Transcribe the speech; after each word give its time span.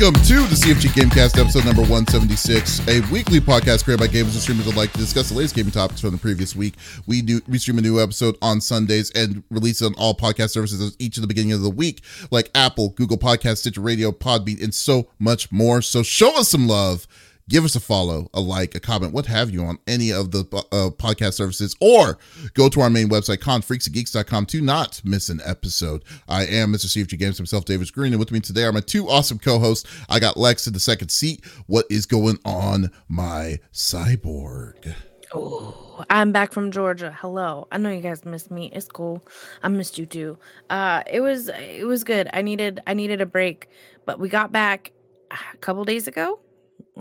Welcome 0.00 0.22
to 0.26 0.34
the 0.34 0.54
CFG 0.54 0.90
Gamecast, 0.90 1.40
episode 1.40 1.64
number 1.64 1.82
176, 1.82 2.86
a 2.86 3.00
weekly 3.12 3.40
podcast 3.40 3.82
created 3.82 3.98
by 3.98 4.06
gamers 4.06 4.30
and 4.30 4.34
streamers 4.34 4.66
that 4.66 4.76
like 4.76 4.92
to 4.92 4.98
discuss 4.98 5.30
the 5.30 5.34
latest 5.34 5.56
gaming 5.56 5.72
topics 5.72 6.00
from 6.00 6.12
the 6.12 6.18
previous 6.18 6.54
week. 6.54 6.74
We 7.08 7.20
do 7.20 7.40
we 7.48 7.58
stream 7.58 7.78
a 7.78 7.80
new 7.80 8.00
episode 8.00 8.38
on 8.40 8.60
Sundays 8.60 9.10
and 9.10 9.42
release 9.50 9.82
it 9.82 9.86
on 9.86 9.94
all 9.94 10.14
podcast 10.14 10.50
services 10.50 10.94
each 11.00 11.16
of 11.16 11.22
the 11.22 11.26
beginning 11.26 11.52
of 11.52 11.62
the 11.62 11.70
week, 11.70 12.02
like 12.30 12.48
Apple, 12.54 12.90
Google 12.90 13.18
Podcast, 13.18 13.56
Stitcher 13.56 13.80
Radio, 13.80 14.12
Podbean, 14.12 14.62
and 14.62 14.72
so 14.72 15.08
much 15.18 15.50
more. 15.50 15.82
So 15.82 16.04
show 16.04 16.38
us 16.38 16.48
some 16.48 16.68
love 16.68 17.08
give 17.48 17.64
us 17.64 17.74
a 17.74 17.80
follow, 17.80 18.28
a 18.34 18.40
like, 18.40 18.74
a 18.74 18.80
comment, 18.80 19.12
what 19.12 19.26
have 19.26 19.50
you 19.50 19.62
on 19.62 19.78
any 19.86 20.12
of 20.12 20.30
the 20.30 20.40
uh, 20.72 20.90
podcast 20.90 21.34
services, 21.34 21.74
or 21.80 22.18
go 22.54 22.68
to 22.68 22.80
our 22.80 22.90
main 22.90 23.08
website, 23.08 23.38
confreaksandgeeks.com 23.38 24.46
to 24.46 24.60
not 24.60 25.00
miss 25.04 25.28
an 25.28 25.40
episode. 25.44 26.04
I 26.28 26.44
am 26.46 26.72
Mr. 26.72 26.86
CFG 26.86 27.18
Games 27.18 27.36
himself, 27.36 27.64
Davis 27.64 27.90
Green, 27.90 28.12
and 28.12 28.20
with 28.20 28.32
me 28.32 28.40
today 28.40 28.64
are 28.64 28.72
my 28.72 28.80
two 28.80 29.08
awesome 29.08 29.38
co-hosts. 29.38 29.88
I 30.08 30.20
got 30.20 30.36
Lex 30.36 30.66
in 30.66 30.72
the 30.72 30.80
second 30.80 31.08
seat. 31.10 31.44
What 31.66 31.86
is 31.90 32.06
going 32.06 32.38
on, 32.44 32.90
my 33.08 33.58
cyborg? 33.72 34.94
Oh, 35.32 36.04
I'm 36.08 36.32
back 36.32 36.52
from 36.52 36.70
Georgia. 36.70 37.14
Hello. 37.20 37.68
I 37.70 37.76
know 37.76 37.90
you 37.90 38.00
guys 38.00 38.24
missed 38.24 38.50
me. 38.50 38.70
It's 38.72 38.88
cool. 38.88 39.22
I 39.62 39.68
missed 39.68 39.98
you 39.98 40.06
too. 40.06 40.38
Uh, 40.70 41.02
it 41.06 41.20
was 41.20 41.48
it 41.48 41.86
was 41.86 42.02
good. 42.02 42.30
I 42.32 42.40
needed 42.40 42.80
I 42.86 42.94
needed 42.94 43.20
a 43.20 43.26
break, 43.26 43.68
but 44.06 44.18
we 44.18 44.30
got 44.30 44.52
back 44.52 44.92
a 45.30 45.56
couple 45.58 45.84
days 45.84 46.08
ago 46.08 46.40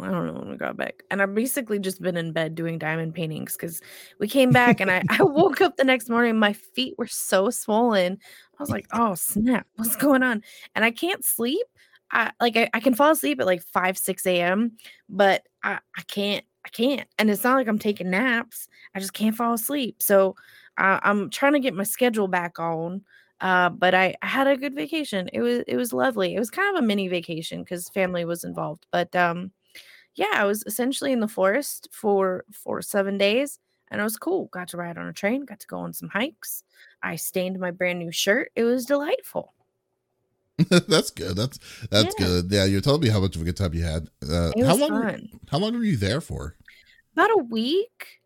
I 0.04 0.12
don't 0.12 0.28
know 0.28 0.34
when 0.34 0.50
we 0.50 0.58
got 0.58 0.78
back. 0.78 1.04
And 1.10 1.22
I've 1.22 1.34
basically 1.34 1.80
just 1.80 2.02
been 2.02 2.18
in 2.18 2.32
bed 2.32 2.56
doing 2.56 2.78
diamond 2.78 3.14
paintings 3.14 3.56
because 3.56 3.82
we 4.20 4.28
came 4.28 4.52
back 4.52 4.80
and 4.80 4.92
I, 4.92 5.04
I 5.10 5.24
woke 5.24 5.62
up 5.62 5.78
the 5.78 5.84
next 5.84 6.10
morning. 6.10 6.38
My 6.38 6.54
feet 6.54 6.96
were 6.98 7.08
so 7.08 7.50
swollen. 7.50 8.14
I 8.14 8.64
was 8.64 8.70
like, 8.70 8.88
oh 8.94 9.16
snap, 9.16 9.68
what's 9.76 9.96
going 9.96 10.24
on? 10.24 10.44
And 10.76 10.86
I 10.86 10.92
can't 10.92 11.24
sleep. 11.24 11.66
I 12.12 12.32
like 12.40 12.56
I, 12.56 12.70
I 12.74 12.80
can 12.80 12.94
fall 12.96 13.12
asleep 13.12 13.40
at 13.40 13.46
like 13.46 13.62
5, 13.62 13.98
6 13.98 14.26
a.m. 14.26 14.78
But 15.10 15.44
I, 15.64 15.80
I 15.98 16.02
can't, 16.08 16.46
I 16.66 16.70
can't. 16.70 17.08
And 17.18 17.30
it's 17.30 17.44
not 17.44 17.56
like 17.56 17.68
I'm 17.68 17.80
taking 17.80 18.10
naps. 18.10 18.68
I 18.96 19.00
just 19.00 19.14
can't 19.14 19.36
fall 19.36 19.54
asleep. 19.54 20.02
So 20.02 20.36
uh, 20.78 21.00
I'm 21.04 21.30
trying 21.30 21.54
to 21.54 21.60
get 21.60 21.74
my 21.74 21.84
schedule 21.84 22.28
back 22.28 22.60
on. 22.60 23.02
Uh, 23.40 23.70
but 23.70 23.94
I, 23.94 24.16
I 24.22 24.28
had 24.28 24.48
a 24.48 24.58
good 24.58 24.74
vacation. 24.74 25.30
It 25.32 25.42
was 25.42 25.60
it 25.68 25.76
was 25.76 25.94
lovely. 25.94 26.34
It 26.34 26.40
was 26.40 26.50
kind 26.50 26.76
of 26.76 26.84
a 26.84 26.86
mini 26.86 27.08
vacation 27.08 27.64
because 27.64 27.90
family 27.90 28.26
was 28.26 28.44
involved. 28.44 28.86
But 28.92 29.16
um 29.16 29.52
yeah, 30.18 30.32
I 30.34 30.46
was 30.46 30.64
essentially 30.66 31.14
in 31.14 31.20
the 31.20 31.28
forest 31.28 31.88
for 31.92 32.44
for 32.52 32.82
seven 32.82 33.18
days, 33.18 33.60
and 33.90 34.02
it 34.02 34.04
was 34.04 34.18
cool. 34.18 34.48
Got 34.52 34.68
to 34.70 34.78
ride 34.78 34.98
on 34.98 35.08
a 35.08 35.14
train, 35.14 35.46
got 35.46 35.60
to 35.60 35.68
go 35.68 35.78
on 35.78 35.94
some 35.94 36.10
hikes. 36.10 36.64
I 37.04 37.16
stained 37.16 37.60
my 37.60 37.72
brand 37.72 38.00
new 38.00 38.12
shirt. 38.12 38.52
It 38.56 38.64
was 38.64 38.86
delightful. 38.86 39.54
that's 40.88 41.12
good. 41.12 41.36
That's 41.36 41.60
that's 41.92 42.16
yeah. 42.20 42.26
good. 42.26 42.48
Yeah, 42.50 42.66
you're 42.66 42.82
telling 42.82 43.02
me 43.02 43.10
how 43.10 43.20
much 43.20 43.36
of 43.36 43.44
a 43.44 43.46
good 43.46 43.56
time 43.56 43.76
you 43.76 43.84
had. 43.84 44.10
Uh, 44.28 44.52
it 44.56 44.64
was 44.64 44.68
how 44.68 44.76
long? 44.76 45.04
Fun. 45.04 45.30
How 45.52 45.60
long 45.60 45.74
were 45.74 45.84
you 45.84 45.98
there 45.98 46.20
for? 46.20 46.56
About 47.14 47.30
a 47.32 47.44
week. 47.44 48.22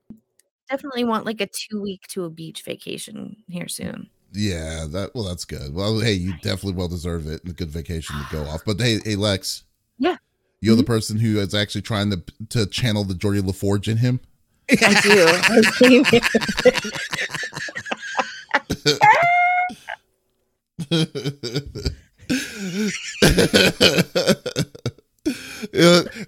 Definitely 0.69 1.03
want 1.03 1.25
like 1.25 1.41
a 1.41 1.47
two 1.47 1.81
week 1.81 2.07
to 2.07 2.23
a 2.23 2.29
beach 2.29 2.63
vacation 2.63 3.35
here 3.49 3.67
soon. 3.67 4.09
Yeah, 4.31 4.85
that 4.91 5.11
well, 5.13 5.25
that's 5.25 5.43
good. 5.43 5.73
Well, 5.73 5.99
hey, 5.99 6.13
you 6.13 6.31
definitely 6.41 6.73
well 6.73 6.87
deserve 6.87 7.27
it. 7.27 7.41
A 7.45 7.51
good 7.51 7.69
vacation 7.69 8.15
to 8.15 8.25
go 8.31 8.43
off. 8.43 8.61
But 8.65 8.79
hey, 8.79 8.99
hey, 9.03 9.17
Lex. 9.17 9.65
Yeah. 9.97 10.15
You're 10.61 10.73
mm-hmm. 10.73 10.81
the 10.81 10.85
person 10.85 11.19
who 11.19 11.39
is 11.39 11.55
actually 11.55 11.81
trying 11.81 12.11
to 12.11 12.21
to 12.49 12.67
channel 12.67 13.03
the 13.03 13.15
Geordi 13.15 13.41
LaForge 13.41 13.87
in 13.87 13.97
him. 13.97 14.19
I 14.69 15.01
do. 15.01 15.25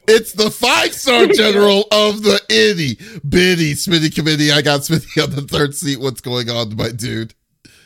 it's 0.08 0.34
the 0.34 0.52
five 0.52 0.94
star 0.94 1.26
general 1.28 1.86
of 1.92 2.24
the 2.24 2.42
itty 2.50 2.96
bitty 3.28 3.74
Smitty 3.74 4.14
committee. 4.14 4.52
I 4.52 4.62
got 4.62 4.82
Smitty 4.82 5.24
on 5.24 5.32
the 5.32 5.44
third 5.44 5.74
seat. 5.76 6.00
What's 6.00 6.22
going 6.22 6.50
on, 6.50 6.76
my 6.76 6.90
dude? 6.90 7.34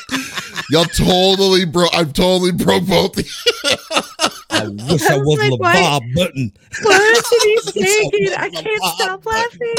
Y'all 0.70 0.86
totally 0.86 1.66
broke. 1.66 1.90
I'm 1.94 2.12
totally 2.12 2.52
broke 2.52 2.86
both. 2.86 3.18
I 4.50 4.68
wish 4.68 5.04
I, 5.04 5.18
was, 5.18 5.26
was 5.26 5.60
like, 5.60 5.78
LeVar 5.78 6.14
Burton. 6.14 6.52
What 6.84 7.26
did 7.30 7.42
he 7.44 7.58
say? 7.72 8.36
I 8.36 8.50
can't 8.50 8.84
stop 8.96 9.26
laughing. 9.26 9.76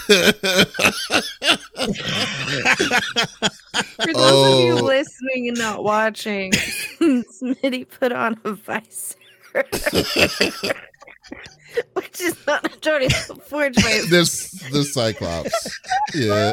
For 4.00 4.12
those 4.12 4.16
oh. 4.16 4.58
of 4.58 4.64
you 4.64 4.78
oh. 4.78 4.82
listening 4.84 5.48
and 5.48 5.58
not 5.58 5.84
watching, 5.84 6.52
Smitty 7.00 7.88
put 7.88 8.12
on 8.12 8.40
a 8.44 8.52
visor. 8.52 9.16
Which 11.94 12.20
is 12.20 12.36
not 12.46 12.62
Geordi 12.80 13.10
Forge 13.42 13.74
by 13.76 14.02
this 14.08 14.50
the 14.70 14.84
Cyclops. 14.84 15.78
Yeah. 16.14 16.52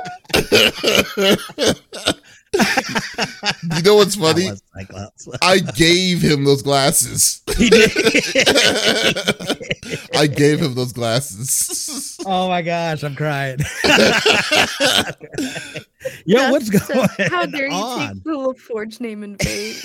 you 3.76 3.82
know 3.84 3.96
what's 3.96 4.16
funny? 4.16 4.50
I 5.42 5.60
gave 5.60 6.22
him 6.22 6.46
those 6.46 6.62
glasses. 6.62 7.42
He 7.58 7.70
did. 7.70 7.92
I 10.16 10.28
gave 10.28 10.62
him 10.62 10.76
those 10.76 10.94
glasses. 10.94 12.18
Oh 12.26 12.48
my 12.48 12.62
gosh, 12.62 13.04
I'm 13.04 13.16
crying. 13.16 13.60
Yo, 16.26 16.38
That's 16.38 16.52
what's 16.52 16.70
going 16.70 17.00
on? 17.00 17.08
How 17.30 17.46
dare 17.46 17.70
on? 17.72 18.02
you 18.02 18.08
take 18.14 18.24
the 18.24 18.30
little 18.30 18.54
Forge 18.54 19.00
name 19.00 19.24
in 19.24 19.38
vain? 19.38 19.76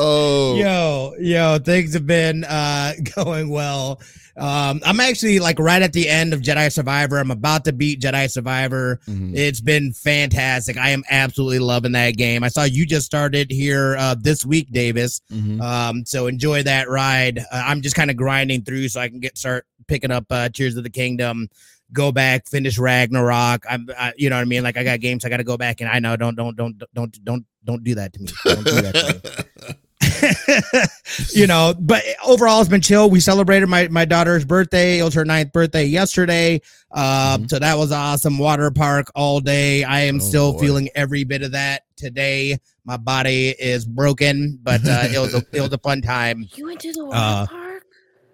Oh, 0.00 0.54
yo, 0.54 1.14
yo, 1.18 1.58
things 1.58 1.92
have 1.94 2.06
been 2.06 2.44
uh, 2.44 2.92
going 3.16 3.48
well. 3.48 4.00
Um, 4.36 4.80
I'm 4.84 5.00
actually 5.00 5.40
like 5.40 5.58
right 5.58 5.82
at 5.82 5.92
the 5.92 6.08
end 6.08 6.32
of 6.32 6.40
Jedi 6.40 6.70
Survivor. 6.70 7.18
I'm 7.18 7.32
about 7.32 7.64
to 7.64 7.72
beat 7.72 8.00
Jedi 8.00 8.30
Survivor. 8.30 9.00
Mm-hmm. 9.08 9.34
It's 9.34 9.60
been 9.60 9.92
fantastic. 9.92 10.76
I 10.76 10.90
am 10.90 11.02
absolutely 11.10 11.58
loving 11.58 11.92
that 11.92 12.16
game. 12.16 12.44
I 12.44 12.48
saw 12.48 12.62
you 12.62 12.86
just 12.86 13.06
started 13.06 13.50
here 13.50 13.96
uh, 13.98 14.14
this 14.16 14.46
week, 14.46 14.70
Davis. 14.70 15.20
Mm-hmm. 15.32 15.60
Um, 15.60 16.06
so 16.06 16.28
enjoy 16.28 16.62
that 16.62 16.88
ride. 16.88 17.40
Uh, 17.40 17.64
I'm 17.66 17.82
just 17.82 17.96
kind 17.96 18.10
of 18.10 18.16
grinding 18.16 18.62
through 18.62 18.90
so 18.90 19.00
I 19.00 19.08
can 19.08 19.18
get 19.18 19.36
start 19.36 19.66
picking 19.88 20.12
up 20.12 20.26
uh, 20.30 20.48
Tears 20.50 20.76
of 20.76 20.84
the 20.84 20.90
Kingdom 20.90 21.48
go 21.90 22.12
back, 22.12 22.46
finish 22.46 22.78
Ragnarok. 22.78 23.64
I'm, 23.66 23.88
I, 23.98 24.12
you 24.14 24.28
know 24.28 24.36
what 24.36 24.42
I 24.42 24.44
mean? 24.44 24.62
Like 24.62 24.76
I 24.76 24.84
got 24.84 25.00
games 25.00 25.24
I 25.24 25.30
got 25.30 25.38
to 25.38 25.44
go 25.44 25.56
back, 25.56 25.80
and 25.80 25.88
I 25.88 26.00
know 26.00 26.16
don't 26.16 26.34
don't 26.34 26.54
don't 26.54 26.82
don't 26.92 27.24
don't 27.24 27.46
don't 27.64 27.82
do 27.82 27.94
that 27.94 28.12
to 28.12 28.20
me. 28.20 28.28
Don't 28.44 28.64
do 28.64 28.82
that 28.82 28.94
to 28.94 29.68
me. 29.68 29.74
you 31.34 31.46
know, 31.46 31.74
but 31.78 32.02
overall, 32.24 32.60
it's 32.60 32.68
been 32.68 32.80
chill. 32.80 33.10
We 33.10 33.20
celebrated 33.20 33.66
my, 33.68 33.88
my 33.88 34.04
daughter's 34.04 34.44
birthday. 34.44 34.98
It 34.98 35.02
was 35.02 35.14
her 35.14 35.24
ninth 35.24 35.52
birthday 35.52 35.84
yesterday. 35.84 36.60
Uh, 36.90 37.36
mm-hmm. 37.36 37.46
So 37.46 37.58
that 37.58 37.76
was 37.78 37.92
awesome. 37.92 38.38
Water 38.38 38.70
park 38.70 39.10
all 39.14 39.40
day. 39.40 39.84
I 39.84 40.00
am 40.00 40.16
oh, 40.16 40.18
still 40.20 40.52
boy. 40.52 40.58
feeling 40.60 40.88
every 40.94 41.24
bit 41.24 41.42
of 41.42 41.52
that 41.52 41.82
today. 41.96 42.58
My 42.84 42.96
body 42.96 43.48
is 43.58 43.84
broken, 43.84 44.58
but 44.62 44.80
uh, 44.86 45.08
it 45.12 45.18
was 45.18 45.34
a, 45.34 45.42
it 45.52 45.60
was 45.60 45.72
a 45.72 45.78
fun 45.78 46.00
time. 46.00 46.46
You 46.54 46.66
went 46.66 46.80
to 46.80 46.92
the 46.92 47.04
water 47.04 47.18
uh, 47.18 47.46
park? 47.46 47.84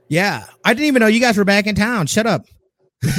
Yeah, 0.08 0.44
I 0.64 0.74
didn't 0.74 0.86
even 0.86 1.00
know 1.00 1.06
you 1.06 1.20
guys 1.20 1.36
were 1.36 1.44
back 1.44 1.66
in 1.66 1.74
town. 1.74 2.06
Shut 2.06 2.26
up. 2.26 2.46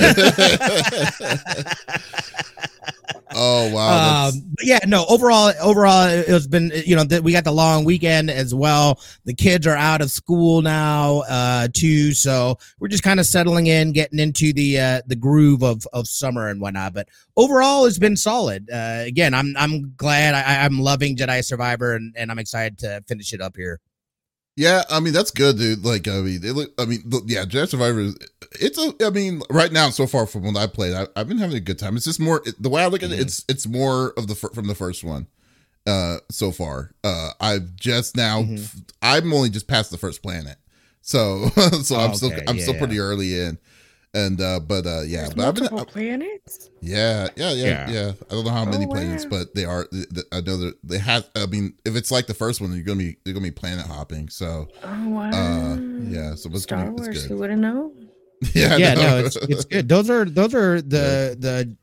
oh 3.35 3.71
wow! 3.71 4.27
Um, 4.29 4.33
yeah, 4.65 4.79
no. 4.87 5.05
Overall, 5.07 5.53
overall, 5.61 6.07
it's 6.07 6.47
been 6.47 6.71
you 6.85 6.95
know 6.95 7.05
th- 7.05 7.21
we 7.21 7.31
got 7.31 7.43
the 7.43 7.51
long 7.51 7.85
weekend 7.85 8.29
as 8.29 8.53
well. 8.53 8.99
The 9.25 9.33
kids 9.33 9.67
are 9.67 9.75
out 9.75 10.01
of 10.01 10.11
school 10.11 10.61
now 10.61 11.23
uh, 11.29 11.67
too, 11.73 12.13
so 12.13 12.57
we're 12.79 12.87
just 12.87 13.03
kind 13.03 13.19
of 13.19 13.25
settling 13.25 13.67
in, 13.67 13.93
getting 13.93 14.19
into 14.19 14.51
the 14.53 14.79
uh, 14.79 15.01
the 15.05 15.15
groove 15.15 15.63
of 15.63 15.85
of 15.93 16.07
summer 16.07 16.49
and 16.49 16.59
whatnot. 16.59 16.93
But 16.93 17.09
overall, 17.37 17.85
it's 17.85 17.99
been 17.99 18.17
solid. 18.17 18.69
Uh, 18.71 19.03
again, 19.05 19.33
I'm 19.33 19.55
I'm 19.57 19.93
glad. 19.95 20.33
I, 20.33 20.65
I'm 20.65 20.79
loving 20.79 21.15
Jedi 21.15 21.43
Survivor, 21.43 21.93
and, 21.93 22.13
and 22.17 22.31
I'm 22.31 22.39
excited 22.39 22.79
to 22.79 23.03
finish 23.07 23.33
it 23.33 23.41
up 23.41 23.55
here. 23.55 23.79
Yeah, 24.55 24.83
I 24.89 25.01
mean 25.01 25.13
that's 25.13 25.31
good, 25.31 25.57
dude. 25.57 25.83
Like, 25.83 26.07
I 26.07 26.21
mean, 26.21 26.39
it 26.43 26.53
look, 26.53 26.71
I 26.79 26.85
mean, 26.85 27.03
yeah, 27.25 27.43
Jedi 27.43 27.67
Survivor. 27.67 27.99
Is, 27.99 28.17
it's 28.53 28.77
a. 28.77 28.93
I 29.05 29.09
mean, 29.09 29.41
right 29.49 29.71
now, 29.71 29.89
so 29.89 30.07
far 30.07 30.25
from 30.25 30.43
when 30.43 30.55
I 30.55 30.65
played, 30.65 30.93
I, 30.93 31.07
have 31.17 31.27
been 31.27 31.39
having 31.39 31.57
a 31.57 31.61
good 31.61 31.77
time. 31.77 31.97
It's 31.97 32.05
just 32.05 32.21
more 32.21 32.41
the 32.59 32.69
way 32.69 32.81
I 32.81 32.87
look 32.87 33.03
at 33.03 33.09
mm-hmm. 33.09 33.19
it. 33.19 33.23
It's 33.23 33.45
it's 33.49 33.67
more 33.67 34.13
of 34.15 34.27
the 34.27 34.35
from 34.35 34.67
the 34.67 34.75
first 34.75 35.03
one, 35.03 35.27
uh, 35.85 36.17
so 36.31 36.51
far. 36.51 36.91
Uh, 37.03 37.31
I've 37.41 37.75
just 37.75 38.15
now. 38.15 38.43
Mm-hmm. 38.43 38.79
I'm 39.01 39.33
only 39.33 39.49
just 39.49 39.67
past 39.67 39.91
the 39.91 39.97
first 39.97 40.23
planet, 40.23 40.55
so 41.01 41.49
so 41.83 41.97
I'm 41.97 42.11
okay, 42.11 42.15
still 42.15 42.31
I'm 42.47 42.55
yeah, 42.55 42.63
still 42.63 42.77
pretty 42.77 42.99
early 42.99 43.37
in. 43.37 43.57
And 44.15 44.39
uh, 44.39 44.61
but 44.61 44.87
uh, 44.87 45.01
yeah, 45.01 45.23
There's 45.23 45.33
but 45.33 45.45
I've 45.45 45.55
been, 45.55 45.85
planets. 45.87 46.69
Yeah, 46.79 47.27
yeah, 47.35 47.51
yeah, 47.51 47.65
yeah, 47.65 47.89
yeah. 47.89 48.11
I 48.31 48.33
don't 48.33 48.45
know 48.45 48.51
how 48.51 48.63
many 48.63 48.85
oh, 48.85 48.89
planets, 48.89 49.25
but 49.25 49.53
they 49.53 49.65
are. 49.65 49.89
I 50.31 50.39
know 50.39 50.55
that 50.55 50.75
they 50.85 50.99
have. 50.99 51.29
I 51.35 51.47
mean, 51.47 51.73
if 51.83 51.97
it's 51.97 52.11
like 52.11 52.25
the 52.25 52.33
first 52.33 52.61
one, 52.61 52.71
you're 52.73 52.83
gonna 52.83 52.99
be 52.99 53.17
you're 53.25 53.33
gonna 53.33 53.43
be 53.43 53.51
planet 53.51 53.85
hopping. 53.85 54.29
So, 54.29 54.69
oh 54.83 55.09
wow, 55.09 55.31
uh, 55.31 55.75
yeah. 55.75 56.33
So 56.35 56.49
what's 56.49 56.63
Star 56.63 56.85
gonna, 56.85 56.91
Wars? 56.93 57.25
Who 57.25 57.35
wouldn't 57.35 57.61
know? 57.61 57.91
yeah, 58.53 58.77
yeah, 58.77 58.93
no, 58.93 59.17
it's, 59.17 59.35
it's 59.35 59.65
good. 59.65 59.89
Those 59.89 60.09
are 60.09 60.23
those 60.23 60.55
are 60.55 60.81
the 60.81 61.35
yeah. 61.37 61.63
the 61.65 61.75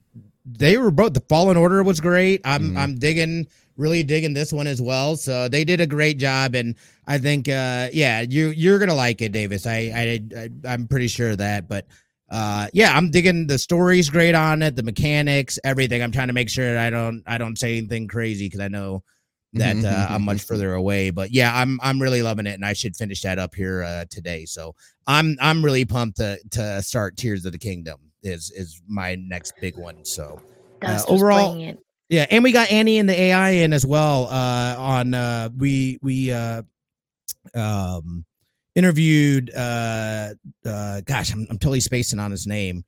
they 0.47 0.79
were 0.79 0.91
both. 0.91 1.13
The 1.13 1.21
Fallen 1.29 1.59
Order 1.59 1.83
was 1.83 2.01
great. 2.01 2.41
I'm 2.47 2.71
Mhm. 2.71 2.79
I'm 2.79 2.95
digging 2.95 3.47
really 3.77 4.03
digging 4.03 4.33
this 4.33 4.55
one 4.55 4.67
as 4.67 4.81
well. 4.81 5.17
So 5.17 5.49
they 5.49 5.65
did 5.65 5.83
a 5.83 5.87
great 5.87 6.17
job, 6.17 6.55
and 6.55 6.77
I 7.07 7.19
think 7.19 7.47
uh 7.47 7.89
yeah 7.93 8.23
you 8.23 8.49
you're 8.57 8.79
gonna 8.79 8.95
like 8.95 9.21
it, 9.21 9.33
Davis. 9.33 9.67
I 9.67 9.93
I, 9.95 10.21
I 10.35 10.49
I'm 10.65 10.89
pretty 10.89 11.09
sure 11.09 11.33
of 11.33 11.39
that, 11.39 11.69
but. 11.69 11.87
Uh 12.33 12.67
yeah, 12.73 12.97
I'm 12.97 13.11
digging 13.11 13.47
the 13.47 13.59
story's 13.59 14.09
great 14.09 14.35
on 14.35 14.63
it, 14.63 14.75
the 14.75 14.83
mechanics, 14.83 15.59
everything. 15.65 16.03
I'm 16.03 16.13
trying 16.13 16.29
to 16.29 16.33
make 16.33 16.49
sure 16.49 16.73
that 16.75 16.79
I 16.87 16.89
don't 16.91 17.23
I 17.27 17.37
don't 17.37 17.59
say 17.59 17.77
anything 17.77 18.09
crazy 18.09 18.47
because 18.47 18.61
I 18.61 18.69
know 18.69 19.05
that 19.53 19.77
uh, 19.85 20.07
I'm 20.15 20.23
much 20.23 20.43
further 20.45 20.73
away. 20.73 21.11
But 21.11 21.31
yeah, 21.31 21.55
I'm 21.55 21.79
I'm 21.83 22.01
really 22.01 22.23
loving 22.23 22.47
it, 22.47 22.55
and 22.55 22.65
I 22.65 22.73
should 22.73 22.97
finish 22.97 23.21
that 23.21 23.39
up 23.39 23.55
here 23.55 23.83
uh, 23.83 24.07
today. 24.09 24.47
So 24.47 24.75
I'm 25.07 25.37
I'm 25.43 25.63
really 25.63 25.85
pumped 25.85 26.17
to 26.17 26.39
to 26.53 26.81
start 26.83 27.19
Tears 27.19 27.45
of 27.45 27.53
the 27.53 27.59
Kingdom 27.59 27.99
is 28.23 28.51
is 28.57 28.81
my 28.89 29.15
next 29.17 29.53
big 29.61 29.77
one. 29.77 30.03
So 30.07 30.41
Uh, 30.81 31.13
overall- 31.13 31.53
yeah, 32.09 32.27
and 32.31 32.43
we 32.43 32.53
got 32.53 32.71
Annie 32.73 32.99
and 32.99 33.09
the 33.09 33.21
AI 33.21 33.51
in 33.51 33.75
as 33.75 33.85
well. 33.85 34.29
Uh, 34.31 34.75
on 34.79 35.13
uh, 35.13 35.51
we 35.55 35.99
we 36.01 36.33
uh, 36.33 36.63
um 37.55 38.25
interviewed 38.75 39.51
uh 39.55 40.35
uh 40.65 41.01
gosh, 41.03 41.33
I'm 41.33 41.47
I'm 41.51 41.59
totally 41.59 41.81
spacing 41.81 42.19
on 42.19 42.31
his 42.31 42.47
name, 42.47 42.85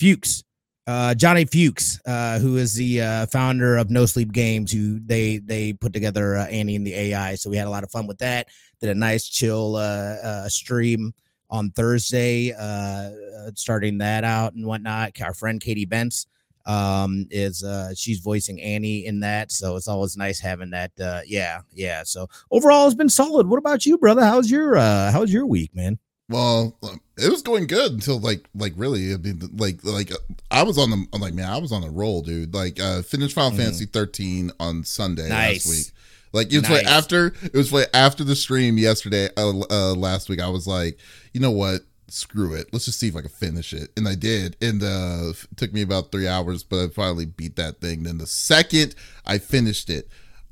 Fuchs. 0.00 0.44
Uh, 0.86 1.14
Johnny 1.14 1.44
Fuchs, 1.44 2.00
uh, 2.06 2.38
who 2.38 2.56
is 2.56 2.72
the 2.72 3.02
uh, 3.02 3.26
founder 3.26 3.76
of 3.76 3.90
No 3.90 4.06
Sleep 4.06 4.32
Games, 4.32 4.72
who 4.72 4.98
they 5.00 5.36
they 5.36 5.74
put 5.74 5.92
together 5.92 6.38
uh, 6.38 6.46
Annie 6.46 6.76
and 6.76 6.86
the 6.86 6.94
AI. 6.94 7.34
So 7.34 7.50
we 7.50 7.58
had 7.58 7.66
a 7.66 7.70
lot 7.70 7.84
of 7.84 7.90
fun 7.90 8.06
with 8.06 8.16
that. 8.18 8.48
Did 8.80 8.88
a 8.88 8.94
nice 8.94 9.28
chill 9.28 9.76
uh, 9.76 10.16
uh, 10.22 10.48
stream 10.48 11.12
on 11.50 11.72
Thursday, 11.72 12.52
uh, 12.52 12.62
uh, 12.62 13.50
starting 13.54 13.98
that 13.98 14.24
out 14.24 14.54
and 14.54 14.64
whatnot. 14.64 15.20
Our 15.20 15.34
friend 15.34 15.60
Katie 15.60 15.84
Bentz 15.84 16.26
um 16.68 17.26
is 17.30 17.64
uh 17.64 17.92
she's 17.96 18.18
voicing 18.20 18.60
annie 18.60 19.06
in 19.06 19.20
that 19.20 19.50
so 19.50 19.74
it's 19.74 19.88
always 19.88 20.16
nice 20.16 20.38
having 20.38 20.70
that 20.70 20.92
uh 21.00 21.20
yeah 21.26 21.60
yeah 21.72 22.02
so 22.04 22.28
overall 22.50 22.86
it's 22.86 22.94
been 22.94 23.08
solid 23.08 23.48
what 23.48 23.56
about 23.58 23.86
you 23.86 23.96
brother 23.98 24.22
how's 24.24 24.50
your 24.50 24.76
uh 24.76 25.10
how's 25.10 25.32
your 25.32 25.46
week 25.46 25.74
man 25.74 25.98
Well, 26.28 26.76
um, 26.82 27.00
it 27.16 27.30
was 27.30 27.40
going 27.42 27.66
good 27.66 27.90
until 27.92 28.20
like 28.20 28.44
like 28.54 28.74
really. 28.76 29.14
I 29.14 29.16
mean, 29.16 29.40
like 29.56 29.82
like 29.82 30.12
uh, 30.12 30.16
I 30.50 30.62
was 30.62 30.76
on 30.76 30.90
the 30.90 31.06
I'm 31.14 31.22
like 31.22 31.32
man, 31.32 31.50
I 31.50 31.56
was 31.56 31.72
on 31.72 31.82
a 31.82 31.88
roll, 31.90 32.20
dude. 32.22 32.52
Like 32.52 32.78
uh 32.78 33.00
finished 33.00 33.34
Final 33.34 33.52
Mhm. 33.52 33.56
Fantasy 33.56 33.86
13 33.86 34.52
on 34.60 34.84
Sunday 34.84 35.28
Nice. 35.30 35.64
last 35.66 35.74
week. 35.74 35.86
Like 36.34 36.52
it 36.52 36.58
was 36.60 36.68
like 36.68 36.84
after 36.86 37.32
it 37.42 37.54
was 37.54 37.72
like 37.72 37.88
after 37.94 38.24
the 38.24 38.36
stream 38.36 38.76
yesterday 38.76 39.30
uh, 39.38 39.48
uh 39.70 39.94
last 39.94 40.28
week. 40.28 40.40
I 40.42 40.50
was 40.50 40.66
like, 40.66 40.98
you 41.32 41.40
know 41.40 41.50
what? 41.50 41.80
Screw 42.10 42.54
it. 42.54 42.68
Let's 42.72 42.86
just 42.86 42.98
see 42.98 43.08
if 43.08 43.16
I 43.16 43.20
can 43.20 43.30
finish 43.30 43.72
it. 43.72 43.90
And 43.96 44.08
I 44.08 44.14
did. 44.14 44.56
And 44.62 44.82
uh 44.82 45.30
it 45.30 45.56
took 45.56 45.72
me 45.72 45.82
about 45.82 46.10
three 46.10 46.26
hours, 46.26 46.62
but 46.62 46.84
I 46.84 46.88
finally 46.88 47.26
beat 47.26 47.56
that 47.56 47.80
thing. 47.80 48.04
Then 48.04 48.18
the 48.18 48.26
second 48.26 48.94
I 49.26 49.38
finished 49.38 49.90
it, 49.90 50.08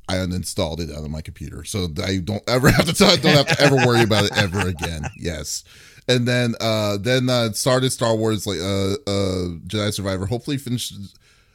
I 0.08 0.17
uninstalled 0.17 0.81
it 0.81 0.91
out 0.91 1.05
of 1.05 1.11
my 1.11 1.20
computer, 1.20 1.64
so 1.64 1.88
I 2.05 2.19
don't 2.19 2.43
ever 2.49 2.70
have 2.73 2.87
to 2.87 2.94
don't 2.94 3.37
have 3.37 3.47
to 3.49 3.61
ever 3.61 3.76
worry 3.87 4.03
about 4.03 4.26
it 4.26 4.37
ever 4.37 4.69
again. 4.69 5.03
Yes, 5.19 5.64
and 6.08 6.29
then 6.29 6.55
uh 6.61 6.99
then 6.99 7.29
uh 7.29 7.53
started 7.53 7.91
Star 7.91 8.14
Wars 8.14 8.47
like 8.47 8.59
uh 8.59 8.93
uh 9.06 9.56
Jedi 9.67 9.93
Survivor. 9.93 10.26
Hopefully 10.26 10.59
finish. 10.59 10.93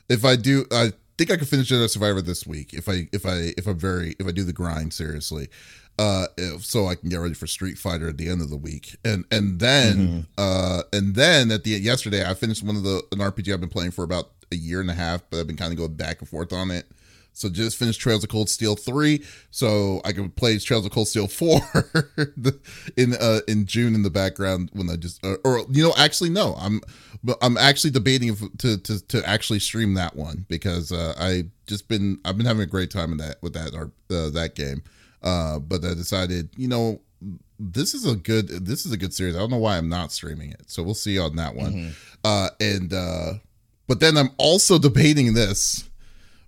If 0.09 0.25
I 0.25 0.35
do, 0.35 0.65
I 0.71 0.91
think 1.17 1.31
I 1.31 1.37
can 1.37 1.45
finish 1.45 1.71
Jedi 1.71 1.89
Survivor 1.89 2.21
this 2.21 2.45
week. 2.45 2.73
If 2.73 2.89
I 2.89 3.07
if 3.13 3.25
I 3.25 3.53
if 3.57 3.67
I'm 3.67 3.77
very 3.77 4.15
if 4.19 4.27
I 4.27 4.31
do 4.31 4.43
the 4.43 4.53
grind 4.53 4.93
seriously. 4.93 5.49
Uh, 6.01 6.25
if, 6.35 6.65
so 6.65 6.87
I 6.87 6.95
can 6.95 7.09
get 7.09 7.17
ready 7.17 7.35
for 7.35 7.45
Street 7.45 7.77
Fighter 7.77 8.09
at 8.09 8.17
the 8.17 8.27
end 8.27 8.41
of 8.41 8.49
the 8.49 8.57
week, 8.57 8.95
and 9.05 9.23
and 9.29 9.59
then 9.59 10.25
uh, 10.35 10.81
and 10.91 11.13
then 11.13 11.51
at 11.51 11.63
the 11.63 11.71
yesterday 11.71 12.27
I 12.27 12.33
finished 12.33 12.63
one 12.63 12.75
of 12.75 12.81
the 12.81 13.03
an 13.11 13.19
RPG 13.19 13.53
I've 13.53 13.59
been 13.59 13.69
playing 13.69 13.91
for 13.91 14.03
about 14.03 14.31
a 14.51 14.55
year 14.55 14.81
and 14.81 14.89
a 14.89 14.95
half, 14.95 15.21
but 15.29 15.39
I've 15.39 15.45
been 15.45 15.57
kind 15.57 15.71
of 15.71 15.77
going 15.77 15.93
back 15.93 16.19
and 16.19 16.27
forth 16.27 16.53
on 16.53 16.71
it. 16.71 16.87
So 17.33 17.49
just 17.49 17.77
finished 17.77 18.01
Trails 18.01 18.23
of 18.23 18.31
Cold 18.31 18.49
Steel 18.49 18.75
three, 18.75 19.23
so 19.51 20.01
I 20.03 20.11
can 20.11 20.31
play 20.31 20.57
Trails 20.57 20.87
of 20.87 20.91
Cold 20.91 21.07
Steel 21.07 21.27
four 21.27 21.61
in 22.97 23.13
uh 23.13 23.41
in 23.47 23.67
June 23.67 23.93
in 23.93 24.01
the 24.01 24.09
background 24.09 24.71
when 24.73 24.89
I 24.89 24.95
just 24.95 25.23
uh, 25.23 25.35
or 25.45 25.65
you 25.69 25.83
know 25.83 25.93
actually 25.97 26.31
no 26.31 26.55
I'm 26.55 26.81
but 27.23 27.37
I'm 27.43 27.57
actually 27.57 27.91
debating 27.91 28.29
if 28.29 28.39
to 28.57 28.77
to 28.77 29.07
to 29.07 29.29
actually 29.29 29.59
stream 29.59 29.93
that 29.93 30.15
one 30.15 30.47
because 30.49 30.91
uh, 30.91 31.13
I 31.17 31.45
just 31.67 31.87
been 31.87 32.19
I've 32.25 32.37
been 32.37 32.47
having 32.47 32.63
a 32.63 32.67
great 32.67 32.89
time 32.89 33.11
in 33.11 33.19
that 33.19 33.37
with 33.43 33.53
that 33.53 33.75
or 33.75 33.91
uh, 34.09 34.31
that 34.31 34.55
game, 34.55 34.83
uh 35.23 35.59
but 35.59 35.83
I 35.85 35.93
decided 35.93 36.49
you 36.57 36.67
know 36.67 36.99
this 37.59 37.93
is 37.93 38.05
a 38.07 38.15
good 38.15 38.47
this 38.47 38.85
is 38.85 38.91
a 38.91 38.97
good 38.97 39.13
series. 39.13 39.35
I 39.35 39.39
don't 39.39 39.51
know 39.51 39.57
why 39.57 39.77
I'm 39.77 39.89
not 39.89 40.11
streaming 40.11 40.51
it. 40.51 40.63
So 40.71 40.81
we'll 40.83 40.93
see 40.95 41.19
on 41.19 41.35
that 41.35 41.55
one. 41.55 41.73
Mhm. 41.73 41.91
uh 42.23 42.49
and 42.59 42.93
uh 42.93 43.33
but 43.87 43.99
then 43.99 44.15
i'm 44.17 44.29
also 44.37 44.77
debating 44.79 45.33
this 45.33 45.83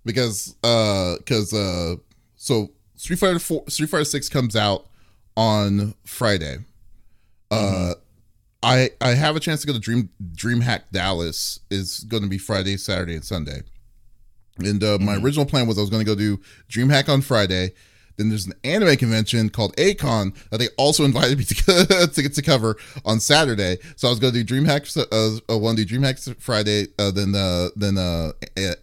because 0.06 0.56
uh 0.64 1.16
because 1.18 1.54
uh 1.54 1.96
so 2.36 2.72
street 2.96 3.18
fighter 3.20 3.40
4 3.40 3.66
street 3.70 3.90
fighter 3.90 4.06
6 4.06 4.30
comes 4.30 4.56
out 4.56 4.88
on 5.36 5.94
friday. 6.06 6.58
Uh 7.52 7.94
i 8.64 8.90
i 9.02 9.10
have 9.10 9.36
a 9.36 9.40
chance 9.40 9.62
to 9.62 9.68
go 9.68 9.74
to 9.74 9.80
dream 9.80 10.10
dreamhack 10.34 10.84
dallas 10.92 11.60
is 11.70 12.00
going 12.08 12.24
to 12.24 12.30
be 12.30 12.38
friday 12.38 12.78
saturday 12.78 13.16
and 13.16 13.25
sunday. 13.25 13.62
And 14.60 14.84
uh, 14.84 14.98
my 15.00 15.16
Mhm. 15.18 15.24
original 15.24 15.46
plan 15.46 15.68
was 15.68 15.78
i 15.78 15.81
was 15.81 15.90
going 15.90 16.06
to 16.06 16.10
go 16.10 16.16
do 16.16 16.40
dreamhack 16.70 17.10
on 17.10 17.22
friday 17.22 17.74
then 18.18 18.30
there's 18.30 18.45
an 18.45 18.54
anime 18.63 18.95
convention 18.98 19.50
called 19.50 19.74
A-Kon 19.77 20.33
that 20.51 20.57
they 20.57 20.69
also 20.77 21.04
invited 21.04 21.38
me 21.38 21.44
to 21.45 21.56
to 22.13 22.21
get 22.21 22.33
to 22.36 22.42
cover 22.42 22.77
on 23.06 23.19
Saturday. 23.19 23.77
So 23.95 24.07
I 24.07 24.12
was 24.12 24.19
going 24.19 24.33
to 24.33 24.44
do 24.44 24.56
DreamHack. 24.56 24.98
Uh, 24.98 25.54
uh, 25.54 25.57
one 25.57 25.75
do 25.75 25.86
DreamHack 25.86 26.39
Friday, 26.39 26.88
uh, 27.00 27.12
then 27.12 27.36
uh, 27.36 27.69
then 27.75 27.98
uh, 27.98 28.31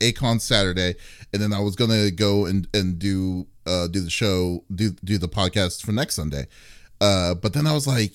A-Kon 0.01 0.41
Saturday, 0.41 0.95
and 1.33 1.43
then 1.43 1.53
I 1.53 1.61
was 1.61 1.77
going 1.77 1.91
to 1.91 2.11
go 2.11 2.47
and 2.47 2.67
and 2.75 2.99
do 2.99 3.47
uh, 3.67 3.87
do 3.87 4.01
the 4.01 4.11
show, 4.11 4.65
do 4.75 4.91
do 5.05 5.19
the 5.19 5.29
podcast 5.29 5.85
for 5.85 5.93
next 5.93 6.17
Sunday. 6.17 6.47
Uh, 7.01 7.35
but 7.35 7.53
then 7.53 7.67
I 7.67 7.73
was 7.73 7.87
like, 7.87 8.13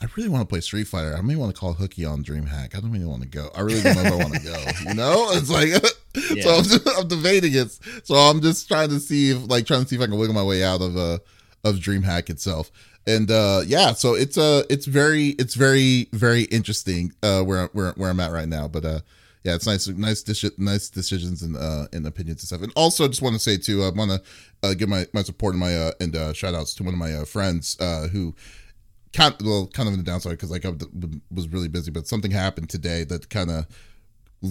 I 0.00 0.06
really 0.16 0.28
want 0.28 0.42
to 0.42 0.46
play 0.46 0.60
Street 0.60 0.86
Fighter. 0.86 1.14
I 1.16 1.20
may 1.20 1.36
want 1.36 1.54
to 1.54 1.58
call 1.58 1.74
Hooky 1.74 2.04
on 2.04 2.22
DreamHack. 2.22 2.76
I 2.76 2.80
don't 2.80 2.92
really 2.92 3.06
want 3.06 3.22
to 3.22 3.28
go. 3.28 3.50
I 3.54 3.60
really 3.60 3.82
don't 3.82 3.96
know 3.96 4.02
if 4.02 4.12
I 4.12 4.16
want 4.16 4.34
to 4.34 4.40
go. 4.40 4.88
You 4.88 4.94
know, 4.94 5.28
it's 5.32 5.50
like 5.50 5.68
Yeah. 6.14 6.42
so 6.42 6.50
I'm, 6.50 6.64
just, 6.64 6.88
I'm 6.98 7.08
debating 7.08 7.54
it. 7.54 7.78
So 8.04 8.14
I'm 8.14 8.40
just 8.40 8.68
trying 8.68 8.88
to 8.90 9.00
see 9.00 9.30
if 9.30 9.48
like 9.48 9.66
trying 9.66 9.82
to 9.82 9.88
see 9.88 9.96
if 9.96 10.02
I 10.02 10.06
can 10.06 10.18
wiggle 10.18 10.34
my 10.34 10.42
way 10.42 10.64
out 10.64 10.82
of 10.82 10.96
uh 10.96 11.18
of 11.64 11.76
DreamHack 11.76 12.30
itself. 12.30 12.70
And 13.06 13.30
uh 13.30 13.62
yeah, 13.66 13.92
so 13.92 14.14
it's 14.14 14.36
uh 14.36 14.64
it's 14.68 14.86
very 14.86 15.28
it's 15.38 15.54
very 15.54 16.08
very 16.12 16.42
interesting 16.44 17.12
uh 17.22 17.42
where 17.42 17.66
where 17.72 17.92
where 17.92 18.10
I'm 18.10 18.20
at 18.20 18.32
right 18.32 18.48
now. 18.48 18.68
But 18.68 18.84
uh 18.84 19.00
yeah, 19.44 19.54
it's 19.54 19.66
nice 19.66 19.88
nice 19.88 20.22
deci- 20.22 20.58
nice 20.58 20.90
decisions 20.90 21.42
and 21.42 21.56
uh 21.56 21.86
and 21.92 22.06
opinions 22.06 22.42
and 22.42 22.48
stuff. 22.48 22.62
And 22.62 22.72
also 22.76 23.06
just 23.08 23.22
want 23.22 23.34
to 23.34 23.40
say 23.40 23.56
too, 23.56 23.82
I 23.84 23.90
want 23.90 24.10
to 24.10 24.22
uh, 24.62 24.74
give 24.74 24.88
my 24.88 25.06
my 25.14 25.22
support 25.22 25.54
and 25.54 25.60
my 25.60 25.76
uh 25.76 25.92
and 26.00 26.14
uh 26.14 26.32
shout 26.32 26.54
outs 26.54 26.74
to 26.74 26.82
one 26.82 26.92
of 26.92 26.98
my 27.00 27.14
uh, 27.14 27.24
friends 27.24 27.76
uh 27.80 28.08
who 28.08 28.34
kind 29.12 29.34
well 29.42 29.68
kind 29.68 29.88
of 29.88 29.94
in 29.94 30.00
the 30.00 30.04
downside 30.04 30.32
because 30.32 30.50
like 30.50 30.64
I 30.64 30.72
was 31.30 31.48
really 31.48 31.68
busy, 31.68 31.90
but 31.90 32.06
something 32.06 32.30
happened 32.30 32.68
today 32.68 33.04
that 33.04 33.30
kind 33.30 33.50
of 33.50 33.66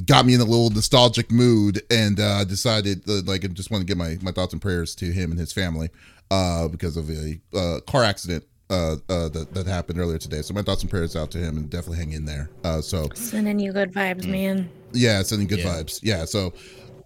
got 0.06 0.26
me 0.26 0.34
in 0.36 0.42
a 0.42 0.46
little 0.46 0.70
nostalgic 0.70 1.32
mood 1.32 1.82
and 1.90 2.20
uh 2.20 2.44
decided 2.44 3.04
that, 3.06 3.28
like 3.28 3.44
I 3.44 3.48
just 3.48 3.72
want 3.72 3.82
to 3.82 3.86
give 3.86 3.98
my 3.98 4.18
my 4.22 4.32
thoughts 4.32 4.54
and 4.54 4.62
prayers 4.62 4.94
to 4.96 5.12
him 5.12 5.32
and 5.32 5.40
his 5.40 5.52
family 5.52 5.90
uh 6.32 6.68
because 6.68 6.96
of 6.98 7.10
a 7.10 7.40
uh 7.56 7.80
car 7.88 8.04
accident 8.04 8.44
uh, 8.70 8.98
uh 9.10 9.30
that, 9.30 9.48
that 9.54 9.66
happened 9.66 10.00
earlier 10.00 10.20
today 10.20 10.44
so 10.44 10.54
my 10.54 10.62
thoughts 10.62 10.82
and 10.84 10.92
prayers 10.92 11.16
out 11.16 11.32
to 11.32 11.40
him 11.40 11.58
and 11.58 11.70
definitely 11.72 11.98
hang 11.98 12.12
in 12.12 12.26
there 12.26 12.52
uh 12.64 12.80
so 12.82 13.10
Sending 13.16 13.58
you 13.58 13.74
good 13.74 13.92
vibes, 13.92 14.28
man. 14.28 14.70
yeah 14.94 15.24
sending 15.24 15.48
good 15.48 15.60
Yeah. 15.60 15.74
vibes 15.78 16.00
yeah 16.04 16.26
so 16.26 16.54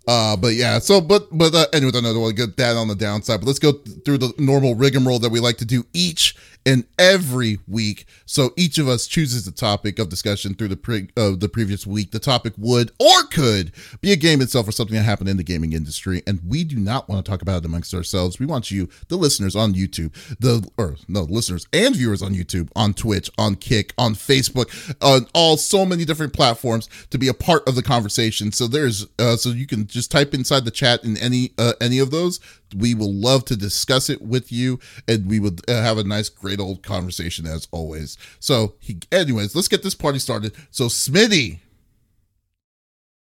uh 0.10 0.36
but 0.36 0.56
yeah 0.56 0.78
so 0.80 1.00
but 1.00 1.30
but 1.32 1.56
uh, 1.56 1.66
anyway 1.72 1.92
i 1.96 2.02
don't 2.02 2.20
want 2.20 2.36
to 2.36 2.46
get 2.48 2.58
that 2.58 2.76
on 2.76 2.90
the 2.90 2.96
downside 2.96 3.40
but 3.40 3.48
let's 3.48 3.60
go 3.60 3.72
through 4.04 4.18
the 4.18 4.34
normal 4.38 4.76
rigmarole 4.76 5.20
that 5.20 5.30
we 5.30 5.40
like 5.40 5.56
to 5.60 5.66
do 5.66 5.86
each 5.94 6.36
and 6.66 6.86
every 6.98 7.60
week. 7.68 8.06
So 8.26 8.52
each 8.56 8.78
of 8.78 8.88
us 8.88 9.08
chooses 9.08 9.46
the 9.46 9.52
topic 9.52 10.00
of 10.00 10.10
discussion 10.10 10.54
through 10.54 10.70
the 10.70 10.78
pre- 10.78 11.10
uh, 11.18 11.32
the 11.36 11.50
previous 11.50 11.86
week. 11.86 12.12
The 12.12 12.20
topic 12.20 12.54
would 12.58 12.92
or 13.00 13.24
could 13.24 13.72
be 14.02 14.12
a 14.12 14.18
game 14.18 14.42
itself 14.42 14.68
or 14.68 14.72
something 14.72 14.96
that 14.96 15.04
happened 15.04 15.30
in 15.30 15.38
the 15.38 15.44
gaming 15.44 15.74
industry. 15.74 16.24
And 16.26 16.40
we 16.48 16.64
do 16.64 16.78
not 16.78 17.10
want 17.10 17.26
to 17.26 17.30
talk 17.30 17.42
about 17.42 17.64
it 17.64 17.66
amongst 17.66 17.94
ourselves. 17.94 18.40
We 18.40 18.46
want 18.46 18.72
you 18.72 18.90
the 19.08 19.16
listeners 19.16 19.56
on 19.56 19.74
youtube 19.74 20.14
the 20.40 20.68
or 20.78 20.96
no 21.08 21.22
listeners 21.22 21.68
and 21.74 21.96
viewers 21.96 22.22
on 22.22 22.34
youtube 22.34 22.70
on 22.76 22.94
twitch 22.94 23.30
on 23.38 23.56
kick 23.56 23.94
on 23.98 24.14
facebook 24.14 24.70
on 25.02 25.28
all 25.34 25.58
so 25.58 25.86
many 25.86 26.06
different 26.06 26.34
platforms 26.34 26.90
to 27.10 27.18
be 27.18 27.28
a 27.28 27.34
part 27.34 27.68
of 27.68 27.76
the 27.76 27.84
conversation. 27.84 28.52
So 28.52 28.68
there's 28.68 29.08
uh, 29.20 29.36
so 29.36 29.50
you 29.50 29.68
can 29.68 29.88
just 29.88 30.12
type 30.12 30.34
inside 30.34 30.66
the 30.66 30.72
chat 30.72 31.04
in 31.04 31.18
any 31.18 31.52
uh, 31.58 31.74
any 31.82 32.00
of 32.00 32.12
those. 32.12 32.40
We 32.76 32.96
will 32.96 33.14
love 33.14 33.46
to 33.46 33.56
discuss 33.56 34.10
it 34.10 34.22
with 34.22 34.52
you. 34.52 34.80
And 35.08 35.28
we 35.28 35.40
would 35.40 35.62
uh, 35.70 35.82
have 35.82 35.98
a 35.98 36.04
nice 36.04 36.30
great 36.30 36.53
old 36.60 36.84
conversation 36.84 37.46
as 37.46 37.68
always. 37.72 38.18
So 38.40 38.76
he, 38.80 39.00
anyways 39.12 39.56
let's 39.56 39.68
get 39.68 39.84
this 39.84 39.96
party 39.96 40.20
started. 40.20 40.54
So 40.72 40.86
smitty 40.86 41.60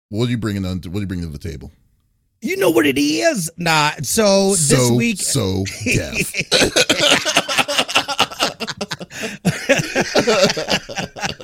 what 0.09 0.27
are 0.27 0.31
you 0.31 0.37
bringing 0.37 0.65
on 0.65 0.77
what 0.79 0.97
are 0.97 1.01
you 1.01 1.07
bringing 1.07 1.31
to 1.31 1.37
the 1.37 1.49
table? 1.49 1.71
You 2.41 2.57
know 2.57 2.69
what 2.71 2.85
it 2.85 2.97
is? 2.97 3.51
Nah 3.57 3.91
so 4.01 4.55
this 4.55 4.91
week 4.91 5.21
so 5.21 5.63
deaf. 5.85 6.33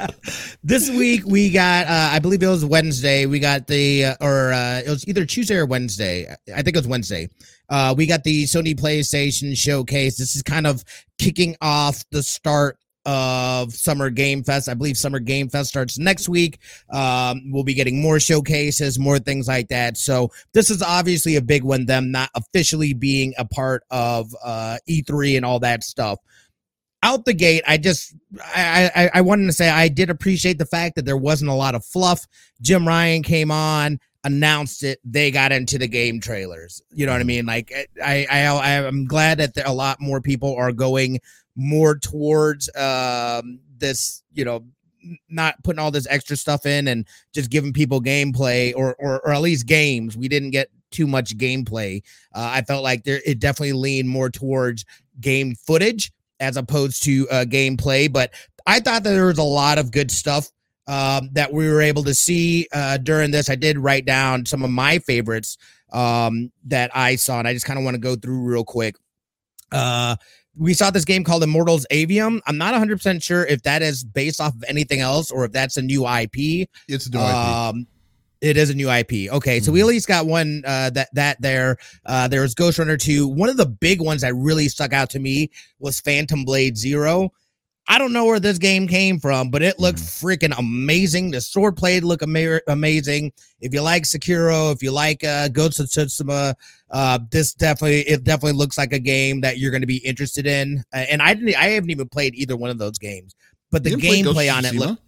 This 0.64 0.90
week 0.90 1.22
we 1.26 1.50
got 1.50 1.88
uh, 1.88 2.10
i 2.12 2.20
believe 2.20 2.44
it 2.44 2.48
was 2.48 2.66
wednesday 2.66 3.26
we 3.26 3.40
got 3.40 3.68
the 3.68 4.06
uh, 4.06 4.16
or 4.20 4.52
uh, 4.52 4.82
it 4.86 4.90
was 4.90 5.08
either 5.08 5.26
tuesday 5.26 5.56
or 5.56 5.66
wednesday. 5.66 6.28
I 6.54 6.62
think 6.62 6.76
it 6.76 6.80
was 6.80 6.88
wednesday 6.88 7.30
uh, 7.70 7.94
we 7.98 8.06
got 8.06 8.24
the 8.24 8.44
sony 8.46 8.78
playstation 8.78 9.58
showcase. 9.58 10.18
This 10.18 10.36
is 10.36 10.44
kind 10.44 10.68
of 10.68 10.84
kicking 11.18 11.56
off 11.62 12.04
the 12.12 12.24
start 12.24 12.78
of 13.08 13.74
summer 13.74 14.10
game 14.10 14.44
fest. 14.44 14.68
I 14.68 14.74
believe 14.74 14.98
summer 14.98 15.20
game 15.20 15.48
fest 15.48 15.70
starts 15.70 15.98
next 15.98 16.28
week. 16.28 16.60
Um, 16.92 17.50
we'll 17.52 17.64
be 17.64 17.74
getting 17.74 18.02
more 18.02 18.20
showcases 18.20 19.00
more 19.00 19.18
things 19.18 19.48
like 19.48 19.70
that. 19.70 19.96
So 19.96 20.30
this 20.54 20.70
is 20.70 20.82
obviously 20.82 21.38
a 21.38 21.42
big 21.42 21.64
one 21.64 21.86
them 21.86 22.12
not 22.12 22.30
officially 22.36 22.94
being 22.94 23.34
a 23.38 23.46
part 23.46 23.84
of 23.90 24.36
uh, 24.44 24.78
e3 24.90 25.38
and 25.38 25.46
all 25.46 25.60
that 25.62 25.84
stuff. 25.84 26.20
Out 27.02 27.24
the 27.24 27.34
gate, 27.34 27.64
I 27.66 27.78
just 27.78 28.14
I, 28.44 28.92
I 28.94 29.12
I 29.20 29.22
wanted 29.22 29.46
to 29.46 29.54
say 29.54 29.70
I 29.70 29.88
did 29.88 30.10
appreciate 30.10 30.58
the 30.58 30.66
fact 30.66 30.96
that 30.96 31.06
there 31.06 31.16
wasn't 31.16 31.52
a 31.52 31.54
lot 31.54 31.76
of 31.76 31.86
fluff. 31.86 32.26
Jim 32.60 32.88
Ryan 32.88 33.22
came 33.24 33.52
on, 33.52 34.00
announced 34.24 34.84
it, 34.84 35.00
they 35.04 35.32
got 35.32 35.52
into 35.52 35.78
the 35.78 35.88
game 35.88 36.20
trailers. 36.20 36.82
You 36.92 37.06
know 37.06 37.12
what 37.12 37.22
I 37.22 37.26
mean? 37.26 37.46
Like 37.46 37.74
I 38.04 38.28
I 38.30 38.86
I'm 38.86 39.06
glad 39.06 39.38
that 39.40 39.58
a 39.66 39.74
lot 39.74 40.02
more 40.02 40.22
people 40.22 40.56
are 40.56 40.72
going 40.72 41.20
more 41.56 41.98
towards 41.98 42.70
um 42.76 43.60
this, 43.78 44.24
you 44.34 44.46
know, 44.46 44.66
not 45.30 45.62
putting 45.64 45.80
all 45.80 45.92
this 45.92 46.08
extra 46.10 46.36
stuff 46.36 46.66
in 46.66 46.88
and 46.88 47.08
just 47.34 47.50
giving 47.50 47.74
people 47.74 48.02
gameplay 48.02 48.74
or 48.76 48.96
or, 49.00 49.22
or 49.26 49.34
at 49.34 49.42
least 49.42 49.66
games. 49.66 50.18
We 50.18 50.28
didn't 50.28 50.52
get 50.52 50.70
too 50.92 51.08
much 51.08 51.38
gameplay. 51.38 52.02
Uh, 52.34 52.50
I 52.54 52.62
felt 52.62 52.84
like 52.84 53.04
there 53.04 53.22
it 53.26 53.40
definitely 53.40 53.74
leaned 53.74 54.10
more 54.10 54.30
towards 54.30 54.86
game 55.20 55.56
footage 55.56 56.12
as 56.40 56.58
opposed 56.58 57.04
to 57.04 57.28
uh, 57.30 57.46
gameplay. 57.46 58.12
But 58.12 58.32
I 58.66 58.80
thought 58.80 59.04
that 59.04 59.12
there 59.12 59.26
was 59.28 59.38
a 59.38 59.44
lot 59.44 59.78
of 59.78 59.92
good 59.92 60.12
stuff 60.12 60.50
um, 60.88 61.30
that 61.34 61.52
we 61.52 61.68
were 61.70 61.82
able 61.82 62.04
to 62.04 62.14
see 62.14 62.68
uh, 62.74 62.98
during 62.98 63.32
this. 63.32 63.50
I 63.50 63.56
did 63.56 63.78
write 63.78 64.06
down 64.06 64.46
some 64.46 64.64
of 64.64 64.70
my 64.70 65.00
favorites 65.00 65.58
um, 65.92 66.52
that 66.66 66.92
I 66.96 67.16
saw, 67.16 67.40
and 67.40 67.48
I 67.48 67.54
just 67.54 67.66
kind 67.66 67.78
of 67.78 67.86
want 67.86 67.96
to 67.96 68.00
go 68.00 68.16
through 68.16 68.42
real 68.42 68.64
quick. 68.64 68.96
Uh, 69.72 70.16
we 70.58 70.74
saw 70.74 70.90
this 70.90 71.06
game 71.06 71.24
called 71.24 71.44
Immortals 71.44 71.86
Aveum. 71.92 72.40
I'm 72.48 72.58
not 72.58 72.74
100% 72.74 73.22
sure 73.22 73.46
if 73.46 73.62
that 73.64 73.82
is 73.82 74.04
based 74.04 74.42
off 74.42 74.56
of 74.56 74.64
anything 74.68 75.02
else 75.02 75.30
or 75.30 75.46
if 75.46 75.52
that's 75.52 75.78
a 75.78 75.82
new 75.82 76.08
IP. 76.08 76.68
It's 76.88 77.08
a 77.08 77.12
new 77.12 77.20
um, 77.20 77.80
IP. 77.82 77.88
It 78.40 78.58
is 78.58 78.70
a 78.70 78.76
new 78.76 78.90
IP. 78.90 79.32
Okay, 79.32 79.60
so 79.60 79.72
we 79.72 79.80
mm-hmm. 79.80 79.86
at 79.86 79.88
least 79.88 80.08
got 80.08 80.28
one 80.28 80.64
uh, 80.66 80.92
that 80.92 81.10
that 81.14 81.42
there. 81.42 81.78
Uh, 82.06 82.28
there 82.28 82.42
was 82.42 82.54
Ghost 82.54 82.78
Runner 82.78 82.96
two. 82.96 83.28
One 83.28 83.50
of 83.50 83.58
the 83.58 83.66
big 83.66 84.00
ones 84.00 84.22
that 84.22 84.36
really 84.36 84.68
stuck 84.68 84.94
out 84.94 85.10
to 85.12 85.20
me 85.20 85.50
was 85.80 86.00
Phantom 86.00 86.46
Blade 86.46 86.78
Zero. 86.78 87.32
I 87.90 87.98
don't 87.98 88.12
know 88.12 88.26
where 88.26 88.40
this 88.40 88.58
game 88.58 88.88
came 88.88 89.20
from, 89.20 89.50
but 89.50 89.62
it 89.62 89.80
looked 89.80 90.00
mm. 90.00 90.04
freaking 90.04 90.58
amazing. 90.58 91.32
The 91.32 91.40
sword 91.40 91.78
play 91.78 92.00
looked 92.00 92.24
ama- 92.24 92.62
amazing. 92.68 93.32
If 93.62 93.74
you 93.74 93.82
like 93.82 94.04
Sekiro, 94.04 94.74
if 94.74 94.84
you 94.84 94.92
like 94.92 95.24
uh, 95.24 95.48
Ghost 95.48 95.80
of 95.80 95.86
Tsushima, 95.88 96.54
uh, 96.92 97.20
this 97.32 97.54
definitely 97.54 98.02
it 98.02 98.24
definitely 98.24 98.58
looks 98.58 98.78
like 98.78 98.94
a 98.94 99.00
game 99.00 99.42
that 99.42 99.58
you're 99.58 99.72
going 99.72 99.82
to 99.82 99.88
be 99.88 99.98
interested 99.98 100.46
in. 100.46 100.84
Uh, 100.94 101.06
and 101.10 101.22
I 101.22 101.34
didn't, 101.34 101.56
I 101.56 101.70
haven't 101.70 101.90
even 101.90 102.10
played 102.10 102.36
either 102.36 102.58
one 102.58 102.70
of 102.70 102.78
those 102.78 102.98
games, 102.98 103.36
but 103.72 103.84
the 103.84 103.92
gameplay 103.92 104.54
on 104.54 104.66
it 104.66 104.76
looked 104.76 105.02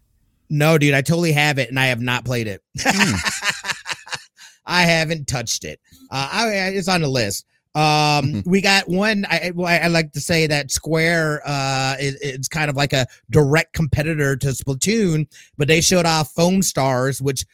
no, 0.49 0.77
dude, 0.77 0.95
I 0.95 1.01
totally 1.01 1.31
have 1.33 1.59
it, 1.59 1.69
and 1.69 1.79
I 1.79 1.87
have 1.87 2.01
not 2.01 2.25
played 2.25 2.47
it. 2.47 2.61
Mm. 2.77 3.75
I 4.65 4.81
haven't 4.83 5.27
touched 5.27 5.63
it. 5.63 5.79
Uh, 6.11 6.29
I, 6.31 6.47
it's 6.69 6.87
on 6.87 7.01
the 7.01 7.07
list. 7.07 7.45
Um, 7.75 7.81
mm-hmm. 7.83 8.49
we 8.49 8.61
got 8.61 8.89
one. 8.89 9.25
I, 9.29 9.51
I 9.55 9.87
like 9.87 10.11
to 10.13 10.19
say 10.19 10.47
that 10.47 10.71
Square 10.71 11.41
uh, 11.45 11.95
is, 11.99 12.15
it's 12.21 12.47
kind 12.47 12.69
of 12.69 12.75
like 12.75 12.93
a 12.93 13.05
direct 13.29 13.73
competitor 13.73 14.35
to 14.37 14.47
Splatoon, 14.47 15.27
but 15.57 15.67
they 15.67 15.81
showed 15.81 16.05
off 16.05 16.31
Foam 16.31 16.61
Stars, 16.61 17.21
which 17.21 17.45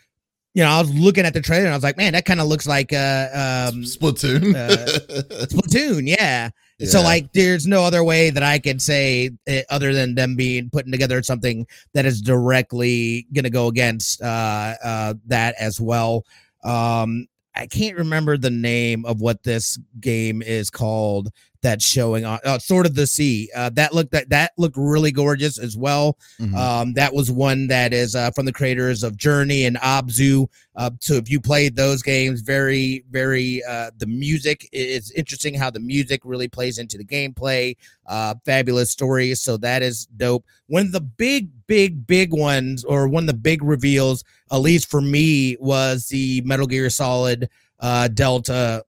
you 0.56 0.64
know, 0.64 0.70
I 0.70 0.80
was 0.80 0.94
looking 0.94 1.26
at 1.26 1.34
the 1.34 1.42
trailer 1.42 1.66
and 1.66 1.74
I 1.74 1.76
was 1.76 1.84
like, 1.84 1.98
man, 1.98 2.14
that 2.14 2.24
kind 2.24 2.40
of 2.40 2.48
looks 2.48 2.66
like 2.66 2.94
uh, 2.94 3.28
um, 3.34 3.84
Splatoon. 3.84 4.56
uh, 4.56 5.46
Splatoon, 5.48 6.08
yeah. 6.08 6.50
yeah. 6.80 6.88
So 6.88 7.02
like, 7.02 7.34
there's 7.34 7.68
no 7.68 7.84
other 7.84 8.06
way 8.06 8.30
that 8.30 8.42
I 8.42 8.60
could 8.60 8.82
say 8.82 9.32
it, 9.46 9.66
other 9.70 9.92
than 9.92 10.16
them 10.16 10.38
being 10.38 10.70
putting 10.70 10.94
together 10.94 11.22
something 11.24 11.68
that 11.94 12.06
is 12.06 12.22
directly 12.22 13.28
going 13.34 13.44
to 13.44 13.50
go 13.50 13.68
against 13.68 14.22
uh, 14.22 14.76
uh, 14.82 15.14
that 15.28 15.56
as 15.60 15.82
well. 15.82 16.24
Um, 16.64 17.28
I 17.56 17.68
can't 17.68 17.98
remember 17.98 18.38
the 18.38 18.50
name 18.52 19.06
of 19.06 19.22
what 19.22 19.44
this 19.44 19.78
game 20.00 20.42
is 20.42 20.70
called 20.70 21.30
that's 21.66 21.84
showing 21.84 22.26
on 22.26 22.40
uh, 22.46 22.60
Sword 22.60 22.86
of 22.86 22.94
the 22.94 23.08
Sea. 23.08 23.50
Uh, 23.56 23.72
that 23.72 23.92
looked 23.92 24.12
that 24.12 24.30
that 24.30 24.52
looked 24.56 24.78
really 24.78 25.12
gorgeous 25.12 25.58
as 25.58 25.76
well. 25.76 26.16
Mm-hmm. 26.40 26.56
Um, 26.56 26.94
that 26.94 27.12
was 27.12 27.32
one 27.32 27.66
that 27.68 27.92
is 27.92 28.16
uh, 28.16 28.30
from 28.32 28.46
the 28.46 28.54
creators 28.54 29.02
of 29.02 29.18
Journey 29.18 29.66
and 29.66 29.76
Abzu. 29.78 30.48
Uh, 30.76 30.92
so 31.00 31.16
if 31.16 31.28
you 31.28 31.42
played 31.42 31.76
those 31.76 32.04
games, 32.04 32.42
very 32.42 33.04
very 33.10 33.64
uh, 33.68 33.90
the 33.98 34.06
music 34.06 34.70
is 34.72 35.10
interesting. 35.14 35.56
How 35.56 35.72
the 35.72 35.80
music 35.80 36.22
really 36.24 36.48
plays 36.48 36.78
into 36.78 37.00
the 37.00 37.04
gameplay. 37.04 37.76
Uh, 38.06 38.36
fabulous 38.46 38.92
stories. 38.92 39.42
So 39.42 39.58
that 39.58 39.82
is 39.82 40.06
dope. 40.18 40.46
One 40.68 40.86
of 40.86 40.92
the 40.92 41.02
big 41.02 41.50
big 41.66 42.06
big 42.06 42.32
ones, 42.32 42.84
or 42.84 43.08
one 43.08 43.24
of 43.24 43.28
the 43.28 43.34
big 43.34 43.64
reveals, 43.64 44.24
at 44.52 44.58
least 44.58 44.88
for 44.92 45.02
me, 45.02 45.58
was 45.60 46.10
the 46.10 46.42
Metal 46.42 46.68
Gear 46.68 46.92
Solid 46.92 47.50
Delta 48.14 48.86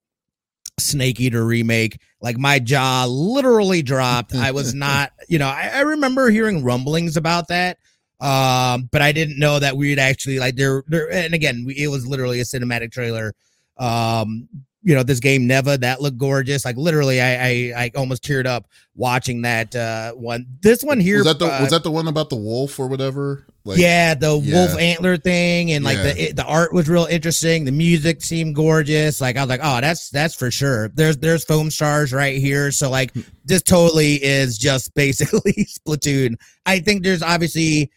Snake 0.80 1.20
Eater 1.20 1.46
remake. 1.46 2.00
Like 2.22 2.38
my 2.38 2.60
jaw 2.60 3.06
literally 3.06 3.82
dropped. 3.82 4.36
I 4.36 4.52
was 4.52 4.74
not, 4.76 5.12
you 5.28 5.40
know, 5.40 5.48
I, 5.48 5.72
I, 5.74 5.80
remember 5.82 6.30
hearing 6.30 6.64
rumblings 6.64 7.18
about 7.18 7.48
that. 7.50 7.78
Um, 8.20 8.90
but 8.92 9.02
I 9.02 9.12
didn't 9.12 9.38
know 9.38 9.60
that 9.60 9.78
we'd 9.78 10.00
actually 10.00 10.40
like 10.40 10.56
there, 10.56 10.84
there 10.88 11.12
and 11.12 11.34
again, 11.34 11.66
we, 11.66 11.76
it 11.76 11.88
was 11.88 12.08
literally 12.08 12.40
a 12.40 12.44
cinematic 12.44 12.92
trailer. 12.92 13.34
Um, 13.78 14.48
you 14.84 14.96
know, 14.96 15.04
this 15.04 15.20
game 15.20 15.48
Neva 15.48 15.78
that 15.80 16.02
looked 16.02 16.18
gorgeous. 16.18 16.64
Like 16.66 16.78
literally, 16.78 17.20
I 17.20 17.48
I, 17.48 17.74
I 17.76 17.92
almost 17.96 18.24
teared 18.24 18.46
up 18.46 18.68
watching 18.96 19.42
that 19.42 19.76
uh 19.76 20.14
one. 20.14 20.46
This 20.62 20.84
one 20.84 21.00
here 21.00 21.18
was 21.18 21.26
that 21.26 21.40
the 21.40 21.48
uh, 21.48 21.62
was 21.62 21.72
that 21.72 21.84
the 21.84 21.92
one 21.92 22.08
about 22.08 22.30
the 22.30 22.36
wolf 22.36 22.80
or 22.80 22.88
whatever? 22.88 23.46
Like, 23.66 23.80
yeah, 23.80 24.14
the 24.14 24.38
yeah. 24.38 24.56
wolf 24.56 24.80
antler 24.80 25.18
thing, 25.18 25.74
and 25.74 25.84
like 25.84 25.98
yeah. 25.98 26.04
the 26.04 26.24
it, 26.30 26.36
the 26.38 26.46
art 26.46 26.72
was 26.74 26.88
real 26.88 27.06
interesting. 27.06 27.66
The 27.66 27.72
music 27.72 28.24
seemed 28.24 28.56
gorgeous. 28.56 29.20
Like 29.20 29.36
I 29.36 29.42
was 29.42 29.50
like, 29.50 29.60
oh, 29.62 29.82
that's 29.82 30.10
that's 30.10 30.36
for 30.36 30.50
sure. 30.52 30.88
There's 30.90 31.18
there's 31.18 31.44
foam 31.44 31.70
stars 31.70 32.14
right 32.14 32.38
here. 32.38 32.72
So 32.72 32.90
like 32.90 33.14
this 33.44 33.62
totally 33.64 34.24
is 34.24 34.58
just 34.58 34.94
basically 34.96 35.66
Splatoon. 35.66 36.36
I 36.66 36.80
think 36.80 37.04
there's 37.04 37.24
obviously 37.24 37.92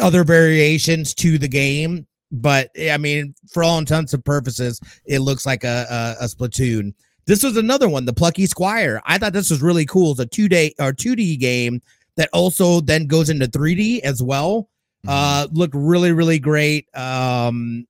other 0.00 0.22
variations 0.22 1.14
to 1.14 1.38
the 1.38 1.48
game 1.48 2.06
but 2.30 2.70
I 2.78 2.96
mean, 2.96 3.34
for 3.52 3.62
all 3.62 3.78
intents 3.78 4.14
and 4.14 4.24
purposes, 4.24 4.80
it 5.04 5.20
looks 5.20 5.46
like 5.46 5.64
a, 5.64 6.16
a, 6.20 6.24
a 6.24 6.26
Splatoon. 6.26 6.94
This 7.26 7.42
was 7.42 7.56
another 7.56 7.88
one, 7.88 8.06
the 8.06 8.12
Plucky 8.12 8.46
Squire. 8.46 9.00
I 9.04 9.18
thought 9.18 9.32
this 9.32 9.50
was 9.50 9.62
really 9.62 9.86
cool. 9.86 10.12
It's 10.12 10.20
a 10.20 10.26
two 10.26 10.48
day 10.48 10.74
or 10.78 10.92
two 10.92 11.14
D 11.14 11.36
game 11.36 11.82
that 12.16 12.28
also 12.32 12.80
then 12.80 13.06
goes 13.06 13.30
into 13.30 13.46
3D 13.46 14.00
as 14.00 14.22
well. 14.22 14.68
Mm-hmm. 15.06 15.08
Uh, 15.08 15.46
looked 15.52 15.74
really, 15.74 16.12
really 16.12 16.38
great. 16.38 16.88
Um, 16.94 17.86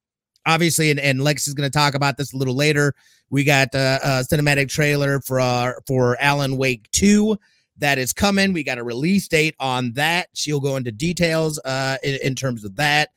obviously, 0.46 0.90
and, 0.90 1.00
and 1.00 1.22
Lex 1.22 1.48
is 1.48 1.54
going 1.54 1.70
to 1.70 1.76
talk 1.76 1.94
about 1.94 2.16
this 2.16 2.32
a 2.32 2.36
little 2.36 2.54
later. 2.54 2.94
We 3.30 3.44
got 3.44 3.74
uh, 3.74 3.98
a 4.02 4.08
cinematic 4.30 4.68
trailer 4.68 5.20
for 5.20 5.40
uh, 5.40 5.72
for 5.86 6.16
Alan 6.20 6.56
Wake 6.56 6.90
two 6.90 7.38
that 7.78 7.98
is 7.98 8.12
coming. 8.12 8.52
We 8.52 8.62
got 8.62 8.78
a 8.78 8.84
release 8.84 9.26
date 9.26 9.54
on 9.58 9.92
that. 9.94 10.28
She'll 10.34 10.60
go 10.60 10.76
into 10.76 10.92
details 10.92 11.58
uh, 11.64 11.96
in, 12.02 12.18
in 12.22 12.34
terms 12.34 12.64
of 12.64 12.76
that. 12.76 13.10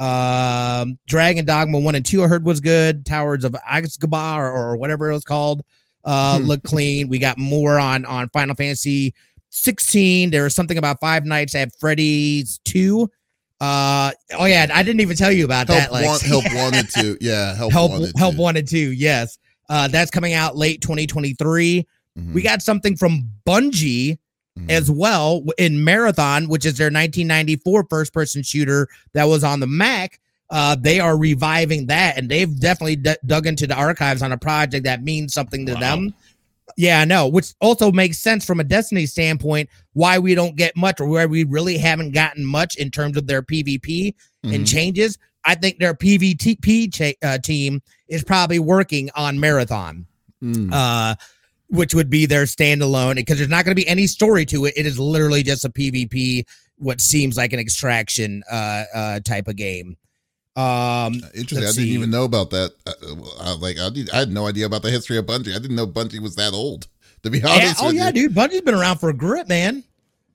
Um, 0.00 0.98
Dragon 1.06 1.44
Dogma 1.44 1.78
one 1.78 1.94
and 1.94 2.04
two 2.04 2.24
I 2.24 2.26
heard 2.26 2.44
was 2.44 2.60
good. 2.60 3.04
Towers 3.04 3.44
of 3.44 3.52
Aghasba 3.52 4.36
or, 4.36 4.50
or 4.50 4.76
whatever 4.76 5.10
it 5.10 5.14
was 5.14 5.24
called 5.24 5.62
uh 6.04 6.38
hmm. 6.38 6.44
look 6.44 6.62
clean. 6.62 7.08
We 7.08 7.18
got 7.18 7.38
more 7.38 7.78
on 7.78 8.04
on 8.06 8.28
Final 8.30 8.54
Fantasy 8.54 9.14
16. 9.50 10.30
There 10.30 10.44
was 10.44 10.54
something 10.54 10.78
about 10.78 11.00
Five 11.00 11.24
Nights 11.24 11.54
at 11.54 11.74
Freddy's 11.78 12.60
2. 12.64 13.10
Uh 13.60 14.12
oh 14.38 14.46
yeah, 14.46 14.66
I 14.72 14.82
didn't 14.82 15.00
even 15.00 15.16
tell 15.16 15.32
you 15.32 15.44
about 15.44 15.68
help 15.68 15.90
that. 15.90 16.04
Want, 16.04 16.22
help 16.22 16.44
wanted 16.52 16.88
to. 16.90 17.18
Yeah, 17.20 17.54
help 17.54 17.72
help 17.72 17.92
wanted 17.92 18.16
help 18.16 18.34
to. 18.36 18.40
wanted 18.40 18.68
to. 18.68 18.78
Yes. 18.78 19.38
Uh 19.68 19.88
that's 19.88 20.10
coming 20.10 20.32
out 20.32 20.56
late 20.56 20.80
2023. 20.80 21.86
Mm-hmm. 22.18 22.32
We 22.32 22.42
got 22.42 22.62
something 22.62 22.96
from 22.96 23.30
Bungie 23.46 24.18
mm-hmm. 24.60 24.70
as 24.70 24.90
well 24.90 25.44
in 25.58 25.82
Marathon, 25.84 26.48
which 26.48 26.66
is 26.66 26.76
their 26.76 26.86
1994 26.86 27.86
first 27.88 28.12
person 28.12 28.42
shooter 28.42 28.88
that 29.12 29.24
was 29.24 29.44
on 29.44 29.60
the 29.60 29.66
Mac. 29.66 30.20
Uh, 30.50 30.74
they 30.74 30.98
are 30.98 31.16
reviving 31.16 31.86
that, 31.86 32.18
and 32.18 32.28
they've 32.28 32.58
definitely 32.58 32.96
d- 32.96 33.14
dug 33.24 33.46
into 33.46 33.66
the 33.66 33.74
archives 33.74 34.20
on 34.20 34.32
a 34.32 34.38
project 34.38 34.84
that 34.84 35.02
means 35.02 35.32
something 35.32 35.64
to 35.64 35.74
wow. 35.74 35.80
them. 35.80 36.14
Yeah, 36.76 37.00
I 37.00 37.04
know, 37.04 37.28
which 37.28 37.54
also 37.60 37.92
makes 37.92 38.18
sense 38.18 38.44
from 38.44 38.60
a 38.60 38.64
Destiny 38.64 39.06
standpoint 39.06 39.68
why 39.92 40.18
we 40.18 40.34
don't 40.34 40.56
get 40.56 40.76
much 40.76 41.00
or 41.00 41.06
where 41.06 41.28
we 41.28 41.44
really 41.44 41.78
haven't 41.78 42.12
gotten 42.12 42.44
much 42.44 42.76
in 42.76 42.90
terms 42.90 43.16
of 43.16 43.26
their 43.26 43.42
PvP 43.42 43.80
mm-hmm. 43.82 44.54
and 44.54 44.66
changes. 44.66 45.18
I 45.44 45.54
think 45.54 45.78
their 45.78 45.94
PvP 45.94 46.92
cha- 46.92 47.26
uh, 47.26 47.38
team 47.38 47.82
is 48.08 48.24
probably 48.24 48.58
working 48.58 49.10
on 49.14 49.40
Marathon. 49.40 50.06
Mm. 50.42 50.70
Uh, 50.72 51.14
which 51.70 51.94
would 51.94 52.10
be 52.10 52.26
their 52.26 52.44
standalone 52.44 53.14
because 53.16 53.38
there's 53.38 53.48
not 53.50 53.64
going 53.64 53.72
to 53.74 53.80
be 53.82 53.88
any 53.88 54.06
story 54.06 54.44
to 54.46 54.66
it. 54.66 54.74
It 54.76 54.86
is 54.86 54.98
literally 54.98 55.42
just 55.42 55.64
a 55.64 55.70
PvP 55.70 56.44
what 56.76 57.00
seems 57.00 57.36
like 57.36 57.52
an 57.52 57.58
extraction 57.58 58.42
uh, 58.50 58.84
uh, 58.94 59.20
type 59.20 59.48
of 59.48 59.56
game. 59.56 59.96
Um, 60.56 60.64
Uh, 60.64 61.10
Interesting. 61.34 61.58
I 61.58 61.60
didn't 61.60 61.74
see. 61.74 61.88
even 61.90 62.10
know 62.10 62.24
about 62.24 62.50
that. 62.50 62.72
Uh, 62.86 62.92
uh, 63.40 63.56
like 63.58 63.78
I, 63.78 63.88
did, 63.90 64.10
I 64.10 64.18
had 64.18 64.30
no 64.30 64.46
idea 64.46 64.66
about 64.66 64.82
the 64.82 64.90
history 64.90 65.16
of 65.16 65.26
Bungie. 65.26 65.54
I 65.54 65.58
didn't 65.58 65.76
know 65.76 65.86
Bungie 65.86 66.20
was 66.20 66.36
that 66.36 66.52
old. 66.52 66.88
To 67.22 67.30
be 67.30 67.38
Yeah, 67.38 67.48
honest 67.48 67.76
oh 67.82 67.86
with 67.88 67.96
yeah, 67.96 68.06
you. 68.08 68.12
dude, 68.28 68.34
Bungie's 68.34 68.62
been 68.62 68.74
around 68.74 68.98
for 68.98 69.10
a 69.10 69.14
grip, 69.14 69.46
man. 69.48 69.84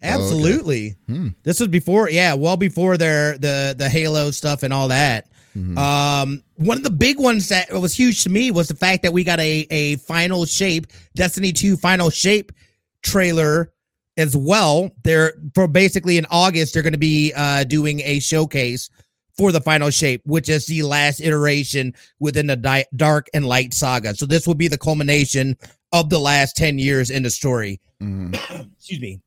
Oh, 0.04 0.08
okay. 0.08 0.14
Absolutely. 0.14 0.96
Hmm. 1.08 1.30
This 1.44 1.60
was 1.60 1.68
before, 1.70 2.10
yeah, 2.10 2.36
well 2.36 2.58
before 2.58 2.96
their 2.98 3.38
the 3.40 3.74
the 3.78 3.90
Halo 3.90 4.30
stuff 4.32 4.62
and 4.64 4.72
all 4.72 4.88
that. 4.90 5.28
Mhm. 5.56 5.78
Um, 5.78 6.44
one 6.56 6.78
of 6.78 6.84
the 6.84 6.90
big 6.90 7.20
ones 7.20 7.48
that 7.50 7.72
was 7.72 7.94
huge 7.94 8.24
to 8.24 8.30
me 8.30 8.52
was 8.52 8.68
the 8.68 8.76
fact 8.76 9.04
that 9.04 9.14
we 9.14 9.24
got 9.24 9.40
a 9.40 9.66
a 9.72 9.96
final 9.98 10.46
shape 10.46 10.88
Destiny 11.16 11.54
2 11.54 11.78
final 11.78 12.10
shape 12.10 12.52
trailer 13.04 13.72
as 14.18 14.36
well. 14.36 14.92
They're 15.04 15.34
for 15.54 15.68
basically 15.68 16.18
in 16.18 16.26
August 16.30 16.74
they're 16.74 16.84
going 16.84 16.94
to 16.94 17.00
be 17.00 17.32
uh 17.36 17.64
doing 17.64 18.02
a 18.02 18.20
showcase 18.20 18.90
for 19.38 19.52
the 19.52 19.60
final 19.62 19.90
shape, 19.90 20.22
which 20.26 20.48
is 20.50 20.66
the 20.66 20.82
last 20.84 21.20
iteration 21.20 21.94
within 22.20 22.48
the 22.48 22.56
di- 22.56 22.86
dark 22.96 23.28
and 23.34 23.46
light 23.46 23.74
saga. 23.74 24.16
So 24.16 24.26
this 24.26 24.48
will 24.48 24.56
be 24.56 24.70
the 24.70 24.78
culmination 24.78 25.58
of 25.92 26.10
the 26.10 26.20
last 26.20 26.56
10 26.56 26.80
years 26.80 27.10
in 27.10 27.24
the 27.24 27.30
story 27.30 27.80
Mhm. 28.02 28.34
excuse 28.78 29.00
me. 29.02 29.22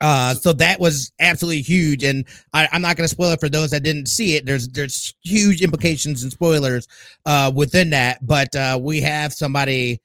Uh, 0.00 0.34
so 0.34 0.52
that 0.52 0.78
was 0.78 1.10
absolutely 1.20 1.62
huge, 1.62 2.04
and 2.04 2.24
I, 2.52 2.68
I'm 2.70 2.82
not 2.82 2.96
going 2.96 3.04
to 3.04 3.12
spoil 3.12 3.30
it 3.32 3.40
for 3.40 3.48
those 3.48 3.70
that 3.70 3.82
didn't 3.82 4.06
see 4.06 4.36
it. 4.36 4.44
There's 4.44 4.68
there's 4.68 5.14
huge 5.22 5.62
implications 5.62 6.22
and 6.22 6.30
spoilers 6.30 6.86
uh, 7.24 7.50
within 7.54 7.90
that, 7.90 8.24
but 8.26 8.54
uh, 8.54 8.78
we 8.80 9.00
have 9.00 9.32
somebody 9.32 10.00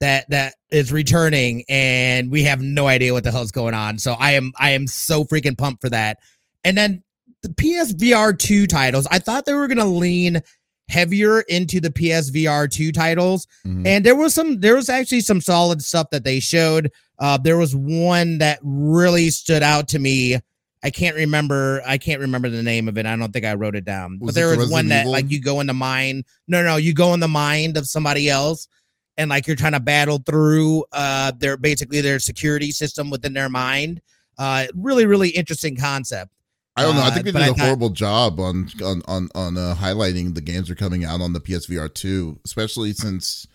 that 0.00 0.30
that 0.30 0.54
is 0.70 0.92
returning, 0.92 1.62
and 1.68 2.30
we 2.30 2.42
have 2.44 2.62
no 2.62 2.86
idea 2.86 3.12
what 3.12 3.24
the 3.24 3.30
hell's 3.30 3.52
going 3.52 3.74
on. 3.74 3.98
So 3.98 4.14
I 4.14 4.32
am 4.32 4.52
I 4.58 4.70
am 4.70 4.86
so 4.86 5.24
freaking 5.24 5.58
pumped 5.58 5.82
for 5.82 5.90
that. 5.90 6.18
And 6.64 6.76
then 6.76 7.02
the 7.42 7.50
PSVR 7.50 8.38
two 8.38 8.66
titles, 8.66 9.06
I 9.10 9.18
thought 9.18 9.44
they 9.44 9.54
were 9.54 9.68
going 9.68 9.78
to 9.78 9.84
lean 9.84 10.40
heavier 10.88 11.40
into 11.42 11.80
the 11.80 11.90
PSVR 11.90 12.66
two 12.70 12.92
titles 12.92 13.46
Mhm. 13.66 13.86
and 13.86 14.06
there 14.06 14.16
was 14.16 14.32
some 14.32 14.60
there 14.60 14.74
was 14.74 14.88
actually 14.88 15.20
some 15.20 15.38
solid 15.42 15.82
stuff 15.84 16.06
that 16.12 16.24
they 16.24 16.40
showed 16.40 16.90
uh 17.18 17.36
there 17.38 17.56
was 17.56 17.74
one 17.74 18.38
that 18.38 18.58
really 18.62 19.30
stood 19.30 19.62
out 19.62 19.88
to 19.88 19.98
me. 19.98 20.38
I 20.82 20.90
can't 20.90 21.16
remember 21.16 21.82
i 21.86 21.98
can't 21.98 22.20
remember 22.20 22.48
the 22.48 22.62
name 22.62 22.86
of 22.88 22.96
it. 22.98 23.06
I 23.06 23.16
don't 23.16 23.32
think 23.32 23.44
i 23.44 23.54
wrote 23.54 23.74
it 23.76 23.84
down. 23.84 24.18
Was 24.20 24.28
but 24.28 24.34
there 24.40 24.50
the 24.52 24.58
was 24.58 24.70
one 24.70 24.88
that 24.88 25.00
Evil? 25.02 25.12
like 25.12 25.30
you 25.30 25.40
go 25.40 25.60
in 25.60 25.66
the 25.66 25.74
mind 25.74 26.24
no 26.46 26.62
no 26.62 26.76
you 26.76 26.94
go 26.94 27.14
in 27.14 27.20
the 27.20 27.28
mind 27.28 27.76
of 27.76 27.86
somebody 27.88 28.28
else 28.28 28.68
and 29.16 29.28
like 29.30 29.46
you're 29.48 29.56
trying 29.56 29.72
to 29.72 29.80
battle 29.80 30.22
through 30.24 30.84
uh 30.92 31.32
their 31.38 31.56
basically 31.56 32.00
their 32.00 32.18
security 32.20 32.70
system 32.70 33.10
within 33.10 33.32
their 33.32 33.48
mind. 33.48 34.00
Uh 34.38 34.66
really 34.76 35.04
really 35.06 35.30
interesting 35.30 35.76
concept. 35.76 36.30
I 36.76 36.82
don't 36.82 36.94
know. 36.94 37.02
I 37.02 37.08
Uh, 37.08 37.10
think 37.10 37.24
they 37.24 37.32
but 37.32 37.38
did 37.40 37.48
a 37.48 37.54
thought- 37.54 37.64
horrible 37.64 37.90
job 37.90 38.38
on 38.38 38.70
on 38.84 39.02
on 39.08 39.28
on 39.34 39.58
uh, 39.58 39.74
highlighting 39.74 40.36
the 40.36 40.40
games 40.40 40.68
that 40.68 40.74
are 40.74 40.76
coming 40.76 41.04
out 41.04 41.20
on 41.20 41.32
the 41.32 41.40
PSVR 41.40 41.92
two, 41.92 42.38
especially 42.44 42.92
since 42.92 43.48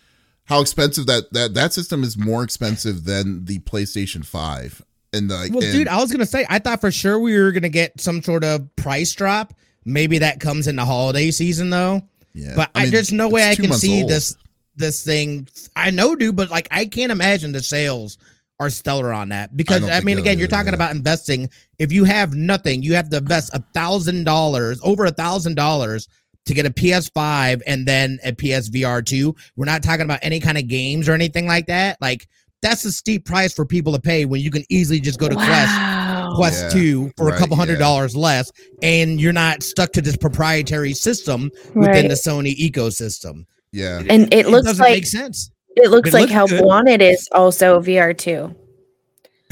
how 0.46 0.62
expensive 0.62 1.06
that 1.08 1.32
that 1.34 1.54
that 1.54 1.74
system 1.74 2.04
is 2.04 2.18
more 2.18 2.44
expensive 2.44 3.06
than 3.06 3.46
the 3.46 3.60
PlayStation 3.60 4.26
five. 4.26 4.82
And 5.14 5.30
like, 5.30 5.52
Well, 5.54 5.64
and- 5.64 5.72
dude, 5.72 5.88
I 5.88 5.98
was 6.02 6.12
gonna 6.12 6.26
say 6.26 6.46
I 6.50 6.60
thought 6.60 6.82
for 6.82 6.92
sure 6.92 7.20
we 7.20 7.38
were 7.38 7.52
gonna 7.52 7.70
get 7.70 8.00
some 8.02 8.22
sort 8.24 8.44
of 8.44 8.74
price 8.76 9.14
drop. 9.14 9.54
Maybe 9.86 10.18
that 10.20 10.40
comes 10.40 10.68
in 10.68 10.76
the 10.78 10.86
holiday 10.86 11.30
season 11.32 11.70
though. 11.70 12.02
yeah, 12.34 12.54
But 12.56 12.72
I 12.74 12.84
mean, 12.84 12.92
there's 12.92 13.12
no 13.12 13.30
way 13.30 13.50
I 13.50 13.56
can 13.56 13.72
see 13.74 14.02
old. 14.02 14.10
this 14.10 14.36
this 14.76 15.04
thing. 15.04 15.48
I 15.76 15.92
know, 15.92 16.16
dude, 16.16 16.36
but 16.36 16.50
like 16.50 16.68
I 16.72 16.86
can't 16.86 17.12
imagine 17.12 17.52
the 17.52 17.62
sales 17.62 18.18
are 18.60 18.70
stellar 18.70 19.12
on 19.14 19.30
that 19.30 19.56
because 19.58 19.82
don't 19.82 19.92
I, 19.92 20.00
mean, 20.02 20.18
again, 20.18 20.40
you're 20.40 20.48
talking 20.48 20.70
yeah. 20.70 20.76
about 20.76 20.96
investing. 20.96 21.50
If 21.80 21.92
you 21.92 22.06
have 22.06 22.34
nothing, 22.34 22.82
you 22.82 22.96
have 22.96 23.10
to 23.10 23.18
invest 23.18 23.54
a 23.54 23.64
thousand 23.74 24.24
dollars, 24.24 24.80
over 24.84 25.06
a 25.06 25.12
thousand 25.12 25.56
dollars 25.56 26.08
to 26.46 26.54
get 26.54 26.66
a 26.66 26.70
PS5 26.70 27.62
and 27.68 27.86
then 27.88 28.20
a 28.24 28.32
PSVR 28.34 29.06
two. 29.06 29.36
We're 29.56 29.66
not 29.66 29.84
talking 29.84 30.04
about 30.06 30.20
any 30.22 30.40
kind 30.40 30.58
of 30.58 30.68
games 30.68 31.08
or 31.08 31.14
anything 31.14 31.48
like 31.48 31.68
that. 31.68 32.02
Like 32.02 32.28
that's 32.62 32.86
a 32.86 32.92
steep 32.92 33.26
price 33.26 33.54
for 33.54 33.66
people 33.66 33.94
to 33.94 34.00
pay 34.00 34.26
when 34.26 34.42
you 34.42 34.50
can 34.52 34.64
easily 34.70 35.00
just 35.00 35.20
go 35.20 35.28
to 35.30 35.36
Quest 35.36 35.50
wow. 35.72 36.34
Quest 36.36 36.64
Yeah, 36.76 36.82
2 36.82 37.12
for 37.18 37.30
a 37.30 37.38
couple 37.38 37.56
hundred 37.56 37.74
yeah. 37.74 37.80
dollars 37.80 38.16
less, 38.16 38.52
and 38.82 39.20
you're 39.22 39.34
not 39.34 39.62
stuck 39.64 39.92
to 39.94 40.02
this 40.02 40.16
proprietary 40.18 40.94
system 40.94 41.52
within 41.76 41.92
Right. 41.92 42.08
the 42.08 42.16
Sony 42.16 42.56
ecosystem. 42.58 43.46
yeah, 43.72 44.02
And 44.10 44.34
it 44.34 44.48
looks 44.48 44.66
doesn't 44.68 44.82
like 44.84 44.94
make 44.96 45.06
sense. 45.06 45.52
it 45.76 45.92
looks 45.92 46.10
it 46.10 46.14
like 46.14 46.22
looks 46.22 46.32
Help 46.32 46.50
good. 46.50 46.64
Wanted 46.64 47.02
is 47.02 47.28
also 47.34 47.80
VR 47.82 48.18
two. 48.18 48.56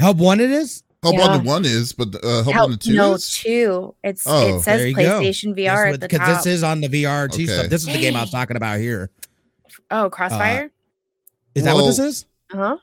How 0.00 0.12
one 0.12 0.40
it 0.40 0.50
is? 0.50 0.82
Help 1.02 1.16
Yeah. 1.16 1.28
Wanted 1.28 1.44
one 1.46 1.64
is, 1.64 1.92
but 1.92 2.14
uh, 2.14 2.42
Help 2.42 2.54
Help 2.54 2.56
Wanted 2.70 2.80
two 2.80 2.94
no 2.94 3.14
is. 3.14 3.30
two. 3.30 3.94
It's 4.04 4.22
Oh. 4.26 4.58
it 4.58 4.62
says 4.62 4.78
There 4.78 4.86
you 4.86 4.94
go. 4.94 5.20
PlayStation 5.20 5.56
VR 5.56 5.92
at 5.94 6.00
the 6.00 6.08
Because 6.08 6.44
this 6.44 6.46
is 6.54 6.62
on 6.62 6.80
the 6.80 6.88
VR 6.88 7.28
two 7.30 7.42
Okay. 7.44 7.52
stuff. 7.52 7.66
This 7.70 7.82
is 7.82 7.88
the 7.92 8.00
game 8.00 8.14
I 8.16 8.20
was 8.22 8.30
talking 8.30 8.56
about 8.56 8.78
here. 8.78 9.10
oh, 9.90 10.08
Crossfire. 10.10 10.70
Is 11.54 11.64
that 11.64 11.74
what 11.74 11.86
this 11.86 11.98
is? 11.98 12.24
Uh 12.52 12.56
huh. 12.56 12.76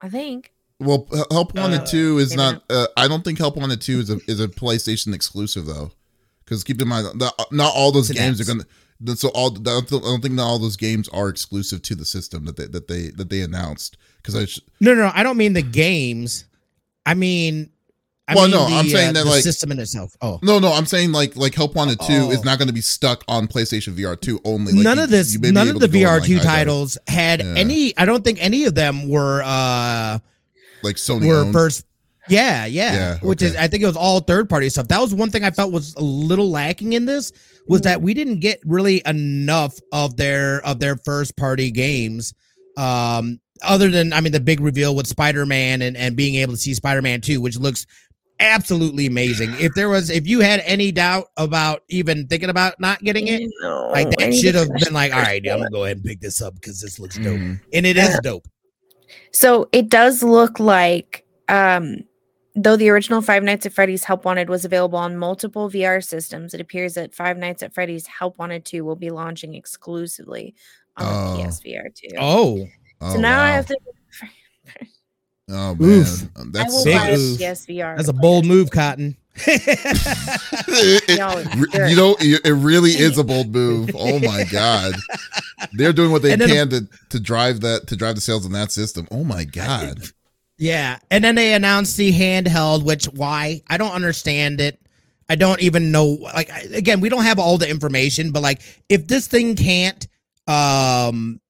I 0.00 0.08
think. 0.08 0.52
Well, 0.80 1.06
Help 1.30 1.54
Wanted 1.54 1.82
Uh, 1.82 1.86
two 1.86 2.18
is 2.18 2.34
not. 2.34 2.62
Uh, 2.70 2.86
I 2.96 3.08
don't 3.08 3.24
think 3.24 3.38
Help 3.38 3.56
Wanted 3.56 3.80
two 3.80 3.98
is 4.00 4.10
a 4.10 4.18
is 4.26 4.40
a 4.40 4.48
PlayStation 4.48 5.14
exclusive 5.14 5.66
though, 5.66 5.90
because 6.44 6.62
keep 6.64 6.80
in 6.82 6.88
mind 6.88 7.06
that 7.20 7.32
not 7.52 7.72
all 7.74 7.92
those 7.92 8.10
It's 8.10 8.18
games 8.18 8.40
are 8.40 8.44
gonna. 8.44 8.64
So 9.16 9.28
all 9.28 9.50
I 9.52 9.60
don't, 9.60 9.92
I 9.92 9.98
don't 10.00 10.20
think 10.20 10.36
that 10.36 10.42
all 10.42 10.58
those 10.58 10.76
games 10.76 11.08
are 11.10 11.28
exclusive 11.28 11.82
to 11.82 11.94
the 11.94 12.04
system 12.04 12.44
that 12.46 12.56
they 12.56 12.66
that 12.66 12.88
they 12.88 13.10
that 13.10 13.28
they 13.30 13.42
announced. 13.42 13.96
Because 14.16 14.34
I 14.36 14.44
sh- 14.46 14.60
No, 14.80 14.92
no, 14.94 15.02
no, 15.06 15.12
I 15.14 15.22
don't 15.22 15.36
mean 15.36 15.52
the 15.52 15.62
games. 15.62 16.44
I 17.10 17.14
mean, 17.14 17.70
I 18.28 18.34
Well, 18.34 18.44
mean 18.44 18.50
no, 18.52 18.68
the, 18.68 18.74
I'm 18.76 18.88
saying 18.88 19.08
uh, 19.10 19.12
that, 19.12 19.24
the 19.24 19.30
like- 19.30 19.42
system 19.42 19.72
in 19.72 19.78
itself. 19.78 20.14
Oh, 20.20 20.38
no 20.42 20.58
no 20.58 20.72
I'm 20.72 20.84
saying 20.86 21.12
like 21.12 21.34
like 21.36 21.54
Help 21.54 21.74
Wanted 21.74 21.98
two 22.00 22.12
Oh. 22.28 22.30
is 22.30 22.44
not 22.44 22.58
going 22.58 22.68
to 22.68 22.74
be 22.74 22.82
stuck 22.82 23.24
on 23.26 23.48
PlayStation 23.48 23.94
VR 23.94 24.20
two 24.20 24.40
only. 24.44 24.72
Like, 24.72 24.82
none 24.84 24.98
you- 24.98 25.04
of 25.04 25.10
this, 25.10 25.38
none 25.38 25.68
of 25.68 25.78
the 25.80 25.88
to 25.88 25.92
go 25.92 25.98
on, 26.00 26.04
VR 26.04 26.18
like, 26.20 26.26
two 26.28 26.34
def- 26.34 26.42
titles 26.44 26.98
had 27.06 27.40
Yeah. 27.40 27.54
any. 27.56 27.96
I 27.96 28.04
don't 28.04 28.22
think 28.22 28.38
any 28.42 28.64
of 28.64 28.74
them 28.74 29.08
were. 29.08 29.42
uh 29.44 30.18
like 30.84 30.96
Sony 30.96 31.26
were 31.26 31.36
owned. 31.40 31.52
first 31.52 31.84
yeah, 32.28 32.66
yeah 32.66 32.92
Yeah, 32.92 33.18
which 33.20 33.40
is 33.40 33.56
i 33.56 33.66
think 33.68 33.82
it 33.82 33.86
was 33.86 33.96
all 33.96 34.20
third 34.20 34.50
party 34.50 34.68
stuff 34.68 34.86
that 34.88 35.00
was 35.00 35.14
one 35.14 35.30
thing 35.30 35.42
i 35.44 35.50
felt 35.50 35.72
was 35.72 35.94
a 35.96 36.02
little 36.02 36.50
lacking 36.50 36.92
in 36.92 37.06
this 37.06 37.32
was 37.66 37.80
that 37.80 38.02
we 38.02 38.12
didn't 38.14 38.40
get 38.40 38.60
really 38.66 39.00
enough 39.06 39.78
of 39.92 40.16
their 40.18 40.60
of 40.66 40.78
their 40.78 40.96
first 40.98 41.36
party 41.36 41.70
games 41.70 42.34
um 42.76 43.40
other 43.62 43.90
than 43.90 44.12
i 44.12 44.20
mean 44.20 44.32
the 44.32 44.40
big 44.40 44.60
reveal 44.60 44.94
with 44.94 45.06
spider-man 45.06 45.82
and 45.82 45.96
and 45.96 46.16
being 46.16 46.36
able 46.36 46.52
to 46.52 46.58
see 46.58 46.74
spider-man 46.74 47.20
2 47.20 47.40
which 47.40 47.58
looks 47.58 47.86
absolutely 48.40 49.06
amazing. 49.06 49.52
If 49.58 49.74
there 49.74 49.88
was 49.88 50.10
if 50.10 50.28
you 50.28 50.38
had 50.38 50.60
any 50.64 50.92
doubt 50.92 51.26
about 51.36 51.82
even 51.88 52.28
thinking 52.28 52.50
about 52.50 52.78
not 52.78 53.00
getting 53.02 53.26
it 53.26 53.50
No, 53.62 53.88
like 53.90 54.06
I 54.20 54.26
that 54.26 54.34
should 54.34 54.54
have 54.54 54.68
been 54.78 54.92
like 54.92 55.12
all 55.12 55.20
right, 55.20 55.42
the 55.42 55.50
i'm 55.50 55.58
gonna 55.58 55.70
go 55.70 55.82
ahead 55.84 55.96
and 55.96 56.06
pick 56.06 56.20
this 56.20 56.40
up 56.40 56.54
because 56.54 56.80
this 56.80 57.00
looks 57.00 57.16
dope. 57.16 57.36
Mhm. 57.36 57.60
and 57.72 57.84
it 57.86 57.96
is 57.96 58.16
dope. 58.22 58.46
So 59.32 59.68
it 59.72 59.88
does 59.88 60.22
look 60.22 60.60
like, 60.60 61.24
um, 61.48 62.04
though 62.54 62.76
the 62.76 62.90
original 62.90 63.22
Five 63.22 63.42
Nights 63.42 63.66
at 63.66 63.72
Freddy's 63.72 64.04
Help 64.04 64.24
Wanted 64.24 64.48
was 64.48 64.64
available 64.64 64.98
on 65.00 65.16
multiple 65.16 65.68
VR 65.68 66.00
systems, 66.04 66.54
it 66.54 66.60
appears 66.60 66.94
that 66.94 67.14
Five 67.16 67.38
Nights 67.38 67.62
at 67.64 67.74
Freddy's 67.74 68.06
Help 68.06 68.38
Wanted 68.38 68.64
2 68.64 68.84
will 68.84 68.96
be 68.96 69.10
launching 69.10 69.54
exclusively 69.54 70.54
on 70.96 71.06
Oh. 71.06 71.36
the 71.38 71.42
PSVR 71.42 71.88
2. 71.92 72.08
oh 72.18 72.68
Oh, 73.00 73.14
so 73.14 73.20
now 73.20 73.42
I 73.42 73.48
have 73.50 73.66
to. 73.66 73.76
Oh 75.50 75.74
man, 75.76 75.88
Oof. 76.00 76.22
I 76.36 76.42
that's 76.50 76.74
will 76.74 76.84
big 76.84 76.96
buy 76.98 77.08
a 77.08 77.14
oof. 77.16 77.38
PSVR. 77.40 77.96
that's 77.96 78.08
a 78.08 78.12
bold 78.12 78.44
move 78.44 78.70
cotton 78.70 79.16
It- 79.46 81.18
Y'all 81.18 81.38
are 81.38 81.42
Re- 81.56 81.68
jerks. 81.72 81.90
you 81.90 81.96
know, 81.96 82.16
it 82.20 82.44
it 82.44 82.52
really 82.52 82.90
is 82.90 83.16
a 83.16 83.24
bold 83.24 83.48
move. 83.54 83.90
Oh 83.98 84.18
my 84.18 84.44
god, 84.44 84.94
they're 85.72 85.94
doing 85.94 86.12
what 86.12 86.20
they 86.20 86.32
And 86.32 86.40
then- 86.42 86.48
can 86.50 86.68
to 86.70 86.88
to 87.10 87.20
drive 87.20 87.60
that 87.62 87.86
to 87.86 87.96
drive 87.96 88.14
the 88.16 88.20
sales 88.20 88.44
in 88.44 88.52
that 88.52 88.72
system. 88.72 89.08
Oh 89.10 89.24
my 89.24 89.44
god, 89.44 90.00
Yeah, 90.58 90.98
and 91.10 91.24
then 91.24 91.34
they 91.34 91.54
announced 91.54 91.96
the 91.96 92.12
handheld, 92.12 92.84
which 92.84 93.06
why 93.06 93.62
I 93.68 93.78
don't 93.78 93.92
understand 93.92 94.60
it. 94.60 94.78
I 95.30 95.36
don't 95.36 95.60
even 95.62 95.90
know. 95.92 96.08
Like 96.34 96.50
again, 96.74 97.00
we 97.00 97.08
don't 97.08 97.24
have 97.24 97.38
all 97.38 97.56
the 97.58 97.70
information, 97.70 98.32
but 98.32 98.42
like 98.42 98.60
if 98.90 99.06
this 99.06 99.26
thing 99.28 99.56
can't, 99.56 100.06
um, 100.46 101.40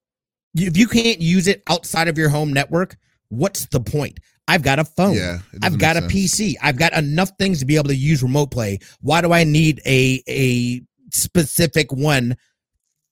if 0.66 0.77
you 0.77 0.87
can't 0.88 1.21
use 1.21 1.47
it 1.47 1.62
outside 1.68 2.09
of 2.09 2.18
your 2.18 2.29
home 2.29 2.53
network, 2.53 2.97
what's 3.29 3.66
the 3.66 3.81
point? 3.81 4.18
I've 4.47 4.62
got 4.62 4.79
a 4.79 4.85
phone. 4.85 5.14
yeah, 5.14 5.38
I've 5.62 5.79
got 5.79 5.97
a 5.97 6.01
sense. 6.01 6.12
PC. 6.12 6.55
I've 6.62 6.79
got 6.79 6.92
enough 6.94 7.31
things 7.38 7.61
to 7.61 7.66
be 7.66 7.77
able 7.77 7.88
to 7.88 7.94
use 7.94 8.23
remote 8.23 8.51
play. 8.51 8.79
Why 9.03 9.21
do 9.21 9.33
I 9.33 9.44
need 9.44 9.81
a 9.85 10.23
a 10.27 10.81
specific 11.12 11.92
one 11.92 12.37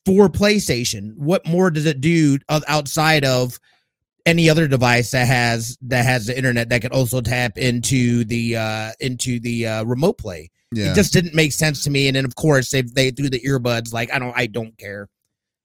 for 0.06 0.28
PlayStation? 0.28 1.14
What 1.16 1.46
more 1.46 1.70
does 1.70 1.84
it 1.84 2.00
do 2.00 2.38
outside 2.48 3.24
of 3.24 3.58
any 4.24 4.48
other 4.50 4.66
device 4.66 5.10
that 5.10 5.26
has 5.26 5.76
that 5.82 6.04
has 6.04 6.26
the 6.26 6.36
internet 6.36 6.68
that 6.70 6.80
can 6.80 6.92
also 6.92 7.20
tap 7.20 7.58
into 7.58 8.24
the 8.24 8.56
uh 8.56 8.92
into 9.00 9.38
the 9.40 9.66
uh 9.66 9.84
remote 9.84 10.16
play? 10.18 10.50
Yeah, 10.72 10.92
It 10.92 10.94
just 10.94 11.12
didn't 11.12 11.34
make 11.34 11.52
sense 11.52 11.84
to 11.84 11.90
me. 11.90 12.08
And 12.08 12.16
then 12.16 12.24
of 12.24 12.34
course 12.34 12.70
they 12.70 12.80
they 12.82 13.10
threw 13.10 13.28
the 13.28 13.40
earbuds. 13.40 13.92
Like 13.92 14.10
I 14.12 14.18
don't 14.18 14.36
I 14.36 14.46
don't 14.46 14.76
care. 14.78 15.08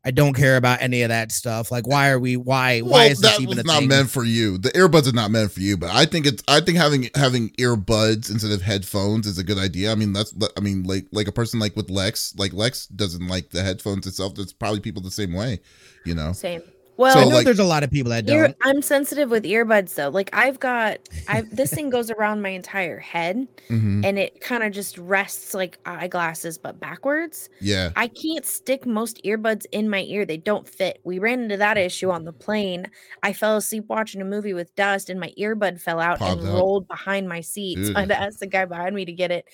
I 0.04 0.10
don't 0.10 0.34
care 0.34 0.58
about 0.58 0.82
any 0.82 1.04
of 1.04 1.10
that 1.10 1.32
stuff. 1.32 1.72
Like, 1.72 1.86
why 1.86 2.10
are 2.10 2.20
we? 2.20 2.36
Why? 2.36 2.82
Well, 2.82 2.94
why 2.94 3.06
is 3.06 3.20
this 3.20 3.32
that 3.32 3.42
even 3.42 3.50
was 3.50 3.60
a 3.60 3.64
not 3.64 3.80
thing? 3.80 3.88
meant 3.88 4.10
for 4.10 4.24
you. 4.24 4.58
The 4.58 4.70
earbuds 4.70 5.08
are 5.08 5.16
not 5.16 5.30
meant 5.30 5.52
for 5.52 5.60
you, 5.60 5.78
but 5.78 5.92
I 5.92 6.06
think 6.06 6.26
it's. 6.26 6.44
I 6.48 6.60
think 6.60 6.80
having 6.80 7.10
having 7.14 7.50
earbuds 7.52 8.32
instead 8.32 8.52
of 8.52 8.64
headphones 8.64 9.28
is 9.28 9.38
a 9.38 9.44
good 9.44 9.60
idea. 9.60 9.92
I 9.92 9.96
mean, 9.96 10.12
that's. 10.14 10.34
I 10.58 10.60
mean, 10.60 10.84
like 10.84 11.06
like 11.12 11.28
a 11.28 11.32
person 11.32 11.60
like 11.60 11.76
with 11.76 11.92
Lex, 11.92 12.34
like 12.36 12.52
Lex 12.52 12.88
doesn't 12.88 13.28
like 13.28 13.52
the 13.52 13.62
headphones 13.62 14.08
itself. 14.08 14.34
There's 14.34 14.54
probably 14.54 14.80
people 14.80 15.04
the 15.04 15.12
same 15.12 15.34
way, 15.34 15.60
you 16.04 16.16
know. 16.16 16.34
Same. 16.34 16.64
I 17.10 17.24
know 17.24 17.30
like- 17.30 17.46
there's 17.46 17.60
a 17.60 17.64
lot 17.64 17.84
of 17.84 17.92
people 17.92 18.12
that 18.12 18.30
ear, 18.30 18.48
don't. 18.48 18.58
I'm 18.64 18.82
sensitive 18.82 19.30
with 19.30 19.44
earbuds 19.44 19.96
though. 19.96 20.10
Like 20.10 20.30
I've 20.34 20.60
got, 20.60 21.00
I 21.28 21.42
this 21.42 21.74
thing 21.74 21.90
goes 21.90 22.12
around 22.12 22.42
my 22.42 22.50
entire 22.50 23.00
head, 23.00 23.48
hmm 23.68 24.02
and 24.04 24.18
it 24.18 24.42
kind 24.42 24.64
of 24.64 24.72
just 24.72 24.98
rests 24.98 25.54
like 25.54 25.78
eyeglasses, 25.86 26.58
but 26.58 26.80
backwards. 26.80 27.50
Yeah, 27.60 27.92
I 27.96 28.08
can't 28.08 28.46
stick 28.46 28.86
most 28.86 29.22
earbuds 29.24 29.66
in 29.72 29.90
my 29.90 30.02
ear. 30.04 30.26
They 30.26 30.38
don't 30.38 30.68
fit. 30.68 31.00
We 31.04 31.20
ran 31.20 31.42
into 31.42 31.58
that 31.58 31.78
issue 31.78 32.10
on 32.12 32.26
the 32.26 32.34
plane. 32.34 32.88
I 33.24 33.34
fell 33.34 33.58
asleep 33.58 33.86
watching 33.88 34.22
a 34.22 34.26
movie 34.26 34.54
with 34.54 34.76
dust 34.76 35.10
and 35.10 35.20
my 35.20 35.32
earbud 35.40 35.80
fell 35.80 36.00
out 36.00 36.20
Popped 36.20 36.42
and 36.42 36.50
out. 36.50 36.56
rolled 36.56 36.88
behind 36.88 37.30
my 37.30 37.42
seat. 37.42 37.86
So 37.86 37.94
I 37.96 38.02
had 38.02 38.10
to 38.10 38.20
ask 38.20 38.40
the 38.40 38.48
guy 38.48 38.66
behind 38.66 38.96
me 38.96 39.06
to 39.06 39.12
get 39.14 39.32
it. 39.32 39.46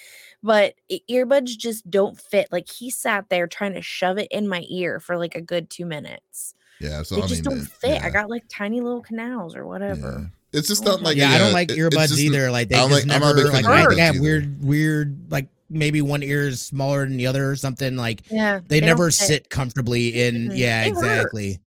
But 0.43 0.75
earbuds 1.09 1.57
just 1.57 1.89
don't 1.89 2.19
fit. 2.19 2.47
Like 2.51 2.69
he 2.69 2.89
sat 2.89 3.29
there 3.29 3.47
trying 3.47 3.73
to 3.73 3.81
shove 3.81 4.17
it 4.17 4.27
in 4.31 4.47
my 4.47 4.63
ear 4.69 4.99
for 4.99 5.17
like 5.17 5.35
a 5.35 5.41
good 5.41 5.69
two 5.69 5.85
minutes. 5.85 6.53
Yeah. 6.81 7.03
So 7.03 7.15
they 7.15 7.21
I 7.23 7.27
just 7.27 7.45
mean, 7.45 7.55
don't 7.55 7.63
it- 7.63 7.67
fit. 7.69 7.89
yeah, 7.95 8.05
I 8.05 8.09
got 8.09 8.29
like 8.29 8.43
tiny 8.49 8.81
little 8.81 9.01
canals 9.01 9.55
or 9.55 9.59
yeah. 9.59 9.65
whatever. 9.65 10.31
It's 10.53 10.67
just 10.67 10.83
Oh 10.87 10.91
not 10.91 11.01
like 11.01 11.17
yeah, 11.17 11.31
I 11.31 11.37
don't 11.37 11.53
like 11.53 11.71
it- 11.71 11.77
earbuds 11.77 12.09
just- 12.09 12.19
either. 12.19 12.49
Like 12.51 12.69
they 12.69 12.75
I 12.75 12.87
just 12.87 12.91
like- 12.91 13.03
I'm 13.15 13.21
never 13.21 13.49
like 13.49 13.65
I 13.65 13.85
think 13.87 13.99
I 13.99 14.03
have 14.05 14.15
either. 14.15 14.21
weird, 14.23 14.63
weird 14.63 15.31
like 15.31 15.49
maybe 15.69 16.01
one 16.01 16.23
ear 16.23 16.47
is 16.47 16.61
smaller 16.61 17.05
than 17.05 17.17
the 17.17 17.27
other 17.27 17.49
or 17.49 17.55
something. 17.55 17.95
Like 17.97 18.21
Yeah. 18.31 18.61
they, 18.67 18.79
don't 18.79 18.87
never 18.87 19.11
sit 19.11 19.49
comfortably 19.49 20.21
in. 20.23 20.49
Mhm. 20.49 20.57
Yeah, 20.57 20.83
It 20.83 20.89
hurts. 20.93 20.99
exactly. 20.99 21.59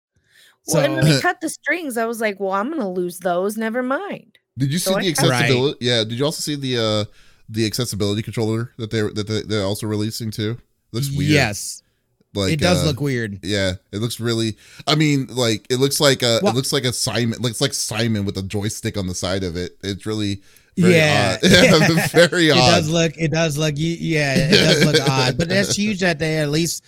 Well, 0.67 0.84
and 0.86 0.93
when 0.95 1.04
So 1.04 1.15
we 1.15 1.22
cut 1.22 1.41
the 1.41 1.50
strings, 1.50 1.98
I 1.98 2.06
was 2.06 2.22
like, 2.22 2.39
well, 2.39 2.52
I'm 2.54 2.69
gonna 2.69 2.89
lose 2.91 3.19
those. 3.19 3.58
Never 3.58 3.84
mind. 3.84 4.38
Did 4.58 4.72
you 4.72 4.80
see 4.80 4.91
So 4.91 4.98
I 4.98 5.02
the 5.02 5.08
have- 5.10 5.17
Right. 5.17 5.32
accessibility? 5.34 5.78
Yeah. 5.86 6.04
Did 6.04 6.13
you 6.19 6.26
also 6.26 6.41
see 6.41 6.56
the 6.56 6.78
uh 6.78 7.06
the 7.50 7.65
accessibility 7.65 8.22
controller 8.22 8.72
that 8.78 8.91
they 8.91 9.02
that 9.02 9.28
they, 9.28 9.41
they're 9.41 9.63
also 9.65 9.88
releasing 9.88 10.32
too? 10.32 10.58
Looks 10.91 11.10
weird. 11.12 11.32
yes, 11.32 11.82
like 12.33 12.53
it 12.53 12.59
does 12.59 12.83
uh, 12.83 12.87
look 12.87 13.01
weird. 13.01 13.39
Yeah, 13.43 13.73
it 13.91 13.97
looks 13.97 14.19
really. 14.19 14.57
I 14.87 14.95
mean, 14.95 15.27
like 15.31 15.65
it 15.69 15.77
looks 15.77 15.99
like 15.99 16.21
a 16.23 16.39
Well- 16.43 16.53
it 16.53 16.55
looks 16.55 16.71
like 16.73 16.83
a 16.85 16.93
Simon. 16.93 17.39
Looks 17.39 17.61
like 17.61 17.73
Simon 17.73 18.25
with 18.25 18.37
a 18.37 18.43
joystick 18.43 18.97
on 18.97 19.07
the 19.07 19.15
side 19.15 19.43
of 19.43 19.55
it. 19.57 19.77
It's 19.83 20.05
really 20.05 20.41
very 20.77 20.95
Yeah. 20.95 21.37
odd. 21.43 21.49
yeah, 21.51 22.07
very 22.11 22.49
It 22.49 22.55
does 22.55 22.89
look. 22.89 23.13
It 23.17 23.31
does 23.31 23.57
look. 23.57 23.73
Yeah, 23.77 24.35
it 24.35 24.51
does 24.51 24.85
look 24.85 25.01
odd. 25.09 25.37
But 25.37 25.49
that's 25.49 25.75
huge 25.75 25.99
that 26.01 26.19
they 26.19 26.37
at 26.37 26.49
least 26.49 26.83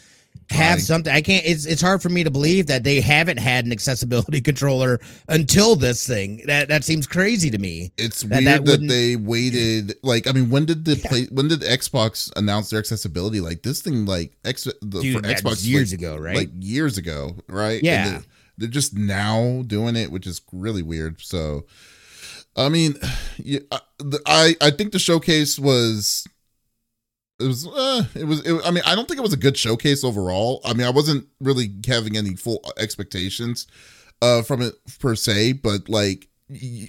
have 0.52 0.82
something. 0.82 1.12
I 1.14 1.22
can't. 1.22 1.46
It's 1.46 1.66
it's 1.66 1.82
hard 1.82 2.02
for 2.02 2.10
me 2.10 2.24
to 2.24 2.32
believe 2.32 2.68
that 2.68 2.84
they 2.84 3.02
haven't 3.02 3.38
had 3.38 3.66
an 3.66 3.72
accessibility 3.72 4.42
controller 4.52 5.00
until 5.28 5.76
this 5.76 6.06
thing. 6.06 6.44
That 6.46 6.68
that 6.68 6.84
seems 6.84 7.08
crazy 7.08 7.50
to 7.50 7.58
me. 7.58 7.92
It's 7.98 8.22
that- 8.22 8.44
weird 8.44 8.66
that 8.66 8.66
that, 8.66 8.88
they 8.88 9.16
waited. 9.16 9.96
Like, 10.04 10.28
I 10.28 10.32
mean, 10.32 10.50
when 10.50 10.66
did 10.66 10.86
the 10.86 10.96
play? 10.96 11.28
When 11.32 11.48
did 11.48 11.62
Xbox 11.62 12.32
announce 12.36 12.70
their 12.70 12.80
accessibility? 12.80 13.42
Like 13.42 13.64
this 13.64 13.82
thing, 13.82 14.06
like 14.06 14.38
X 14.46 14.64
the, 14.64 15.02
Dude, 15.02 15.16
for 15.16 15.22
Xbox 15.22 15.66
years 15.66 15.92
like, 15.92 16.00
ago, 16.00 16.18
right? 16.18 16.36
Like 16.36 16.50
years 16.60 16.98
ago, 16.98 17.36
right? 17.48 17.82
Yeah. 17.82 18.10
they're, 18.10 18.24
they're 18.58 18.70
just 18.70 18.96
now 18.96 19.64
doing 19.68 19.96
it, 19.96 20.12
which 20.12 20.28
is 20.28 20.42
really 20.52 20.84
weird. 20.84 21.22
So, 21.22 21.66
I 22.56 22.70
mean, 22.70 22.96
yeah, 23.38 23.60
I 24.26 24.56
I 24.62 24.72
think 24.72 24.92
the 24.92 25.00
showcase 25.00 25.58
was. 25.58 26.28
It 27.42 27.48
was, 27.48 27.68
uh, 27.68 28.04
it 28.16 28.26
was, 28.26 28.46
it, 28.46 28.62
I 28.66 28.72
mean, 28.72 28.84
I 28.86 28.96
don't 28.96 29.08
think 29.08 29.20
it 29.20 29.24
was 29.24 29.34
a 29.34 29.38
good 29.38 29.58
showcase 29.58 30.04
overall. 30.04 30.62
I 30.66 30.74
mean, 30.74 30.86
I 30.86 30.92
wasn't 30.92 31.28
really 31.40 31.72
having 31.88 32.16
any 32.18 32.36
full 32.36 32.62
expectations, 32.78 33.68
uh, 34.22 34.42
from 34.44 34.62
it 34.62 34.76
per 35.00 35.16
se, 35.16 35.54
but 35.54 35.90
like, 35.90 36.28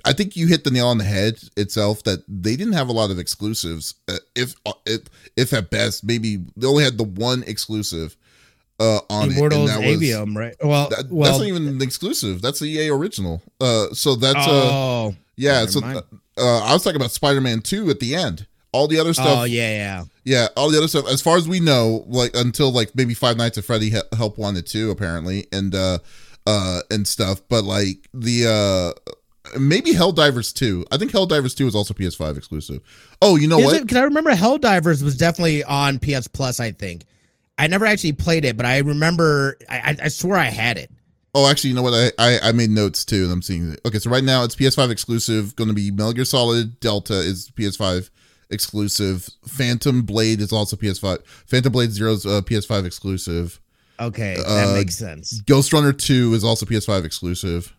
i 0.05 0.13
think 0.13 0.35
you 0.35 0.49
hit 0.49 0.65
the 0.65 0.73
nail 0.73 0.89
on 0.89 0.99
the 0.99 1.05
head 1.05 1.39
itself 1.57 2.03
that 2.03 2.25
they 2.27 2.57
didn't 2.57 2.73
have 2.73 2.89
a 2.89 2.93
lot 2.93 3.11
of 3.13 3.19
exclusives. 3.19 3.95
Uh, 4.09 4.17
if, 4.35 4.55
if, 4.87 5.03
if 5.37 5.53
at 5.53 5.71
best, 5.71 6.03
maybe 6.05 6.45
they 6.57 6.67
only 6.67 6.83
had 6.83 6.99
the 6.99 7.05
one 7.05 7.45
exclusive, 7.45 8.17
uh, 8.81 8.99
on 9.09 9.31
Immortals 9.31 9.71
it. 9.71 9.75
and 9.77 9.85
that 9.85 9.89
was- 9.89 10.01
Aveum, 10.01 10.37
right? 10.37 10.57
Well, 10.63 10.89
that- 10.91 11.11
well. 11.11 11.31
that's 11.31 11.39
not 11.39 11.47
even 11.49 11.69
an 11.69 11.81
exclusive. 11.83 12.43
That's 12.43 12.59
the 12.59 12.67
EA 12.67 12.91
original. 12.91 13.41
Uh, 13.61 13.89
so 13.93 14.17
that's 14.17 14.47
uh, 14.47 14.71
oh, 14.73 15.15
yeah. 15.37 15.67
So 15.67 15.81
uh, 15.85 16.03
I 16.39 16.73
was 16.73 16.83
talking 16.83 16.97
about 16.97 17.13
Spider-Man 17.13 17.61
Two 17.61 17.89
at 17.91 18.01
the 18.01 18.15
end. 18.15 18.47
All 18.73 18.89
the 18.89 18.99
other 18.99 19.13
stuff, 19.13 19.41
oh 19.41 19.45
yeah, 19.45 19.71
yeah. 19.71 20.05
yeah, 20.25 20.49
all 20.57 20.71
the 20.71 20.79
other 20.79 20.89
stuff. 20.89 21.07
As 21.07 21.21
far 21.21 21.37
as 21.37 21.47
we 21.47 21.61
know, 21.61 22.05
like 22.07 22.31
until 22.35 22.73
like 22.73 22.95
maybe 22.95 23.13
Five 23.13 23.37
Nights 23.37 23.59
at 23.59 23.65
Freddy 23.65 23.91
he- 23.91 24.17
Help 24.17 24.39
Wanted 24.39 24.67
Two, 24.67 24.91
apparently, 24.91 25.47
and 25.53 25.75
uh, 25.75 25.99
uh, 26.47 26.81
and 26.91 27.07
stuff. 27.07 27.43
But 27.51 27.65
like 27.65 28.09
the 28.15 28.95
uh, 29.05 29.59
maybe 29.61 29.93
Helldivers 29.93 30.55
Two. 30.55 30.87
I 30.91 30.97
think 30.97 31.13
Helldivers 31.13 31.55
Two 31.55 31.67
is 31.67 31.75
also 31.75 31.93
PS5 31.93 32.39
exclusive. 32.39 32.81
Oh, 33.21 33.37
you 33.37 33.47
know 33.47 33.59
Is 33.59 33.65
what? 33.67 33.77
it- 33.77 33.89
Cause 33.89 33.99
I 33.99 34.05
remember 34.05 34.31
Helldivers 34.33 35.03
was 35.03 35.19
definitely 35.19 35.63
on 35.65 35.99
PS 35.99 36.27
Plus. 36.29 36.59
I 36.59 36.73
think. 36.73 37.05
I 37.59 37.67
never 37.67 37.85
actually 37.85 38.13
played 38.15 38.47
it, 38.47 38.57
but 38.57 38.65
I 38.65 38.79
remember. 38.79 39.59
I, 39.69 39.79
I, 39.79 39.97
I 40.05 40.09
swear 40.09 40.39
I 40.39 40.45
had 40.47 40.79
it. 40.79 40.91
Oh, 41.35 41.49
actually, 41.51 41.71
you 41.71 41.77
know 41.77 41.83
what? 41.83 41.93
I, 41.95 42.11
I 42.19 42.39
I 42.49 42.53
made 42.53 42.71
notes 42.71 43.05
too, 43.05 43.25
and 43.25 43.33
I'm 43.33 43.43
seeing 43.43 43.73
it. 43.73 43.81
Okay, 43.85 43.99
so 43.99 44.11
right 44.11 44.25
now 44.25 44.45
it's 44.45 44.55
PS5 44.57 44.91
exclusive. 44.91 45.55
Going 45.57 45.69
to 45.69 45.75
be 45.75 45.91
Metal 45.91 46.15
Gear 46.15 46.25
Solid 46.25 46.81
Delta 46.81 47.15
is 47.15 47.51
PS5 47.51 48.09
exclusive. 48.53 49.29
Phantom 49.47 50.03
Blade 50.03 50.41
is 50.41 50.53
also 50.53 50.77
PS5. 50.77 51.25
Phantom 51.47 51.73
Blade 51.73 51.91
Zero 51.91 52.13
is 52.13 52.27
uh, 52.27 52.41
PS5 52.43 52.85
exclusive. 52.87 53.61
Okay, 54.01 54.37
Uh, 54.39 54.67
that 54.67 54.75
makes 54.75 54.97
sense. 54.97 55.41
Ghost 55.43 55.73
Runner 55.73 55.93
2 55.93 56.35
is 56.35 56.43
also 56.45 56.67
PS5 56.67 57.05
exclusive. 57.05 57.75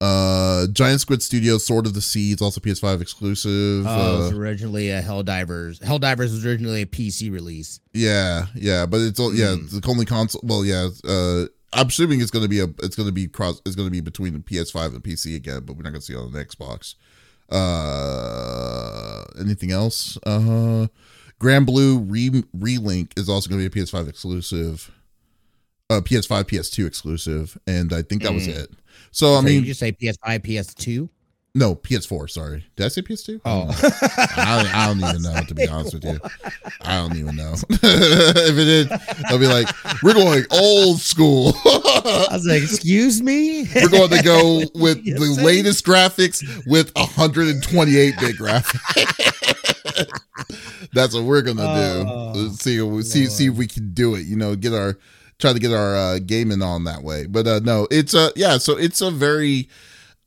Uh, 0.00 0.68
Giant 0.68 1.00
Squid 1.00 1.22
Studios 1.24 1.66
Sword 1.66 1.84
of 1.86 1.92
the 1.94 2.00
Sea 2.00 2.30
is 2.32 2.40
also 2.40 2.60
PS5 2.60 3.00
exclusive. 3.00 3.84
Oh, 3.86 3.90
it 3.90 4.14
uh, 4.14 4.18
was 4.20 4.32
originally 4.32 4.90
a 4.90 5.02
Helldivers. 5.02 5.80
Helldivers 5.80 6.30
was 6.30 6.46
originally 6.46 6.82
a 6.82 6.86
PC 6.86 7.32
release. 7.32 7.80
yeah, 7.92 8.46
yeah, 8.54 8.86
but 8.86 9.00
it's 9.00 9.18
all 9.18 9.34
yeah, 9.34 9.56
Hmm. 9.56 9.66
the 9.66 9.84
only 9.88 10.04
console. 10.04 10.40
Well, 10.44 10.64
yeah, 10.64 10.88
uh, 11.04 11.46
I'm 11.72 11.88
assuming 11.88 12.20
it's 12.20 12.30
gonna 12.30 12.46
be 12.48 12.60
a, 12.60 12.66
it's 12.80 12.94
gonna 12.94 13.10
be 13.12 13.26
cross, 13.26 13.60
it's 13.66 13.74
gonna 13.74 13.90
be 13.90 14.00
between 14.00 14.34
the 14.34 14.38
PS5 14.38 14.94
and 14.94 15.02
PC 15.02 15.34
again, 15.34 15.62
but 15.64 15.74
we're 15.76 15.82
not 15.82 15.90
gonna 15.90 16.00
see 16.00 16.14
it 16.14 16.16
on 16.18 16.30
the 16.32 16.44
Xbox. 16.44 16.94
Uh, 17.50 19.24
anything 19.40 19.70
else? 19.72 20.18
Uh, 20.24 20.86
Granblue 21.40 22.04
Re 22.08 22.30
Relink 22.56 23.16
is 23.18 23.28
also 23.28 23.48
gonna 23.48 23.60
be 23.60 23.66
a 23.66 23.70
PS5 23.70 24.08
exclusive. 24.08 24.90
Uh, 25.90 26.00
PS5, 26.02 26.44
PS2 26.44 26.86
exclusive, 26.86 27.56
and 27.66 27.92
I 27.94 28.02
think 28.02 28.22
that 28.22 28.34
was 28.34 28.46
Mm. 28.46 28.56
it. 28.64 28.70
So 29.10 29.36
I 29.36 29.40
mean, 29.40 29.60
you 29.60 29.66
just 29.68 29.80
say 29.80 29.92
PS5, 29.92 30.42
PS2. 30.42 31.08
No, 31.54 31.74
PS4. 31.74 32.30
Sorry, 32.30 32.64
did 32.76 32.86
I 32.86 32.88
say 32.88 33.02
PS2? 33.02 33.40
Oh, 33.44 33.68
I 34.36 34.62
don't, 34.62 34.74
I 34.74 34.86
don't 34.86 35.00
even 35.00 35.22
know 35.22 35.40
to 35.42 35.54
be 35.54 35.66
honest 35.66 35.94
with 35.94 36.04
you. 36.04 36.20
I 36.82 36.96
don't 36.96 37.16
even 37.16 37.36
know. 37.36 37.54
if 37.70 38.58
it 38.58 38.68
is, 38.68 38.88
I'll 39.26 39.38
be 39.38 39.46
like, 39.46 39.68
we're 40.02 40.14
going 40.14 40.44
old 40.50 41.00
school. 41.00 41.54
I 41.64 42.28
was 42.32 42.46
like, 42.46 42.62
excuse 42.62 43.22
me. 43.22 43.66
we're 43.74 43.88
going 43.88 44.10
to 44.10 44.22
go 44.22 44.62
with 44.74 45.04
Yes, 45.04 45.18
the 45.18 45.42
latest 45.42 45.84
graphics 45.84 46.44
with 46.66 46.92
128 46.94 48.14
bit 48.20 48.36
graphics. 48.36 49.34
That's 50.92 51.14
what 51.14 51.24
we're 51.24 51.42
gonna 51.42 51.62
do. 51.62 52.08
Oh, 52.08 52.32
Let's 52.34 52.62
see, 52.62 53.02
see, 53.02 53.26
see 53.26 53.46
if 53.46 53.54
we 53.54 53.66
can 53.66 53.92
do 53.92 54.14
it. 54.14 54.26
You 54.26 54.36
know, 54.36 54.56
get 54.56 54.72
our 54.72 54.98
try 55.38 55.52
to 55.52 55.58
get 55.58 55.72
our 55.72 55.96
uh, 55.96 56.18
gaming 56.18 56.62
on 56.62 56.84
that 56.84 57.02
way. 57.02 57.26
But 57.26 57.46
uh, 57.46 57.60
no, 57.62 57.86
it's 57.90 58.14
a 58.14 58.32
yeah. 58.36 58.58
So 58.58 58.76
it's 58.76 59.00
a 59.00 59.10
very, 59.10 59.68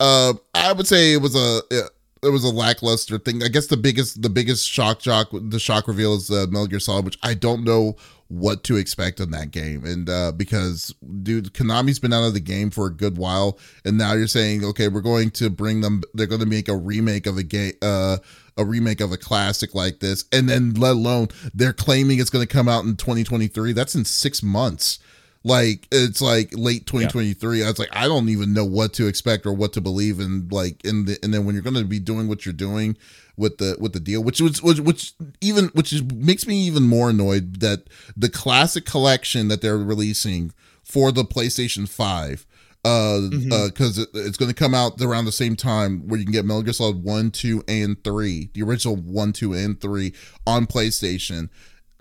uh, 0.02 0.34
I 0.56 0.74
would 0.74 0.88
say 0.88 1.14
it 1.14 1.22
was 1.22 1.36
a. 1.36 1.62
It 2.24 2.30
was 2.30 2.44
a 2.44 2.50
lackluster 2.50 3.18
thing. 3.18 3.42
I 3.42 3.48
guess 3.48 3.66
the 3.66 3.78
biggest, 3.78 4.22
the 4.22 4.30
biggest 4.30 4.70
shock, 4.70 5.00
jock, 5.00 5.30
the 5.32 5.58
shock 5.58 5.88
reveal 5.88 6.14
is 6.14 6.30
uh, 6.30 6.46
Metal 6.52 6.68
Gear 6.68 6.80
Solid, 6.80 7.04
which 7.04 7.18
I 7.24 7.34
don't 7.34 7.64
know 7.64 7.96
what 8.32 8.64
to 8.64 8.78
expect 8.78 9.20
in 9.20 9.32
that 9.32 9.52
game. 9.52 9.84
And 9.84 10.08
uh, 10.08 10.32
because, 10.32 10.94
dude, 11.24 11.54
Konami's 11.54 12.00
been 12.00 12.14
out 12.14 12.24
of 12.24 12.34
the 12.34 12.40
game 12.40 12.70
for 12.70 12.86
a 12.86 12.94
good 12.94 13.18
while, 13.18 13.60
and 13.84 13.98
now 13.98 14.14
you're 14.14 14.28
saying, 14.28 14.64
okay, 14.64 14.88
we're 14.88 15.02
going 15.02 15.32
to 15.32 15.50
bring 15.50 15.82
them. 15.82 16.04
They're 16.14 16.28
going 16.28 16.42
to 16.42 16.48
make 16.48 16.70
a 16.70 16.76
remake 16.76 17.26
of 17.26 17.38
a 17.38 17.44
game, 17.44 17.74
uh, 17.82 18.18
a 18.56 18.64
remake 18.64 19.02
of 19.02 19.12
a 19.12 19.18
classic 19.18 19.76
like 19.76 20.00
this, 20.00 20.26
and 20.32 20.48
then 20.48 20.76
let 20.76 20.92
alone 20.92 21.30
they're 21.56 21.74
claiming 21.74 22.20
it's 22.20 22.30
going 22.30 22.46
to 22.46 22.54
come 22.54 22.70
out 22.70 22.86
in 22.86 22.96
2023. 22.96 23.74
That's 23.74 23.96
in 23.96 24.06
six 24.06 24.42
months. 24.42 25.00
Like 25.44 25.88
it's 25.92 26.22
like 26.22 26.52
late 26.54 26.86
2023. 26.86 27.64
I 27.64 27.68
was 27.68 27.80
like, 27.80 27.90
I 27.94 28.08
don't 28.08 28.30
even 28.30 28.54
know 28.54 28.66
what 28.66 28.94
to 28.94 29.08
expect 29.08 29.46
or 29.46 29.54
what 29.54 29.74
to 29.74 29.82
believe 29.82 30.20
in. 30.20 30.48
Like 30.50 30.84
in 30.86 31.06
the 31.06 31.18
and 31.24 31.34
then 31.34 31.46
when 31.46 31.56
you're 31.56 31.64
going 31.64 31.76
to 31.76 31.84
be 31.84 32.00
doing 32.00 32.28
what 32.28 32.46
you're 32.46 32.54
doing 32.54 32.96
with 33.38 33.58
the 33.58 33.76
with 33.80 33.94
the 33.94 34.00
deal, 34.00 34.24
which 34.24 34.40
was 34.40 34.62
which, 34.62 34.80
which 34.80 35.14
even 35.42 35.66
which 35.74 35.92
is 35.94 36.04
makes 36.04 36.46
me 36.46 36.62
even 36.62 36.84
more 36.84 37.10
annoyed 37.10 37.60
that 37.62 37.90
the 38.16 38.30
classic 38.30 38.86
collection 38.86 39.48
that 39.48 39.62
they're 39.62 39.78
releasing 39.80 40.54
for 40.84 41.12
the 41.12 41.24
PlayStation 41.24 41.90
Five 41.90 42.46
uh 42.84 43.30
Mhm. 43.32 43.68
because 43.68 43.98
it, 43.98 44.10
it's 44.14 44.38
going 44.38 44.50
to 44.50 44.56
come 44.56 44.74
out 44.76 45.00
around 45.02 45.26
the 45.26 45.32
same 45.32 45.56
time 45.56 46.08
where 46.08 46.20
you 46.20 46.26
can 46.26 46.32
get 46.34 46.46
Metal 46.46 46.64
Gear 46.64 46.74
Solid 46.74 47.04
1 47.04 47.30
2 47.32 47.64
and 47.68 48.04
3 48.04 48.50
the 48.54 48.64
original 48.64 48.96
1 48.96 49.34
2 49.34 49.54
and 49.54 49.80
3 49.80 50.14
on 50.48 50.66
PlayStation 50.68 51.50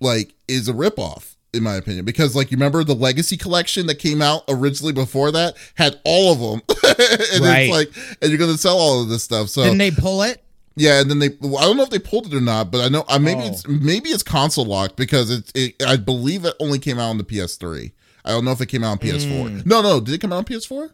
like 0.01 0.35
is 0.49 0.69
a 0.69 0.73
ripoff 0.73 1.37
in 1.53 1.63
my 1.63 1.75
opinion, 1.75 2.05
because 2.05 2.35
like 2.37 2.51
you 2.51 2.57
remember 2.57 2.85
the 2.85 2.95
Legacy 2.95 3.37
collection 3.37 3.87
that 3.87 3.97
came 3.97 4.23
out 4.23 4.43
originally 4.49 4.93
before 4.93 5.31
that 5.33 5.57
had 5.75 6.01
all 6.05 6.33
of 6.33 6.39
them, 6.39 6.63
and 6.69 7.45
Right. 7.45 7.63
it's 7.69 7.71
like, 7.73 8.17
and 8.23 8.31
you're 8.31 8.39
gonna 8.39 8.57
sell 8.59 8.79
all 8.79 9.03
of 9.03 9.09
this 9.09 9.23
stuff. 9.25 9.49
So 9.49 9.63
Didn't 9.65 9.79
they 9.79 9.91
pull 9.91 10.23
it? 10.23 10.43
yeah, 10.77 11.01
and 11.01 11.11
then 11.11 11.19
they 11.19 11.31
well, 11.41 11.59
I 11.59 11.63
don't 11.63 11.77
know 11.77 11.83
if 11.83 11.91
they 11.91 11.99
pulled 11.99 12.27
it 12.27 12.35
or 12.35 12.41
not, 12.41 12.71
but 12.71 12.81
I 12.83 12.89
know 12.89 13.05
uh, 13.09 13.19
maybe 13.19 13.43
Oh. 13.43 13.47
it's 13.49 13.67
maybe 13.67 14.11
it's 14.11 14.23
console 14.23 14.65
locked 14.65 14.97
because 14.97 15.31
it's 15.31 15.51
it, 15.55 15.83
I 15.85 15.97
believe 15.97 16.45
it 16.45 16.55
only 16.61 16.79
came 16.79 16.99
out 16.99 17.11
on 17.11 17.19
the 17.19 17.25
PS3. 17.25 17.93
I 18.25 18.31
don't 18.31 18.45
know 18.45 18.53
if 18.53 18.61
it 18.61 18.67
came 18.67 18.85
out 18.85 18.91
on 18.93 18.99
PS4. 18.99 19.49
Mm. 19.49 19.67
No, 19.67 19.81
no, 19.83 19.99
did 19.99 20.15
it 20.15 20.21
come 20.21 20.33
out 20.33 20.37
on 20.37 20.45
PS4? 20.45 20.91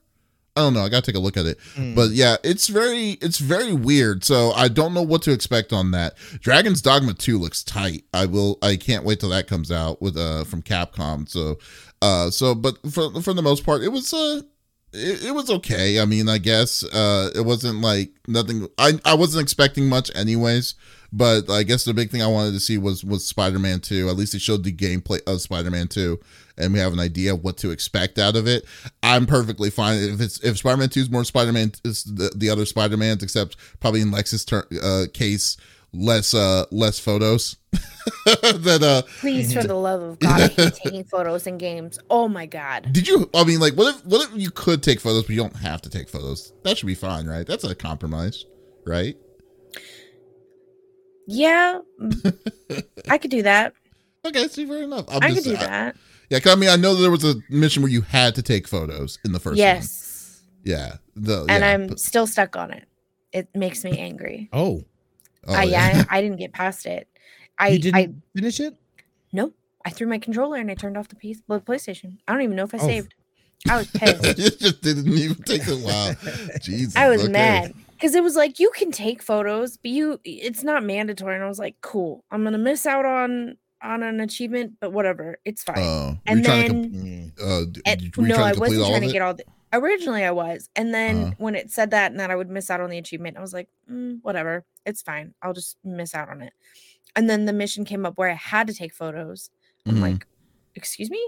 I 0.56 0.60
don't 0.60 0.72
know. 0.72 0.80
I 0.80 0.88
gotta 0.88 1.04
take 1.04 1.16
a 1.16 1.20
look 1.20 1.36
at 1.36 1.44
it. 1.44 1.58
Mm. 1.74 1.94
But 1.94 2.10
yeah, 2.10 2.36
it's 2.42 2.68
very 2.68 3.10
it's 3.20 3.38
very 3.38 3.74
weird. 3.74 4.24
So 4.24 4.52
I 4.52 4.68
don't 4.68 4.94
know 4.94 5.02
what 5.02 5.22
to 5.22 5.32
expect 5.32 5.72
on 5.72 5.90
that. 5.90 6.16
Dragon's 6.40 6.80
Dogma 6.80 7.12
2 7.12 7.38
looks 7.38 7.62
tight. 7.62 8.04
I 8.14 8.24
will 8.24 8.58
I 8.62 8.76
can't 8.76 9.04
wait 9.04 9.20
till 9.20 9.28
that 9.30 9.48
comes 9.48 9.70
out 9.70 10.00
with 10.00 10.16
uh 10.16 10.44
from 10.44 10.62
Capcom. 10.62 11.28
So 11.28 11.58
uh 12.00 12.30
so 12.30 12.54
but 12.54 12.78
for 12.90 13.20
for 13.20 13.34
the 13.34 13.42
most 13.42 13.66
part 13.66 13.82
it 13.82 13.88
was 13.88 14.12
uh 14.14 14.40
it, 14.94 15.26
it 15.26 15.34
was 15.34 15.50
okay. 15.50 16.00
I 16.00 16.06
mean, 16.06 16.26
I 16.26 16.38
guess 16.38 16.82
uh 16.84 17.30
it 17.34 17.44
wasn't 17.44 17.82
like 17.82 18.12
nothing 18.26 18.66
I 18.78 18.98
I 19.04 19.12
wasn't 19.12 19.42
expecting 19.42 19.88
much 19.90 20.10
anyways. 20.14 20.74
But 21.16 21.48
I 21.48 21.62
guess 21.62 21.84
the 21.84 21.94
big 21.94 22.10
thing 22.10 22.20
I 22.20 22.26
wanted 22.26 22.52
to 22.52 22.60
see 22.60 22.76
was 22.76 23.02
was 23.02 23.26
Spider-Man 23.26 23.80
2. 23.80 24.10
At 24.10 24.16
least 24.16 24.34
it 24.34 24.42
showed 24.42 24.64
the 24.64 24.72
gameplay 24.72 25.20
of 25.26 25.40
Spider-Man 25.40 25.88
2 25.88 26.20
and 26.58 26.72
we 26.72 26.78
have 26.78 26.92
an 26.92 27.00
idea 27.00 27.34
of 27.34 27.42
what 27.42 27.56
to 27.58 27.70
expect 27.70 28.18
out 28.18 28.36
of 28.36 28.46
it. 28.46 28.64
I'm 29.02 29.26
perfectly 29.26 29.70
fine 29.70 29.98
if 29.98 30.20
it's 30.20 30.38
if 30.44 30.58
Spider-Man 30.58 30.90
2 30.90 31.00
is 31.00 31.10
more 31.10 31.24
Spider-Man 31.24 31.72
is 31.84 32.04
the, 32.04 32.30
the 32.36 32.50
other 32.50 32.66
Spider-Mans 32.66 33.22
except 33.22 33.56
probably 33.80 34.02
in 34.02 34.10
Lex's 34.10 34.44
ter- 34.44 34.66
uh, 34.82 35.06
case 35.12 35.56
less 35.94 36.34
uh 36.34 36.66
less 36.70 36.98
photos 36.98 37.56
that 38.26 38.80
uh 38.82 39.00
Please, 39.20 39.54
for 39.54 39.62
the 39.62 39.74
love 39.74 40.02
of 40.02 40.18
God, 40.18 40.40
I 40.42 40.46
hate 40.48 40.74
taking 40.84 41.04
photos 41.04 41.46
in 41.46 41.56
games. 41.56 41.98
Oh 42.10 42.28
my 42.28 42.44
God. 42.44 42.88
did 42.92 43.08
you 43.08 43.30
i 43.32 43.44
mean 43.44 43.60
like 43.60 43.72
what 43.74 43.94
if 43.94 44.04
what 44.04 44.28
if 44.28 44.36
you 44.38 44.50
could 44.50 44.82
take 44.82 45.00
photos 45.00 45.22
but 45.22 45.30
you 45.30 45.40
don't 45.40 45.56
have 45.56 45.80
to 45.82 45.88
take 45.88 46.10
photos 46.10 46.52
that 46.64 46.76
should 46.76 46.86
be 46.86 46.94
fine 46.94 47.26
right 47.26 47.46
that's 47.46 47.64
a 47.64 47.74
compromise 47.74 48.44
right 48.84 49.16
Yeah, 51.26 51.80
I 53.08 53.18
could 53.18 53.30
do 53.30 53.42
that. 53.42 53.72
okay 54.26 54.48
see 54.48 54.66
fair 54.66 54.82
enough 54.82 55.06
I'm 55.08 55.22
I 55.22 55.34
could 55.34 55.44
do 55.44 55.54
I- 55.56 55.66
that. 55.66 55.96
yeah 56.30 56.40
'cause 56.40 56.52
I 56.52 56.56
mean 56.56 56.68
i 56.70 56.76
know 56.76 56.94
there 56.94 57.10
was 57.12 57.24
a 57.24 57.34
mission 57.48 57.82
where 57.82 57.90
you 57.92 58.00
had 58.02 58.34
to 58.36 58.42
take 58.42 58.66
photos 58.66 59.18
in 59.24 59.32
the 59.32 59.38
first 59.38 59.52
one. 59.52 59.58
Yes. 59.58 60.42
yeah 60.64 60.96
the 61.14 61.40
and 61.48 61.62
yeah, 61.62 61.70
I'm 61.70 61.86
but- 61.88 62.00
still 62.00 62.26
stuck 62.26 62.56
on 62.56 62.70
it. 62.72 62.86
It 63.32 63.48
makes 63.54 63.84
me 63.84 63.98
angry. 63.98 64.48
Oh, 64.52 64.84
oh, 65.46 65.54
I, 65.54 65.64
yeah, 65.64 66.04
I 66.08 66.20
didn't 66.22 66.38
get 66.38 66.52
past 66.52 66.86
it. 66.86 67.06
I, 67.58 67.68
you 67.68 67.78
didn't 67.78 67.96
I 67.96 68.08
finish 68.34 68.60
it? 68.60 68.74
no, 69.32 69.52
I 69.84 69.90
threw 69.90 70.06
my 70.06 70.18
controller 70.18 70.56
and 70.58 70.70
I 70.70 70.74
turned 70.74 70.96
off 70.96 71.08
the 71.08 71.16
piece, 71.16 71.42
the 71.48 71.60
PlayStation. 71.60 72.18
I 72.26 72.32
don't 72.32 72.42
even 72.42 72.56
know 72.56 72.64
if 72.64 72.74
I 72.74 72.78
Oh. 72.78 72.86
saved. 72.86 73.14
I 73.68 73.76
was 73.78 73.86
pissed. 73.94 74.24
it 74.24 74.58
just 74.58 74.80
didn't 74.82 75.08
even 75.08 75.36
take 75.42 75.64
the 75.64 75.76
wow 75.76 76.14
jesus 76.62 76.94
I 76.96 77.08
was 77.08 77.22
okay. 77.24 77.32
mad 77.32 77.74
because 77.96 78.14
it 78.14 78.22
was 78.22 78.36
like 78.36 78.58
you 78.58 78.70
can 78.76 78.90
take 78.92 79.22
photos, 79.22 79.76
but 79.76 79.90
you 79.90 80.20
it's 80.24 80.62
not 80.62 80.84
mandatory. 80.84 81.34
And 81.34 81.44
I 81.44 81.48
was 81.48 81.58
like, 81.58 81.76
cool, 81.80 82.24
I'm 82.30 82.44
gonna 82.44 82.58
miss 82.58 82.86
out 82.86 83.04
on 83.04 83.56
on 83.82 84.02
an 84.02 84.20
achievement, 84.20 84.74
but 84.80 84.92
whatever, 84.92 85.38
it's 85.44 85.62
fine. 85.62 85.76
were 85.76 86.16
and 86.26 86.44
then 86.44 87.32
to 87.36 87.44
uh 87.44 87.62
and- 87.84 88.02
you 88.02 88.10
no, 88.18 88.36
I 88.36 88.52
wasn't 88.54 88.86
trying 88.86 89.00
to 89.02 89.12
get 89.12 89.22
all 89.22 89.34
the. 89.34 89.44
Originally, 89.72 90.24
I 90.24 90.30
was, 90.30 90.70
and 90.76 90.94
then 90.94 91.16
Uh-huh. 91.24 91.32
when 91.38 91.54
it 91.56 91.70
said 91.70 91.90
that 91.90 92.10
and 92.12 92.20
that 92.20 92.30
I 92.30 92.36
would 92.36 92.48
miss 92.48 92.70
out 92.70 92.80
on 92.80 92.88
the 92.88 92.98
achievement, 92.98 93.36
I 93.36 93.40
was 93.40 93.52
like, 93.52 93.68
"Mm, 93.90 94.20
whatever, 94.22 94.64
it's 94.86 95.02
fine. 95.02 95.34
I'll 95.42 95.52
just 95.52 95.76
miss 95.84 96.14
out 96.14 96.28
on 96.30 96.40
it. 96.40 96.52
And 97.16 97.28
then 97.28 97.44
the 97.46 97.52
mission 97.52 97.84
came 97.84 98.06
up 98.06 98.16
where 98.16 98.30
I 98.30 98.34
had 98.34 98.68
to 98.68 98.72
take 98.74 98.94
photos. 98.94 99.50
I'm 99.84 99.96
Mhm. 99.96 100.00
like, 100.00 100.26
excuse 100.76 101.10
me, 101.10 101.22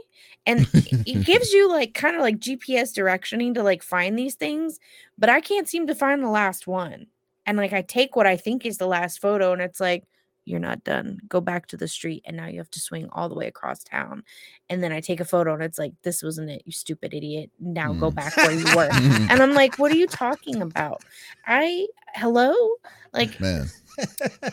and 0.46 0.68
it- 0.74 1.24
gives 1.26 1.52
you 1.52 1.68
like 1.68 1.94
kind 1.94 2.14
of 2.14 2.22
like 2.22 2.38
GPS 2.38 2.92
directioning 2.96 3.54
to 3.54 3.62
like 3.62 3.82
find 3.82 4.16
these 4.18 4.34
things, 4.37 4.78
but 5.18 5.28
I 5.28 5.40
can't 5.40 5.68
seem 5.68 5.87
to 5.88 5.94
find 5.94 6.22
the 6.22 6.28
last 6.30 6.66
one. 6.66 7.06
And 7.46 7.56
like 7.56 7.72
I 7.72 7.82
take 7.82 8.14
what 8.14 8.26
I 8.26 8.37
think 8.37 8.64
is 8.66 8.78
the 8.78 8.87
last 8.87 9.20
photo, 9.20 9.52
and 9.52 9.62
it's 9.62 9.80
like. 9.80 10.04
You're 10.44 10.61
not 10.61 10.82
done. 10.82 11.18
Go 11.28 11.42
back 11.42 11.66
to 11.66 11.76
the 11.76 11.87
street, 11.87 12.22
and 12.24 12.34
now 12.34 12.46
you 12.46 12.56
have 12.56 12.70
to 12.70 12.80
swing 12.80 13.11
all 13.12 13.28
the 13.28 13.34
way 13.34 13.48
across 13.48 13.84
town 13.84 14.22
and 14.70 14.82
then 14.82 14.92
I 14.92 15.00
take 15.02 15.20
a 15.20 15.24
photo 15.26 15.52
and 15.52 15.62
it's 15.62 15.78
like, 15.78 15.92
this 16.04 16.22
wasn't 16.22 16.48
it, 16.48 16.62
you 16.64 16.72
stupid 16.72 17.12
idiot. 17.12 17.50
Now 17.61 17.92
go 17.92 18.11
Mm. 18.11 18.14
back 18.14 18.34
where 18.38 18.52
you 18.52 18.64
were. 18.74 18.88
and 19.30 19.42
I'm 19.42 19.52
like, 19.52 19.78
what 19.78 19.92
are 19.92 19.96
you 19.96 20.06
talking 20.06 20.62
about? 20.62 21.02
I 21.46 21.87
hello? 22.14 22.54
Like 23.12 23.38
man 23.40 23.66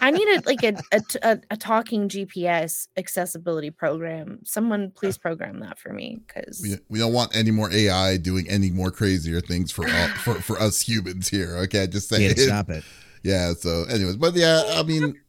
I 0.02 0.12
need 0.12 0.28
a 0.28 0.42
like 0.46 0.64
a, 0.64 0.76
a, 0.92 1.00
t- 1.00 1.20
a, 1.22 1.40
a 1.52 1.58
talking 1.58 2.10
GPS 2.10 2.88
accessibility 2.98 3.72
program. 3.72 4.40
Someone 4.44 4.86
uh, 4.86 5.00
please 5.00 5.18
program 5.18 5.60
that 5.60 5.80
for 5.80 5.94
me 5.94 6.20
because 6.26 6.62
we, 6.62 6.78
we 6.90 7.00
don't 7.00 7.14
want 7.14 7.36
any 7.36 7.52
more 7.52 7.72
AI 7.72 8.18
doing 8.18 8.50
any 8.50 8.72
more 8.72 8.92
crazier 8.92 9.42
things 9.42 9.72
for 9.72 9.88
all, 9.90 10.08
for 10.24 10.36
for 10.36 10.60
us 10.60 10.82
humans 10.82 11.30
here. 11.30 11.58
Okay, 11.58 11.88
just 11.88 12.10
say 12.10 12.28
Yeah, 12.28 12.34
stop 12.36 12.70
it. 12.70 12.84
Yeah. 13.26 13.54
So, 13.54 13.86
anyways, 13.86 14.18
but 14.18 14.36
yeah, 14.36 14.62
I 14.76 14.84
mean, 14.84 15.20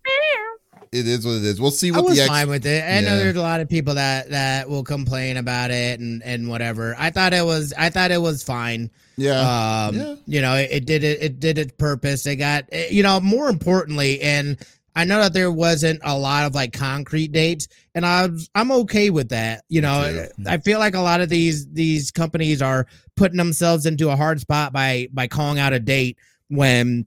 it 0.97 1.07
is 1.07 1.25
what 1.27 1.33
it 1.37 1.45
is. 1.45 1.61
We'll 1.61 1.71
see 1.71 1.91
I 1.93 1.97
what 1.97 2.07
was 2.07 2.17
the 2.17 2.23
X. 2.23 2.29
fine 2.29 2.49
with 2.49 2.67
it. 2.67 2.83
I 2.83 2.95
Yeah. 2.97 3.01
know 3.03 3.17
there's 3.19 3.37
a 3.37 3.43
lot 3.43 3.61
of 3.61 3.69
people 3.69 3.95
that 3.95 4.31
that 4.31 4.69
will 4.69 4.85
complain 4.85 5.37
about 5.37 5.71
it 5.71 6.01
and 6.01 6.23
and 6.23 6.49
whatever. 6.49 6.95
I 6.99 7.11
thought 7.11 7.33
it 7.33 7.45
was 7.45 7.73
I 7.77 7.91
thought 7.91 8.11
it 8.11 8.21
was 8.21 8.43
fine. 8.43 8.91
Yeah. 9.17 9.87
Um, 9.89 9.95
Yeah. 9.97 10.15
you 10.27 10.41
know, 10.41 10.55
it, 10.57 10.69
it 10.73 10.87
did 10.87 11.05
it. 11.05 11.23
It 11.23 11.41
did 11.41 11.59
its 11.59 11.73
purpose. 11.79 12.23
They 12.23 12.37
got 12.37 12.65
eh, 12.73 12.89
you 12.91 13.03
know 13.03 13.21
more 13.21 13.49
importantly, 13.49 14.21
and 14.21 14.59
I 14.95 15.05
know 15.05 15.21
that 15.21 15.35
there 15.35 15.53
wasn't 15.53 16.01
a 16.05 16.17
lot 16.19 16.47
of 16.47 16.55
like 16.55 16.73
concrete 16.73 17.31
dates, 17.33 17.69
and 17.95 18.07
I 18.07 18.27
was, 18.27 18.49
I'm 18.55 18.73
okay 18.73 19.11
with 19.11 19.29
that. 19.29 19.65
You 19.69 19.83
know, 19.83 20.29
too. 20.37 20.45
I 20.47 20.59
feel 20.59 20.79
like 20.79 20.95
a 20.95 21.01
lot 21.01 21.21
of 21.21 21.29
these 21.29 21.67
these 21.69 22.11
companies 22.11 22.63
are 22.63 22.87
putting 23.15 23.37
themselves 23.37 23.85
into 23.87 24.09
a 24.11 24.17
hard 24.17 24.41
spot 24.41 24.73
by 24.73 25.09
by 25.13 25.27
calling 25.29 25.59
out 25.59 25.73
a 25.75 25.81
date 25.81 26.17
when 26.49 27.07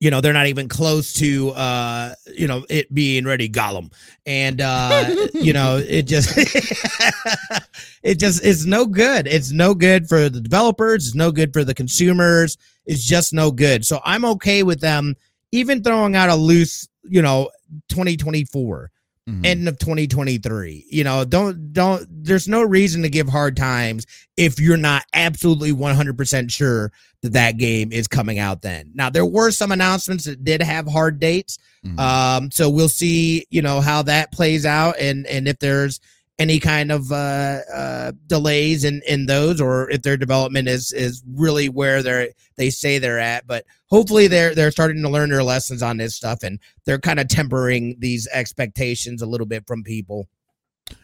you 0.00 0.10
know 0.10 0.20
they're 0.20 0.32
not 0.32 0.46
even 0.46 0.68
close 0.68 1.12
to 1.14 1.50
uh 1.50 2.14
you 2.34 2.46
know 2.46 2.64
it 2.68 2.92
being 2.94 3.24
ready 3.24 3.48
gollum. 3.48 3.92
And 4.26 4.60
uh 4.60 5.26
you 5.34 5.52
know 5.52 5.76
it 5.76 6.02
just 6.02 6.32
it 8.02 8.16
just 8.18 8.44
it's 8.44 8.64
no 8.64 8.86
good. 8.86 9.26
It's 9.26 9.50
no 9.50 9.74
good 9.74 10.08
for 10.08 10.28
the 10.28 10.40
developers. 10.40 11.06
It's 11.06 11.16
no 11.16 11.32
good 11.32 11.52
for 11.52 11.64
the 11.64 11.74
consumers. 11.74 12.56
It's 12.86 13.04
just 13.04 13.32
no 13.32 13.50
good. 13.50 13.84
So 13.84 14.00
i'm 14.04 14.24
okay 14.24 14.62
with 14.62 14.80
them 14.80 15.14
even 15.52 15.82
throwing 15.82 16.14
out 16.14 16.28
a 16.28 16.34
loose 16.34 16.88
you 17.04 17.22
know 17.22 17.50
2024 17.88 18.90
Mhm. 19.28 19.44
end 19.44 19.68
of 19.68 19.78
2023 19.78 20.86
you 20.90 21.04
know 21.04 21.24
don't 21.24 21.72
don't 21.72 22.06
there's 22.24 22.48
no 22.48 22.62
reason 22.62 23.02
to 23.02 23.10
give 23.10 23.28
hard 23.28 23.56
times 23.56 24.06
if 24.36 24.58
you're 24.58 24.76
not 24.78 25.04
absolutely 25.12 25.72
100% 25.72 26.50
sure 26.50 26.90
that 27.22 27.32
that 27.34 27.58
game 27.58 27.92
is 27.92 28.08
coming 28.08 28.38
out 28.38 28.62
then 28.62 28.90
now 28.94 29.10
there 29.10 29.26
were 29.26 29.50
some 29.50 29.70
announcements 29.72 30.24
that 30.24 30.42
did 30.44 30.62
have 30.62 30.86
hard 30.86 31.20
dates 31.20 31.58
Mhm. 31.84 31.98
um 31.98 32.50
so 32.50 32.70
we'll 32.70 32.88
see 32.88 33.44
you 33.50 33.60
know 33.60 33.80
how 33.82 34.02
that 34.02 34.32
plays 34.32 34.64
out 34.64 34.98
and 34.98 35.26
and 35.26 35.46
if 35.46 35.58
there's 35.58 36.00
any 36.38 36.60
kind 36.60 36.92
of 36.92 37.10
uh, 37.10 37.60
uh 37.72 38.12
delays 38.26 38.84
in 38.84 39.02
in 39.08 39.26
those 39.26 39.60
or 39.60 39.90
if 39.90 40.02
their 40.02 40.16
development 40.16 40.68
is 40.68 40.92
is 40.92 41.22
really 41.34 41.68
where 41.68 42.02
they're 42.02 42.28
they 42.56 42.70
say 42.70 42.98
they're 42.98 43.18
at 43.18 43.46
but 43.46 43.64
hopefully 43.86 44.28
they're 44.28 44.54
they're 44.54 44.70
starting 44.70 45.02
to 45.02 45.08
learn 45.08 45.30
their 45.30 45.42
lessons 45.42 45.82
on 45.82 45.96
this 45.96 46.14
stuff 46.14 46.42
and 46.42 46.58
they're 46.84 46.98
kind 46.98 47.20
of 47.20 47.28
tempering 47.28 47.96
these 47.98 48.28
expectations 48.28 49.22
a 49.22 49.26
little 49.26 49.46
bit 49.46 49.66
from 49.66 49.82
people 49.82 50.28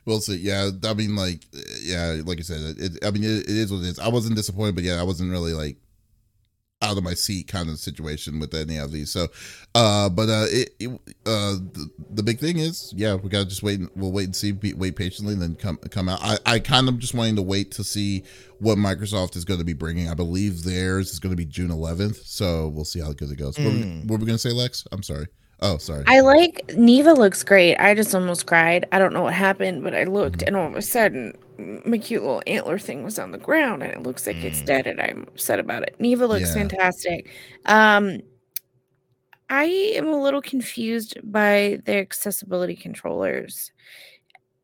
We'll 0.06 0.20
see. 0.20 0.36
Yeah, 0.36 0.70
I 0.84 0.94
mean, 0.94 1.16
like, 1.16 1.44
yeah, 1.82 2.20
like 2.24 2.38
I 2.38 2.42
said, 2.42 2.76
it, 2.78 3.04
I 3.04 3.10
mean, 3.10 3.24
it, 3.24 3.40
it 3.40 3.50
is 3.50 3.72
what 3.72 3.82
it 3.82 3.88
is. 3.88 3.98
I 3.98 4.08
wasn't 4.08 4.36
disappointed, 4.36 4.74
but 4.74 4.84
yeah, 4.84 5.00
I 5.00 5.02
wasn't 5.02 5.30
really 5.30 5.52
like 5.52 5.76
out 6.84 6.96
of 6.98 7.04
my 7.04 7.14
seat 7.14 7.48
kind 7.48 7.68
of 7.68 7.78
situation 7.78 8.38
with 8.40 8.54
any 8.54 8.76
of 8.76 8.92
these. 8.92 9.10
So, 9.10 9.28
uh, 9.74 10.08
but 10.08 10.28
uh, 10.28 10.46
it, 10.48 10.70
it 10.78 10.88
uh, 11.26 11.56
the, 11.72 11.90
the 12.10 12.22
big 12.22 12.38
thing 12.38 12.58
is, 12.58 12.92
yeah, 12.96 13.14
we 13.14 13.28
gotta 13.28 13.46
just 13.46 13.62
wait. 13.62 13.80
And, 13.80 13.90
we'll 13.96 14.12
wait 14.12 14.24
and 14.24 14.36
see. 14.36 14.52
Be, 14.52 14.74
wait 14.74 14.96
patiently, 14.96 15.34
and 15.34 15.42
then 15.42 15.54
come 15.56 15.76
come 15.90 16.08
out. 16.08 16.18
I, 16.22 16.38
I 16.46 16.58
kind 16.58 16.88
of 16.88 16.98
just 16.98 17.14
wanting 17.14 17.36
to 17.36 17.42
wait 17.42 17.70
to 17.72 17.84
see 17.84 18.22
what 18.60 18.78
Microsoft 18.78 19.36
is 19.36 19.44
going 19.44 19.58
to 19.58 19.64
be 19.64 19.72
bringing. 19.72 20.08
I 20.08 20.14
believe 20.14 20.62
theirs 20.62 21.10
is 21.12 21.18
going 21.18 21.32
to 21.32 21.36
be 21.36 21.44
June 21.44 21.68
11th. 21.70 22.24
So 22.26 22.68
we'll 22.68 22.84
see 22.84 23.00
how 23.00 23.12
good 23.12 23.30
it 23.30 23.36
goes. 23.36 23.58
What, 23.58 23.66
were- 23.66 23.72
Mm. 23.72 24.02
what 24.02 24.12
were 24.12 24.18
we 24.18 24.26
going 24.26 24.38
to 24.38 24.48
say, 24.48 24.52
Lex? 24.52 24.86
I'm 24.92 25.02
sorry. 25.02 25.26
Oh, 25.60 25.78
sorry. 25.78 26.04
I 26.06 26.20
like 26.20 26.72
Neva 26.76 27.12
looks 27.14 27.42
great. 27.42 27.76
I 27.76 27.94
just 27.94 28.14
almost 28.14 28.46
cried. 28.46 28.86
I 28.92 28.98
don't 28.98 29.12
know 29.14 29.22
what 29.22 29.34
happened, 29.34 29.82
but 29.82 29.94
I 29.94 30.04
looked 30.04 30.42
and 30.42 30.56
all 30.56 30.66
of 30.66 30.74
a 30.76 30.82
sudden 30.82 31.32
my 31.86 31.96
cute 31.98 32.22
little 32.22 32.42
antler 32.46 32.78
thing 32.78 33.02
was 33.04 33.18
on 33.18 33.30
the 33.30 33.38
ground 33.38 33.82
and 33.82 33.92
it 33.92 34.02
looks 34.02 34.26
like 34.26 34.36
it's 34.44 34.60
Mm. 34.62 34.66
dead 34.66 34.86
and 34.88 35.00
I'm 35.00 35.22
upset 35.28 35.60
about 35.60 35.84
it. 35.84 35.94
Neva 36.00 36.26
looks 36.26 36.48
Yeah. 36.48 36.54
fantastic. 36.54 37.30
Um 37.66 38.20
I 39.48 39.64
am 39.94 40.08
a 40.08 40.20
little 40.20 40.42
confused 40.42 41.16
by 41.22 41.80
their 41.84 42.00
accessibility 42.00 42.74
controllers. 42.76 43.70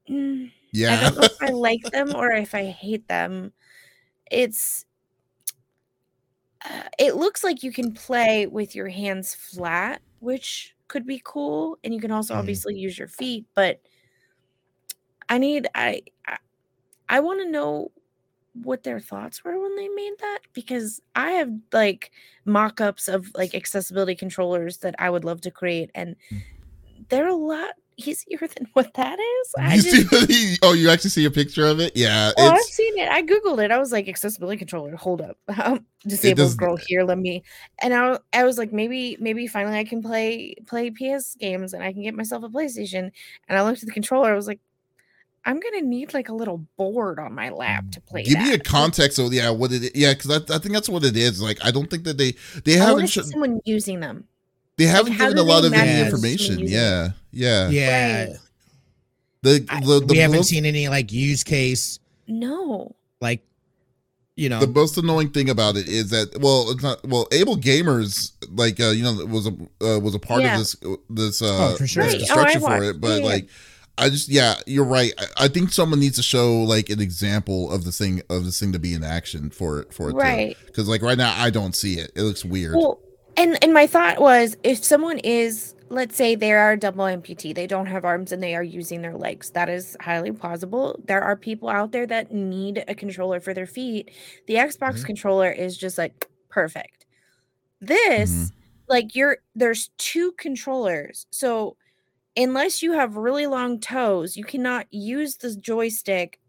Yeah. 0.06 0.96
I 0.96 1.00
don't 1.00 1.16
know 1.16 1.22
if 1.22 1.42
I 1.42 1.48
like 1.50 1.82
them 1.92 2.14
or 2.16 2.32
if 2.32 2.54
I 2.54 2.64
hate 2.64 3.06
them. 3.08 3.52
It's 4.30 4.84
uh, 6.68 6.82
it 6.98 7.16
looks 7.16 7.42
like 7.44 7.62
you 7.62 7.72
can 7.72 7.92
play 7.92 8.46
with 8.46 8.74
your 8.74 8.88
hands 8.88 9.34
flat, 9.34 10.02
which 10.18 10.74
could 10.90 11.06
be 11.06 11.22
cool, 11.24 11.78
and 11.84 11.94
you 11.94 12.00
can 12.02 12.12
also 12.12 12.34
Mhm. 12.34 12.36
obviously 12.36 12.76
use 12.76 12.98
your 12.98 13.08
feet, 13.08 13.46
but 13.56 13.82
I 15.28 15.38
need 15.38 15.68
I 15.74 16.02
I, 16.26 16.36
I 17.08 17.20
want 17.20 17.42
to 17.42 17.50
know 17.50 17.92
what 18.54 18.84
their 18.84 19.00
thoughts 19.00 19.44
were 19.44 19.60
when 19.60 19.76
they 19.76 19.88
made 19.88 20.14
that 20.20 20.40
because 20.54 21.00
I 21.16 21.32
have 21.32 21.50
like 21.72 22.12
mock-ups 22.46 23.08
of 23.08 23.30
like 23.36 23.54
accessibility 23.54 24.16
controllers 24.16 24.78
that 24.78 24.96
I 24.98 25.10
would 25.10 25.24
love 25.24 25.40
to 25.42 25.50
create 25.52 25.90
and 25.94 26.16
Mm. 26.32 26.42
they're 27.10 27.28
a 27.28 27.34
lot 27.34 27.72
easier 28.06 28.38
than 28.38 28.66
what 28.72 28.92
that 28.94 29.18
is. 29.18 29.54
I 29.58 29.74
You 29.74 29.82
just, 29.82 30.26
see 30.28 30.56
oh, 30.62 30.72
you 30.72 30.90
actually 30.90 31.10
see 31.10 31.24
a 31.24 31.30
picture 31.30 31.66
of 31.66 31.80
it? 31.80 31.96
Yeah, 31.96 32.32
oh, 32.36 32.50
I've 32.50 32.60
seen 32.62 32.98
it. 32.98 33.08
I 33.08 33.22
googled 33.22 33.62
it. 33.62 33.70
I 33.70 33.78
was 33.78 33.92
like 33.92 34.08
accessibility 34.08 34.58
controller. 34.58 34.96
Hold 34.96 35.22
up, 35.22 35.36
um, 35.62 35.84
disabled 36.06 36.56
girl 36.56 36.76
here. 36.76 37.04
Let 37.04 37.18
me. 37.18 37.42
And 37.82 37.94
I, 37.94 38.18
I 38.32 38.44
was 38.44 38.58
like, 38.58 38.72
maybe, 38.72 39.16
maybe 39.20 39.46
finally 39.46 39.78
I 39.78 39.84
can 39.84 40.02
play 40.02 40.54
play 40.66 40.90
PS 40.90 41.36
games 41.36 41.74
and 41.74 41.82
I 41.82 41.92
can 41.92 42.02
get 42.02 42.14
myself 42.14 42.42
a 42.44 42.48
PlayStation. 42.48 43.10
And 43.48 43.58
I 43.58 43.62
looked 43.62 43.82
at 43.82 43.86
the 43.86 43.92
controller. 43.92 44.32
I 44.32 44.36
was 44.36 44.46
like, 44.46 44.60
I'm 45.44 45.58
gonna 45.58 45.82
need 45.82 46.12
like 46.12 46.28
a 46.28 46.34
little 46.34 46.58
board 46.76 47.18
on 47.18 47.34
my 47.34 47.48
lap 47.48 47.90
to 47.92 48.00
play. 48.00 48.24
give 48.24 48.38
me 48.38 48.52
a 48.52 48.58
context 48.58 49.18
of 49.18 49.32
yeah 49.32 49.50
what 49.50 49.72
it 49.72 49.96
yeah 49.96 50.12
because 50.12 50.30
I, 50.30 50.54
I 50.54 50.58
think 50.58 50.74
that's 50.74 50.88
what 50.88 51.04
it 51.04 51.16
is. 51.16 51.40
Like 51.40 51.58
I 51.64 51.70
don't 51.70 51.88
think 51.88 52.04
that 52.04 52.18
they 52.18 52.34
they 52.64 52.78
I 52.78 52.84
haven't 52.84 53.06
sh- 53.06 53.20
someone 53.22 53.60
using 53.64 54.00
them. 54.00 54.28
They 54.84 54.86
haven't 54.90 55.12
how 55.12 55.24
given 55.28 55.38
a 55.38 55.42
lot 55.42 55.64
of 55.64 55.72
any 55.72 56.00
information. 56.04 56.58
Yeah, 56.60 57.10
yeah. 57.32 57.68
Yeah. 57.68 58.24
Right. 58.24 58.36
The 59.42 59.64
I- 59.68 59.80
the, 59.80 60.00
the 60.00 60.06
we 60.08 60.18
haven't 60.18 60.38
most- 60.38 60.48
seen 60.48 60.64
any 60.66 60.88
like 60.88 61.12
use 61.12 61.44
case, 61.44 61.98
No. 62.26 62.94
like 63.20 63.42
you 64.36 64.48
know. 64.48 64.60
the 64.60 64.66
most 64.68 64.96
annoying 64.96 65.30
thing 65.30 65.50
about 65.50 65.76
it 65.76 65.86
is 65.88 66.10
that 66.10 66.40
well 66.40 66.70
it's 66.70 66.82
not 66.82 67.04
well 67.06 67.26
able 67.32 67.56
gamers 67.56 68.32
like 68.52 68.80
uh 68.80 68.88
you 68.90 69.02
know 69.02 69.24
was 69.26 69.46
a 69.46 69.50
uh, 69.84 69.98
was 69.98 70.14
a 70.14 70.18
part 70.18 70.42
Yeah. 70.42 70.54
of 70.54 70.58
this 70.60 70.76
this 71.10 71.42
uh 71.42 71.72
Oh, 71.72 71.76
for 71.76 71.86
sure. 71.86 72.04
this 72.04 72.30
Right. 72.34 72.56
Oh, 72.56 72.60
for 72.60 72.82
it 72.84 73.00
but 73.02 73.08
yeah, 73.08 73.16
yeah. 73.16 73.24
like 73.24 73.48
i 73.98 74.08
just 74.08 74.28
yeah 74.30 74.54
you're 74.66 74.84
right 74.86 75.12
I, 75.18 75.44
I 75.44 75.48
think 75.48 75.72
someone 75.72 76.00
needs 76.00 76.16
to 76.16 76.22
show 76.22 76.62
like 76.62 76.88
an 76.88 77.00
example 77.02 77.70
of 77.70 77.84
the 77.84 77.92
thing 77.92 78.22
of 78.30 78.46
this 78.46 78.58
thing 78.58 78.72
to 78.72 78.78
be 78.78 78.94
in 78.94 79.04
action 79.04 79.50
for 79.50 79.80
it 79.80 79.92
for 79.92 80.08
it 80.08 80.14
Right. 80.14 80.56
because 80.66 80.88
like 80.88 81.02
right 81.02 81.18
now 81.18 81.34
i 81.36 81.50
don't 81.50 81.76
see 81.76 81.94
it 81.98 82.10
it 82.16 82.22
looks 82.22 82.42
weird 82.44 82.76
Well, 82.76 82.98
and 83.36 83.58
and 83.62 83.72
my 83.72 83.86
thought 83.86 84.20
was 84.20 84.56
if 84.62 84.84
someone 84.84 85.18
is 85.18 85.74
let's 85.88 86.16
say 86.16 86.34
they 86.36 86.52
are 86.52 86.72
a 86.72 86.78
double 86.78 87.04
amputee, 87.04 87.54
they 87.54 87.66
don't 87.66 87.86
have 87.86 88.04
arms 88.04 88.30
and 88.32 88.42
they 88.42 88.54
are 88.54 88.62
using 88.62 89.02
their 89.02 89.16
legs. 89.16 89.50
That 89.50 89.68
is 89.68 89.96
highly 90.00 90.30
plausible. 90.32 91.00
There 91.04 91.20
are 91.22 91.36
people 91.36 91.68
out 91.68 91.90
there 91.92 92.06
that 92.06 92.32
need 92.32 92.84
a 92.88 92.94
controller 92.94 93.40
for 93.40 93.52
their 93.54 93.66
feet. 93.66 94.10
The 94.46 94.54
Xbox 94.54 95.04
Mhm. 95.04 95.04
controller 95.04 95.50
is 95.50 95.76
just 95.76 95.98
like 95.98 96.28
perfect. 96.48 97.06
This 97.80 98.52
Mhm. 98.52 98.52
like 98.88 99.14
you're 99.16 99.38
there's 99.54 99.90
two 99.98 100.32
controllers. 100.38 101.26
So 101.30 101.76
unless 102.36 102.82
you 102.82 102.92
have 102.94 103.16
really 103.16 103.46
long 103.46 103.80
toes, 103.80 104.36
you 104.36 104.44
cannot 104.44 104.86
use 104.92 105.36
the 105.38 105.56
joystick 105.56 106.39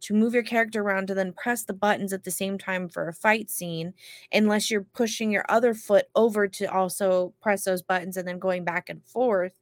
to 0.00 0.14
move 0.14 0.34
your 0.34 0.42
character 0.42 0.82
around 0.82 1.06
to 1.08 1.14
then 1.14 1.32
press 1.32 1.64
the 1.64 1.72
buttons 1.72 2.12
at 2.12 2.24
the 2.24 2.30
same 2.30 2.58
time 2.58 2.88
for 2.88 3.08
a 3.08 3.12
fight 3.14 3.50
scene 3.50 3.94
unless 4.32 4.70
you're 4.70 4.84
pushing 4.94 5.30
your 5.30 5.44
other 5.48 5.74
foot 5.74 6.06
over 6.14 6.48
to 6.48 6.64
also 6.66 7.34
press 7.40 7.64
those 7.64 7.82
buttons 7.82 8.16
and 8.16 8.26
then 8.28 8.38
going 8.38 8.64
back 8.64 8.88
and 8.88 9.04
forth 9.04 9.52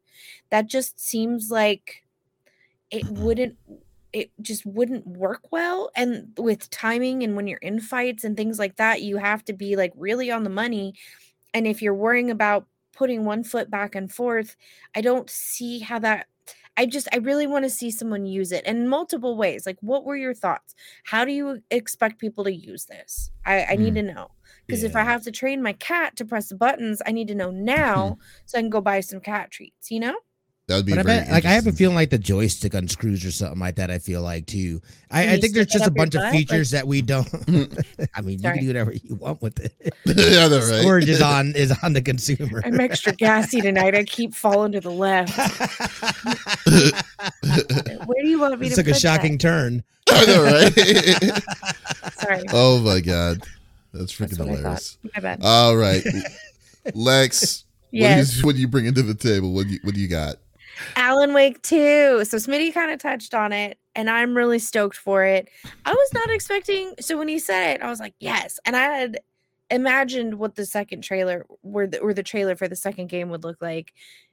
that 0.51 0.67
just 0.67 1.01
seems 1.01 1.51
like 1.51 2.05
it 2.91 3.05
Mhm. 3.05 3.09
wouldn't 3.09 3.57
it 4.13 4.31
just 4.41 4.65
wouldn't 4.65 5.07
work 5.07 5.53
well 5.53 5.91
and 5.95 6.33
with 6.39 6.71
timing 6.71 7.23
and 7.23 7.37
when 7.37 7.47
you're 7.47 7.59
in 7.59 7.79
fights 7.79 8.25
and 8.25 8.37
things 8.37 8.59
like 8.59 8.77
that 8.77 9.03
you 9.03 9.19
have 9.19 9.45
to 9.45 9.53
be 9.53 9.77
like 9.77 9.93
really 9.97 10.31
on 10.31 10.45
the 10.45 10.51
money 10.51 10.95
and 11.55 11.67
if 11.67 11.83
you're 11.83 11.95
worrying 11.95 12.31
about 12.31 12.67
putting 12.93 13.25
one 13.25 13.45
foot 13.45 13.71
back 13.71 13.95
and 13.95 14.13
forth 14.13 14.57
i 14.97 15.01
don't 15.03 15.31
see 15.31 15.81
how 15.81 15.99
that 15.99 16.29
i 16.79 16.87
just 16.87 17.09
i 17.13 17.17
really 17.19 17.47
want 17.47 17.65
to 17.65 17.71
see 17.71 17.91
someone 17.91 18.25
use 18.25 18.53
it 18.53 18.65
in 18.65 18.89
multiple 18.89 19.37
ways 19.37 19.67
like 19.67 19.77
what 19.81 20.05
were 20.05 20.17
your 20.17 20.35
thoughts? 20.35 20.75
How 21.05 21.25
do 21.25 21.33
you 21.33 21.63
expect 21.71 22.19
people 22.19 22.45
to 22.45 22.53
use 22.55 22.87
this? 22.87 23.31
I, 23.45 23.65
I 23.65 23.77
need 23.77 23.95
mm. 23.95 24.07
to 24.07 24.15
know 24.15 24.31
because 24.67 24.85
if 24.85 24.95
i 24.95 25.03
have 25.03 25.23
to 25.25 25.31
train 25.31 25.63
my 25.63 25.73
cat 25.73 26.17
to 26.17 26.25
press 26.25 26.49
the 26.49 26.55
buttons 26.55 27.03
i 27.07 27.13
need 27.13 27.29
to 27.29 27.35
know 27.35 27.49
mm-hmm. 27.49 27.65
now 27.65 28.19
so 28.47 28.59
i 28.59 28.61
can 28.61 28.71
go 28.71 28.81
buy 28.81 29.01
some 29.01 29.21
cat 29.21 29.51
treats 29.51 29.91
you 29.91 30.01
know 30.01 30.15
that 30.69 30.77
would 30.77 30.87
be 30.87 30.93
But 30.93 31.01
I 31.01 31.03
bet, 31.03 31.31
like 31.31 31.45
I 31.47 31.51
have 31.53 31.67
a 31.67 31.73
feeling 31.73 31.97
like 31.97 32.11
the 32.11 32.19
joystick 32.19 32.75
unscrews 32.75 33.25
or 33.25 33.31
something 33.33 33.59
like 33.59 33.77
that. 33.77 33.91
I 33.91 33.99
feel 33.99 34.23
like 34.23 34.47
too. 34.47 34.81
I, 35.11 35.33
I 35.35 35.41
think 35.41 35.55
there's 35.55 35.67
just 35.67 35.85
a 35.85 35.89
up 35.89 35.97
your 35.97 36.05
bunch 36.05 36.15
of 36.15 36.21
butt? 36.21 36.33
features 36.33 36.71
that 36.73 36.87
we 36.87 37.01
don't. 37.03 37.27
I 38.15 38.21
mean, 38.21 38.39
you 38.39 38.43
can 38.51 38.61
do 38.61 38.67
whatever 38.69 38.93
you 38.93 39.15
want 39.17 39.41
with 39.43 39.59
it. 39.61 39.73
yeah 40.05 40.47
that's 40.49 40.71
right 40.71 40.81
Storage 40.83 41.09
is 41.09 41.21
on 41.23 41.53
is 41.57 41.75
on 41.83 41.93
the 41.95 42.03
consumer. 42.03 42.63
i'm 42.65 42.79
extra 42.81 43.13
gassy 43.15 43.61
tonight 43.61 43.95
i 43.95 44.03
keep 44.05 44.35
falling 44.35 44.73
to 44.73 44.81
the 44.81 44.91
left 44.91 45.37
where 48.07 48.23
do 48.23 48.29
you 48.29 48.39
want 48.41 48.59
me 48.59 48.67
It 48.67 48.71
to 48.71 48.77
took 48.77 48.87
a 48.87 48.91
put 48.91 48.95
that? 48.95 49.01
shocking 49.01 49.39
turn. 49.39 49.83
I 50.11 50.25
know, 50.27 50.43
right 50.43 51.43
sorry 52.15 52.43
oh 52.53 52.81
my 52.81 53.01
god 53.01 53.43
that's 53.93 54.13
freaking 54.13 54.37
That's 54.37 54.39
what 54.39 54.49
I 54.49 54.53
thought. 54.55 54.59
hilarious 54.63 54.99
my 55.15 55.21
bad 55.21 55.41
all 55.43 55.77
right 55.77 56.05
lex 56.95 57.65
yes 57.91 58.19
what, 58.19 58.21
is, 58.21 58.45
what 58.45 58.55
do 58.55 58.61
you 58.61 58.69
bring 58.69 58.87
into 58.87 59.03
the 59.03 59.15
table 59.15 59.53
what 59.53 59.67
do 59.67 59.75
you, 59.75 59.81
what 59.83 59.95
do 59.95 60.01
you 60.01 60.09
got 60.09 60.37
Alan 60.97 61.35
Wake 61.35 61.63
2. 61.63 62.25
So 62.25 62.37
Smitty 62.37 62.73
kind 62.73 62.91
of 62.91 62.99
touched 62.99 63.35
on 63.35 63.53
it, 63.53 63.79
and 63.95 64.09
I'm 64.09 64.37
really 64.37 64.59
stoked 64.59 64.97
for 64.97 65.25
it. 65.25 65.49
I 65.85 65.93
was 65.93 66.11
not 66.15 66.31
expecting. 66.31 66.95
So 67.01 67.19
when 67.19 67.29
he 67.29 67.39
said 67.39 67.77
it, 67.77 67.83
I 67.83 67.89
was 67.89 68.01
like, 68.01 68.15
yes. 68.19 68.59
And 68.65 68.77
I 68.77 68.85
had 68.85 69.21
imagined 69.71 70.39
what 70.39 70.55
the 70.55 70.67
second 70.67 71.03
trailer, 71.03 71.47
where 71.63 71.87
the, 71.87 71.99
or 71.99 72.15
the 72.15 72.23
trailer 72.23 72.57
for 72.57 72.69
the 72.69 72.77
second 72.77 73.09
game 73.09 73.31
would 73.31 73.45
look 73.45 73.61
like. 73.61 73.93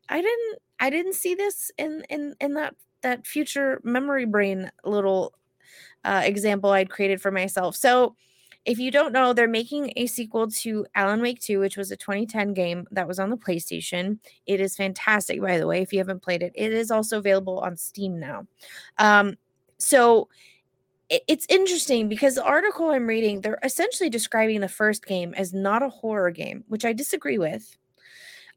I 0.09 0.21
didn't. 0.21 0.59
I 0.79 0.89
didn't 0.89 1.13
see 1.13 1.35
this 1.35 1.71
in 1.77 2.03
in 2.09 2.35
in 2.39 2.53
that 2.55 2.75
that 3.01 3.25
future 3.25 3.79
memory 3.83 4.25
brain 4.25 4.71
little 4.83 5.33
uh, 6.03 6.21
example 6.23 6.71
I'd 6.71 6.89
created 6.89 7.21
for 7.21 7.31
myself. 7.31 7.75
So. 7.75 8.15
If 8.65 8.79
you 8.79 8.89
don't 8.89 9.13
know, 9.13 9.31
they're 9.31 9.47
making 9.47 9.93
a 9.95 10.07
sequel 10.07 10.49
to 10.49 10.85
Alan 10.95 11.21
Wake 11.21 11.39
2, 11.39 11.59
which 11.59 11.77
was 11.77 11.91
a 11.91 11.95
2010 11.95 12.53
game 12.53 12.87
that 12.91 13.07
was 13.07 13.19
on 13.19 13.29
the 13.29 13.37
PlayStation. 13.37 14.17
It 14.47 14.59
is 14.59 14.75
fantastic, 14.75 15.39
by 15.39 15.59
the 15.59 15.67
way. 15.67 15.81
If 15.81 15.93
you 15.93 15.99
haven't 15.99 16.23
played 16.23 16.41
it, 16.41 16.51
it 16.55 16.73
is 16.73 16.89
also 16.89 17.19
available 17.19 17.59
on 17.59 17.77
Steam 17.77 18.19
now. 18.19 18.47
Um, 18.97 19.37
so 19.77 20.29
it- 21.09 21.23
it's 21.27 21.45
interesting 21.47 22.09
because 22.09 22.35
the 22.35 22.43
article 22.43 22.89
I'm 22.89 23.05
reading, 23.05 23.41
they're 23.41 23.59
essentially 23.61 24.09
describing 24.09 24.61
the 24.61 24.67
first 24.67 25.05
game 25.05 25.35
as 25.35 25.53
not 25.53 25.83
a 25.83 25.89
horror 25.89 26.31
game, 26.31 26.63
which 26.67 26.85
I 26.85 26.93
disagree 26.93 27.37
with. 27.37 27.77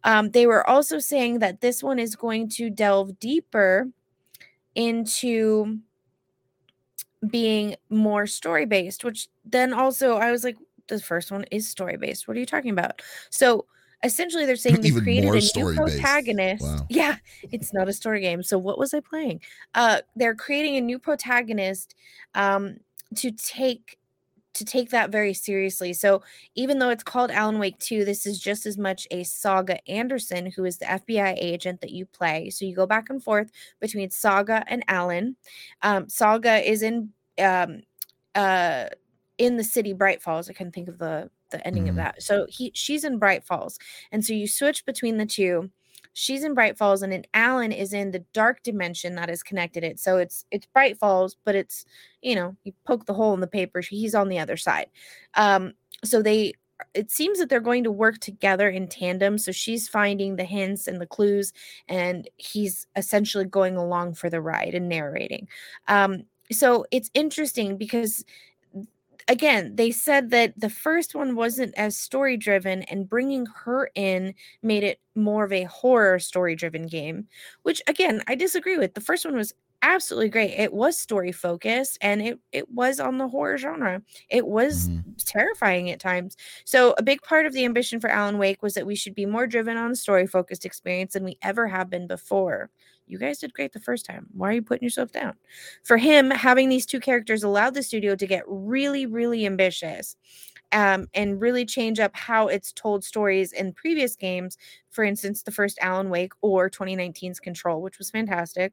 Um, 0.05 0.31
they 0.31 0.47
were 0.47 0.66
also 0.68 0.99
saying 0.99 1.40
that 1.40 1.61
this 1.61 1.83
one 1.83 1.99
is 1.99 2.16
going 2.16 2.49
to 2.51 2.71
delve 2.71 3.18
deeper 3.18 3.88
into 4.75 5.81
being 7.26 7.76
more 7.90 8.26
story 8.26 8.66
based, 8.66 9.04
which 9.04 9.28
then 9.44 9.72
also 9.72 10.16
I 10.16 10.31
was 10.31 10.44
like, 10.44 10.57
the 10.88 11.00
first 11.00 11.31
one 11.31 11.44
is 11.50 11.68
story 11.68 11.96
based. 11.96 12.28
What 12.28 12.37
are 12.37 12.40
you 12.40 12.46
talking 12.46 12.70
about? 12.70 13.02
So 13.31 13.66
essentially, 14.02 14.46
they're 14.46 14.57
saying 14.57 14.81
they 14.81 14.90
created 14.90 15.31
a 15.31 15.59
new 15.59 15.74
protagonist. 15.74 16.62
Wow. 16.62 16.87
Yeah, 16.88 17.16
it's 17.50 17.72
not 17.72 17.88
a 17.88 17.92
story 17.92 18.20
game. 18.20 18.42
So 18.42 18.59
what 18.59 18.78
was 18.78 18.94
I 18.94 19.00
playing? 19.00 19.40
Uh, 19.74 20.00
they're 20.16 20.35
creating 20.35 20.76
a 20.76 20.81
new 20.81 20.98
protagonist 20.98 21.94
um, 22.35 22.78
to 23.16 23.31
take 23.33 23.98
to 24.54 24.64
take 24.64 24.90
that 24.90 25.11
very 25.11 25.34
seriously. 25.34 25.92
So 25.92 26.22
even 26.54 26.78
though 26.78 26.90
it's 26.90 27.04
called 27.04 27.30
Alan 27.30 27.58
Wake 27.58 27.78
2, 27.78 28.04
this 28.04 28.26
is 28.26 28.40
just 28.40 28.66
as 28.66 28.76
much 28.76 29.06
a 29.11 29.22
Saga 29.24 29.78
Anderson, 29.88 30.46
who 30.50 30.64
is 30.64 30.78
the 30.78 30.87
FBI 30.87 31.37
agent 31.38 31.80
that 31.82 31.90
you 31.92 32.06
play. 32.06 32.50
So 32.50 32.64
you 32.64 32.74
go 32.74 32.87
back 32.87 33.11
and 33.11 33.22
forth 33.22 33.50
between 33.80 34.11
Saga 34.11 34.64
and 34.66 34.82
Alan. 34.88 35.37
Um, 35.82 36.08
Saga 36.08 36.68
is 36.68 36.82
in 36.82 37.12
um, 37.38 37.82
uh, 38.34 38.87
in 39.38 39.56
the 39.56 39.64
city 39.64 39.92
Bright 39.92 40.20
Falls. 40.22 40.50
I 40.50 40.52
couldn't 40.54 40.72
think 40.72 40.88
of 40.88 40.98
the 40.98 41.30
the 41.50 41.64
ending 41.66 41.84
Mhm. 41.84 41.90
of 41.90 41.94
that. 41.96 42.22
So 42.22 42.46
he 42.48 42.72
she's 42.74 43.04
in 43.04 43.18
Bright 43.18 43.44
Falls, 43.44 43.78
and 44.12 44.24
so 44.24 44.32
you 44.34 44.46
switch 44.48 44.84
between 44.84 45.16
the 45.18 45.26
two. 45.26 45.70
She's 46.12 46.44
in 46.44 46.55
Bright 46.55 46.79
Falls, 46.79 47.03
and 47.03 47.12
then 47.12 47.25
Alan 47.35 47.73
is 47.73 47.92
in 47.92 48.11
the 48.11 48.25
dark 48.33 48.62
dimension 48.62 49.14
that 49.14 49.31
is 49.31 49.42
connected 49.42 49.85
it. 49.85 49.99
So 50.01 50.18
it's 50.18 50.45
it's 50.51 50.66
Bright 50.66 50.99
Falls, 50.99 51.37
but 51.45 51.55
it's 51.55 51.85
you 52.22 52.35
know 52.35 52.57
you 52.64 52.72
poke 52.87 53.07
the 53.07 53.14
hole 53.14 53.35
in 53.35 53.41
the 53.41 53.47
paper. 53.47 53.80
He's 53.80 54.14
on 54.14 54.28
the 54.28 54.39
other 54.39 54.57
side. 54.57 54.87
Um, 55.35 55.74
so 56.05 56.22
they 56.22 56.55
it 56.95 57.11
seems 57.11 57.39
that 57.39 57.49
they're 57.49 57.61
going 57.61 57.85
to 57.85 57.91
work 57.91 58.18
together 58.18 58.68
in 58.68 58.89
tandem. 58.89 59.39
So 59.39 59.53
she's 59.53 59.89
finding 59.89 60.37
the 60.37 60.45
hints 60.45 60.87
and 60.87 61.01
the 61.01 61.07
clues, 61.07 61.53
and 61.89 62.28
he's 62.37 62.87
essentially 62.97 63.45
going 63.45 63.76
along 63.76 64.14
for 64.14 64.30
the 64.30 64.41
ride 64.41 64.74
and 64.74 64.89
narrating. 64.89 65.49
Um, 65.89 66.24
so 66.51 66.87
it's 66.91 67.11
interesting 67.14 67.76
because 67.76 68.24
again 69.29 69.76
they 69.76 69.91
said 69.91 70.31
that 70.31 70.59
the 70.59 70.70
first 70.70 71.14
one 71.14 71.35
wasn't 71.37 71.74
as 71.76 71.97
story 71.97 72.37
driven 72.37 72.83
and 72.85 73.09
bringing 73.09 73.47
her 73.47 73.91
in 73.95 74.35
made 74.62 74.83
it 74.83 75.01
more 75.14 75.45
of 75.45 75.53
a 75.53 75.64
horror 75.64 76.18
story 76.18 76.55
driven 76.57 76.87
game 76.87 77.26
which 77.62 77.83
again 77.87 78.22
i 78.29 78.35
disagree 78.35 78.79
with 78.79 78.95
the 78.95 79.01
first 79.01 79.24
one 79.24 79.37
was 79.37 79.55
absolutely 79.81 80.29
great. 80.29 80.51
It 80.59 80.72
was 80.72 80.99
story 80.99 81.31
focused 81.31 81.99
and 82.01 82.20
it 82.20 82.41
it 82.51 82.68
was 82.68 82.99
on 82.99 83.18
the 83.18 83.29
horror 83.29 83.57
genre. 83.59 84.03
It 84.29 84.49
was 84.49 84.91
Mhm. 84.91 85.14
terrifying 85.24 85.89
at 85.91 86.01
times. 86.01 86.37
So 86.64 86.95
a 86.99 87.03
big 87.03 87.22
part 87.22 87.47
of 87.47 87.53
the 87.53 87.64
ambition 87.64 88.01
for 88.01 88.11
Alan 88.11 88.39
Wake 88.39 88.61
was 88.61 88.74
that 88.74 88.87
we 88.87 88.97
should 88.97 89.14
be 89.14 89.24
more 89.24 89.47
driven 89.47 89.76
on 89.76 89.93
a 89.93 89.97
story 89.97 90.26
focused 90.26 90.66
experience 90.66 91.12
than 91.12 91.22
we 91.24 91.39
ever 91.43 91.68
have 91.68 91.89
been 91.91 92.09
before. 92.09 92.70
You 93.09 93.18
guys 93.18 93.38
did 93.38 93.54
great 93.54 93.72
the 93.72 93.80
first 93.80 94.06
time. 94.06 94.26
Why 94.32 94.50
are 94.50 94.52
you 94.54 94.62
putting 94.62 94.84
yourself 94.84 95.12
down? 95.12 95.34
For 95.84 95.96
him, 95.96 96.30
having 96.30 96.68
these 96.68 96.86
two 96.86 97.00
characters 97.00 97.42
allowed 97.42 97.74
the 97.74 97.82
studio 97.82 98.14
to 98.16 98.26
get 98.26 98.44
really, 98.46 99.06
really 99.06 99.46
ambitious 99.46 100.16
um, 100.72 101.09
and 101.14 101.40
really 101.40 101.64
change 101.64 101.98
up 101.98 102.14
how 102.14 102.48
it's 102.48 102.72
told 102.72 103.04
stories 103.04 103.52
in 103.52 103.72
previous 103.72 104.16
games. 104.16 104.59
For 104.90 105.04
instance, 105.04 105.42
the 105.42 105.50
first 105.50 105.78
Alan 105.80 106.11
Wake 106.11 106.32
or 106.42 106.68
2019's 106.68 107.40
Control, 107.40 107.82
which 107.82 107.98
was 107.98 108.11
fantastic. 108.11 108.72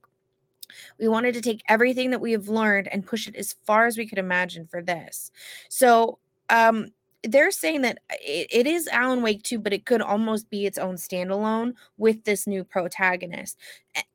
We 0.99 1.07
wanted 1.07 1.33
to 1.35 1.41
take 1.41 1.61
everything 1.69 2.11
that 2.11 2.21
we 2.21 2.31
have 2.31 2.49
learned 2.49 2.87
and 2.87 3.05
push 3.05 3.27
it 3.27 3.35
as 3.35 3.55
far 3.65 3.85
as 3.85 3.97
we 3.97 4.07
could 4.07 4.17
imagine 4.17 4.67
for 4.67 4.81
this. 4.81 5.31
So, 5.69 6.19
um, 6.49 6.89
they're 7.27 7.51
saying 7.51 7.81
that 7.81 7.99
uh, 8.11 8.15
it, 8.21 8.47
it 8.51 8.67
is 8.67 8.87
Alan 8.87 9.21
Wake 9.21 9.43
2, 9.43 9.59
but 9.59 9.73
it 9.73 9.85
could 9.85 10.01
almost 10.01 10.49
be 10.49 10.65
its 10.65 10.77
own 10.77 10.95
standalone 10.95 11.73
with 11.97 12.23
this 12.23 12.47
new 12.47 12.63
protagonist. 12.63 13.57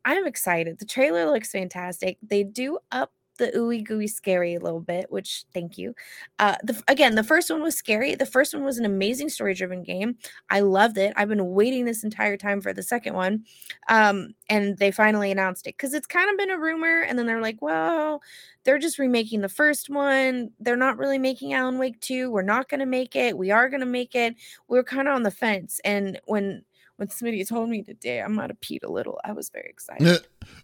I'm 0.05 0.27
excited. 0.27 0.79
The 0.79 0.85
trailer 0.85 1.31
looks 1.31 1.51
fantastic. 1.51 2.19
They 2.23 2.45
do 2.45 2.79
up 2.93 3.13
the 3.41 3.51
ooey 3.57 3.83
gooey 3.85 4.07
scary 4.07 4.55
a 4.55 4.61
little 4.61 4.81
bit, 4.81 5.11
which 5.11 5.45
thank 5.53 5.77
you. 5.77 5.95
Uh, 6.39 6.57
the, 6.63 6.81
again, 6.87 7.17
the 7.17 7.25
first 7.25 7.51
one 7.51 7.63
was 7.63 7.75
scary. 7.75 8.15
The 8.15 8.27
first 8.27 8.55
one 8.55 8.65
was 8.65 8.79
an 8.79 8.85
amazing 8.85 9.31
story 9.31 9.55
driven 9.55 9.83
game. 9.83 10.17
I 10.51 10.61
loved 10.61 10.99
it. 10.99 11.13
I've 11.17 11.29
been 11.29 11.51
waiting 11.51 11.85
this 11.85 12.05
entire 12.05 12.37
time 12.37 12.61
for 12.61 12.73
the 12.73 12.83
second 12.83 13.15
one 13.15 13.45
um 13.89 14.35
and 14.49 14.77
they 14.79 14.91
finally 14.91 15.31
announced 15.31 15.67
it 15.67 15.75
because 15.77 15.95
it's 15.95 16.07
kind 16.07 16.31
of 16.31 16.37
been 16.37 16.51
a 16.51 16.59
rumor 16.59 17.03
and 17.03 17.19
then 17.19 17.27
they're 17.27 17.41
like 17.41 17.61
well 17.61 18.23
they're 18.65 18.79
just 18.79 18.99
remaking 18.99 19.41
the 19.41 19.49
first 19.49 19.91
one 19.91 20.51
they're 20.61 20.77
not 20.77 20.99
really 20.99 21.19
making 21.19 21.53
alan 21.53 21.79
wake 21.79 22.01
2 22.01 22.31
we're 22.31 22.43
not 22.43 22.69
going 22.69 22.81
to 22.81 22.87
make 22.87 23.17
it 23.17 23.37
we 23.37 23.51
are 23.51 23.69
going 23.69 23.81
to 23.81 23.87
make 23.87 24.15
it 24.15 24.35
we 24.69 24.79
are 24.79 24.85
kind 24.85 25.09
of 25.09 25.15
on 25.15 25.23
the 25.23 25.31
fence 25.31 25.81
and 25.85 26.21
when 26.27 26.63
when 27.01 27.09
Smitty 27.09 27.49
told 27.49 27.71
me 27.71 27.83
today 27.83 28.21
I'm 28.21 28.35
might 28.35 28.51
have 28.51 28.61
peed 28.61 28.85
a 28.85 28.93
little 28.93 29.19
i 29.25 29.33
was 29.33 29.49
very 29.49 29.69
excited 29.71 30.07
Yeah. 30.07 30.17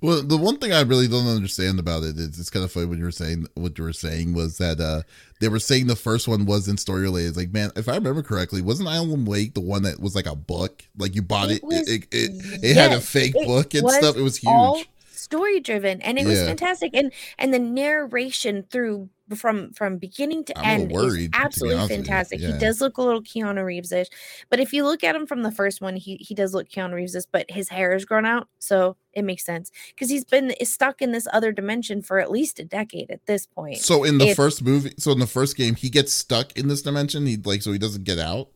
Well, 0.03 0.23
the 0.23 0.37
one 0.37 0.59
thing 0.59 0.73
I 0.73 0.81
really 0.83 1.07
don't 1.09 1.27
understand 1.29 1.79
about 1.79 2.03
it 2.03 2.17
is 2.19 2.39
it's 2.41 2.51
kind 2.51 2.65
of 2.65 2.73
funny 2.73 2.87
when 2.87 2.99
you 2.99 3.05
were 3.05 3.11
saying 3.11 3.47
what 3.55 3.79
you 3.79 3.85
were 3.85 3.93
saying 3.93 4.35
was 4.35 4.59
that 4.59 4.81
uh 4.81 5.03
they 5.41 5.49
were 5.49 5.59
saying 5.59 5.87
the 5.87 5.97
first 5.97 6.27
one 6.29 6.45
wasn't 6.47 6.81
story 6.81 7.03
related. 7.03 7.29
It's 7.29 7.37
like, 7.37 7.53
man, 7.53 7.71
if 7.77 7.89
I 7.89 7.95
remember 7.95 8.23
correctly, 8.23 8.63
wasn't 8.63 8.89
Alan 8.89 9.25
Wake 9.27 9.53
the 9.55 9.61
one 9.61 9.83
that 9.83 10.01
was 10.01 10.15
like 10.15 10.27
a 10.27 10.35
book? 10.35 10.83
Like 10.97 11.15
you 11.15 11.23
bought 11.23 11.51
it, 11.51 11.57
It 11.59 11.65
was- 11.65 11.89
it, 11.89 12.05
it, 12.11 12.31
it, 12.31 12.65
it 12.65 12.77
had 12.77 12.93
a 12.93 13.01
fake 13.01 13.35
book 13.35 13.75
and 13.75 13.85
stuff. 13.91 14.17
It 14.17 14.23
was 14.23 14.39
huge. 14.39 14.89
Story 15.27 15.59
driven 15.61 16.01
and 16.03 16.19
it 16.21 16.25
was 16.27 16.41
fantastic 16.51 16.91
and 16.95 17.13
and 17.39 17.53
the 17.53 17.59
narration 17.59 18.65
through 18.71 19.09
from 19.37 19.73
from 19.73 19.99
beginning 19.99 20.45
to 20.45 20.57
I'm 20.57 20.83
end 20.83 20.93
worried, 20.93 21.35
is 21.35 21.41
absolutely 21.45 21.77
honest 21.79 21.91
with 21.91 21.99
you. 21.99 22.05
fantastic 22.05 22.41
Yeah. 22.41 22.53
he 22.53 22.59
does 22.59 22.81
look 22.81 22.97
a 22.97 23.03
little 23.03 23.23
keanu 23.23 23.65
reeves-ish 23.65 24.07
but 24.51 24.61
if 24.61 24.73
you 24.73 24.85
look 24.85 25.03
at 25.03 25.17
him 25.17 25.27
from 25.27 25.43
the 25.43 25.51
first 25.51 25.81
one 25.81 25.97
he 25.97 26.17
he 26.21 26.33
does 26.35 26.55
look 26.55 26.69
keanu 26.69 26.95
Reeves-ish, 26.95 27.25
but 27.33 27.51
his 27.51 27.69
hair 27.69 27.93
is 27.93 28.05
grown 28.05 28.25
out 28.25 28.47
so 28.61 28.97
it 29.13 29.23
makes 29.23 29.45
sense 29.45 29.73
because 29.89 30.09
he's 30.11 30.25
been 30.25 30.55
stuck 30.63 31.03
in 31.03 31.11
this 31.11 31.27
other 31.33 31.51
dimension 31.51 32.03
for 32.03 32.21
at 32.21 32.31
least 32.31 32.61
a 32.61 32.65
decade 32.65 33.11
at 33.11 33.25
this 33.27 33.47
point 33.47 33.79
So 33.79 34.05
in 34.05 34.19
the 34.19 34.29
If- 34.29 34.37
first 34.37 34.63
movie, 34.63 34.95
so 34.99 35.11
in 35.11 35.19
the 35.19 35.27
first 35.27 35.57
game, 35.57 35.75
he 35.75 35.89
gets 35.91 36.13
stuck 36.13 36.57
in 36.57 36.69
this 36.69 36.83
dimension. 36.83 37.27
He 37.27 37.37
like 37.37 37.63
so 37.63 37.73
he 37.73 37.79
doesn't 37.79 38.05
get 38.05 38.19
out. 38.21 38.47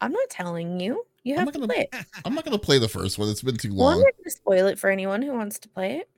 i'm 0.00 0.12
not 0.12 0.30
telling 0.30 0.78
you 0.78 1.04
you 1.24 1.34
have 1.34 1.46
I'm 1.48 1.52
to 1.52 1.58
gonna- 1.58 1.72
play 1.74 1.88
it 1.92 2.04
I'm 2.24 2.34
not 2.34 2.44
gonna 2.44 2.58
play 2.68 2.78
the 2.78 2.88
first 2.88 3.18
one. 3.18 3.28
It's 3.28 3.42
been 3.42 3.56
too 3.56 3.74
well 3.74 3.88
i'm 3.88 3.98
not 3.98 4.14
going 4.16 4.24
to 4.24 4.30
spoil 4.30 4.66
it 4.68 4.78
for 4.78 4.88
anyone 4.90 5.22
who 5.22 5.32
wants 5.34 5.58
to 5.64 5.68
play 5.68 5.96
it 5.98 6.08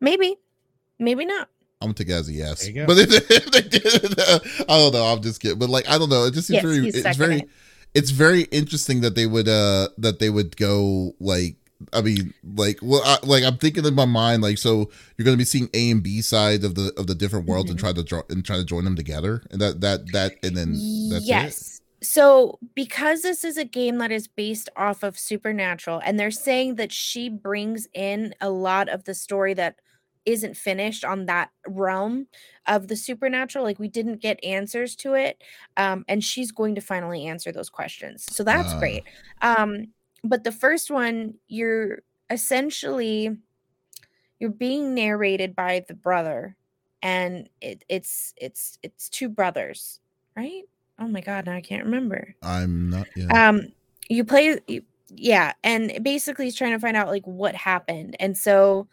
maybe 0.00 0.36
maybe 0.98 1.24
not 1.24 1.48
I'm 1.82 1.88
gonna 1.88 1.94
take 1.94 2.08
it 2.08 2.12
as 2.12 2.28
a 2.28 2.32
yes. 2.32 2.60
There 2.62 2.70
you 2.70 2.74
go. 2.74 2.86
But 2.86 2.96
if, 2.98 3.10
if 3.30 3.50
they 3.50 3.60
did, 3.60 4.18
uh, 4.18 4.38
I 4.66 4.78
don't 4.78 4.94
know. 4.94 5.04
I'm 5.04 5.20
just 5.20 5.40
kidding. 5.42 5.58
But 5.58 5.68
like, 5.68 5.86
I 5.90 5.98
don't 5.98 6.08
know. 6.08 6.24
It 6.24 6.32
just 6.32 6.46
seems 6.48 6.62
yes 6.62 6.64
very. 6.64 6.88
It's 6.88 7.16
very. 7.18 7.36
it. 7.40 7.48
It's 7.94 8.10
very 8.10 8.42
interesting 8.44 9.02
that 9.02 9.14
they 9.14 9.26
would. 9.26 9.46
uh 9.46 9.88
That 9.98 10.18
they 10.18 10.30
would 10.30 10.56
go 10.56 11.14
like. 11.20 11.56
I 11.92 12.00
mean, 12.00 12.32
like, 12.56 12.78
well, 12.80 13.02
I, 13.04 13.18
like 13.26 13.44
I'm 13.44 13.58
thinking 13.58 13.84
in 13.84 13.94
my 13.94 14.06
mind, 14.06 14.42
like, 14.42 14.56
so 14.56 14.90
you're 15.18 15.26
gonna 15.26 15.36
be 15.36 15.44
seeing 15.44 15.68
A 15.74 15.90
and 15.90 16.02
B 16.02 16.22
side 16.22 16.64
of 16.64 16.74
the 16.76 16.94
of 16.96 17.06
the 17.08 17.14
different 17.14 17.46
worlds 17.46 17.68
and 17.70 17.78
Mhm. 17.78 17.82
try 17.82 17.92
to 17.92 18.02
draw 18.02 18.22
and 18.30 18.42
try 18.42 18.56
to 18.56 18.64
join 18.64 18.84
them 18.84 18.96
together, 18.96 19.42
and 19.50 19.60
that 19.60 19.82
that 19.82 20.10
that 20.12 20.32
and 20.42 20.56
then 20.56 20.72
that's 21.10 21.26
it. 21.26 21.75
So, 22.06 22.58
because 22.74 23.22
this 23.22 23.42
is 23.42 23.56
a 23.56 23.64
game 23.64 23.98
that 23.98 24.12
is 24.12 24.28
based 24.28 24.68
off 24.76 25.02
of 25.02 25.18
Supernatural, 25.18 26.00
and 26.04 26.20
they're 26.20 26.30
saying 26.30 26.76
that 26.76 26.92
she 26.92 27.28
brings 27.28 27.88
in 27.94 28.32
a 28.40 28.48
lot 28.48 28.88
of 28.88 29.04
the 29.04 29.14
story 29.14 29.54
that 29.54 29.76
isn't 30.24 30.56
finished 30.56 31.04
on 31.04 31.26
that 31.26 31.50
realm 31.66 32.26
of 32.66 32.88
the 32.88 32.96
supernatural 32.96 33.64
like 33.64 33.78
we 33.78 33.86
didn't 33.88 34.20
get 34.20 34.42
answers 34.44 34.96
to 34.96 35.14
it 35.14 35.40
um 35.76 36.04
and 36.08 36.24
she's 36.24 36.50
going 36.50 36.74
to 36.74 36.80
finally 36.80 37.26
answer 37.26 37.52
those 37.52 37.70
questions. 37.70 38.24
So 38.30 38.42
that's 38.42 38.72
Ah. 38.72 38.78
great. 38.80 39.04
Um 39.40 39.92
but 40.24 40.42
the 40.44 40.50
first 40.52 40.90
one 40.90 41.34
you're 41.46 42.00
essentially 42.28 43.36
you're 44.38 44.50
being 44.50 44.94
narrated 44.94 45.54
by 45.56 45.84
the 45.88 45.94
brother 45.94 46.56
and 47.02 47.48
it, 47.60 47.84
it's 47.88 48.34
it's 48.36 48.78
it's 48.82 49.08
two 49.08 49.28
brothers 49.28 50.00
right 50.36 50.64
oh 50.98 51.08
my 51.08 51.20
god 51.20 51.46
now 51.46 51.54
i 51.54 51.60
can't 51.60 51.84
remember 51.84 52.34
I'm 52.42 52.90
not. 52.90 53.06
Yeah. 53.16 53.48
um 53.48 53.68
you 54.08 54.24
play 54.24 54.60
you- 54.66 54.82
yeah 55.14 55.52
and 55.62 56.02
basically 56.02 56.46
he's 56.46 56.56
trying 56.56 56.72
to 56.72 56.78
find 56.80 56.96
out 56.96 57.08
like 57.08 57.24
what 57.26 57.54
happened 57.54 58.16
and 58.18 58.36
so 58.36 58.88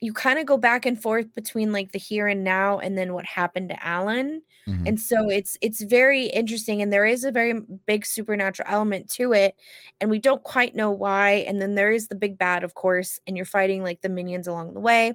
you 0.00 0.12
kind 0.12 0.38
of 0.38 0.46
go 0.46 0.56
back 0.56 0.86
and 0.86 1.00
forth 1.00 1.32
between 1.34 1.72
like 1.72 1.92
the 1.92 1.98
here 1.98 2.26
and 2.26 2.42
now 2.44 2.78
and 2.78 2.96
then 2.96 3.12
what 3.14 3.24
happened 3.26 3.68
to 3.68 3.86
alan 3.86 4.42
Mhm. 4.68 4.88
and 4.88 5.00
so 5.00 5.30
it's 5.30 5.56
it's 5.62 5.80
very 5.82 6.26
interesting 6.26 6.82
and 6.82 6.92
there 6.92 7.06
is 7.06 7.24
a 7.24 7.32
very 7.32 7.54
big 7.86 8.04
supernatural 8.06 8.68
element 8.70 9.08
to 9.10 9.32
it 9.32 9.54
and 10.00 10.10
we 10.10 10.18
don't 10.18 10.42
quite 10.44 10.74
know 10.74 10.90
why 10.90 11.30
and 11.48 11.60
then 11.62 11.74
there 11.76 11.92
is 11.92 12.08
the 12.08 12.14
big 12.14 12.36
bad 12.38 12.62
of 12.64 12.74
course 12.74 13.18
and 13.26 13.36
you're 13.36 13.46
fighting 13.46 13.82
like 13.82 14.02
the 14.02 14.08
minions 14.10 14.46
along 14.46 14.74
the 14.74 14.80
way 14.80 15.14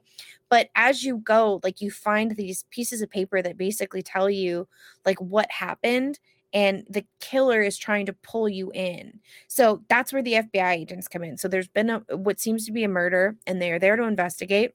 but 0.49 0.69
as 0.75 1.03
you 1.03 1.17
go 1.17 1.59
like 1.63 1.81
you 1.81 1.91
find 1.91 2.36
these 2.36 2.63
pieces 2.71 3.01
of 3.01 3.09
paper 3.09 3.41
that 3.41 3.57
basically 3.57 4.01
tell 4.01 4.29
you 4.29 4.67
like 5.05 5.19
what 5.21 5.49
happened 5.51 6.19
and 6.56 6.88
the 6.89 7.06
killer 7.22 7.62
is 7.62 7.78
trying 7.78 8.08
to 8.08 8.14
pull 8.14 8.49
you 8.49 8.72
in. 8.74 9.20
So 9.49 9.84
that's 9.89 10.14
where 10.14 10.24
the 10.24 10.34
fbi 10.36 10.74
agents 10.74 11.10
come 11.10 11.24
in. 11.24 11.38
So 11.38 11.49
there's 11.49 11.70
been 11.70 11.91
a 11.91 11.99
what 12.18 12.39
seems 12.41 12.66
to 12.68 12.74
be 12.74 12.86
a 12.86 12.89
murder 12.89 13.38
and 13.47 13.62
they're 13.62 13.80
there 13.80 13.97
to 13.97 14.06
investigate 14.06 14.74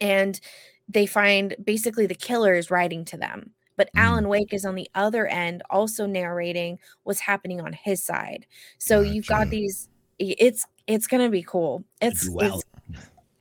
and 0.00 0.40
they 0.88 1.06
find 1.06 1.56
basically 1.64 2.06
the 2.06 2.14
killer 2.14 2.54
is 2.54 2.70
writing 2.70 3.04
to 3.06 3.16
them. 3.18 3.52
But 3.76 3.88
Mm. 3.96 4.00
alan 4.02 4.28
wake 4.28 4.52
is 4.54 4.64
on 4.66 4.74
the 4.76 4.90
other 4.94 5.26
end 5.26 5.62
also 5.70 6.06
narrating 6.06 6.78
what's 7.04 7.20
happening 7.20 7.60
on 7.60 7.72
his 7.74 8.04
side. 8.04 8.46
So 8.78 9.02
you've 9.02 9.26
got 9.26 9.50
these 9.50 9.88
it's 10.18 10.66
it's 10.86 11.06
gonna 11.08 11.30
be 11.30 11.42
cool. 11.42 11.84
It's, 12.00 12.30
it's 12.38 12.64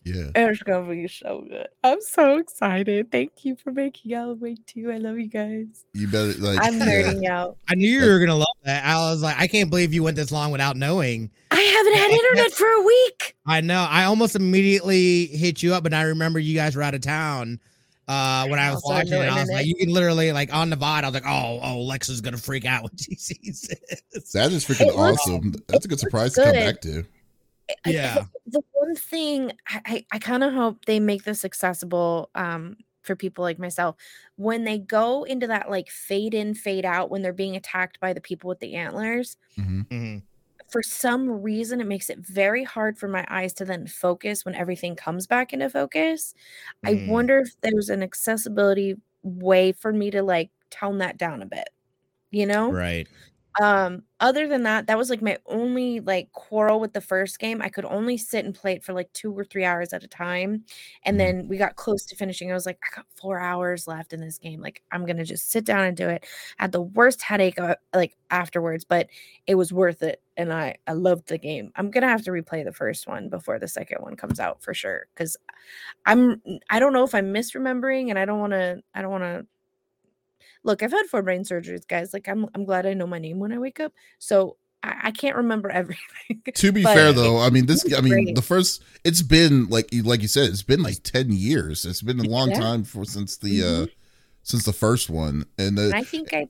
yeah. 0.05 0.29
it's 0.35 0.61
gonna 0.63 0.89
be 0.89 1.07
so 1.07 1.45
good 1.49 1.67
i'm 1.83 2.01
so 2.01 2.37
excited 2.37 3.11
thank 3.11 3.31
you 3.45 3.55
for 3.55 3.71
making 3.71 4.13
alan 4.13 4.39
wake 4.39 4.65
2 4.67 4.91
i 4.91 4.97
love 4.97 5.17
you 5.17 5.27
guys 5.27 5.85
You 5.93 6.07
better 6.07 6.33
like. 6.39 6.59
i'm 6.61 7.21
yeah. 7.21 7.41
out 7.43 7.57
I 7.69 7.75
knew 7.75 7.89
you 7.89 8.05
were 8.09 8.19
gonna 8.19 8.35
love 8.35 8.47
that. 8.65 8.85
I 8.85 8.95
was 9.11 9.21
like, 9.21 9.37
I 9.39 9.47
can't 9.47 9.69
believe 9.69 9.93
you 9.93 10.03
went 10.03 10.15
this 10.17 10.31
long 10.31 10.51
without 10.51 10.75
knowing. 10.77 11.31
i 11.51 11.59
haven't 11.59 11.93
had 11.95 12.09
internet 12.11 12.51
for 12.53 12.67
a 12.67 12.81
week 12.83 13.35
I 13.45 13.59
know. 13.61 13.85
I 13.89 14.05
almost 14.05 14.35
immediately 14.37 15.25
hit 15.27 15.61
you 15.61 15.73
up, 15.73 15.83
but 15.83 15.93
I 15.93 16.03
remember 16.03 16.39
you 16.39 16.55
guys 16.55 16.75
were 16.77 16.81
out 16.83 16.95
of 16.95 17.01
town 17.01 17.59
uh 18.07 18.45
when 18.47 18.59
I 18.59 18.69
was 18.71 18.81
Also, 18.83 18.95
watching 18.95 19.11
no 19.11 19.21
it. 19.21 19.29
I 19.29 19.39
was 19.39 19.49
like, 19.49 19.65
you 19.65 19.75
can 19.75 19.89
literally 19.89 20.31
like 20.33 20.53
on 20.53 20.69
the 20.69 20.75
VOD. 20.75 21.03
I 21.03 21.07
was 21.07 21.13
like, 21.13 21.25
oh, 21.25 21.59
oh, 21.63 21.87
Lexa's 21.89 22.19
gonna 22.21 22.37
freak 22.37 22.65
out 22.65 22.83
when 22.83 22.97
she 22.97 23.15
sees 23.17 23.69
this. 24.13 24.31
That 24.33 24.51
is 24.51 24.65
freaking 24.65 24.87
It 24.87 24.95
looks- 24.95 25.21
awesome. 25.21 25.53
That's 25.67 25.85
a 25.85 25.87
good 25.87 25.99
surprise 25.99 26.35
looks 26.37 26.51
to 26.51 26.53
come 26.57 26.65
back 26.73 26.81
to. 26.81 27.05
I- 27.69 27.75
I- 27.85 27.93
Yeah. 27.93 28.25
the 28.45 28.61
one 28.73 28.95
thing 28.95 29.51
I, 29.67 29.81
I, 29.85 30.05
I 30.13 30.19
kind 30.19 30.43
of 30.43 30.53
hope 30.53 30.85
they 30.85 30.99
make 30.99 31.23
this 31.23 31.45
accessible 31.45 32.29
um, 32.35 32.77
for 33.03 33.15
people 33.15 33.43
like 33.43 33.59
myself 33.59 33.95
when 34.37 34.63
they 34.65 34.79
go 34.79 35.23
into 35.23 35.47
that 35.47 35.69
like 35.69 35.89
fade 35.89 36.33
in, 36.33 36.53
fade 36.55 36.85
out 36.85 37.09
when 37.09 37.21
they're 37.21 37.33
being 37.33 37.55
attacked 37.55 37.99
by 37.99 38.13
the 38.13 38.21
people 38.21 38.47
with 38.49 38.59
the 38.59 38.75
antlers. 38.75 39.37
Mhm. 39.57 39.87
Mhm. 39.89 40.23
For 40.71 40.81
some 40.81 41.29
reason, 41.29 41.81
it 41.81 41.87
makes 41.87 42.09
it 42.09 42.19
very 42.19 42.63
hard 42.63 42.97
for 42.97 43.07
my 43.07 43.25
eyes 43.29 43.53
to 43.55 43.65
then 43.65 43.85
focus 43.87 44.43
when 44.45 44.55
everything 44.55 44.95
comes 44.95 45.27
back 45.27 45.53
into 45.53 45.69
focus. 45.69 46.33
I 46.85 46.95
Mm. 46.95 47.07
wonder 47.07 47.39
if 47.39 47.49
there's 47.61 47.89
an 47.89 48.01
accessibility 48.03 48.95
way 49.23 49.71
for 49.73 49.93
me 49.93 50.09
to 50.11 50.23
like 50.23 50.51
tone 50.71 50.97
that 50.99 51.17
down 51.17 51.41
a 51.43 51.45
bit, 51.45 51.69
you 52.31 52.45
know? 52.47 52.71
Right. 52.71 53.07
Um, 53.61 54.03
other 54.19 54.47
than 54.47 54.63
that, 54.63 54.87
that 54.87 54.97
was 54.97 55.11
like 55.11 55.21
my 55.21 55.37
only 55.45 55.99
like 55.99 56.31
quarrel 56.31 56.79
with 56.79 56.93
the 56.93 57.01
first 57.01 57.37
game. 57.39 57.61
I 57.61 57.69
could 57.69 57.85
only 57.85 58.17
sit 58.17 58.45
and 58.45 58.55
play 58.55 58.73
it 58.73 58.83
for 58.83 58.93
like 58.93 59.13
two 59.13 59.31
or 59.37 59.43
three 59.45 59.63
hours 59.63 59.93
at 59.93 60.03
a 60.03 60.07
time. 60.07 60.65
And 61.05 61.19
Mhm. 61.19 61.19
then 61.19 61.47
we 61.47 61.57
got 61.57 61.75
close 61.75 62.03
to 62.07 62.15
finishing. 62.15 62.49
I 62.49 62.55
was 62.55 62.65
like, 62.65 62.79
I 62.83 62.95
got 62.95 63.05
four 63.15 63.39
hours 63.39 63.87
left 63.87 64.11
in 64.11 64.21
this 64.21 64.39
game. 64.39 64.59
Like, 64.61 64.81
I'm 64.91 65.05
gonna 65.05 65.23
just 65.25 65.51
sit 65.51 65.65
down 65.65 65.85
and 65.85 65.95
do 65.95 66.09
it. 66.09 66.25
I 66.59 66.63
had 66.63 66.71
the 66.71 66.81
worst 66.81 67.21
headache 67.21 67.59
uh, 67.59 67.75
like 67.93 68.15
afterwards, 68.31 68.85
but 68.85 69.07
it 69.45 69.53
was 69.55 69.71
worth 69.71 70.01
it. 70.01 70.21
And 70.35 70.51
I 70.51 70.77
I 70.87 70.93
loved 70.93 71.27
the 71.27 71.37
game. 71.37 71.71
I'm 71.75 71.91
gonna 71.91 72.07
have 72.07 72.23
to 72.23 72.31
replay 72.31 72.63
the 72.63 72.73
first 72.73 73.05
one 73.07 73.29
before 73.29 73.59
the 73.59 73.67
second 73.67 73.99
one 74.01 74.15
comes 74.15 74.39
out 74.39 74.63
for 74.63 74.73
sure. 74.73 75.05
Cause 75.15 75.37
I'm 76.05 76.41
I 76.69 76.79
don't 76.79 76.93
know 76.93 77.03
if 77.03 77.15
I'm 77.15 77.33
misremembering 77.33 78.09
and 78.09 78.19
I 78.19 78.25
don't 78.25 78.39
wanna 78.39 78.77
I 78.93 79.01
don't 79.01 79.11
wanna 79.11 79.45
look, 80.63 80.81
I've 80.83 80.91
had 80.91 81.05
four 81.07 81.21
brain 81.21 81.43
surgeries, 81.43 81.87
guys. 81.87 82.13
Like 82.13 82.27
I'm 82.27 82.47
I'm 82.55 82.65
glad 82.65 82.85
I 82.85 82.93
know 82.93 83.07
my 83.07 83.19
name 83.19 83.39
when 83.39 83.51
I 83.51 83.57
wake 83.57 83.79
up. 83.79 83.93
So 84.19 84.57
I, 84.81 84.95
I 85.03 85.11
can't 85.11 85.35
remember 85.37 85.69
everything. 85.81 86.41
To 86.53 86.71
be 86.71 86.83
But 86.83 86.93
fair 86.95 87.13
though, 87.13 87.39
I 87.39 87.49
mean 87.49 87.65
this 87.65 87.85
I 87.95 88.01
mean 88.01 88.13
great. 88.13 88.35
the 88.35 88.41
first 88.41 88.83
it's 89.03 89.21
been 89.21 89.67
like 89.69 89.93
you 89.93 90.03
like 90.03 90.21
you 90.21 90.27
said, 90.27 90.49
it's 90.49 90.63
been 90.63 90.83
like 90.83 91.03
10 91.03 91.31
years. 91.31 91.85
It's 91.85 92.01
been 92.01 92.19
a 92.19 92.23
long 92.23 92.49
Yeah. 92.51 92.59
time 92.59 92.83
for 92.83 93.05
since 93.05 93.37
the 93.37 93.61
uh 93.61 93.65
Mhm. 93.65 93.89
since 94.43 94.65
the 94.65 94.73
first 94.73 95.09
one. 95.09 95.45
And 95.57 95.77
uh, 95.79 95.83
and 95.83 95.93
I 95.95 96.03
think 96.03 96.33
I 96.33 96.47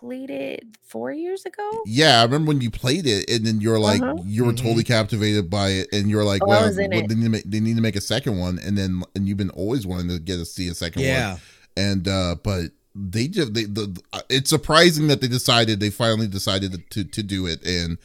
played 0.00 0.30
it 0.30 0.62
four 0.82 1.10
years 1.10 1.46
ago. 1.46 1.68
yeah, 1.86 2.20
I 2.20 2.24
remember 2.24 2.48
when 2.48 2.60
you 2.60 2.70
played 2.70 3.06
it 3.06 3.28
and 3.30 3.46
then 3.46 3.60
you're 3.60 3.78
like 3.78 4.02
Uh-huh. 4.02 4.22
you 4.26 4.44
were 4.44 4.52
totally 4.52 4.84
captivated 4.84 5.48
by 5.48 5.70
it 5.70 5.88
and 5.92 6.10
you're 6.10 6.22
like, 6.24 6.42
Oh, 6.42 6.46
I 6.46 6.48
well, 6.50 6.66
was 6.66 6.78
in 6.78 6.90
what- 6.90 7.04
it. 7.04 7.08
they 7.08 7.14
need 7.14 7.24
to 7.24 7.30
make 7.30 7.44
they 7.50 7.60
need 7.60 7.76
to 7.76 7.82
make 7.82 7.96
a 7.96 8.00
second 8.00 8.38
one 8.38 8.58
and 8.58 8.76
then 8.76 9.02
and 9.14 9.26
you've 9.26 9.38
been 9.38 9.50
always 9.50 9.86
wanting 9.86 10.08
to 10.08 10.18
get 10.18 10.36
to 10.36 10.44
see 10.44 10.68
a 10.68 10.74
second 10.74 11.00
one. 11.02 11.08
Yeah. 11.08 11.38
and 11.76 12.06
uh 12.06 12.36
but 12.44 12.72
they 12.96 13.28
just 13.28 13.52
they 13.52 13.64
the, 13.64 13.86
the 13.86 14.24
it's 14.28 14.50
surprising 14.50 15.08
that 15.08 15.20
they 15.20 15.28
decided 15.28 15.80
they 15.80 15.90
finally 15.90 16.26
decided 16.26 16.72
to 16.90 17.04
to, 17.04 17.22
do 17.22 17.46
it. 17.46 17.64
And 17.64 17.98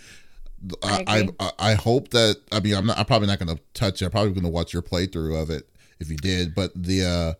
I, 0.83 1.03
I 1.07 1.29
I. 1.39 1.71
I 1.71 1.73
hope 1.75 2.09
that 2.09 2.37
I 2.51 2.59
mean 2.59 2.75
I'm 2.75 2.85
not 2.85 2.97
I'm 2.97 3.05
probably 3.05 3.27
not 3.27 3.39
gonna 3.39 3.59
touch 3.73 4.01
it. 4.01 4.05
I'm 4.05 4.11
probably 4.11 4.33
gonna 4.33 4.49
watch 4.49 4.73
your 4.73 4.81
playthrough 4.81 5.41
of 5.41 5.49
it 5.49 5.69
if 5.99 6.09
you 6.09 6.17
did. 6.17 6.53
But 6.53 6.71
the 6.75 7.37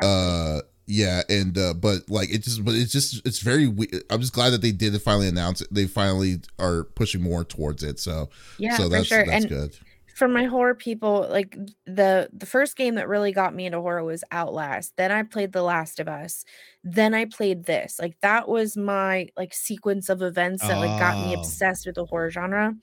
uh 0.00 0.04
uh 0.04 0.60
yeah 0.86 1.22
and 1.28 1.56
uh 1.58 1.74
but 1.74 2.08
like 2.08 2.30
it 2.32 2.42
just 2.42 2.64
but 2.64 2.74
it's 2.74 2.92
just 2.92 3.24
it's 3.26 3.38
very 3.38 3.68
we- 3.68 3.88
i'm 4.10 4.20
just 4.20 4.32
glad 4.32 4.50
that 4.50 4.62
they 4.62 4.72
did 4.72 5.00
finally 5.02 5.28
announce 5.28 5.60
it. 5.60 5.68
They 5.72 5.86
finally 5.86 6.40
are 6.58 6.84
pushing 6.84 7.22
more 7.22 7.44
towards 7.44 7.82
it. 7.82 7.98
So 7.98 8.28
yeah, 8.58 8.76
so 8.76 8.88
that's 8.88 9.08
sure. 9.08 9.26
that's 9.26 9.44
and 9.44 9.48
good 9.48 9.76
for 10.14 10.28
my 10.28 10.44
horror 10.44 10.74
people, 10.74 11.26
like 11.30 11.56
the 11.86 12.28
the 12.32 12.46
first 12.46 12.76
game 12.76 12.94
that 12.96 13.08
really 13.08 13.32
got 13.32 13.54
me 13.54 13.66
into 13.66 13.80
horror 13.80 14.04
was 14.04 14.24
Outlast. 14.30 14.92
Then 14.96 15.10
I 15.12 15.22
played 15.22 15.52
The 15.52 15.62
Last 15.62 15.98
of 16.00 16.08
Us. 16.08 16.44
Then 16.84 17.14
I 17.14 17.24
played 17.26 17.64
this. 17.64 17.98
Like 18.00 18.16
that 18.20 18.48
was 18.48 18.76
my 18.76 19.28
like 19.36 19.54
sequence 19.54 20.08
of 20.08 20.22
events 20.22 20.62
that 20.62 20.78
like 20.78 20.98
got 21.00 21.26
me 21.26 21.34
Oh. 21.36 21.40
obsessed 21.40 21.86
with 21.86 21.94
the 21.96 22.04
horror 22.06 22.30
genre. 22.30 22.74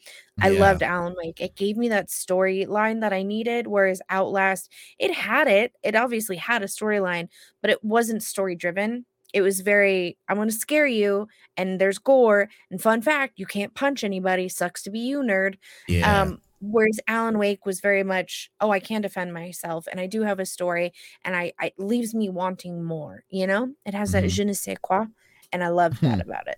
I 0.41 0.49
Yeah. 0.49 0.59
loved 0.59 0.83
Alan 0.83 1.15
Wake. 1.17 1.39
It 1.41 1.55
gave 1.55 1.77
me 1.77 1.89
that 1.89 2.07
storyline 2.07 3.01
that 3.01 3.13
I 3.13 3.23
needed. 3.23 3.67
Whereas 3.67 4.01
Outlast, 4.09 4.71
it 4.97 5.13
had 5.13 5.47
it. 5.47 5.73
It 5.83 5.95
obviously 5.95 6.37
had 6.37 6.61
a 6.63 6.67
storyline, 6.67 7.27
but 7.61 7.69
it 7.71 7.83
wasn't 7.83 8.23
story 8.23 8.55
driven. 8.55 9.05
It 9.31 9.41
was 9.41 9.59
very, 9.61 10.17
I'm 10.27 10.37
going 10.37 10.49
to 10.49 10.55
scare 10.55 10.87
you, 10.87 11.27
and 11.55 11.79
there's 11.79 11.99
gore. 11.99 12.49
And 12.71 12.81
fun 12.81 13.03
fact, 13.03 13.33
you 13.37 13.45
can't 13.45 13.75
punch 13.75 14.03
anybody. 14.03 14.49
Sucks 14.49 14.81
to 14.83 14.89
be 14.89 15.01
you, 15.01 15.19
nerd. 15.21 15.55
Yeah. 15.87 16.21
Um, 16.23 16.41
whereas 16.61 16.99
Alan 17.07 17.37
Wake 17.37 17.65
was 17.65 17.79
very 17.81 18.03
much, 18.03 18.49
oh, 18.61 18.71
I 18.71 18.79
can 18.79 19.01
defend 19.01 19.33
myself, 19.33 19.87
and 19.89 19.99
I 19.99 20.07
do 20.07 20.21
have 20.23 20.39
a 20.39 20.45
story, 20.45 20.93
and 21.23 21.35
I, 21.35 21.53
I 21.59 21.67
it 21.67 21.73
leaves 21.77 22.13
me 22.13 22.29
wanting 22.29 22.83
more. 22.83 23.23
You 23.29 23.47
know, 23.47 23.73
it 23.85 23.93
has 23.93 24.11
that 24.11 24.23
Mhm. 24.23 24.29
je 24.29 24.43
ne 24.45 24.53
sais 24.53 24.77
quoi, 24.81 25.05
and 25.51 25.63
I 25.63 25.69
love 25.69 25.99
that 26.01 26.15
Hmm. 26.15 26.21
about 26.29 26.47
it. 26.47 26.57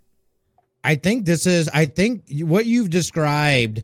I 0.83 0.95
think 0.95 1.25
this 1.25 1.45
is. 1.45 1.69
I 1.73 1.85
think 1.85 2.23
what 2.41 2.65
you've 2.65 2.89
described. 2.89 3.83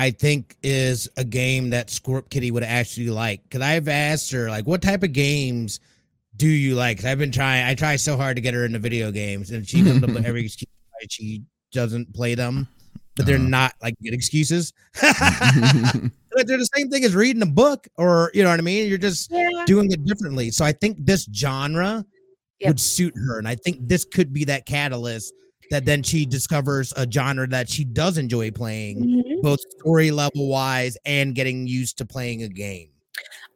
I 0.00 0.12
think 0.12 0.56
is 0.62 1.08
a 1.16 1.24
game 1.24 1.70
that 1.70 1.88
Scorp 1.88 2.30
Kitty 2.30 2.52
would 2.52 2.62
actually 2.62 3.10
like. 3.10 3.42
Because 3.42 3.62
I've 3.62 3.88
asked 3.88 4.30
her 4.30 4.48
like, 4.48 4.64
what 4.64 4.80
type 4.80 5.02
of 5.02 5.12
games 5.12 5.80
do 6.36 6.46
you 6.46 6.76
like? 6.76 6.98
'Cause 6.98 7.04
I've 7.06 7.18
been 7.18 7.32
trying. 7.32 7.64
I 7.64 7.74
try 7.74 7.96
so 7.96 8.16
hard 8.16 8.36
to 8.36 8.40
get 8.40 8.54
her 8.54 8.64
into 8.64 8.78
video 8.78 9.10
games, 9.10 9.50
and 9.50 9.68
she 9.68 9.82
comes 9.82 10.02
up 10.04 10.10
with 10.10 10.24
every 10.24 10.44
excuse 10.44 10.70
why 10.92 11.06
she 11.10 11.42
doesn't 11.72 12.14
play 12.14 12.36
them. 12.36 12.68
But 13.18 13.26
they're 13.26 13.36
Uh-huh. 13.36 13.48
not 13.48 13.74
like 13.82 13.94
good 14.02 14.14
excuses. 14.14 14.72
But 16.30 16.46
they're 16.46 16.58
the 16.58 16.68
same 16.76 16.88
thing 16.88 17.04
as 17.04 17.14
reading 17.16 17.42
a 17.42 17.46
book, 17.46 17.88
or 17.96 18.30
you 18.32 18.44
know 18.44 18.50
what 18.50 18.60
I 18.60 18.62
mean. 18.62 18.88
You're 18.88 18.96
just 18.98 19.28
Yeah, 19.30 19.48
doing 19.66 19.90
it 19.90 20.04
differently. 20.04 20.50
So 20.52 20.64
I 20.64 20.72
think 20.72 20.98
this 21.04 21.26
genre 21.34 22.04
Yep. 22.60 22.68
would 22.68 22.80
suit 22.80 23.14
her. 23.16 23.38
And 23.38 23.46
I 23.48 23.54
think 23.56 23.78
this 23.88 24.04
could 24.04 24.32
be 24.32 24.44
that 24.44 24.66
catalyst 24.66 25.32
that 25.70 25.84
then 25.84 26.02
she 26.02 26.26
discovers 26.26 26.92
a 26.96 27.10
genre 27.10 27.46
that 27.48 27.68
she 27.68 27.84
does 27.84 28.18
enjoy 28.18 28.50
playing, 28.50 28.98
Mhm. 29.04 29.42
both 29.42 29.58
story 29.78 30.10
level 30.10 30.48
wise 30.48 30.96
and 31.04 31.34
getting 31.34 31.66
used 31.66 31.98
to 31.98 32.04
playing 32.06 32.42
a 32.42 32.48
game. 32.48 32.88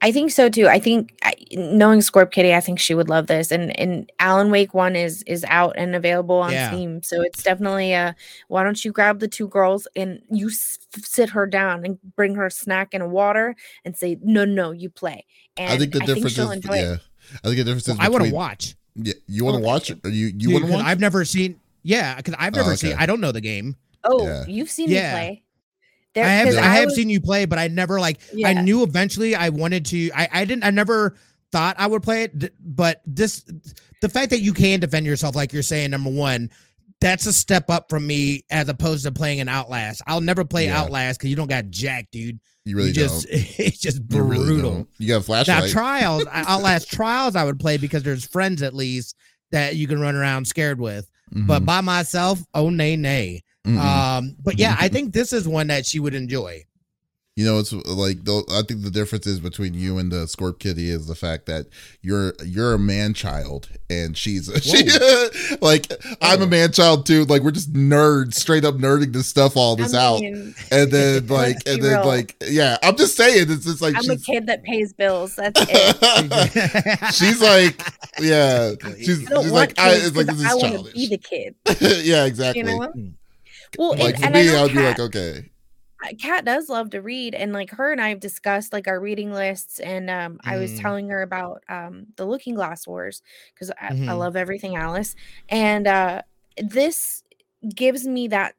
I 0.04 0.10
think 0.10 0.32
so 0.32 0.48
too. 0.48 0.66
I 0.66 0.80
think 0.80 1.16
knowing 1.52 2.00
Scorp 2.00 2.32
Kitty, 2.32 2.52
I 2.54 2.60
think 2.60 2.80
she 2.80 2.92
would 2.94 3.08
love 3.08 3.28
this. 3.28 3.52
And 3.52 3.78
and 3.78 4.10
Alan 4.18 4.50
Wake 4.50 4.74
one 4.74 4.96
is 4.96 5.22
is 5.28 5.44
out 5.48 5.74
and 5.76 5.94
available 5.94 6.36
on 6.38 6.50
Yeah. 6.52 6.70
Steam, 6.70 7.02
so 7.04 7.22
it's 7.22 7.42
definitely 7.42 7.94
uh 7.94 8.12
Why 8.48 8.64
don't 8.64 8.84
you 8.84 8.90
grab 8.90 9.20
the 9.20 9.28
two 9.28 9.46
girls 9.48 9.86
and 9.94 10.20
you 10.30 10.48
s- 10.48 10.78
sit 10.96 11.30
her 11.30 11.46
down 11.46 11.84
and 11.84 11.98
bring 12.16 12.34
her 12.34 12.46
a 12.46 12.50
snack 12.50 12.94
and 12.94 13.02
a 13.02 13.08
water 13.08 13.54
and 13.84 13.96
say 13.96 14.18
no 14.22 14.44
no 14.44 14.72
you 14.72 14.90
play. 14.90 15.24
And 15.56 15.70
i 15.70 15.78
think 15.78 15.92
the 15.92 16.00
difference 16.00 16.32
she'll 16.32 16.50
is 16.50 16.56
enjoy 16.56 16.78
it. 16.78 16.82
yeah 16.82 16.96
i 17.44 17.46
think 17.46 17.58
the 17.58 17.64
difference 17.64 17.86
Well, 17.86 17.96
is 17.98 18.06
I 18.06 18.08
want 18.08 18.24
to 18.24 18.32
watch. 18.34 18.74
yeah 18.96 19.12
you 19.28 19.44
want 19.44 19.56
to 19.58 19.62
Oh, 19.62 19.66
watch 19.66 19.90
it 19.90 20.00
or 20.04 20.10
you 20.10 20.32
you 20.36 20.50
want 20.50 20.64
to 20.64 20.70
'cause 20.70 20.78
watch 20.80 20.86
I've 20.86 21.00
never 21.00 21.24
seen. 21.24 21.60
Yeah, 21.84 22.16
because 22.16 22.34
I've 22.38 22.54
Oh, 22.56 22.60
never 22.62 22.76
seen. 22.76 22.94
I 22.98 23.06
don't 23.06 23.20
know 23.20 23.32
the 23.32 23.40
game. 23.40 23.76
Oh, 24.04 24.24
Yeah. 24.26 24.44
you've 24.48 24.70
seen 24.70 24.88
Yeah. 24.90 25.10
me 25.14 25.18
play. 25.18 25.42
There, 26.14 26.24
I 26.24 26.28
have. 26.28 26.46
'cause 26.48 26.56
I 26.56 26.62
have 26.74 26.84
was- 26.86 26.94
seen 26.96 27.08
you 27.10 27.20
play, 27.20 27.44
but 27.46 27.58
I 27.58 27.68
never 27.68 27.98
like. 28.00 28.20
I 28.44 28.54
knew 28.54 28.82
eventually 28.82 29.34
I 29.34 29.48
wanted 29.48 29.86
to. 29.86 30.10
I, 30.12 30.28
I 30.32 30.44
didn't. 30.44 30.64
I 30.64 30.70
never 30.70 31.16
thought 31.52 31.76
I 31.78 31.86
would 31.86 32.02
play 32.02 32.24
it. 32.24 32.52
But 32.62 33.00
this, 33.06 33.44
the 34.00 34.08
fact 34.08 34.30
that 34.30 34.40
you 34.40 34.52
can 34.52 34.80
defend 34.80 35.06
yourself, 35.06 35.34
like 35.36 35.52
you're 35.52 35.62
saying, 35.62 35.90
number 35.90 36.10
one, 36.10 36.50
that's 37.00 37.26
a 37.26 37.32
step 37.32 37.68
up 37.70 37.90
from 37.90 38.06
me 38.06 38.44
as 38.50 38.68
opposed 38.68 39.04
to 39.04 39.12
playing 39.12 39.40
an 39.40 39.48
Outlast. 39.48 40.02
I'll 40.06 40.20
never 40.20 40.44
play 40.44 40.66
Yeah. 40.66 40.80
Outlast 40.80 41.18
because 41.18 41.30
you 41.30 41.36
don't 41.36 41.48
got 41.50 41.68
jack, 41.70 42.08
dude. 42.12 42.38
you 42.64 42.76
really 42.76 42.88
you 42.88 42.94
just 42.94 43.26
don't 43.28 43.34
it's 43.58 43.78
just 43.78 43.96
you 43.98 44.02
brutal. 44.04 44.70
really 44.72 44.86
you 44.98 45.08
got 45.08 45.28
a 45.28 45.50
now 45.50 45.66
trials, 45.66 46.24
I- 46.32 46.44
Outlast 46.46 46.90
trials, 46.92 47.34
I 47.36 47.42
would 47.44 47.58
play 47.58 47.76
because 47.76 48.02
there's 48.04 48.24
friends 48.24 48.62
at 48.62 48.72
least 48.74 49.16
that 49.50 49.74
you 49.76 49.88
can 49.88 50.00
run 50.00 50.14
around 50.14 50.46
scared 50.46 50.78
with. 50.80 51.08
But 51.32 51.62
Mhm. 51.62 51.66
by 51.66 51.80
myself, 51.80 52.40
oh 52.54 52.70
nay 52.70 52.94
nay. 52.96 53.42
Mhm. 53.66 53.78
Um, 53.78 54.36
but 54.42 54.58
yeah, 54.58 54.76
I 54.78 54.88
think 54.88 55.12
this 55.12 55.32
is 55.32 55.46
one 55.46 55.68
that 55.68 55.86
she 55.86 56.00
would 56.00 56.14
enjoy. 56.14 56.64
You 57.34 57.46
know, 57.46 57.58
it's 57.60 57.72
like 57.72 58.24
though. 58.24 58.42
I 58.50 58.60
think 58.60 58.82
the 58.82 58.90
difference 58.90 59.26
is 59.26 59.40
between 59.40 59.72
you 59.72 59.96
and 59.96 60.12
the 60.12 60.26
Scorp 60.26 60.58
Kitty 60.58 60.90
is 60.90 61.06
the 61.06 61.14
fact 61.14 61.46
that 61.46 61.64
you're 62.02 62.34
you're 62.44 62.74
a 62.74 62.78
man 62.78 63.14
child 63.14 63.70
and 63.88 64.14
she's 64.18 64.50
she, 64.62 64.86
like 65.62 65.90
I'm 66.20 66.42
a 66.42 66.46
man 66.46 66.72
child 66.72 67.06
too. 67.06 67.24
Like 67.24 67.40
we're 67.40 67.52
just 67.52 67.72
nerds, 67.72 68.34
straight 68.34 68.66
up 68.66 68.74
nerding 68.74 69.14
this 69.14 69.28
stuff 69.28 69.56
all 69.56 69.76
this 69.76 69.94
I 69.94 70.04
out, 70.04 70.20
and 70.20 70.54
then 70.92 71.26
like 71.28 71.56
and 71.66 71.82
then 71.82 72.00
real. 72.00 72.06
like 72.06 72.36
yeah, 72.46 72.76
I'm 72.82 72.96
just 72.96 73.16
saying 73.16 73.46
it's 73.48 73.64
just 73.64 73.80
like 73.80 73.94
I'm 73.96 74.10
a 74.10 74.18
kid 74.18 74.46
that 74.48 74.62
pays 74.62 74.92
bills. 74.92 75.34
That's 75.36 75.58
it. 75.66 77.14
she's 77.14 77.40
like 77.40 77.80
yeah, 78.20 78.72
she's, 78.98 79.20
she's 79.20 79.30
like 79.30 79.78
I, 79.78 79.92
kids 79.94 80.06
it's 80.08 80.16
like 80.18 80.26
'cause 80.26 80.42
this 80.42 80.52
I 80.52 80.56
is 80.56 80.62
want 80.62 80.86
to 80.86 80.92
be 80.92 81.06
the 81.08 81.16
kid. 81.16 81.54
yeah, 82.04 82.26
exactly. 82.26 82.60
You 82.60 82.78
know? 82.78 82.92
Mm. 82.94 83.14
Well, 83.76 83.94
like 83.96 84.16
and, 84.16 84.18
for 84.18 84.26
and 84.26 84.36
I 84.36 84.42
me, 84.42 84.54
I 84.54 84.62
would 84.62 84.72
be 84.72 84.82
like 84.82 84.98
okay, 84.98 85.50
Kat 86.18 86.44
does 86.44 86.68
love 86.68 86.90
to 86.90 87.00
read, 87.00 87.34
and 87.34 87.52
like 87.52 87.70
her 87.70 87.92
and 87.92 88.00
I 88.00 88.08
have 88.08 88.18
discussed 88.20 88.72
like 88.72 88.88
our 88.88 88.98
reading 89.00 89.32
lists, 89.32 89.78
and 89.78 90.10
um, 90.10 90.40
I 90.44 90.56
was 90.56 90.74
Mhm. 90.74 90.74
telling 90.74 91.08
her 91.10 91.22
about 91.22 91.62
um 91.68 92.06
the 92.16 92.26
Looking 92.26 92.54
Glass 92.56 92.86
Wars 92.86 93.22
because 93.54 93.70
I, 93.80 93.92
I 94.08 94.12
Mhm. 94.12 94.14
love 94.14 94.34
everything 94.36 94.74
Alice, 94.76 95.14
and 95.48 95.86
uh, 95.86 96.22
this 96.58 97.22
gives 97.74 98.06
me 98.06 98.28
that. 98.28 98.54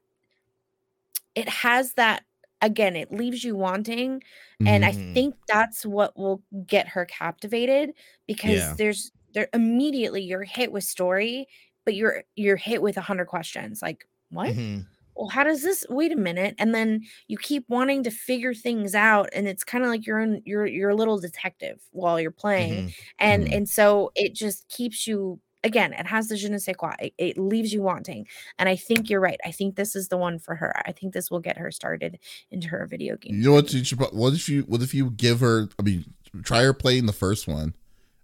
It 1.34 1.48
has 1.48 1.94
that 1.94 2.24
again. 2.60 2.96
It 2.96 3.12
leaves 3.12 3.44
you 3.44 3.56
wanting, 3.56 4.22
and 4.64 4.84
I 4.84 4.92
Mhm. 4.92 5.14
think 5.14 5.34
that's 5.48 5.84
what 5.84 6.16
will 6.16 6.42
get 6.66 6.88
her 6.88 7.04
captivated 7.06 7.94
because 8.26 8.68
Yeah. 8.68 8.76
there's 8.78 9.10
there 9.32 9.48
immediately 9.52 10.22
you're 10.22 10.44
hit 10.44 10.70
with 10.72 10.84
story, 10.84 11.46
but 11.84 11.94
you're 11.94 12.24
you're 12.36 12.56
hit 12.56 12.82
with 12.82 12.96
a 12.96 13.00
hundred 13.02 13.26
questions 13.26 13.82
like 13.82 14.06
what 14.30 14.54
Mhm. 14.54 14.86
Well, 15.16 15.28
how 15.28 15.44
does 15.44 15.62
this 15.62 15.84
wait 15.88 16.12
a 16.12 16.16
minute? 16.16 16.54
And 16.58 16.74
then 16.74 17.02
you 17.28 17.36
keep 17.38 17.64
wanting 17.68 18.02
to 18.04 18.10
figure 18.10 18.54
things 18.54 18.94
out, 18.94 19.28
and 19.32 19.46
it's 19.48 19.64
kind 19.64 19.84
of 19.84 19.90
like 19.90 20.06
you're 20.06 20.20
in 20.20 20.42
you're 20.44 20.66
you're 20.66 20.90
a 20.90 20.94
little 20.96 21.18
detective 21.18 21.80
while 21.92 22.20
you're 22.20 22.30
playing. 22.30 22.88
Mhm. 22.88 22.94
And 23.18 23.46
Mhm. 23.48 23.56
and 23.56 23.68
so 23.68 24.10
it 24.14 24.34
just 24.34 24.68
keeps 24.68 25.06
you 25.06 25.40
again, 25.62 25.94
it 25.94 26.06
has 26.06 26.28
the 26.28 26.36
je 26.36 26.46
ne 26.50 26.58
sais 26.58 26.76
quoi. 26.76 26.92
It, 27.00 27.14
it 27.16 27.38
leaves 27.38 27.72
you 27.72 27.80
wanting. 27.80 28.26
And 28.58 28.68
I 28.68 28.76
think 28.76 29.08
you're 29.08 29.20
right. 29.20 29.40
I 29.46 29.50
think 29.50 29.76
this 29.76 29.96
is 29.96 30.08
the 30.08 30.18
one 30.18 30.38
for 30.38 30.54
her. 30.56 30.74
I 30.86 30.92
think 30.92 31.14
this 31.14 31.30
will 31.30 31.40
get 31.40 31.56
her 31.56 31.70
started 31.70 32.18
into 32.50 32.68
her 32.68 32.84
video 32.86 33.16
game. 33.16 33.34
you 33.36 33.44
know 33.44 33.52
what? 33.52 33.72
You 33.72 33.82
should. 33.82 33.98
What 33.98 34.34
if 34.34 34.46
you? 34.48 34.62
What 34.64 34.82
if 34.82 34.92
you 34.92 35.10
give 35.12 35.40
her? 35.40 35.68
I 35.78 35.82
mean, 35.82 36.04
try 36.42 36.62
her 36.64 36.74
playing 36.74 37.06
the 37.06 37.14
first 37.14 37.48
one. 37.48 37.72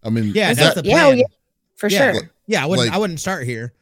I 0.03 0.11
mean, 0.11 0.33
Yeah, 0.35 0.53
that's 0.53 0.75
that- 0.75 0.83
the 0.85 0.89
Yeah, 0.91 0.97
oh, 0.97 1.07
plan. 1.09 1.19
yeah. 1.19 1.25
For 1.77 1.89
Yeah. 1.89 2.13
sure. 2.13 2.31
Yeah, 2.47 2.63
I 2.63 2.67
wouldn't. 2.67 2.89
Like- 2.89 2.95
I 2.95 2.99
wouldn't 2.99 3.21
start 3.21 3.47
here. 3.47 3.73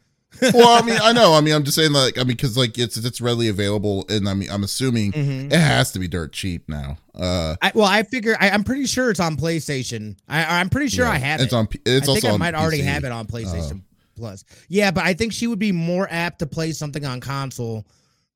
Well, 0.54 0.82
I 0.82 0.86
mean, 0.86 0.98
I 1.02 1.12
know. 1.12 1.34
I 1.34 1.40
mean, 1.40 1.54
I'm 1.54 1.64
just 1.64 1.76
saying, 1.76 1.92
like, 1.92 2.16
I 2.18 2.20
mean, 2.20 2.28
because 2.36 2.56
like 2.56 2.78
it's 2.78 2.96
it's 2.96 3.20
readily 3.20 3.48
available, 3.48 4.04
and 4.08 4.28
I 4.28 4.34
mean, 4.34 4.50
I'm 4.50 4.62
assuming 4.62 5.12
Mhm. 5.12 5.52
it 5.52 5.58
has 5.58 5.90
to 5.92 5.98
be 5.98 6.06
dirt 6.08 6.32
cheap 6.32 6.68
now. 6.68 6.98
Uh, 7.14 7.56
I, 7.62 7.72
well, 7.74 7.86
I 7.86 8.02
figure 8.04 8.36
I, 8.38 8.50
I'm 8.50 8.62
pretty 8.62 8.86
sure 8.86 9.10
it's 9.10 9.20
on 9.20 9.36
PlayStation. 9.36 10.16
I, 10.28 10.60
I'm 10.60 10.68
pretty 10.68 10.88
sure 10.88 11.06
yeah. 11.06 11.12
I 11.12 11.16
have 11.18 11.40
it. 11.40 11.44
it's 11.44 11.52
it. 11.52 11.56
on. 11.56 11.66
P- 11.66 11.80
It's 11.86 12.06
I 12.08 12.10
also 12.10 12.20
think 12.20 12.24
I 12.30 12.34
on 12.34 12.38
might 12.38 12.54
already 12.54 12.80
PC. 12.80 12.84
have 12.84 13.04
it 13.04 13.12
on 13.12 13.26
PlayStation 13.26 13.82
Plus. 14.16 14.44
Yeah, 14.68 14.90
but 14.90 15.04
I 15.04 15.14
think 15.14 15.32
she 15.32 15.46
would 15.46 15.58
be 15.58 15.72
more 15.72 16.06
apt 16.10 16.40
to 16.40 16.46
play 16.46 16.72
something 16.72 17.04
on 17.04 17.20
console 17.20 17.86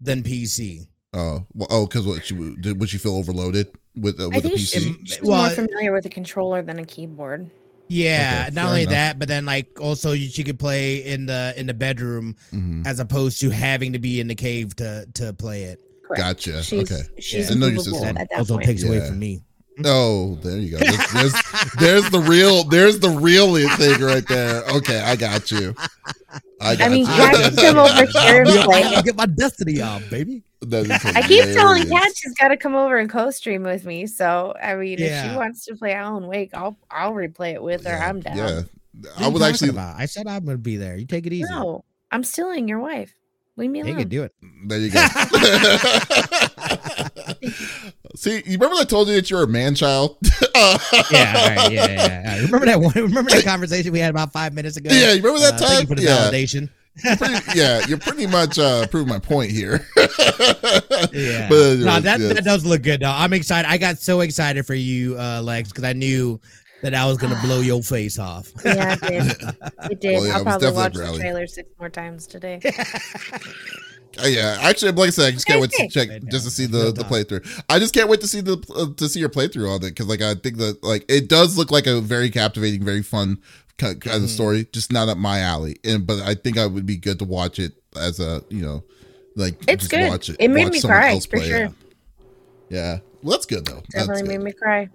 than 0.01 0.23
PC. 0.23 0.87
Oh, 1.15 1.45
well, 1.55 1.69
oh, 1.71 1.87
because 1.87 2.07
what 2.07 2.25
she 2.25 2.35
would- 2.35 2.63
did? 2.63 2.81
Would 2.81 2.89
she 2.89 2.99
feel 2.99 3.15
overloaded 3.17 3.69
with 3.95 4.19
uh, 4.19 4.25
I 4.25 4.29
with 4.29 4.43
the 4.45 4.49
PC? 4.51 4.81
she- 4.81 4.89
Im- 4.89 5.05
she's 5.05 5.23
well, 5.23 5.43
more 5.43 5.51
familiar 5.51 5.93
with 5.93 6.07
a 6.07 6.11
controller 6.11 6.63
than 6.63 6.79
a 6.79 6.85
keyboard. 6.87 7.51
Yeah, 7.93 8.45
Okay, 8.47 8.55
not 8.55 8.67
only 8.69 8.83
enough. 8.83 8.93
that, 8.93 9.19
but 9.19 9.29
then 9.29 9.45
like 9.45 9.81
also 9.81 10.13
you- 10.13 10.29
she 10.31 10.45
could 10.45 10.59
play 10.59 10.97
in 11.05 11.27
the 11.27 11.53
in 11.57 11.67
the 11.67 11.75
bedroom 11.75 12.37
Mhm. 12.53 12.87
as 12.87 13.01
opposed 13.01 13.41
to 13.41 13.51
having 13.51 13.93
to 13.93 13.99
be 13.99 14.21
in 14.21 14.29
the 14.29 14.35
cave 14.35 14.75
to 14.77 15.07
to 15.15 15.33
play 15.35 15.65
it. 15.65 15.81
Correct. 16.07 16.23
Gotcha. 16.23 16.63
She's, 16.63 16.91
Okay. 16.91 17.03
She's 17.19 17.51
I 17.51 17.55
know 17.55 17.67
your 17.69 17.83
system. 17.83 18.17
at 18.17 18.29
that 18.31 18.39
also 18.39 18.55
point. 18.55 18.67
takes 18.67 18.83
away 18.85 19.07
from 19.07 19.19
me. 19.19 19.43
Oh, 19.87 20.35
there 20.43 20.59
you 20.59 20.71
go. 20.73 20.79
There's, 20.79 21.13
there's, 21.13 21.33
there's 21.79 22.11
the 22.11 22.19
real. 22.21 22.65
There's 22.65 22.99
the 22.99 23.09
real 23.09 23.55
thing 23.77 24.01
right 24.03 24.27
there. 24.29 24.63
Okay, 24.65 25.01
I 25.01 25.17
got 25.17 25.51
you. 25.51 25.75
I 26.61 26.77
got 26.77 26.87
I 26.87 26.89
mean, 26.91 27.01
you. 27.01 27.07
Kat 27.07 27.57
come 27.57 27.79
over 27.79 27.95
here 28.21 28.41
and 28.43 28.49
I'll 28.51 28.65
play. 28.65 29.03
get 29.03 29.17
my 29.17 29.25
destiny 29.27 29.81
on, 29.81 30.05
baby. 30.11 30.43
That 30.63 30.87
is 30.87 31.05
I 31.17 31.23
keep 31.23 31.45
telling. 31.55 31.89
Kat 31.89 32.13
she's 32.17 32.35
got 32.35 32.49
to 32.49 32.57
come 32.57 32.75
over 32.75 32.97
and 32.99 33.11
co-stream 33.11 33.63
with 33.65 33.85
me. 33.85 34.07
So 34.07 34.55
I 34.63 34.75
mean, 34.77 35.01
if 35.01 35.21
she 35.23 35.29
wants 35.37 35.65
to 35.67 35.75
play 35.75 35.93
Alan 35.93 36.27
Wake, 36.27 36.51
I'll 36.55 36.77
I'll 36.91 37.13
replay 37.13 37.55
it 37.55 37.63
with 37.63 37.85
her. 37.85 37.91
Yeah, 37.91 38.09
I'm 38.09 38.21
down. 38.21 38.37
Yeah, 38.37 38.63
I 39.19 39.23
are 39.23 39.27
you 39.27 39.33
would 39.33 39.39
talking 39.41 39.55
actually. 39.55 39.69
About? 39.71 39.97
I 39.99 40.07
said 40.07 40.27
I'm 40.27 40.45
gonna 40.45 40.59
be 40.59 40.77
there. 40.77 40.97
You 40.97 41.07
take 41.07 41.27
it 41.27 41.33
easy. 41.33 41.53
No, 41.53 41.85
I'm 42.11 42.23
stealing 42.25 42.69
your 42.69 42.79
wife. 42.79 43.15
Leave 43.57 43.71
me 43.71 43.81
you 43.81 43.95
can 43.95 44.09
do 44.09 44.23
it. 44.23 44.33
There 44.67 44.79
you 44.79 44.91
go. 44.91 45.01
See, 48.15 48.37
you 48.47 48.53
remember 48.53 48.77
I 48.77 48.85
told 48.85 49.09
you 49.09 49.15
that 49.15 49.29
you're 49.31 49.43
a 49.43 49.47
man 49.49 49.75
child? 49.75 50.17
Yeah, 50.23 50.31
all 50.55 51.49
right, 51.49 51.73
yeah, 51.73 51.87
yeah, 51.87 52.23
yeah. 52.25 52.37
Remember 52.45 52.67
that 52.67 52.81
one? 52.81 52.93
Remember 52.95 53.31
that 53.31 53.45
conversation 53.45 53.93
we 53.93 53.99
had 53.99 54.11
about 54.11 54.33
five 54.33 54.55
minutes 54.55 54.77
ago? 54.77 54.91
Yeah, 54.93 55.13
you 55.13 55.23
remember 55.23 55.41
that 55.41 55.55
Uh, 55.55 55.59
time? 55.59 55.69
Thank 55.69 55.81
you 55.83 55.87
for 55.89 55.95
the 55.97 56.03
Yeah. 56.03 56.31
validation. 56.31 56.69
Pretty- 57.01 57.59
yeah, 57.59 57.87
you're 57.87 57.99
pretty 57.99 58.27
much 58.27 58.59
uh, 58.59 58.87
proving 58.89 59.09
my 59.09 59.19
point 59.19 59.51
here. 59.51 59.87
Yeah. 61.13 61.49
But, 61.49 61.79
no, 61.79 62.01
that 62.01 62.21
yes. 62.21 62.35
that 62.35 62.45
does 62.45 62.65
look 62.65 62.83
good 62.83 63.01
though. 63.01 63.11
I'm 63.11 63.33
excited. 63.33 63.69
I 63.69 63.77
got 63.77 63.99
so 63.99 64.21
excited 64.21 64.65
for 64.67 64.75
you, 64.75 65.19
uh, 65.19 65.43
Lex, 65.43 65.69
because 65.69 65.85
I 65.85 65.93
knew 65.93 66.41
that 66.83 66.95
I 66.95 67.07
was 67.07 67.19
gonna 67.19 67.39
blow 67.43 67.61
your 67.61 67.83
face 67.83 68.19
off. 68.19 68.51
Yeah, 68.65 68.95
it 68.95 69.01
did. 69.01 69.49
It 69.91 70.01
did. 70.01 70.13
Well, 70.15 70.27
yeah, 70.27 70.37
I'll 70.37 70.43
probably 70.43 70.69
definitely 70.69 70.73
watch 70.73 70.97
rally. 70.97 71.19
the 71.19 71.23
trailer 71.23 71.47
six 71.47 71.69
more 71.79 71.89
times 71.91 72.27
today. 72.27 72.61
Uh, 74.23 74.27
yeah, 74.27 74.59
actually, 74.61 74.93
like 74.93 75.07
I 75.07 75.11
said, 75.11 75.29
I 75.29 75.31
just 75.31 75.47
can't 75.47 75.59
wait 75.59 75.71
to 75.71 75.89
check 75.89 76.11
just 76.31 76.45
to 76.45 76.51
see 76.51 76.67
the 76.67 76.93
the 76.93 77.03
playthrough. 77.03 77.63
I 77.71 77.79
just 77.79 77.95
can't 77.95 78.11
wait 78.11 78.21
to 78.21 78.29
see 78.29 78.43
the 78.43 78.63
uh, 78.77 78.95
to 78.99 79.09
see 79.09 79.21
your 79.21 79.31
playthrough 79.31 79.71
on 79.71 79.77
it 79.77 79.89
because 79.89 80.07
like 80.07 80.21
I 80.21 80.35
think 80.35 80.59
that 80.59 80.85
like 80.85 81.07
it 81.09 81.31
does 81.31 81.57
look 81.57 81.71
like 81.71 81.87
a 81.87 81.99
very 81.99 82.29
captivating, 82.29 82.85
very 82.85 83.03
fun 83.03 83.39
kind 83.79 84.01
kind 84.01 84.17
Mm-hmm. 84.17 84.25
of 84.25 84.31
story. 84.31 84.67
Just 84.73 84.93
not 84.93 85.09
up 85.09 85.19
my 85.19 85.41
alley, 85.41 85.79
and 85.85 86.07
but 86.07 86.21
I 86.21 86.35
think 86.35 86.59
I 86.59 86.67
would 86.67 86.87
be 86.87 86.97
good 86.97 87.19
to 87.21 87.25
watch 87.25 87.59
it 87.59 87.73
as 87.97 88.21
a 88.21 88.43
you 88.49 88.63
know 88.63 88.85
like 89.37 89.57
It's 89.69 89.83
just 89.85 89.91
good. 89.91 90.09
watch 90.09 90.29
it. 90.29 90.37
It 90.39 90.49
made 90.49 90.65
watch 90.65 90.73
me 90.75 90.81
cry, 90.83 91.19
for 91.21 91.29
play 91.37 91.47
it. 91.47 91.49
sure. 91.49 91.73
Yeah, 92.69 92.99
well, 93.23 93.33
that's 93.33 93.47
good 93.47 93.65
though. 93.67 93.83
That's 93.93 94.07
Definitely 94.07 94.23
good. 94.23 94.29
made 94.29 94.45
me 94.45 94.53
cry. 94.53 94.89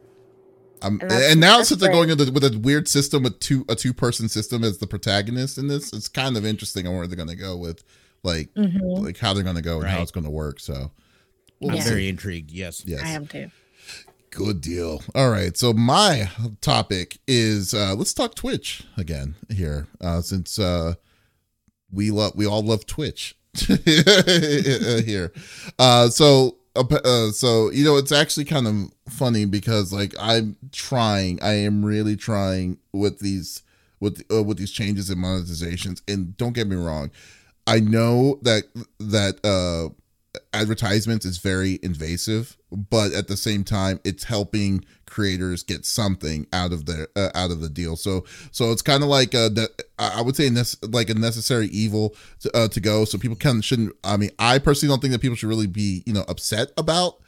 Um, 0.84 1.00
And 1.02 1.12
and, 1.12 1.40
now 1.40 1.64
since 1.64 1.82
they're 1.82 1.92
going 1.92 2.10
into 2.12 2.32
with 2.32 2.44
a 2.44 2.58
weird 2.60 2.88
system 2.88 3.24
with 3.24 3.40
two 3.40 3.66
a 3.68 3.76
two 3.76 3.94
person 3.94 4.30
system 4.30 4.64
as 4.64 4.78
the 4.78 4.86
protagonist 4.88 5.58
in 5.58 5.68
this, 5.68 5.92
it's 5.92 6.08
kind 6.08 6.38
of 6.38 6.46
interesting 6.46 6.86
on 6.88 6.96
where 6.96 7.08
they're 7.08 7.16
going 7.16 7.30
to 7.30 7.36
go 7.36 7.56
with 7.58 7.84
like 8.24 8.54
Mhm. 8.56 9.04
like 9.04 9.18
how 9.18 9.34
they're 9.34 9.44
going 9.44 9.56
to 9.56 9.62
go 9.64 9.80
and 9.82 9.90
how 9.90 10.02
it's 10.02 10.12
going 10.12 10.24
to 10.26 10.30
work. 10.30 10.60
So 10.60 10.92
we'll 11.60 11.76
I'm 11.76 11.82
see. 11.82 11.90
very 11.90 12.08
intrigued. 12.10 12.52
Yes. 12.52 12.84
yes, 12.86 13.02
I 13.04 13.10
am 13.10 13.26
too. 13.26 13.50
Good 14.32 14.62
deal. 14.62 15.02
All 15.16 15.30
right, 15.30 15.56
so 15.58 15.74
my 15.74 16.30
topic 16.62 17.18
is 17.28 17.74
uh 17.74 17.96
let's 17.96 18.14
talk 18.14 18.36
Twitch 18.36 18.84
again 18.98 19.36
here 19.50 19.88
uh 20.02 20.22
since 20.22 20.60
uh 20.60 20.96
we 21.92 22.12
love 22.12 22.34
we 22.36 22.46
all 22.46 22.64
love 22.64 22.86
Twitch 22.86 23.38
here. 23.56 25.32
Uh 25.80 26.10
so 26.10 26.58
uh, 26.78 26.84
uh, 27.04 27.32
so 27.32 27.72
you 27.72 27.84
know 27.84 27.98
it's 27.98 28.12
actually 28.12 28.46
kind 28.46 28.68
of 28.68 28.76
funny 29.12 29.46
because 29.46 29.92
like 29.92 30.14
I'm 30.20 30.56
trying 30.72 31.42
I 31.42 31.54
am 31.54 31.84
really 31.84 32.16
trying 32.16 32.78
with 32.94 33.20
these 33.20 33.64
with 34.00 34.24
uh, 34.32 34.44
with 34.44 34.58
these 34.58 34.72
changes 34.72 35.10
in 35.10 35.18
monetizations 35.18 36.02
and 36.08 36.38
don't 36.38 36.54
get 36.54 36.68
me 36.68 36.76
wrong 36.76 37.10
I 37.66 37.80
know 37.80 38.40
that 38.44 38.64
that 39.00 39.44
uh 39.44 39.94
advertisements 40.54 41.26
is 41.26 41.38
very 41.38 41.80
invasive 41.82 42.58
but 42.72 43.14
at 43.14 43.28
the 43.28 43.38
same 43.38 43.64
time 43.64 44.00
it's 44.04 44.26
helping 44.26 44.84
creators 45.06 45.64
get 45.64 45.86
something 45.86 46.46
out 46.54 46.72
of 46.72 46.86
the 46.86 47.08
uh, 47.16 47.30
out 47.34 47.50
of 47.52 47.62
the 47.62 47.70
deal. 47.70 47.96
So 47.96 48.26
so 48.52 48.72
it's 48.72 48.82
kind 48.82 49.04
of 49.04 49.10
like 49.10 49.34
uh 49.34 49.50
that 49.50 49.84
i 49.98 50.22
would 50.22 50.36
say 50.36 50.50
nec- 50.50 50.84
like 50.90 51.10
a 51.10 51.14
necessary 51.14 51.68
evil 51.68 52.16
to, 52.42 52.56
uh, 52.56 52.68
to 52.68 52.80
go. 52.80 53.06
So 53.06 53.18
people 53.18 53.38
can 53.38 53.62
shouldn't 53.62 53.96
i 54.04 54.18
mean 54.18 54.32
i 54.38 54.60
personally 54.60 54.92
don't 54.92 55.02
think 55.02 55.14
that 55.14 55.20
people 55.20 55.36
should 55.36 55.50
really 55.50 55.68
be 55.68 56.04
you 56.06 56.14
know 56.14 56.26
upset 56.28 56.72
about 56.78 57.20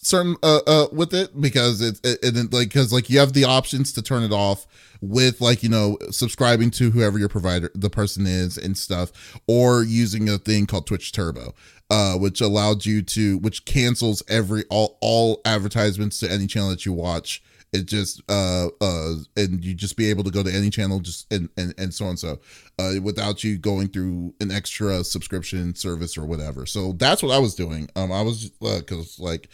certain 0.00 0.36
uh, 0.44 0.60
uh 0.66 0.86
with 0.92 1.12
it 1.12 1.40
because 1.40 1.80
it's 1.80 2.00
it, 2.04 2.18
it 2.22 2.52
like 2.52 2.68
because 2.68 2.92
like 2.92 3.10
you 3.10 3.18
have 3.18 3.32
the 3.32 3.44
options 3.44 3.92
to 3.92 4.02
turn 4.02 4.22
it 4.22 4.30
off 4.30 4.66
with 5.00 5.40
like 5.40 5.62
you 5.62 5.68
know 5.68 5.96
subscribing 6.10 6.70
to 6.70 6.90
whoever 6.90 7.18
your 7.18 7.28
provider 7.28 7.70
the 7.74 7.90
person 7.90 8.26
is 8.26 8.56
and 8.56 8.78
stuff 8.78 9.40
or 9.48 9.82
using 9.82 10.28
a 10.28 10.38
thing 10.38 10.66
called 10.66 10.86
twitch 10.86 11.10
turbo 11.10 11.52
uh 11.90 12.14
which 12.14 12.40
allowed 12.40 12.84
you 12.84 13.02
to 13.02 13.38
which 13.38 13.64
cancels 13.64 14.22
every 14.28 14.64
all 14.70 14.98
all 15.00 15.40
advertisements 15.44 16.18
to 16.20 16.30
any 16.30 16.46
channel 16.46 16.70
that 16.70 16.84
you 16.86 16.92
watch. 16.92 17.42
It 17.72 17.86
just 17.86 18.22
uh 18.30 18.68
uh 18.80 19.14
and 19.36 19.64
you 19.64 19.74
just 19.74 19.96
be 19.96 20.10
able 20.10 20.24
to 20.24 20.30
go 20.30 20.42
to 20.42 20.50
any 20.52 20.70
channel 20.70 21.00
just 21.00 21.32
and 21.32 21.48
and, 21.56 21.74
and 21.78 21.92
so 21.92 22.06
and 22.06 22.18
so 22.18 22.40
uh 22.78 22.94
without 23.02 23.44
you 23.44 23.58
going 23.58 23.88
through 23.88 24.34
an 24.40 24.50
extra 24.50 25.04
subscription 25.04 25.74
service 25.74 26.16
or 26.16 26.24
whatever. 26.24 26.66
So 26.66 26.92
that's 26.92 27.22
what 27.22 27.34
i 27.34 27.38
was 27.38 27.54
doing. 27.54 27.88
Um 27.96 28.10
i 28.12 28.22
was 28.22 28.50
uh 28.62 28.78
because 28.78 29.18
like 29.18 29.48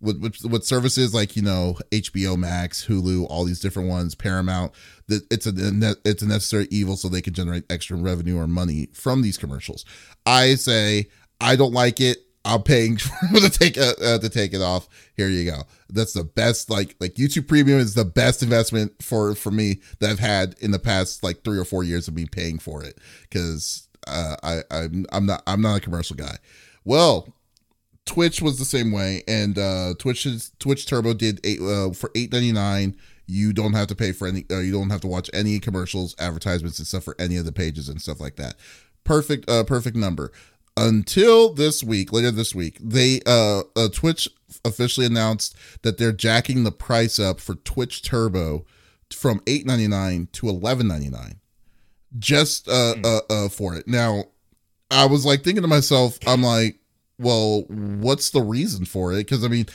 with, 0.00 0.20
with 0.20 0.44
with 0.44 0.64
services 0.64 1.14
like 1.14 1.36
you 1.36 1.42
know 1.42 1.76
HBO 1.90 2.36
Max, 2.36 2.86
Hulu, 2.86 3.26
all 3.28 3.44
these 3.44 3.60
different 3.60 3.88
ones, 3.88 4.14
Paramount, 4.14 4.72
that 5.08 5.26
it's 5.30 5.46
a 5.46 5.52
it's 6.04 6.22
a 6.22 6.28
necessary 6.28 6.68
evil 6.70 6.96
so 6.96 7.08
they 7.08 7.22
can 7.22 7.34
generate 7.34 7.64
extra 7.70 7.96
revenue 7.96 8.38
or 8.38 8.46
money 8.46 8.88
from 8.92 9.22
these 9.22 9.38
commercials. 9.38 9.84
I 10.24 10.54
say 10.56 11.08
I 11.40 11.56
don't 11.56 11.72
like 11.72 12.00
it. 12.00 12.18
I'm 12.44 12.62
paying 12.62 12.96
to 13.34 13.50
take 13.50 13.76
it 13.76 14.00
uh, 14.00 14.18
to 14.18 14.28
take 14.28 14.54
it 14.54 14.62
off. 14.62 14.88
Here 15.16 15.28
you 15.28 15.50
go. 15.50 15.62
That's 15.88 16.12
the 16.12 16.22
best. 16.24 16.70
Like 16.70 16.94
like 17.00 17.14
YouTube 17.14 17.48
Premium 17.48 17.80
is 17.80 17.94
the 17.94 18.04
best 18.04 18.42
investment 18.42 19.02
for 19.02 19.34
for 19.34 19.50
me 19.50 19.80
that 19.98 20.10
I've 20.10 20.18
had 20.20 20.54
in 20.60 20.70
the 20.70 20.78
past 20.78 21.22
like 21.24 21.42
three 21.42 21.58
or 21.58 21.64
four 21.64 21.82
years 21.82 22.06
of 22.06 22.14
me 22.14 22.26
paying 22.26 22.58
for 22.58 22.84
it 22.84 22.98
because 23.22 23.88
uh, 24.06 24.36
I 24.42 24.60
I'm 24.70 25.06
I'm 25.10 25.26
not 25.26 25.42
I'm 25.46 25.60
not 25.60 25.78
a 25.78 25.80
commercial 25.80 26.14
guy. 26.14 26.36
Well, 26.84 27.34
Twitch 28.04 28.40
was 28.40 28.58
the 28.58 28.64
same 28.64 28.92
way, 28.92 29.24
and 29.26 29.58
uh, 29.58 29.94
Twitch's 29.98 30.52
Twitch 30.60 30.86
Turbo 30.86 31.14
did 31.14 31.40
eight 31.44 31.60
uh, 31.60 31.90
for 31.90 32.10
eight 32.14 32.32
ninety 32.32 32.52
nine. 32.52 32.96
You 33.26 33.52
don't 33.52 33.72
have 33.72 33.88
to 33.88 33.96
pay 33.96 34.12
for 34.12 34.28
any. 34.28 34.44
Uh, 34.48 34.60
you 34.60 34.72
don't 34.72 34.90
have 34.90 35.00
to 35.00 35.08
watch 35.08 35.28
any 35.34 35.58
commercials, 35.58 36.14
advertisements, 36.20 36.78
and 36.78 36.86
stuff 36.86 37.02
for 37.02 37.16
any 37.18 37.36
of 37.36 37.44
the 37.44 37.50
pages 37.52 37.88
and 37.88 38.00
stuff 38.00 38.20
like 38.20 38.36
that. 38.36 38.54
Perfect, 39.02 39.50
uh, 39.50 39.64
perfect 39.64 39.96
number. 39.96 40.30
Until 40.76 41.52
this 41.52 41.82
week, 41.82 42.12
later 42.12 42.30
this 42.30 42.54
week, 42.54 42.78
they 42.80 43.20
uh, 43.26 43.62
uh 43.74 43.88
Twitch 43.92 44.28
officially 44.64 45.06
announced 45.06 45.56
that 45.82 45.98
they're 45.98 46.12
jacking 46.12 46.64
the 46.64 46.72
price 46.72 47.18
up 47.18 47.40
for 47.40 47.54
Twitch 47.54 48.02
Turbo 48.02 48.64
from 49.12 49.40
eight 49.46 49.64
ninety 49.64 49.88
nine 49.88 50.28
to 50.32 50.48
eleven 50.48 50.88
ninety 50.88 51.08
nine, 51.08 51.40
just 52.18 52.68
uh, 52.68 52.94
uh 53.02 53.20
uh 53.30 53.48
for 53.48 53.74
it. 53.74 53.88
Now, 53.88 54.24
I 54.90 55.06
was 55.06 55.24
like 55.24 55.42
thinking 55.42 55.62
to 55.62 55.68
myself, 55.68 56.18
I'm 56.26 56.42
like 56.42 56.78
well, 57.18 57.62
what's 57.68 58.30
the 58.30 58.42
reason 58.42 58.84
for 58.84 59.12
it? 59.12 59.18
Because 59.18 59.44
I 59.44 59.48
mean, 59.48 59.66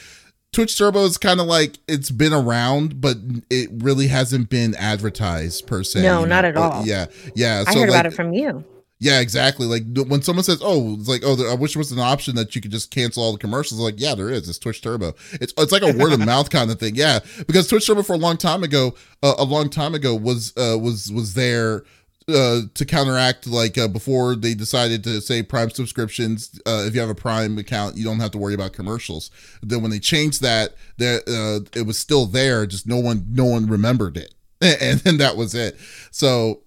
Twitch 0.51 0.77
Turbo 0.77 1.05
is 1.05 1.17
kind 1.17 1.39
of 1.39 1.47
like 1.47 1.79
it's 1.87 2.11
been 2.11 2.33
around, 2.33 3.01
but 3.01 3.17
it 3.49 3.69
really 3.73 4.07
hasn't 4.07 4.49
been 4.49 4.75
advertised 4.75 5.65
per 5.67 5.83
se. 5.83 6.01
No, 6.01 6.21
you 6.21 6.27
not 6.27 6.43
know? 6.43 6.49
at 6.49 6.57
all. 6.57 6.85
Yeah, 6.85 7.07
yeah. 7.35 7.63
I 7.65 7.73
so 7.73 7.79
heard 7.79 7.89
like, 7.89 7.99
about 7.99 8.05
it 8.05 8.15
from 8.15 8.33
you. 8.33 8.63
Yeah, 9.01 9.19
exactly. 9.19 9.65
Like 9.65 9.81
when 10.07 10.21
someone 10.21 10.43
says, 10.43 10.61
"Oh, 10.63 10.93
it's 10.93 11.09
like, 11.09 11.23
oh, 11.25 11.51
I 11.51 11.55
wish 11.55 11.73
there 11.73 11.79
was 11.79 11.91
an 11.91 11.97
option 11.97 12.35
that 12.35 12.53
you 12.53 12.61
could 12.61 12.69
just 12.69 12.91
cancel 12.91 13.23
all 13.23 13.31
the 13.31 13.39
commercials." 13.39 13.81
Like, 13.81 13.95
yeah, 13.97 14.13
there 14.13 14.29
is. 14.29 14.47
It's 14.47 14.59
Twitch 14.59 14.79
Turbo. 14.79 15.15
It's 15.33 15.53
it's 15.57 15.71
like 15.71 15.81
a 15.81 15.91
word 15.91 16.13
of 16.13 16.19
mouth 16.25 16.51
kind 16.51 16.69
of 16.69 16.79
thing. 16.79 16.93
Yeah, 16.93 17.17
because 17.47 17.67
Twitch 17.67 17.87
Turbo 17.87 18.03
for 18.03 18.13
a 18.13 18.19
long 18.19 18.37
time 18.37 18.61
ago, 18.61 18.93
uh, 19.23 19.33
a 19.39 19.43
long 19.43 19.71
time 19.71 19.95
ago 19.95 20.13
was 20.13 20.55
uh, 20.55 20.77
was 20.79 21.11
was 21.11 21.33
there 21.33 21.83
uh, 22.29 22.61
to 22.75 22.85
counteract 22.85 23.47
like 23.47 23.75
uh, 23.75 23.87
before 23.87 24.35
they 24.35 24.53
decided 24.53 25.03
to 25.05 25.19
say 25.19 25.41
Prime 25.41 25.71
subscriptions. 25.71 26.61
Uh, 26.67 26.83
if 26.85 26.93
you 26.93 27.01
have 27.01 27.09
a 27.09 27.15
Prime 27.15 27.57
account, 27.57 27.97
you 27.97 28.03
don't 28.03 28.19
have 28.19 28.29
to 28.31 28.37
worry 28.37 28.53
about 28.53 28.71
commercials. 28.71 29.31
Then 29.63 29.81
when 29.81 29.89
they 29.89 29.99
changed 29.99 30.43
that, 30.43 30.75
there 30.97 31.21
uh, 31.27 31.61
it 31.73 31.87
was 31.87 31.97
still 31.97 32.27
there. 32.27 32.67
Just 32.67 32.85
no 32.85 32.97
one 32.97 33.25
no 33.31 33.45
one 33.45 33.65
remembered 33.65 34.15
it, 34.15 34.35
and 34.61 34.99
then 34.99 35.17
that 35.17 35.37
was 35.37 35.55
it. 35.55 35.75
So 36.11 36.61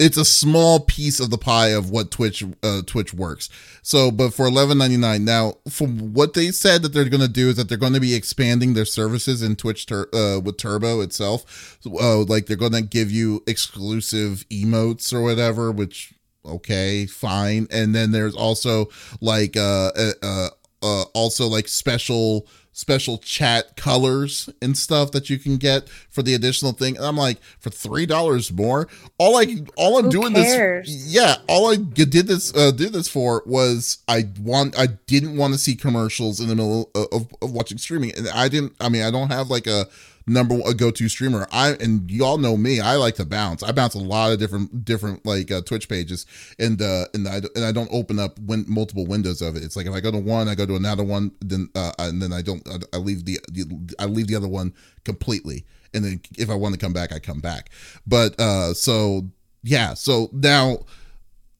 it's 0.00 0.16
a 0.16 0.24
small 0.24 0.80
piece 0.80 1.20
of 1.20 1.30
the 1.30 1.38
pie 1.38 1.68
of 1.68 1.90
what 1.90 2.10
Twitch 2.10 2.42
uh, 2.62 2.82
Twitch 2.86 3.12
works. 3.12 3.48
So, 3.82 4.10
but 4.10 4.32
for 4.32 4.46
eleven 4.46 4.78
ninety 4.78 4.96
nine 4.96 5.24
now, 5.24 5.54
from 5.68 6.14
what 6.14 6.34
they 6.34 6.50
said 6.50 6.82
that 6.82 6.90
they're 6.90 7.08
going 7.08 7.20
to 7.20 7.28
do 7.28 7.50
is 7.50 7.56
that 7.56 7.68
they're 7.68 7.78
going 7.78 7.92
to 7.92 8.00
be 8.00 8.14
expanding 8.14 8.74
their 8.74 8.86
services 8.86 9.42
in 9.42 9.56
Twitch 9.56 9.86
tur- 9.86 10.08
uh, 10.14 10.40
with 10.40 10.56
Turbo 10.56 11.00
itself. 11.00 11.78
Uh, 11.86 12.18
like 12.24 12.46
they're 12.46 12.56
going 12.56 12.72
to 12.72 12.82
give 12.82 13.10
you 13.10 13.42
exclusive 13.46 14.46
emotes 14.50 15.12
or 15.12 15.22
whatever, 15.22 15.70
which 15.70 16.14
okay, 16.46 17.06
fine. 17.06 17.66
And 17.70 17.94
then 17.94 18.10
there's 18.10 18.34
also 18.34 18.88
like 19.20 19.56
uh 19.56 19.92
uh, 19.96 20.12
uh, 20.22 20.48
uh 20.82 21.02
also 21.14 21.46
like 21.46 21.68
special 21.68 22.46
special 22.74 23.18
chat 23.18 23.76
colors 23.76 24.50
and 24.60 24.76
stuff 24.76 25.12
that 25.12 25.30
you 25.30 25.38
can 25.38 25.56
get 25.56 25.88
for 26.10 26.22
the 26.22 26.34
additional 26.34 26.72
thing. 26.72 26.96
And 26.96 27.06
I'm 27.06 27.16
like, 27.16 27.40
for 27.60 27.70
three 27.70 28.04
dollars 28.04 28.52
more, 28.52 28.88
all 29.16 29.38
I 29.38 29.64
all 29.76 29.98
I'm 29.98 30.06
Who 30.06 30.10
doing 30.10 30.34
cares? 30.34 30.86
this, 30.86 31.14
yeah, 31.14 31.36
all 31.48 31.72
I 31.72 31.76
did 31.76 32.12
this 32.12 32.54
uh, 32.54 32.72
did 32.72 32.92
this 32.92 33.08
for 33.08 33.42
was 33.46 33.98
I 34.08 34.28
want 34.40 34.78
I 34.78 34.88
didn't 35.06 35.36
want 35.36 35.54
to 35.54 35.58
see 35.58 35.74
commercials 35.74 36.40
in 36.40 36.48
the 36.48 36.54
middle 36.54 36.90
of, 36.94 37.06
of, 37.12 37.34
of 37.40 37.52
watching 37.52 37.78
streaming, 37.78 38.14
and 38.14 38.28
I 38.28 38.48
didn't. 38.48 38.74
I 38.80 38.88
mean, 38.90 39.02
I 39.02 39.10
don't 39.10 39.30
have 39.30 39.48
like 39.48 39.66
a 39.66 39.86
number 40.26 40.54
one, 40.54 40.70
a 40.70 40.74
go-to 40.74 41.08
streamer. 41.08 41.46
I 41.52 41.72
and 41.72 42.10
y'all 42.10 42.38
know 42.38 42.56
me 42.56 42.80
i 42.80 42.96
like 42.96 43.16
to 43.16 43.24
bounce. 43.24 43.62
I 43.62 43.72
bounce 43.72 43.94
a 43.94 43.98
lot 43.98 44.32
of 44.32 44.38
different 44.38 44.84
different 44.84 45.24
like 45.26 45.50
uh, 45.50 45.62
twitch 45.62 45.88
pages 45.88 46.26
and 46.58 46.80
uh 46.80 47.06
and 47.14 47.28
i 47.28 47.40
and 47.54 47.64
i 47.64 47.72
don't 47.72 47.90
open 47.92 48.18
up 48.18 48.38
when 48.40 48.64
multiple 48.68 49.06
windows 49.06 49.42
of 49.42 49.56
it. 49.56 49.62
It's 49.62 49.76
like 49.76 49.86
if 49.86 49.92
i 49.92 50.00
go 50.00 50.10
to 50.10 50.18
one 50.18 50.48
i 50.48 50.54
go 50.54 50.66
to 50.66 50.76
another 50.76 51.04
one 51.04 51.32
then 51.40 51.68
uh 51.74 51.92
and 51.98 52.20
then 52.22 52.32
i 52.32 52.42
don't 52.42 52.66
i, 52.68 52.96
I 52.96 52.98
leave 52.98 53.24
the, 53.24 53.38
the 53.52 53.94
i 53.98 54.06
leave 54.06 54.28
the 54.28 54.36
other 54.36 54.48
one 54.48 54.74
completely. 55.04 55.64
And 55.92 56.04
then 56.04 56.20
if 56.38 56.50
i 56.50 56.54
want 56.54 56.74
to 56.74 56.80
come 56.80 56.92
back 56.92 57.12
i 57.12 57.18
come 57.18 57.40
back. 57.40 57.70
But 58.06 58.38
uh 58.40 58.74
so 58.74 59.28
yeah 59.62 59.94
so 59.94 60.30
now 60.32 60.80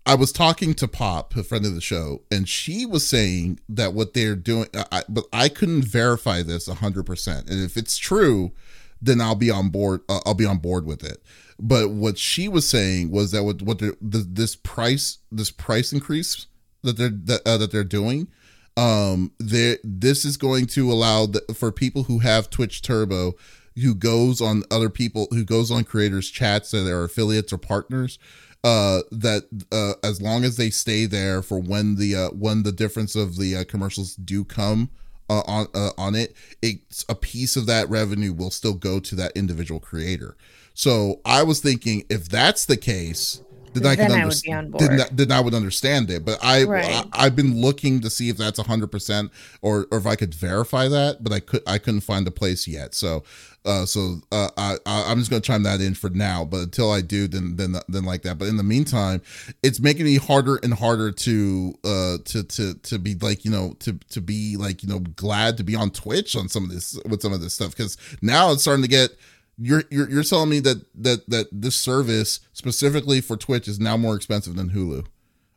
I 0.06 0.14
was 0.14 0.32
talking 0.32 0.74
to 0.74 0.88
Pop, 0.88 1.34
a 1.34 1.42
friend 1.42 1.64
of 1.64 1.74
the 1.74 1.80
show, 1.80 2.22
and 2.30 2.48
she 2.48 2.84
was 2.84 3.08
saying 3.08 3.60
that 3.68 3.94
what 3.94 4.12
they're 4.12 4.36
doing, 4.36 4.68
I, 4.92 5.02
but 5.08 5.24
I 5.32 5.48
couldn't 5.48 5.84
verify 5.84 6.42
this 6.42 6.68
100%. 6.68 7.50
And 7.50 7.64
if 7.64 7.76
it's 7.76 7.96
true, 7.96 8.52
then 9.00 9.20
I'll 9.20 9.34
be 9.34 9.50
on 9.50 9.70
board. 9.70 10.02
Uh, 10.08 10.20
I'll 10.26 10.34
be 10.34 10.44
on 10.44 10.58
board 10.58 10.84
with 10.84 11.02
it. 11.02 11.22
But 11.58 11.90
what 11.90 12.18
she 12.18 12.48
was 12.48 12.68
saying 12.68 13.10
was 13.10 13.30
that 13.30 13.44
what 13.44 13.62
what 13.62 13.78
the, 13.78 13.96
this 14.00 14.56
price 14.56 15.18
this 15.30 15.50
price 15.50 15.92
increase 15.92 16.46
that 16.82 16.96
they're 16.96 17.10
that, 17.10 17.42
uh, 17.46 17.56
that 17.58 17.70
they're 17.70 17.84
doing, 17.84 18.28
um, 18.76 19.32
they 19.38 19.78
this 19.84 20.24
is 20.24 20.36
going 20.36 20.66
to 20.68 20.90
allow 20.90 21.26
the, 21.26 21.40
for 21.54 21.70
people 21.70 22.04
who 22.04 22.18
have 22.18 22.50
Twitch 22.50 22.82
Turbo, 22.82 23.34
who 23.76 23.94
goes 23.94 24.40
on 24.40 24.64
other 24.70 24.90
people 24.90 25.28
who 25.30 25.44
goes 25.44 25.70
on 25.70 25.84
creators 25.84 26.28
chats 26.30 26.72
that 26.72 26.90
are 26.90 27.04
affiliates 27.04 27.52
or 27.52 27.58
partners 27.58 28.18
uh 28.64 29.02
that 29.12 29.44
uh 29.70 29.92
as 30.02 30.20
long 30.20 30.42
as 30.42 30.56
they 30.56 30.70
stay 30.70 31.06
there 31.06 31.42
for 31.42 31.58
when 31.60 31.96
the 31.96 32.16
uh 32.16 32.28
when 32.30 32.62
the 32.62 32.72
difference 32.72 33.14
of 33.14 33.36
the 33.36 33.56
uh, 33.56 33.64
commercials 33.64 34.16
do 34.16 34.44
come 34.44 34.90
uh, 35.30 35.42
on 35.46 35.66
uh, 35.74 35.90
on 35.96 36.14
it 36.14 36.34
it's 36.62 37.04
a 37.08 37.14
piece 37.14 37.56
of 37.56 37.66
that 37.66 37.88
revenue 37.88 38.32
will 38.32 38.50
still 38.50 38.74
go 38.74 38.98
to 38.98 39.14
that 39.14 39.32
individual 39.36 39.80
creator 39.80 40.36
so 40.74 41.20
i 41.24 41.42
was 41.42 41.60
thinking 41.60 42.04
if 42.08 42.28
that's 42.28 42.66
the 42.66 42.76
case 42.76 43.40
then 43.74 43.86
I 43.86 43.96
Then 43.96 44.12
I 44.12 44.24
would 44.24 44.40
be 44.42 44.52
on 44.52 44.58
understand. 44.68 44.74
Then, 44.78 45.00
then 45.12 45.32
I 45.32 45.40
would 45.40 45.54
understand 45.54 46.10
it. 46.10 46.24
But 46.24 46.38
I, 46.42 46.62
Right. 46.64 47.04
I 47.12 47.24
have 47.24 47.36
been 47.36 47.60
looking 47.60 48.00
to 48.00 48.10
see 48.10 48.28
if 48.28 48.36
that's 48.36 48.60
hundred 48.60 48.88
percent 48.88 49.32
or 49.62 49.86
or 49.90 49.98
if 49.98 50.06
I 50.06 50.16
could 50.16 50.32
verify 50.32 50.88
that, 50.88 51.22
but 51.22 51.32
I 51.32 51.40
could 51.40 51.62
I 51.66 51.78
couldn't 51.78 52.02
find 52.02 52.26
a 52.26 52.30
place 52.30 52.68
yet. 52.68 52.94
So, 52.94 53.24
uh, 53.64 53.86
so 53.86 54.20
uh, 54.30 54.50
I 54.56 54.76
I'm 54.84 55.18
just 55.18 55.30
gonna 55.30 55.40
chime 55.40 55.62
that 55.62 55.80
in 55.80 55.94
for 55.94 56.10
now. 56.10 56.44
But 56.44 56.58
until 56.58 56.90
I 56.90 57.00
do, 57.00 57.26
then 57.26 57.56
then 57.56 57.76
then 57.88 58.04
like 58.04 58.22
that. 58.22 58.38
But 58.38 58.48
in 58.48 58.56
the 58.56 58.62
meantime, 58.62 59.22
it's 59.62 59.80
making 59.80 60.04
me 60.04 60.16
harder 60.16 60.56
and 60.62 60.74
harder 60.74 61.10
to 61.10 61.74
uh 61.82 62.18
to 62.26 62.44
to 62.44 62.74
to 62.74 62.98
be 62.98 63.14
like 63.14 63.44
you 63.44 63.50
know 63.50 63.74
to 63.80 63.94
to 64.10 64.20
be 64.20 64.56
like 64.56 64.82
you 64.82 64.88
know 64.88 65.00
glad 65.00 65.56
to 65.56 65.64
be 65.64 65.74
on 65.74 65.90
Twitch 65.90 66.36
on 66.36 66.48
some 66.48 66.64
of 66.64 66.70
this 66.70 66.98
with 67.08 67.22
some 67.22 67.32
of 67.32 67.40
this 67.40 67.54
stuff 67.54 67.70
because 67.70 67.96
now 68.20 68.52
it's 68.52 68.62
starting 68.62 68.82
to 68.82 68.88
get 68.88 69.10
you're 69.56 69.84
you're 69.90 70.10
you're 70.10 70.24
telling 70.24 70.50
me 70.50 70.60
that 70.60 70.84
that 70.94 71.28
that 71.30 71.46
this 71.50 71.76
service 71.76 72.40
specifically 72.52 73.20
for 73.20 73.36
Twitch 73.36 73.66
is 73.66 73.80
now 73.80 73.96
more 73.96 74.16
expensive 74.16 74.56
than 74.56 74.70
Hulu 74.70 75.06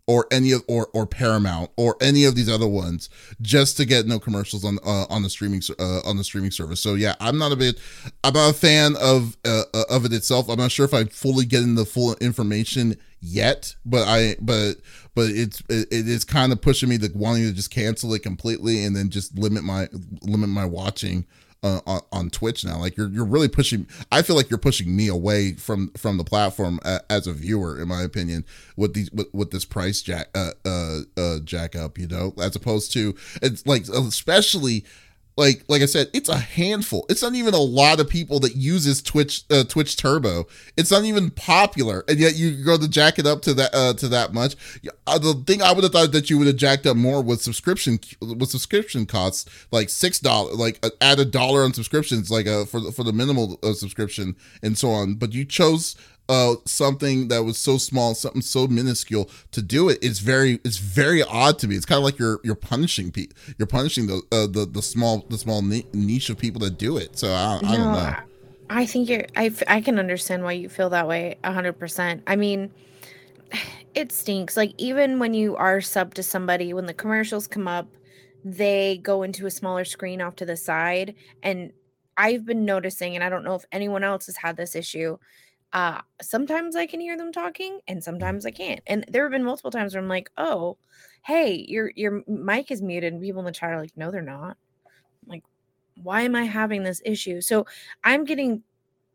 or 0.08 0.26
any 0.32 0.52
of 0.54 0.64
or 0.68 0.88
or 0.94 1.06
Paramount 1.06 1.70
or 1.76 1.98
any 2.02 2.24
of 2.24 2.36
these 2.36 2.50
other 2.50 2.68
ones 2.68 3.10
just 3.42 3.78
to 3.78 3.86
get 3.86 4.08
no 4.08 4.20
commercials 4.20 4.64
on 4.64 4.80
uh, 4.86 5.06
on 5.10 5.22
the 5.22 5.30
streaming 5.30 5.62
uh, 5.78 6.00
on 6.06 6.18
the 6.18 6.24
streaming 6.24 6.52
service. 6.52 6.82
So 6.82 6.96
yeah, 6.96 7.16
I'm 7.20 7.38
not 7.38 7.52
a 7.52 7.56
bit 7.56 7.80
I'm 8.24 8.34
not 8.34 8.52
a 8.52 8.54
fan 8.54 8.96
of 9.00 9.38
uh, 9.46 9.64
uh, 9.74 9.84
of 9.90 10.06
it 10.06 10.14
itself. 10.14 10.50
I'm 10.50 10.58
not 10.58 10.72
sure 10.72 10.86
if 10.86 10.94
I'm 10.94 11.08
fully 11.08 11.46
getting 11.46 11.76
the 11.76 11.86
full 11.86 12.16
information 12.16 12.96
yet, 13.20 13.76
but 13.86 14.08
I 14.08 14.38
but 14.40 14.78
but 15.14 15.30
it's 15.30 15.62
it, 15.70 15.88
it 15.92 16.08
is 16.08 16.24
kind 16.24 16.52
of 16.52 16.62
pushing 16.62 16.90
me 16.90 16.98
to 17.00 17.12
wanting 17.14 17.44
to 17.44 17.54
just 17.54 17.72
cancel 17.72 18.14
it 18.14 18.24
completely 18.24 18.84
and 18.84 18.96
then 18.96 19.10
just 19.10 19.38
limit 19.38 19.64
my 19.64 19.90
limit 20.22 20.50
my 20.50 20.66
watching 20.66 21.26
uh, 21.64 21.82
on, 21.86 22.02
on 22.12 22.30
Twitch 22.30 22.64
now. 22.64 22.80
Like 22.80 22.98
you're 22.98 23.10
you're 23.10 23.26
really 23.26 23.48
pushing. 23.48 23.88
I 24.12 24.22
feel 24.22 24.36
like 24.36 24.50
you're 24.50 24.60
pushing 24.60 24.96
me 24.96 25.08
away 25.08 25.54
from 25.54 25.90
from 25.98 26.18
the 26.18 26.24
platform 26.24 26.80
as 27.10 27.28
a 27.28 27.34
viewer, 27.34 27.80
in 27.80 27.88
my 27.88 28.02
opinion, 28.04 28.46
with 28.76 28.94
these 28.94 29.12
with, 29.12 29.28
with 29.34 29.52
this 29.52 29.66
price 29.66 30.02
jack 30.02 30.30
uh, 30.36 30.52
uh 30.66 31.00
uh 31.18 31.40
jack 31.44 31.76
up. 31.76 31.98
You 31.98 32.08
know, 32.08 32.34
as 32.42 32.56
opposed 32.56 32.92
to 32.94 33.16
it's 33.42 33.66
like 33.66 33.88
especially. 33.88 34.86
Like, 35.38 35.64
like 35.68 35.84
I 35.84 35.86
said, 35.86 36.10
it's 36.14 36.30
a 36.30 36.38
handful. 36.38 37.06
It's 37.10 37.22
not 37.22 37.36
even 37.36 37.54
a 37.54 37.60
lot 37.60 38.00
of 38.00 38.10
people 38.10 38.40
that 38.40 38.56
uses 38.56 39.02
Twitch, 39.04 39.44
uh, 39.52 39.64
Twitch 39.66 39.96
Turbo. 39.96 40.48
It's 40.76 40.90
not 40.90 41.04
even 41.04 41.30
popular, 41.30 42.04
and 42.08 42.20
yet 42.20 42.36
you 42.36 42.64
go 42.64 42.78
to 42.78 42.88
jack 42.88 43.20
it 43.20 43.28
up 43.28 43.44
to 43.44 43.54
that, 43.54 43.74
uh, 43.74 43.94
to 43.94 44.08
that 44.08 44.34
much. 44.34 44.56
Uh, 45.06 45.20
the 45.20 45.36
thing 45.46 45.62
I 45.62 45.72
would 45.72 45.84
have 45.84 45.94
thought 45.94 46.12
that 46.12 46.30
you 46.32 46.40
would 46.40 46.48
have 46.48 46.56
jacked 46.56 46.88
up 46.88 46.98
more 46.98 47.22
was 47.22 47.44
subscription, 47.44 48.00
with 48.20 48.50
subscription 48.50 49.06
costs, 49.06 49.46
like 49.72 49.90
six 49.90 50.20
dollars, 50.20 50.56
like 50.56 50.80
uh, 50.84 50.90
add 51.02 51.20
a 51.20 51.26
dollar 51.26 51.64
on 51.64 51.74
subscriptions, 51.74 52.32
like 52.32 52.48
uh, 52.48 52.66
for 52.66 52.80
the, 52.80 52.92
for 52.92 53.04
the 53.04 53.14
minimal 53.14 53.60
uh, 53.62 53.74
subscription 53.74 54.36
and 54.64 54.78
so 54.78 54.90
on. 54.90 55.16
But 55.16 55.34
you 55.34 55.46
chose 55.46 55.96
uh 56.30 56.56
something 56.66 57.28
that 57.30 57.44
was 57.44 57.58
so 57.58 57.78
small 57.78 58.14
something 58.16 58.42
so 58.42 58.68
minuscule 58.68 59.30
to 59.52 59.62
do 59.62 59.90
it 59.90 59.98
it's 60.02 60.20
very 60.20 60.60
it's 60.66 60.78
very 60.78 61.24
odd 61.24 61.58
to 61.60 61.68
me 61.68 61.76
it's 61.76 61.86
kind 61.86 61.98
of 61.98 62.04
like 62.04 62.20
you're 62.20 62.40
you're 62.44 62.56
punishing 62.56 63.12
pe- 63.12 63.28
you're 63.58 63.68
punishing 63.68 64.08
the 64.08 64.22
uh, 64.32 64.48
the 64.48 64.66
the 64.70 64.82
small 64.82 65.26
the 65.30 65.38
small 65.38 65.62
niche 65.62 66.30
of 66.30 66.38
people 66.38 66.60
that 66.60 66.78
do 66.78 66.98
it 66.98 67.18
so 67.18 67.32
i, 67.32 67.58
I 67.64 67.76
don't 67.78 67.94
know 67.94 68.00
I- 68.00 68.24
I 68.70 68.86
think 68.86 69.08
you're. 69.08 69.26
I 69.38 69.50
I 69.66 69.80
can 69.80 69.98
understand 69.98 70.44
why 70.44 70.52
you 70.52 70.68
feel 70.68 70.90
that 70.90 71.08
way. 71.08 71.38
a 71.46 71.54
hundred 71.54 71.80
percent. 71.80 72.24
I 72.28 72.36
mean, 72.36 72.70
it 73.96 74.12
stinks. 74.12 74.58
Like 74.58 74.74
even 74.78 75.20
when 75.20 75.34
you 75.34 75.56
are 75.56 75.80
sub 75.80 76.14
to 76.16 76.24
somebody, 76.24 76.74
when 76.74 76.86
the 76.86 76.94
commercials 76.94 77.48
come 77.48 77.66
up, 77.68 77.88
they 78.44 78.98
go 78.98 79.24
into 79.24 79.46
a 79.46 79.52
smaller 79.52 79.86
screen 79.86 80.22
off 80.22 80.36
to 80.38 80.46
the 80.46 80.58
side, 80.58 81.16
and 81.44 81.72
I've 82.18 82.46
been 82.46 82.66
noticing, 82.66 83.16
and 83.16 83.24
I 83.24 83.30
don't 83.30 83.46
know 83.46 83.56
if 83.56 83.64
anyone 83.72 84.04
else 84.04 84.26
has 84.26 84.36
had 84.36 84.58
this 84.58 84.76
issue. 84.76 85.18
Uh, 85.74 86.02
sometimes 86.22 86.76
I 86.76 86.86
can 86.88 87.00
hear 87.02 87.18
them 87.18 87.32
talking, 87.32 87.82
and 87.88 88.04
sometimes 88.04 88.46
I 88.46 88.52
can't. 88.52 88.82
And 88.88 89.06
there 89.10 89.24
have 89.24 89.32
been 89.32 89.44
multiple 89.44 89.72
times 89.72 89.94
where 89.96 90.02
I'm 90.04 90.10
like, 90.10 90.30
"Oh, 90.38 90.78
hey, 91.24 91.66
your 91.68 91.92
your 91.96 92.24
mic 92.28 92.72
is 92.72 92.82
muted," 92.82 93.14
and 93.14 93.22
people 93.22 93.40
in 93.42 93.46
the 93.46 93.52
chat 93.52 93.72
are 93.72 93.82
like, 93.82 93.96
"No, 93.98 94.12
they're 94.12 94.22
not." 94.22 94.58
I'm 95.24 95.30
like, 95.30 95.44
why 95.96 96.22
am 96.24 96.36
I 96.36 96.44
having 96.46 96.84
this 96.84 97.02
issue? 97.06 97.42
So 97.42 97.66
I'm 98.04 98.24
getting 98.26 98.64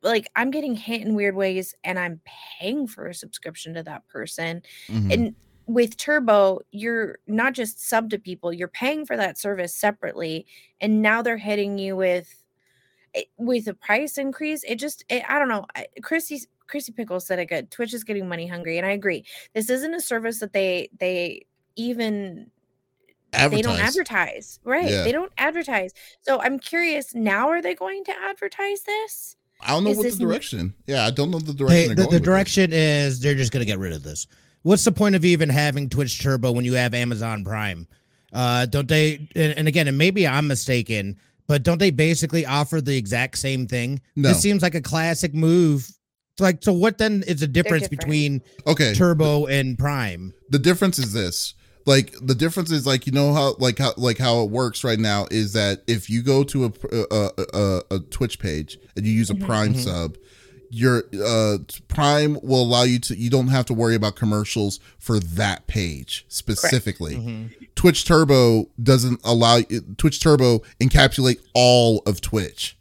like 0.02 0.28
I'm 0.36 0.50
getting 0.50 0.74
hit 0.76 1.02
in 1.02 1.14
weird 1.14 1.36
ways 1.36 1.74
and 1.84 1.98
I'm 1.98 2.20
paying 2.60 2.86
for 2.88 3.06
a 3.08 3.14
subscription 3.14 3.74
to 3.74 3.82
that 3.84 4.06
person. 4.08 4.62
Mhm. 4.88 5.10
And 5.10 5.36
with 5.66 5.96
Turbo, 5.96 6.60
you're 6.72 7.18
not 7.28 7.54
just 7.54 7.80
sub 7.80 8.10
to 8.10 8.18
people, 8.18 8.52
you're 8.52 8.68
paying 8.68 9.06
for 9.06 9.16
that 9.16 9.38
service 9.38 9.74
separately 9.76 10.46
and 10.80 11.02
now 11.02 11.22
they're 11.22 11.38
hitting 11.38 11.78
you 11.78 11.96
with 11.96 12.41
it- 13.14 13.28
with 13.38 13.66
a 13.68 13.74
price 13.74 14.18
increase. 14.18 14.62
It 14.64 14.76
just 14.76 15.04
it, 15.08 15.22
I 15.28 15.38
don't 15.38 15.48
know. 15.48 15.66
I- 15.74 15.86
Chrissy 16.02 16.42
Chrissy 16.66 16.92
Pickles 16.92 17.26
said 17.26 17.38
it 17.38 17.46
good. 17.46 17.70
Twitch 17.70 17.92
is 17.94 18.02
getting 18.04 18.28
money 18.28 18.46
hungry 18.46 18.78
and 18.78 18.86
I 18.86 18.90
agree. 18.92 19.24
This 19.54 19.68
isn't 19.70 19.92
a 19.94 20.00
service 20.00 20.40
that 20.40 20.52
they 20.52 20.88
they 20.98 21.46
even 21.76 22.50
they 23.32 23.38
don't 23.62 23.78
Advertise. 23.80 23.80
advertise 23.80 24.60
right 24.64 24.90
Yeah. 24.90 25.04
they 25.04 25.12
don't 25.12 25.32
advertise 25.38 25.92
so 26.20 26.38
i'm 26.42 26.58
curious 26.58 27.14
now 27.14 27.48
are 27.48 27.62
they 27.62 27.74
going 27.74 28.04
to 28.04 28.12
advertise 28.28 28.82
this 28.82 29.36
i 29.62 29.68
don't 29.68 29.84
know 29.84 29.90
is 29.92 29.96
what 29.96 30.02
the 30.02 30.08
this 30.10 30.20
n- 30.20 30.26
direction 30.26 30.74
yeah 30.86 31.06
i 31.06 31.10
don't 31.10 31.30
know 31.30 31.38
the 31.38 31.54
direction 31.54 31.76
Hey, 31.78 31.86
they're 31.86 31.94
the, 31.94 32.02
going 32.02 32.10
the 32.10 32.16
with 32.16 32.22
it. 32.22 32.24
direction 32.26 32.70
is 32.74 33.20
they're 33.20 33.34
just 33.34 33.50
gonna 33.50 33.64
get 33.64 33.78
rid 33.78 33.94
of 33.94 34.02
this. 34.02 34.26
What's 34.64 34.84
the 34.84 34.92
point 34.92 35.14
of 35.14 35.24
even 35.24 35.48
having 35.48 35.88
Twitch 35.88 36.22
Turbo 36.22 36.52
when 36.52 36.66
you 36.66 36.74
have 36.74 36.92
Amazon 36.92 37.42
Prime? 37.42 37.88
Uh, 38.34 38.66
don't 38.66 38.86
they? 38.86 39.28
And, 39.34 39.58
and 39.58 39.66
again, 39.66 39.88
and 39.88 39.96
maybe 39.98 40.28
I'm 40.28 40.46
mistaken, 40.46 41.16
but 41.46 41.62
don't 41.62 41.78
they 41.78 41.90
basically 41.90 42.46
offer 42.46 42.80
the 42.80 42.96
exact 42.96 43.38
same 43.38 43.66
thing? 43.66 44.00
No. 44.16 44.28
This 44.30 44.40
seems 44.40 44.62
like 44.62 44.74
a 44.74 44.80
classic 44.80 45.34
move. 45.34 45.88
Like, 46.38 46.62
so 46.62 46.72
what 46.72 46.98
then 46.98 47.22
is 47.26 47.40
the 47.40 47.46
difference 47.46 47.88
between 47.88 48.40
okay 48.66 48.94
Turbo 48.94 49.46
and 49.46 49.78
Prime? 49.78 50.32
the 50.48 50.58
difference 50.58 50.98
is 50.98 51.12
this 51.12 51.54
like 51.84 52.14
the 52.22 52.34
difference 52.34 52.70
is 52.70 52.86
like 52.86 53.06
you 53.06 53.12
know 53.12 53.34
how 53.34 53.54
like 53.58 53.78
how 53.78 53.92
like 53.96 54.16
how 54.18 54.42
it 54.42 54.50
works 54.50 54.82
right 54.84 54.98
now 54.98 55.26
is 55.30 55.52
that 55.52 55.82
if 55.86 56.08
you 56.08 56.22
go 56.22 56.42
to 56.44 56.64
a 56.64 56.72
a, 56.92 57.04
a, 57.10 57.44
a, 57.52 57.82
a 57.96 57.98
twitch 58.10 58.38
page 58.38 58.78
and 58.96 59.04
you 59.06 59.12
use 59.12 59.30
a 59.30 59.34
Mhm. 59.34 59.44
prime 59.46 59.74
Mhm. 59.74 59.84
sub 59.84 60.16
your 60.74 61.04
uh 61.22 61.58
Prime 61.88 62.38
will 62.42 62.62
allow 62.62 62.82
you 62.82 62.98
to 62.98 63.14
you 63.14 63.28
don't 63.28 63.48
have 63.48 63.66
to 63.66 63.74
worry 63.74 63.94
about 63.94 64.16
commercials 64.16 64.80
for 64.98 65.20
that 65.20 65.66
page 65.66 66.24
specifically. 66.28 67.16
Mm-hmm. 67.16 67.64
Twitch 67.74 68.06
Turbo 68.06 68.68
doesn't 68.82 69.20
allow 69.22 69.60
Twitch 69.98 70.18
Turbo 70.20 70.60
encapsulate 70.80 71.40
all 71.54 72.02
of 72.06 72.22
Twitch. 72.22 72.76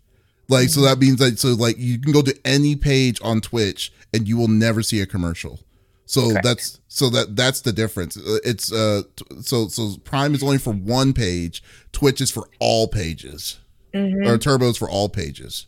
Like 0.48 0.70
so 0.70 0.82
that 0.82 1.00
means 1.00 1.18
that 1.18 1.38
so 1.38 1.50
like 1.50 1.78
you 1.78 2.00
can 2.00 2.14
go 2.14 2.22
to 2.22 2.38
any 2.46 2.76
page 2.78 3.20
on 3.22 3.42
Twitch 3.42 3.92
and 4.14 4.26
you 4.28 4.38
will 4.38 4.48
never 4.48 4.82
see 4.82 5.02
a 5.02 5.06
commercial. 5.06 5.60
So 6.06 6.30
Correct. 6.30 6.44
that's 6.46 6.80
so 6.88 7.10
that 7.10 7.36
that's 7.36 7.60
the 7.62 7.74
difference. 7.74 8.16
Uh, 8.18 8.38
It's 8.46 8.72
uh 8.72 9.04
so 9.42 9.68
so 9.68 9.98
Prime 10.06 10.34
is 10.34 10.44
only 10.44 10.58
for 10.60 10.72
one 10.74 11.12
page, 11.12 11.62
Twitch 11.92 12.22
is 12.22 12.32
for 12.32 12.48
all 12.60 12.88
pages. 12.88 13.58
Mhm. 13.94 14.26
Or 14.26 14.38
Turbo 14.38 14.70
is 14.70 14.78
for 14.78 14.90
all 14.90 15.10
pages. 15.10 15.68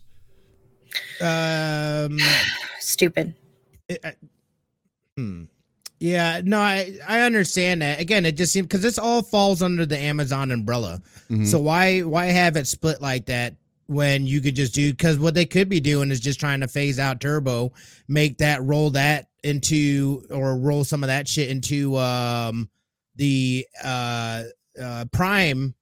Um, 2.06 2.18
Stupid. 2.80 3.34
it- 3.88 4.00
I- 4.04 4.16
hmm. 5.18 5.44
Yeah, 6.00 6.42
no, 6.44 6.60
I 6.60 6.98
I 7.08 7.22
understand 7.22 7.82
that. 7.82 8.02
Again, 8.02 8.26
it 8.26 8.36
just 8.36 8.52
seems 8.52 8.68
because 8.68 8.82
this 8.82 8.98
all 9.00 9.22
falls 9.22 9.62
under 9.62 9.86
the 9.86 9.98
Amazon 9.98 10.52
umbrella. 10.52 11.02
Mhm. 11.30 11.48
So 11.48 11.60
why 11.60 12.02
why 12.02 12.26
have 12.26 12.58
it 12.58 12.68
split 12.68 13.02
like 13.02 13.26
that 13.28 13.56
when 13.88 14.28
you 14.28 14.42
could 14.42 14.56
just 14.56 14.74
do? 14.74 14.92
Because 14.92 15.18
what 15.18 15.34
they 15.34 15.46
could 15.46 15.70
be 15.70 15.80
doing 15.80 16.12
is 16.12 16.20
just 16.20 16.42
trying 16.42 16.60
to 16.60 16.68
phase 16.68 17.00
out 17.00 17.22
Turbo, 17.22 17.72
make 18.10 18.38
that 18.40 18.62
roll 18.64 18.90
that 18.90 19.28
into 19.46 20.26
or 20.30 20.58
roll 20.58 20.84
some 20.84 21.04
of 21.04 21.08
that 21.08 21.26
shit 21.26 21.50
into 21.50 21.96
um 21.98 22.70
the 23.16 23.66
uh 23.82 24.44
uh 24.82 25.06
Prime 25.14 25.74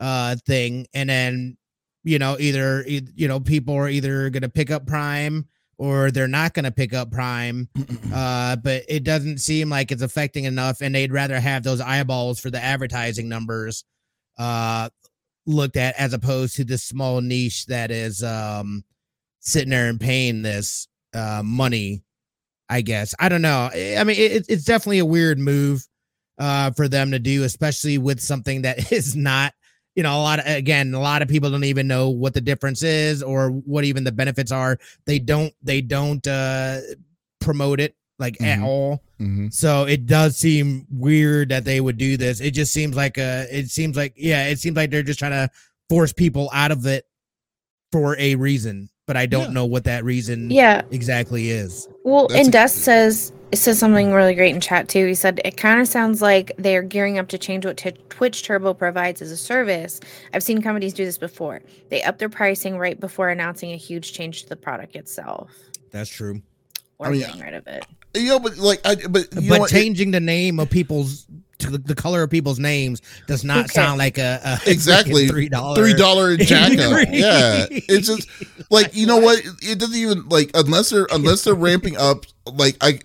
uh 0.00 0.34
thing, 0.46 0.88
and 0.94 1.08
then 1.08 1.56
you 2.04 2.18
know 2.18 2.36
either 2.38 2.84
you 2.86 3.26
know 3.26 3.40
people 3.40 3.74
are 3.74 3.88
either 3.88 4.30
gonna 4.30 4.48
pick 4.48 4.70
up 4.70 4.86
Prime 4.86 5.46
or 5.76 6.10
they're 6.10 6.28
not 6.28 6.54
going 6.54 6.64
to 6.64 6.70
pick 6.70 6.92
up 6.94 7.10
Prime. 7.10 7.68
Uh, 8.14 8.54
but 8.54 8.84
it 8.88 9.02
doesn't 9.02 9.38
seem 9.38 9.68
like 9.68 9.90
it's 9.90 10.02
affecting 10.02 10.44
enough, 10.44 10.82
and 10.82 10.94
they'd 10.94 11.12
rather 11.12 11.40
have 11.40 11.64
those 11.64 11.80
eyeballs 11.80 12.38
for 12.38 12.48
the 12.48 12.62
advertising 12.62 13.28
numbers 13.28 13.82
uh, 14.38 14.88
looked 15.46 15.76
at 15.76 15.96
as 15.96 16.12
opposed 16.12 16.54
to 16.54 16.64
this 16.64 16.84
small 16.84 17.20
niche 17.20 17.66
that 17.66 17.90
is 17.90 18.22
um, 18.22 18.84
sitting 19.40 19.70
there 19.70 19.88
and 19.88 19.98
paying 19.98 20.42
this 20.42 20.86
uh, 21.12 21.42
money. 21.44 22.04
I 22.68 22.82
guess 22.82 23.16
I 23.18 23.28
don't 23.28 23.42
know. 23.42 23.68
I 23.74 23.96
I 23.98 24.04
mean, 24.04 24.16
it, 24.16 24.46
it's 24.48 24.64
definitely 24.64 25.00
a 25.00 25.06
weird 25.06 25.40
move 25.40 25.84
uh, 26.38 26.70
for 26.70 26.86
them 26.86 27.10
to 27.10 27.18
do, 27.18 27.42
especially 27.42 27.98
with 27.98 28.20
something 28.20 28.62
that 28.62 28.92
is 28.92 29.16
not 29.16 29.54
you 29.94 30.02
know, 30.02 30.18
a 30.18 30.22
lot 30.22 30.38
of 30.40 30.46
again, 30.46 30.92
a 30.94 31.00
lot 31.00 31.22
of 31.22 31.28
people 31.28 31.50
don't 31.50 31.64
even 31.64 31.86
know 31.86 32.08
what 32.10 32.34
the 32.34 32.40
difference 32.40 32.82
is 32.82 33.22
or 33.22 33.50
what 33.50 33.84
even 33.84 34.04
the 34.04 34.12
benefits 34.12 34.50
are. 34.52 34.78
They 35.06 35.18
don't 35.18 35.52
they 35.62 35.80
don't 35.80 36.26
uh 36.26 36.80
promote 37.40 37.80
it 37.80 37.94
like 38.18 38.40
at 38.40 38.58
Mhm. 38.58 38.64
all. 38.64 39.02
Mhm. 39.20 39.52
So 39.52 39.84
it 39.84 40.06
does 40.06 40.36
seem 40.36 40.86
weird 40.90 41.48
that 41.50 41.64
they 41.64 41.80
would 41.80 41.98
do 41.98 42.16
this. 42.16 42.40
It 42.40 42.52
just 42.52 42.72
seems 42.72 42.96
like 42.96 43.18
uh 43.18 43.44
it 43.50 43.70
seems 43.70 43.96
like 43.96 44.14
yeah, 44.16 44.46
it 44.48 44.58
seems 44.58 44.76
like 44.76 44.90
they're 44.90 45.02
just 45.02 45.18
trying 45.18 45.32
to 45.32 45.50
force 45.90 46.12
people 46.12 46.48
out 46.52 46.70
of 46.72 46.86
it 46.86 47.04
for 47.92 48.16
a 48.18 48.34
reason, 48.34 48.88
but 49.06 49.16
I 49.16 49.26
don't 49.26 49.48
Yeah. 49.48 49.52
know 49.52 49.64
what 49.66 49.84
that 49.84 50.04
reason 50.04 50.50
Yeah. 50.50 50.82
exactly 50.90 51.50
is. 51.50 51.86
Well, 52.04 52.26
That's 52.28 52.40
and 52.40 52.48
a- 52.48 52.52
Dust 52.52 52.76
says 52.78 53.32
it 53.54 53.58
says 53.58 53.78
something 53.78 54.12
really 54.12 54.34
great 54.34 54.52
in 54.52 54.60
chat 54.60 54.88
too. 54.88 55.06
He 55.06 55.14
said 55.14 55.40
it 55.44 55.56
kind 55.56 55.80
of 55.80 55.86
sounds 55.86 56.20
like 56.20 56.50
they're 56.58 56.82
gearing 56.82 57.18
up 57.18 57.28
to 57.28 57.38
change 57.38 57.64
what 57.64 57.76
t- 57.76 57.92
Twitch 58.08 58.42
Turbo 58.42 58.74
provides 58.74 59.22
as 59.22 59.30
a 59.30 59.36
service. 59.36 60.00
I've 60.32 60.42
seen 60.42 60.60
companies 60.60 60.92
do 60.92 61.04
this 61.04 61.18
before. 61.18 61.62
They 61.88 62.02
up 62.02 62.18
their 62.18 62.28
pricing 62.28 62.78
right 62.78 62.98
before 62.98 63.28
announcing 63.28 63.70
a 63.70 63.76
huge 63.76 64.12
change 64.12 64.42
to 64.42 64.48
the 64.48 64.56
product 64.56 64.96
itself. 64.96 65.52
That's 65.92 66.10
true. 66.10 66.42
Or 66.98 67.06
I 67.06 67.10
mean, 67.12 67.20
getting 67.20 67.42
rid 67.42 67.54
of 67.54 67.64
it. 67.68 67.86
Uh, 68.16 68.18
you 68.18 68.28
know, 68.30 68.40
but 68.40 68.56
like 68.58 68.80
I 68.84 68.96
but 68.96 69.28
you 69.40 69.50
but 69.50 69.60
what? 69.60 69.70
It- 69.72 69.74
changing 69.76 70.10
the 70.10 70.18
name 70.18 70.58
of 70.58 70.68
people's 70.68 71.24
to 71.58 71.70
the, 71.70 71.78
the 71.78 71.94
color 71.94 72.24
of 72.24 72.30
people's 72.30 72.58
names 72.58 73.02
does 73.28 73.44
not 73.44 73.66
Okay. 73.66 73.74
sound 73.74 73.98
like 73.98 74.18
a, 74.18 74.40
a 74.44 74.58
Exactly. 74.70 75.28
three 75.28 75.48
dollar 75.48 75.76
three 75.76 75.94
dollar 75.94 76.36
jack 76.52 76.72
up. 76.72 77.06
Yeah, 77.12 77.66
it's 77.70 78.08
just 78.08 78.28
like 78.70 78.96
you 78.96 79.06
know 79.06 79.18
what? 79.18 79.38
It 79.62 79.78
doesn't 79.78 79.94
even 79.96 80.28
like 80.28 80.50
unless 80.54 80.90
they're 80.90 81.06
unless 81.12 81.44
they're 81.44 81.54
ramping 81.54 81.96
up. 81.96 82.24
Like 82.52 82.76
I, 82.80 82.98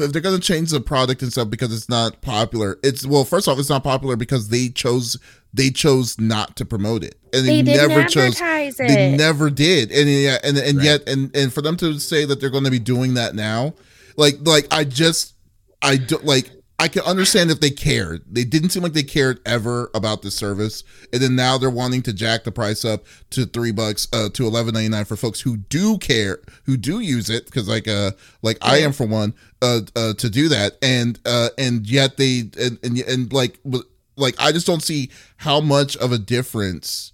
if 0.00 0.12
they're 0.12 0.22
gonna 0.22 0.38
change 0.38 0.70
the 0.70 0.80
product 0.80 1.22
and 1.22 1.30
stuff 1.32 1.50
because 1.50 1.72
it's 1.74 1.88
not 1.88 2.20
popular. 2.22 2.78
It's 2.82 3.04
well, 3.06 3.24
first 3.24 3.48
off, 3.48 3.58
it's 3.58 3.68
not 3.68 3.84
popular 3.84 4.16
because 4.16 4.48
they 4.48 4.68
chose 4.68 5.18
they 5.54 5.70
chose 5.70 6.18
not 6.18 6.56
to 6.56 6.64
promote 6.64 7.04
it, 7.04 7.16
and 7.32 7.44
They 7.46 7.60
they, 7.60 7.72
didn't 7.72 7.88
never 7.88 8.04
chose. 8.08 8.40
it. 8.40 8.76
They 8.78 9.16
never 9.16 9.50
did, 9.50 9.90
and 9.92 10.08
yeah, 10.08 10.38
and 10.42 10.56
and 10.56 10.78
Right. 10.78 10.84
yet, 10.84 11.08
and 11.08 11.34
and 11.36 11.52
for 11.52 11.60
them 11.60 11.76
to 11.78 11.98
say 11.98 12.24
that 12.24 12.40
they're 12.40 12.48
going 12.50 12.64
to 12.64 12.70
be 12.70 12.78
doing 12.78 13.14
that 13.14 13.34
now, 13.34 13.74
like 14.16 14.36
like 14.42 14.66
I 14.70 14.84
just 14.84 15.34
I 15.82 15.96
don't 15.98 16.24
like. 16.24 16.50
I 16.82 16.88
can 16.88 17.02
understand 17.02 17.52
if 17.52 17.60
they 17.60 17.70
cared. 17.70 18.24
They 18.28 18.42
didn't 18.42 18.70
seem 18.70 18.82
like 18.82 18.92
they 18.92 19.04
cared 19.04 19.38
ever 19.46 19.88
about 19.94 20.22
the 20.22 20.32
service, 20.32 20.82
and 21.12 21.22
then 21.22 21.36
now 21.36 21.56
they're 21.56 21.70
wanting 21.70 22.02
to 22.02 22.12
jack 22.12 22.42
the 22.42 22.50
price 22.50 22.84
up 22.84 23.04
to 23.30 23.46
three 23.46 23.70
bucks, 23.70 24.08
uh, 24.12 24.30
to 24.30 24.48
eleven 24.48 24.74
ninety 24.74 24.88
nine 24.88 25.04
for 25.04 25.14
folks 25.14 25.40
who 25.40 25.58
do 25.58 25.96
care, 25.98 26.40
who 26.64 26.76
do 26.76 26.98
use 26.98 27.30
it, 27.30 27.44
because 27.44 27.68
like 27.68 27.86
uh, 27.86 28.10
like 28.42 28.58
I 28.62 28.78
am 28.78 28.90
for 28.92 29.06
one, 29.06 29.32
uh, 29.62 29.82
uh, 29.94 30.14
to 30.14 30.28
do 30.28 30.48
that, 30.48 30.76
and 30.82 31.20
uh, 31.24 31.50
and 31.56 31.86
yet 31.86 32.16
they 32.16 32.50
and 32.58 32.80
and, 32.82 32.98
and 32.98 33.32
like 33.32 33.60
like 34.16 34.34
I 34.40 34.50
just 34.50 34.66
don't 34.66 34.82
see 34.82 35.08
how 35.36 35.60
much 35.60 35.96
of 35.98 36.10
a 36.10 36.18
difference 36.18 37.11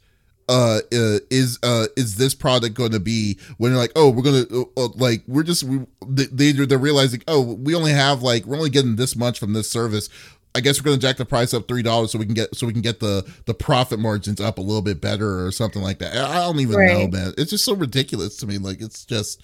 uh, 0.48 0.80
uh 0.92 1.18
is 1.30 1.58
uh 1.62 1.86
is 1.96 2.16
this 2.16 2.34
product 2.34 2.74
going 2.74 2.92
to 2.92 3.00
be 3.00 3.38
when 3.58 3.72
they're 3.72 3.80
like 3.80 3.92
oh 3.96 4.10
we're 4.10 4.22
gonna 4.22 4.44
uh, 4.52 4.84
uh, 4.84 4.88
like 4.96 5.22
we're 5.26 5.42
just 5.42 5.64
we, 5.64 5.80
they 6.06 6.52
they're 6.52 6.78
realizing 6.78 7.22
oh 7.28 7.40
we 7.40 7.74
only 7.74 7.92
have 7.92 8.22
like 8.22 8.44
we're 8.44 8.56
only 8.56 8.70
getting 8.70 8.96
this 8.96 9.16
much 9.16 9.38
from 9.38 9.52
this 9.52 9.70
service. 9.70 10.08
I 10.54 10.60
guess 10.60 10.80
we're 10.80 10.86
gonna 10.86 10.98
jack 10.98 11.18
the 11.18 11.26
price 11.26 11.52
up 11.52 11.68
three 11.68 11.82
dollars 11.82 12.12
so 12.12 12.18
we 12.18 12.24
can 12.24 12.34
get 12.34 12.54
so 12.56 12.66
we 12.66 12.72
can 12.72 12.82
get 12.82 13.00
the 13.00 13.30
the 13.44 13.54
profit 13.54 13.98
margins 13.98 14.40
up 14.40 14.58
a 14.58 14.62
little 14.62 14.82
bit 14.82 15.00
better 15.00 15.44
or 15.44 15.52
something 15.52 15.82
like 15.82 15.98
that. 15.98 16.16
I 16.16 16.36
don't 16.46 16.58
even 16.60 16.86
know 16.86 17.08
man. 17.08 17.34
It's 17.36 17.50
just 17.50 17.64
so 17.64 17.74
ridiculous 17.74 18.36
to 18.38 18.46
me. 18.46 18.58
Like 18.58 18.80
it's 18.80 19.04
just 19.04 19.42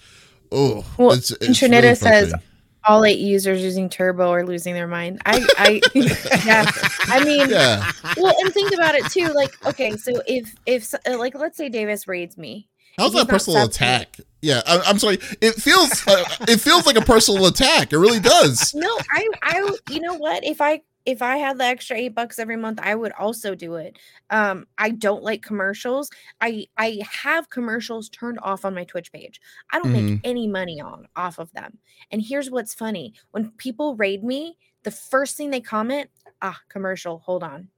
oh 0.51 0.85
Well, 0.97 1.11
it's, 1.11 1.31
it's 1.31 1.59
Trinita 1.59 1.83
really 1.83 1.95
says. 1.95 2.33
All 2.87 3.03
eight 3.05 3.19
users 3.19 3.61
using 3.61 3.89
Turbo 3.89 4.29
are 4.31 4.45
losing 4.45 4.73
their 4.73 4.87
mind. 4.87 5.21
I, 5.25 5.45
I, 5.57 5.81
yeah. 6.45 6.69
I 7.07 7.23
mean, 7.23 7.49
yeah 7.49 7.91
well, 8.17 8.33
and 8.43 8.53
think 8.53 8.73
about 8.73 8.95
it 8.95 9.05
too. 9.11 9.33
Like, 9.33 9.53
okay, 9.65 9.97
so 9.97 10.21
if 10.27 10.53
if 10.65 10.93
uh, 10.93 11.17
like 11.17 11.35
let's 11.35 11.57
say 11.57 11.69
Davies 11.69 12.07
raids 12.07 12.37
me, 12.37 12.69
how's 12.97 13.13
that 13.13 13.27
personal 13.27 13.59
to 13.59 13.65
me. 13.67 13.87
attack 13.87 14.17
yeah 14.41 14.61
I, 14.65 14.81
i'm 14.87 14.99
sorry 14.99 15.17
it 15.41 15.55
feels 15.55 16.07
uh, 16.07 16.23
it 16.47 16.61
feels 16.61 16.85
like 16.85 16.95
a 16.95 17.01
personal 17.01 17.45
attack 17.47 17.91
it 17.91 17.97
really 17.97 18.19
does 18.19 18.73
No, 18.73 18.87
I, 19.11 19.27
I, 19.41 19.75
you 19.89 19.99
know 19.99 20.15
what? 20.15 20.43
If 20.45 20.61
I, 20.61 20.81
if 21.05 21.21
I 21.21 21.37
had 21.37 21.57
the 21.57 21.65
extra 21.65 21.97
eight 21.97 22.15
bucks 22.15 22.39
every 22.39 22.57
month, 22.57 22.79
I 22.81 22.95
would 22.95 23.11
also 23.13 23.55
do 23.55 23.75
it. 23.75 23.97
Um, 24.29 24.67
I 24.77 24.89
don't 24.89 25.23
like 25.23 25.43
commercials. 25.43 26.09
I, 26.41 26.67
I 26.77 27.01
have 27.09 27.49
commercials 27.49 28.09
turned 28.09 28.39
off 28.41 28.65
on 28.65 28.73
my 28.73 28.83
Twitch 28.85 29.11
page. 29.11 29.39
I 29.71 29.79
don't 29.79 29.91
make 29.91 30.19
any 30.23 30.47
money 30.47 30.81
on 30.81 31.07
off 31.15 31.39
of 31.39 31.51
them. 31.53 31.77
And 32.11 32.21
here's 32.21 32.49
what's 32.49 32.73
funny: 32.73 33.13
when 33.31 33.51
people 33.51 33.95
raid 33.95 34.23
me, 34.23 34.57
the 34.83 34.91
first 34.91 35.37
thing 35.37 35.49
they 35.51 35.61
comment, 35.61 36.09
ah, 36.41 36.59
commercial. 36.69 37.19
Hold 37.19 37.43
on. 37.43 37.69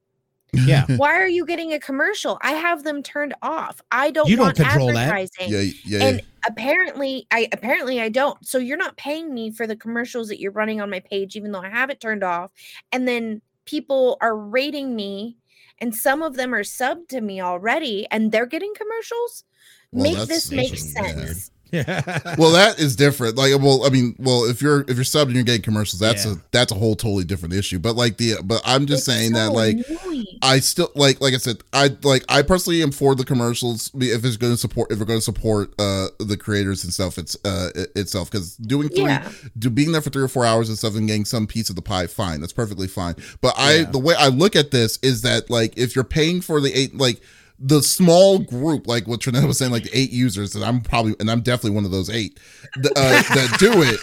Yeah. 0.52 0.86
Why 0.96 1.14
are 1.20 1.28
you 1.28 1.44
getting 1.44 1.72
a 1.74 1.78
commercial? 1.80 2.38
I 2.42 2.52
have 2.52 2.82
them 2.84 3.02
turned 3.02 3.34
off. 3.42 3.80
I 3.90 4.10
don't 4.10 4.28
You 4.28 4.36
don't 4.36 4.46
want 4.46 4.56
control 4.56 4.92
that. 4.92 5.30
yeah 5.40 5.64
yeah 5.84 6.02
and 6.04 6.22
apparently 6.48 7.26
i 7.32 7.48
apparently 7.52 8.00
i 8.00 8.08
don't 8.08 8.46
so 8.46 8.58
you're 8.58 8.76
not 8.76 8.96
paying 8.96 9.34
me 9.34 9.50
for 9.50 9.66
the 9.66 9.74
commercials 9.76 10.28
that 10.28 10.40
you're 10.40 10.52
running 10.52 10.80
on 10.80 10.88
my 10.88 11.00
page 11.00 11.34
even 11.36 11.50
though 11.50 11.60
i 11.60 11.68
have 11.68 11.90
it 11.90 12.00
turned 12.00 12.22
off 12.22 12.52
and 12.92 13.06
then 13.08 13.42
people 13.66 14.16
are 14.20 14.36
rating 14.36 14.94
me 14.94 15.36
and 15.80 15.94
some 15.94 16.22
of 16.22 16.36
them 16.36 16.54
are 16.54 16.62
subbed 16.62 17.08
to 17.08 17.20
me 17.20 17.40
already 17.40 18.06
and 18.12 18.30
they're 18.32 18.46
getting 18.46 18.72
commercials 18.74 19.44
Well, 19.90 20.04
make 20.14 20.28
this 20.28 20.50
make 20.52 20.78
sense. 20.78 21.16
weird. 21.16 21.36
Sense 21.70 22.24
well 22.38 22.52
that 22.52 22.78
is 22.78 22.96
different 22.96 23.36
like 23.36 23.52
well 23.60 23.84
i 23.84 23.88
mean 23.88 24.14
well 24.18 24.44
if 24.44 24.60
you're 24.62 24.80
if 24.82 24.96
you're 24.96 25.04
subbed 25.04 25.24
and 25.26 25.34
you're 25.34 25.44
getting 25.44 25.62
commercials 25.62 26.00
that's 26.00 26.24
Yeah. 26.26 26.32
a 26.32 26.36
that's 26.52 26.72
a 26.72 26.74
whole 26.74 26.94
totally 26.96 27.24
different 27.24 27.54
issue 27.54 27.78
but 27.78 27.96
like 27.96 28.16
the 28.16 28.34
but 28.44 28.60
i'm 28.64 28.86
just 28.86 29.06
It's 29.08 29.16
saying 29.16 29.32
that 29.32 29.52
like 29.52 29.76
annoying. 29.88 30.24
i 30.42 30.58
still 30.60 30.90
like 30.94 31.20
like 31.20 31.34
i 31.34 31.38
said 31.38 31.58
i 31.72 31.90
like 32.02 32.24
i 32.28 32.42
personally 32.42 32.82
am 32.82 32.90
for 32.92 33.14
the 33.14 33.24
commercials 33.24 33.90
if 33.94 34.24
it's 34.24 34.36
going 34.36 34.52
to 34.52 34.56
support 34.58 34.90
if 34.92 34.98
we're 34.98 35.04
going 35.04 35.18
to 35.18 35.24
support 35.24 35.72
uh 35.78 36.08
the 36.20 36.36
creators 36.36 36.84
and 36.84 36.92
stuff 36.92 37.18
it's 37.18 37.36
uh 37.44 37.70
itself 37.96 38.30
because 38.30 38.56
doing 38.56 38.88
three 38.88 39.04
yeah 39.04 39.30
do 39.58 39.70
being 39.70 39.92
there 39.92 40.00
for 40.02 40.10
three 40.10 40.22
or 40.22 40.28
four 40.28 40.44
hours 40.44 40.68
and 40.68 40.78
stuff 40.78 40.94
and 40.94 41.06
getting 41.06 41.24
some 41.24 41.46
piece 41.46 41.68
of 41.70 41.76
the 41.76 41.82
pie, 41.82 42.06
fine. 42.06 42.40
That's 42.40 42.52
perfectly 42.52 42.86
fine. 42.86 43.14
But 43.40 43.54
I, 43.58 43.76
Yeah. 43.78 43.84
the 43.90 43.98
way 43.98 44.14
I 44.16 44.28
look 44.28 44.54
at 44.56 44.70
this 44.70 44.98
is 45.02 45.22
that 45.22 45.50
like 45.50 45.76
if 45.76 45.94
you're 45.94 46.04
paying 46.04 46.40
for 46.40 46.60
the 46.60 46.72
eight, 46.72 46.96
like 46.96 47.20
the 47.60 47.82
small 47.82 48.38
group, 48.38 48.86
like 48.86 49.06
what 49.08 49.20
Trinetta 49.20 49.46
was 49.46 49.58
saying, 49.58 49.72
like 49.72 49.84
the 49.84 49.96
eight 49.98 50.10
users, 50.10 50.54
and 50.54 50.64
I'm 50.64 50.80
probably, 50.80 51.14
and 51.20 51.30
I'm 51.30 51.40
definitely 51.40 51.72
one 51.72 51.84
of 51.84 51.90
those 51.90 52.08
eight 52.10 52.38
th- 52.74 52.86
uh, 52.96 53.22
that 53.34 53.56
do 53.58 53.82
it. 53.82 54.00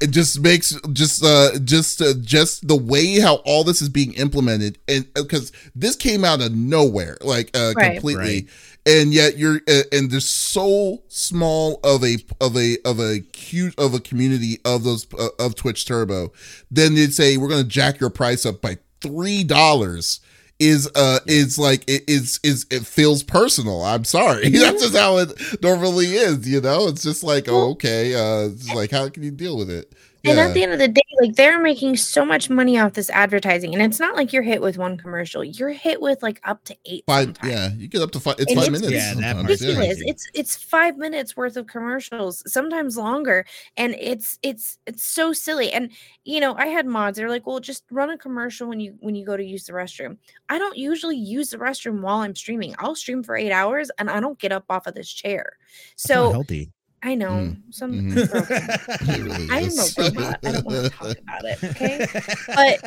it 0.00 0.10
just 0.10 0.40
makes 0.40 0.76
just 0.92 1.24
uh 1.24 1.58
just 1.64 2.00
uh, 2.00 2.14
just 2.20 2.66
the 2.68 2.76
way 2.76 3.18
how 3.18 3.36
all 3.44 3.64
this 3.64 3.82
is 3.82 3.88
being 3.88 4.12
implemented 4.14 4.78
and 4.86 5.12
because 5.14 5.50
this 5.74 5.96
came 5.96 6.24
out 6.24 6.40
of 6.40 6.54
nowhere 6.54 7.16
like 7.20 7.50
uh 7.56 7.72
Right. 7.76 7.94
completely 7.94 8.22
Right. 8.42 8.46
and 8.86 9.12
yet 9.12 9.38
you're 9.38 9.60
uh, 9.68 9.82
and 9.90 10.08
there's 10.08 10.28
so 10.28 11.02
small 11.08 11.80
of 11.82 12.04
a 12.04 12.18
of 12.40 12.56
a 12.56 12.76
of 12.84 13.00
a 13.00 13.18
cute 13.32 13.76
of 13.76 13.92
a 13.92 13.98
community 13.98 14.60
of 14.64 14.84
those 14.84 15.04
uh, 15.18 15.30
of 15.40 15.56
twitch 15.56 15.84
turbo 15.84 16.32
then 16.70 16.94
they'd 16.94 17.12
say 17.14 17.36
we're 17.36 17.48
gonna 17.48 17.64
jack 17.64 17.98
your 17.98 18.10
price 18.10 18.46
up 18.46 18.60
by 18.62 18.78
three 19.00 19.42
dollars 19.42 20.20
is 20.58 20.90
uh 20.94 21.20
is 21.26 21.58
like 21.58 21.84
it 21.88 22.04
is 22.08 22.40
is 22.42 22.66
it 22.70 22.84
feels 22.86 23.22
personal. 23.22 23.82
I'm 23.84 24.04
sorry. 24.04 24.48
That's 24.50 24.82
just 24.82 24.96
how 24.96 25.18
it 25.18 25.62
normally 25.62 26.06
is 26.06 26.48
you 26.48 26.60
know? 26.60 26.88
It's 26.88 27.02
just 27.02 27.22
like 27.22 27.48
oh, 27.48 27.70
okay 27.70 28.14
uh 28.14 28.48
it's 28.48 28.72
like 28.74 28.90
how 28.90 29.08
can 29.08 29.22
you 29.22 29.30
deal 29.30 29.56
with 29.56 29.70
it 29.70 29.92
And 30.24 30.36
Yeah. 30.36 30.48
at 30.48 30.54
the 30.54 30.62
end 30.64 30.72
of 30.72 30.80
the 30.80 30.88
day, 30.88 31.00
like 31.20 31.36
they're 31.36 31.60
making 31.60 31.96
so 31.96 32.24
much 32.26 32.50
money 32.50 32.78
off 32.78 32.94
this 32.94 33.08
advertising, 33.10 33.72
and 33.72 33.82
it's 33.82 34.00
not 34.00 34.16
like 34.16 34.32
you're 34.32 34.42
hit 34.42 34.60
with 34.60 34.76
one 34.76 34.96
commercial. 34.96 35.44
You're 35.44 35.70
hit 35.70 36.00
with 36.00 36.22
like 36.24 36.40
up 36.44 36.64
to 36.64 36.76
eight. 36.86 37.04
five 37.06 37.26
sometimes. 37.26 37.52
yeah 37.52 37.72
you 37.76 37.86
get 37.86 38.02
up 38.02 38.10
to 38.12 38.20
five 38.20 38.34
it's 38.38 38.50
And 38.50 38.58
five 38.60 38.68
it's- 38.74 38.82
minutes 38.82 38.92
Yeah, 38.92 39.14
that 39.14 39.36
sometimes, 39.36 39.60
yeah. 39.62 39.68
ridiculous. 39.68 40.02
It's 40.06 40.26
it's 40.34 40.56
five 40.56 40.96
minutes 40.96 41.36
worth 41.36 41.56
of 41.56 41.68
commercials, 41.68 42.42
sometimes 42.52 42.96
longer, 42.96 43.46
and 43.76 43.94
it's 43.98 44.38
it's 44.42 44.78
it's 44.86 45.04
so 45.04 45.32
silly. 45.32 45.70
And 45.72 45.90
you 46.24 46.40
know, 46.40 46.54
I 46.56 46.66
had 46.66 46.84
mods. 46.86 47.16
They're 47.16 47.28
like, 47.30 47.46
"Well, 47.46 47.60
just 47.60 47.84
run 47.90 48.10
a 48.10 48.18
commercial 48.18 48.68
when 48.68 48.80
you 48.80 48.96
when 49.00 49.14
you 49.14 49.24
go 49.24 49.36
to 49.36 49.44
use 49.44 49.64
the 49.66 49.72
restroom." 49.72 50.16
I 50.48 50.58
don't 50.58 50.76
usually 50.76 51.16
use 51.16 51.50
the 51.50 51.58
restroom 51.58 52.00
while 52.00 52.18
I'm 52.18 52.34
streaming. 52.34 52.74
I'll 52.80 52.96
stream 52.96 53.22
for 53.22 53.36
eight 53.36 53.52
hours, 53.52 53.90
and 53.98 54.10
I 54.10 54.18
don't 54.20 54.38
get 54.38 54.50
up 54.52 54.64
off 54.68 54.86
of 54.88 54.94
this 54.94 55.10
chair. 55.12 55.52
That's 55.96 56.08
not 56.08 56.14
So 56.14 56.32
healthy. 56.32 56.72
I 57.02 57.14
know 57.14 57.28
Mm, 57.28 57.56
some. 57.70 57.92
mhm. 57.92 59.24
really 59.24 59.48
I 59.50 59.60
am 59.60 59.78
a 59.78 59.84
robot. 59.96 60.40
I 60.44 60.52
don't 60.52 60.64
want 60.64 60.84
to 60.84 60.90
talk 60.98 61.16
about 61.18 61.44
it. 61.44 61.58
Okay 61.64 62.06
but 62.46 62.80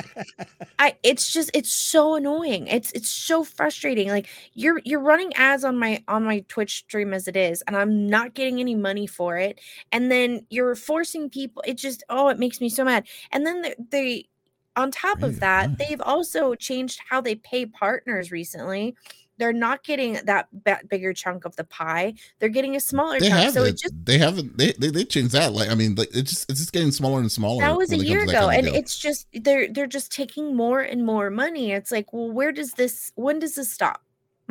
I 0.80 0.96
it's 1.04 1.32
just 1.32 1.52
it's 1.54 1.72
so 1.72 2.16
annoying. 2.16 2.68
It's 2.68 2.92
it's 2.92 3.10
so 3.10 3.44
frustrating. 3.44 4.10
Like 4.10 4.28
you're 4.54 4.82
you're 4.84 5.00
running 5.00 5.34
ads 5.36 5.64
on 5.64 5.78
my 5.78 6.04
on 6.08 6.24
my 6.24 6.44
Twitch 6.48 6.80
stream 6.80 7.14
as 7.14 7.28
it 7.28 7.36
is, 7.38 7.62
and 7.68 7.78
I'm 7.78 8.08
not 8.10 8.34
getting 8.34 8.60
any 8.60 8.76
money 8.76 9.08
for 9.08 9.38
it. 9.38 9.60
And 9.92 10.12
then 10.12 10.46
you're 10.50 10.76
forcing 10.76 11.30
people. 11.30 11.64
It 11.66 11.78
just 11.78 12.04
oh, 12.10 12.30
it 12.30 12.40
makes 12.40 12.60
me 12.60 12.70
so 12.70 12.84
mad. 12.84 13.08
And 13.32 13.46
then 13.46 13.62
they, 13.62 13.76
they 13.92 14.28
on 14.76 14.90
top 14.92 15.22
of 15.22 15.40
that, 15.42 15.78
they've 15.78 16.02
also 16.02 16.56
changed 16.56 17.02
how 17.10 17.22
they 17.22 17.36
pay 17.36 17.66
partners 17.66 18.32
recently. 18.32 18.96
They're 19.38 19.54
not 19.54 19.84
getting 19.84 20.20
that 20.26 20.48
ba- 20.52 20.82
bigger 20.90 21.14
chunk 21.14 21.46
of 21.46 21.56
the 21.56 21.64
pie. 21.64 22.14
They're 22.40 22.50
getting 22.50 22.76
a 22.76 22.80
smaller 22.80 23.20
they 23.20 23.30
chunk. 23.30 23.54
So 23.54 23.64
it. 23.64 23.70
it 23.70 23.78
just 23.78 23.94
they 24.06 24.18
haven't 24.18 24.58
they, 24.58 24.74
they 24.74 24.90
they 24.90 25.06
changed 25.06 25.34
that 25.34 25.54
like 25.54 25.70
i 25.70 25.76
mean 25.76 25.96
like 25.96 26.10
it's 26.14 26.32
just 26.32 26.50
it's 26.50 26.60
just 26.60 26.74
getting 26.74 26.92
smaller 26.92 27.20
and 27.20 27.32
smaller 27.32 27.62
that 27.62 27.78
was 27.78 27.92
a 27.92 27.98
year 27.98 28.20
comes 28.20 28.32
to 28.32 28.36
that 28.38 28.44
ago 28.44 28.50
and 28.50 28.66
deal. 28.68 28.76
it's 28.76 28.98
just 28.98 29.28
they're 29.34 29.68
they're 29.72 29.88
just 29.88 30.12
taking 30.12 30.56
more 30.56 30.82
and 30.82 31.06
more 31.06 31.30
money 31.30 31.72
it's 31.72 31.92
like 31.92 32.12
well 32.14 32.32
where 32.32 32.52
does 32.52 32.74
this 32.74 33.12
when 33.16 33.40
does 33.40 33.56
this 33.56 33.72
stop 33.72 34.02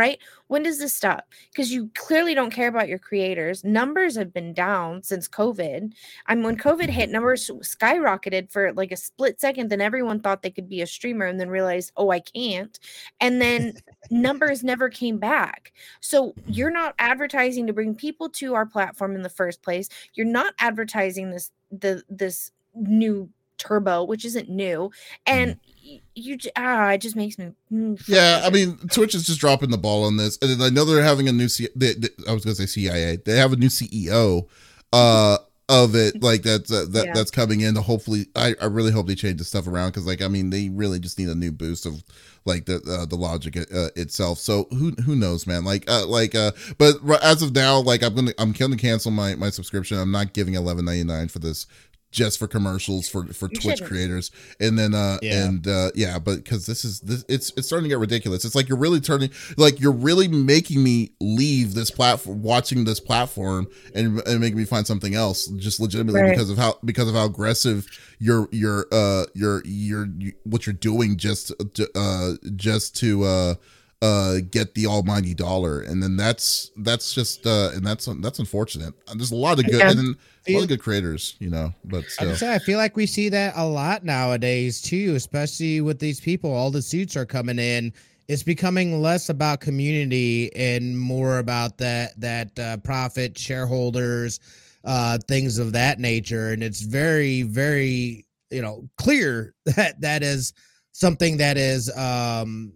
right? 0.01 0.19
When 0.47 0.63
does 0.63 0.79
this 0.79 0.95
stop? 0.95 1.29
Because 1.53 1.71
you 1.71 1.91
clearly 1.95 2.35
don't 2.35 2.51
care 2.51 2.69
about 2.69 2.89
your 2.89 2.99
creators. 2.99 3.63
Numbers 3.63 4.17
have 4.17 4.33
been 4.33 4.55
down 4.55 5.03
since 5.03 5.29
covid. 5.29 5.93
I 6.27 6.35
mean 6.35 6.45
when 6.45 6.57
covid 6.57 6.89
hit 6.89 7.05
mm-hmm. 7.05 7.13
numbers 7.13 7.51
skyrocketed 7.61 8.51
for 8.51 8.73
like 8.73 8.93
a 8.93 8.97
split 8.97 9.39
second 9.43 9.69
then 9.69 9.83
everyone 9.83 10.21
thought 10.21 10.41
they 10.41 10.51
could 10.51 10.71
be 10.71 10.81
a 10.81 10.87
streamer 10.87 11.27
and 11.27 11.39
then 11.39 11.51
realized 11.51 11.93
oh 11.99 12.11
i 12.11 12.21
can't. 12.21 12.79
And 13.21 13.43
then 13.43 13.75
numbers 14.11 14.65
never 14.65 14.89
came 14.89 15.19
back. 15.19 15.73
So 16.01 16.35
you're 16.47 16.71
not 16.71 16.95
advertising 16.99 17.67
to 17.67 17.75
bring 17.75 17.95
people 17.95 18.31
to 18.31 18.55
our 18.55 18.65
platform 18.65 19.15
in 19.15 19.23
the 19.23 19.29
first 19.29 19.61
place. 19.63 19.91
You're 20.15 20.25
not 20.27 20.55
advertising 20.61 21.31
this 21.31 21.51
the 21.71 22.03
this 22.09 22.53
new 22.75 23.29
turbo 23.61 24.03
which 24.03 24.25
isn't 24.25 24.49
new 24.49 24.91
and 25.27 25.59
y- 25.85 26.01
you 26.15 26.37
ah 26.57 26.91
it 26.91 27.01
just 27.01 27.15
makes 27.17 27.39
me 27.39 27.51
mm, 27.73 28.03
Yeah, 28.09 28.43
I 28.45 28.51
mean, 28.51 28.77
Twitch 28.91 29.15
is 29.15 29.25
just 29.27 29.41
dropping 29.41 29.71
the 29.71 29.79
ball 29.79 30.05
on 30.05 30.17
this, 30.17 30.39
and 30.43 30.63
I 30.63 30.71
know 30.71 30.85
they're 30.85 31.03
having 31.03 31.29
a 31.29 31.33
new. 31.33 31.49
C- 31.49 31.69
they, 31.77 31.95
they- 31.95 32.09
I 32.29 32.33
was 32.33 32.45
gonna 32.45 32.55
say 32.55 32.67
CIA. 32.67 33.17
They 33.17 33.37
have 33.37 33.53
a 33.53 33.57
new 33.57 33.69
CEO 33.69 34.47
uh, 34.93 35.39
of 35.69 35.95
it, 35.95 36.23
like 36.23 36.43
that's 36.43 36.71
uh, 36.73 36.87
that 36.91 37.07
Yeah. 37.07 37.13
that's 37.15 37.31
coming 37.31 37.61
in. 37.61 37.75
To 37.75 37.81
hopefully, 37.83 38.27
I, 38.37 38.55
I 38.61 38.67
really 38.67 38.93
hope 38.93 39.07
they 39.07 39.15
change 39.15 39.39
the 39.39 39.45
stuff 39.45 39.67
around 39.67 39.91
because, 39.91 40.07
like, 40.07 40.23
I 40.23 40.29
mean, 40.29 40.51
they 40.51 40.69
really 40.69 40.99
just 41.01 41.19
need 41.19 41.29
a 41.29 41.35
new 41.35 41.53
boost 41.53 41.87
of 41.87 42.03
like 42.45 42.67
the 42.67 42.77
uh, 42.89 43.07
the 43.07 43.17
logic 43.17 43.57
uh, 43.57 43.89
itself. 43.97 44.39
So 44.39 44.67
who 44.71 44.91
who 45.05 45.17
knows, 45.17 45.47
man? 45.47 45.65
Like 45.65 45.89
uh, 45.91 46.07
like 46.07 46.35
uh, 46.35 46.53
but 46.79 46.97
as 47.23 47.43
of 47.43 47.55
now, 47.55 47.81
like 47.81 48.03
I'm 48.03 48.15
gonna 48.15 48.33
I'm 48.39 48.53
gonna 48.53 48.77
cancel 48.77 49.11
my 49.11 49.35
my 49.37 49.51
subscription. 49.51 49.99
I'm 49.99 50.13
not 50.13 50.33
giving 50.35 50.55
eleven 50.55 50.85
ninety 50.85 51.05
nine 51.05 51.29
for 51.29 51.39
this. 51.39 51.67
Just 52.13 52.41
for 52.41 52.49
commercials 52.49 53.09
for 53.09 53.25
for 53.27 53.49
You 53.53 53.61
Twitch 53.61 53.79
shouldn't. 53.79 53.89
creators, 53.89 54.33
and 54.59 54.77
then 54.77 54.95
uh 54.95 55.19
Yeah. 55.23 55.45
and 55.45 55.65
uh 55.69 55.93
yeah, 55.95 56.19
but 56.19 56.43
because 56.43 56.67
this 56.67 56.85
is 56.85 56.99
this 57.01 57.25
it's 57.29 57.53
it's 57.57 57.69
starting 57.69 57.85
to 57.85 57.89
get 57.89 58.01
ridiculous. 58.01 58.45
It's 58.45 58.57
like 58.57 58.69
you're 58.69 58.79
really 58.79 58.99
turning 59.01 59.31
like 59.57 59.79
you're 59.81 59.93
really 59.93 60.27
making 60.27 60.83
me 60.83 61.13
leave 61.21 61.75
this 61.75 61.89
platform, 61.93 62.43
watching 62.43 62.83
this 62.83 62.99
platform, 62.99 63.69
and 63.95 64.21
and 64.27 64.41
making 64.41 64.59
me 64.59 64.65
find 64.65 64.89
something 64.89 65.15
else, 65.15 65.47
just 65.57 65.79
legitimately 65.79 66.21
Right. 66.21 66.31
because 66.31 66.51
of 66.51 66.59
how 66.59 66.79
because 66.85 67.09
of 67.09 67.15
how 67.15 67.27
aggressive 67.27 67.87
you're 68.19 68.49
you're 68.51 68.87
uh 68.91 69.27
you're 69.35 69.63
you're 69.65 70.09
you, 70.19 70.33
what 70.43 70.67
you're 70.67 70.73
doing 70.75 71.17
just 71.17 71.53
to, 71.75 71.89
uh 71.95 72.33
just 72.57 72.97
to 72.97 73.23
uh 73.23 73.55
uh 74.03 74.37
get 74.51 74.75
the 74.75 74.87
almighty 74.87 75.35
dollar 75.35 75.81
and 75.83 76.03
then 76.03 76.17
that's 76.17 76.71
that's 76.79 77.13
just 77.13 77.47
uh 77.47 77.71
and 77.75 77.87
that's 77.87 78.07
that's 78.23 78.39
unfortunate 78.39 78.95
there's 79.15 79.31
a 79.31 79.37
lot 79.37 79.59
of 79.59 79.67
good 79.67 79.75
Yeah. 79.79 79.91
and 79.91 79.99
then 79.99 80.17
a 80.49 80.55
lot 80.55 80.63
of 80.63 80.69
good 80.69 80.81
creators 80.81 81.37
you 81.39 81.51
know 81.51 81.75
but 81.85 82.05
I 82.05 82.09
still 82.09 82.35
say 82.37 82.55
I 82.55 82.59
feel 82.61 82.79
like 82.79 82.97
we 82.97 83.05
see 83.07 83.29
that 83.29 83.53
a 83.57 83.67
lot 83.67 84.03
nowadays 84.05 84.81
too, 84.81 85.15
especially 85.17 85.83
with 85.83 85.99
these 85.99 86.19
people. 86.19 86.51
All 86.51 86.71
the 86.71 86.81
suits 86.81 87.15
are 87.15 87.27
coming 87.27 87.59
in. 87.59 87.93
It's 88.27 88.43
becoming 88.43 89.03
less 89.03 89.29
about 89.29 89.61
community 89.61 90.51
and 90.57 90.99
more 90.99 91.39
about 91.39 91.77
that 91.79 92.19
that 92.21 92.59
uh, 92.59 92.77
profit, 92.79 93.37
shareholders, 93.37 94.41
uh, 94.85 95.19
things 95.29 95.59
of 95.59 95.73
that 95.73 95.99
nature. 96.01 96.53
And 96.53 96.63
it's 96.63 96.81
very, 96.81 97.43
very 97.43 98.25
you 98.51 98.63
know 98.63 98.89
clear 98.97 99.55
that 99.77 100.01
that 100.01 100.23
is 100.23 100.55
something 100.93 101.37
that 101.37 101.59
is 101.59 101.95
um, 101.99 102.73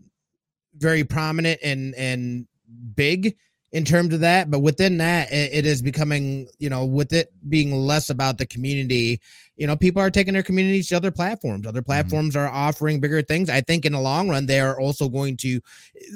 very 0.76 1.04
prominent 1.04 1.60
and 1.62 1.94
and 1.96 2.46
big 2.94 3.36
in 3.72 3.84
terms 3.84 4.14
of 4.14 4.20
that. 4.20 4.50
But 4.50 4.60
within 4.60 4.98
that 4.98 5.32
it, 5.32 5.50
it 5.52 5.66
is 5.66 5.82
becoming 5.82 6.48
you 6.58 6.68
know 6.70 6.84
with 6.84 7.12
it 7.12 7.32
being 7.48 7.72
less 7.72 8.10
about 8.10 8.38
the 8.38 8.46
community 8.46 9.20
you 9.56 9.68
know 9.68 9.76
people 9.76 10.02
are 10.02 10.10
taking 10.10 10.34
their 10.34 10.42
communities 10.42 10.88
to 10.88 10.96
other 10.96 11.10
platforms. 11.12 11.66
Other 11.66 11.82
platforms 11.82 12.34
are 12.34 12.48
offering 12.48 12.98
bigger 13.00 13.22
things. 13.22 13.48
I 13.48 13.60
think 13.60 13.84
in 13.84 13.92
the 13.92 14.00
long 14.00 14.28
run 14.28 14.46
they 14.46 14.58
are 14.60 14.78
also 14.80 15.08
going 15.08 15.36
to 15.38 15.60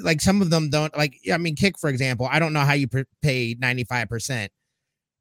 like 0.03 0.19
some 0.21 0.41
of 0.41 0.49
them 0.49 0.69
don't 0.69 0.95
like 0.97 1.15
i 1.33 1.37
mean 1.37 1.55
kick 1.55 1.79
for 1.79 1.89
example 1.89 2.27
i 2.31 2.37
don't 2.39 2.51
know 2.53 2.59
how 2.61 2.73
you 2.73 2.87
pr- 2.87 3.01
pay 3.21 3.55
95% 3.55 4.49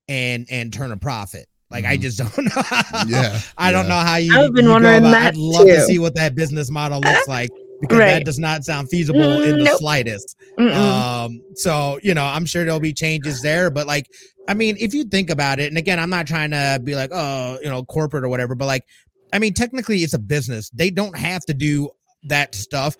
and 0.08 0.46
and 0.50 0.72
turn 0.72 0.90
a 0.92 0.96
profit. 0.96 1.46
Like 1.70 1.84
i 1.84 1.96
Mhm. 1.96 2.00
just 2.00 2.18
don't 2.36 2.38
know. 2.44 2.50
How- 2.62 3.04
yeah 3.06 3.40
i 3.58 3.70
don't 3.70 3.84
yeah. 3.84 3.88
know 3.90 4.00
how 4.04 4.16
you 4.16 4.32
I've 4.36 4.52
been 4.54 4.64
you 4.64 4.68
go 4.68 4.72
wondering 4.72 4.98
about- 4.98 5.10
that 5.12 5.26
i'd 5.34 5.36
love 5.36 5.66
to 5.66 5.80
see 5.82 5.98
what 5.98 6.14
that 6.16 6.34
business 6.34 6.70
model 6.70 7.00
looks 7.00 7.28
like 7.28 7.50
because 7.80 7.98
Right. 7.98 8.06
that 8.06 8.24
does 8.24 8.38
not 8.38 8.64
sound 8.64 8.88
feasible 8.90 9.40
in 9.42 9.58
the 9.58 9.64
Nope. 9.64 9.78
slightest 9.78 10.36
Mm-mm. 10.58 10.74
um, 10.76 11.42
so 11.54 11.98
you 12.02 12.14
know, 12.14 12.24
I'm 12.24 12.44
sure 12.44 12.64
there'll 12.64 12.80
be 12.80 12.92
changes 12.92 13.42
there, 13.42 13.70
but 13.70 13.86
like, 13.86 14.10
I 14.48 14.54
mean, 14.54 14.76
if 14.80 14.94
you 14.94 15.04
think 15.04 15.30
about 15.30 15.60
it, 15.60 15.68
and 15.68 15.78
again, 15.78 15.98
I'm 16.00 16.10
not 16.10 16.26
trying 16.26 16.50
to 16.50 16.80
be 16.82 16.94
like, 16.94 17.10
oh, 17.12 17.58
you 17.62 17.68
know, 17.68 17.84
corporate 17.84 18.24
or 18.24 18.28
whatever, 18.28 18.54
but 18.54 18.66
like, 18.66 18.84
I 19.32 19.38
mean, 19.38 19.54
technically, 19.54 19.98
it's 19.98 20.14
a 20.14 20.18
business. 20.18 20.70
They 20.70 20.90
don't 20.90 21.16
have 21.16 21.44
to 21.46 21.54
do 21.54 21.90
that 22.24 22.54
stuff. 22.54 22.96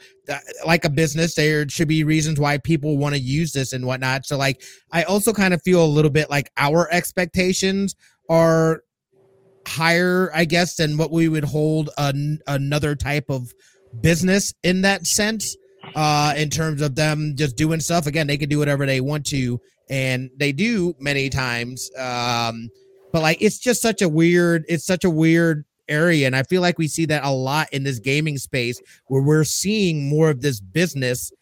Like 0.65 0.85
a 0.85 0.91
business, 0.91 1.35
there 1.35 1.69
should 1.69 1.89
be 1.89 2.05
reasons 2.05 2.39
why 2.39 2.59
people 2.59 2.97
want 2.99 3.15
to 3.15 3.21
use 3.21 3.53
this 3.53 3.73
and 3.73 3.87
whatnot. 3.87 4.27
So, 4.27 4.37
like, 4.37 4.63
I 4.93 5.03
also 5.05 5.33
kind 5.33 5.55
of 5.55 5.63
feel 5.63 5.85
a 5.85 5.87
little 5.87 6.11
bit 6.11 6.31
like 6.31 6.51
our 6.57 6.89
expectations 6.93 7.97
are 8.29 8.83
higher, 9.67 10.31
I 10.35 10.45
guess, 10.45 10.77
than 10.77 10.97
what 10.97 11.11
we 11.11 11.29
would 11.29 11.45
hold 11.45 11.91
an, 11.99 12.41
another 12.47 12.95
type 12.95 13.27
of 13.29 13.53
business 14.01 14.53
in 14.63 14.83
that 14.83 15.07
sense 15.07 15.57
uh 15.95 16.35
in 16.37 16.51
terms 16.51 16.83
of 16.83 16.95
them 16.95 17.35
just 17.37 17.57
doing 17.57 17.81
stuff 17.81 18.07
again 18.07 18.27
they 18.27 18.37
can 18.37 18.49
do 18.49 18.59
whatever 18.59 18.85
they 18.87 19.01
want 19.01 19.25
to 19.25 19.61
and 19.89 20.29
they 20.37 20.53
do 20.53 20.95
many 21.01 21.29
times 21.31 21.91
um 21.99 22.69
but 23.13 23.23
like 23.23 23.41
it's 23.41 23.59
just 23.59 23.81
such 23.81 24.03
a 24.03 24.09
weird 24.09 24.65
it's 24.69 24.85
such 24.85 25.05
a 25.05 25.11
weird 25.11 25.65
area 25.89 26.27
and 26.27 26.37
i 26.37 26.43
feel 26.43 26.61
like 26.61 26.77
we 26.79 26.87
see 26.89 27.07
that 27.07 27.25
a 27.25 27.31
lot 27.31 27.67
in 27.73 27.83
this 27.85 27.99
gaming 27.99 28.37
space 28.37 28.81
where 29.07 29.23
we're 29.23 29.45
seeing 29.45 30.09
more 30.09 30.29
of 30.29 30.43
this 30.43 30.61
business 30.61 31.33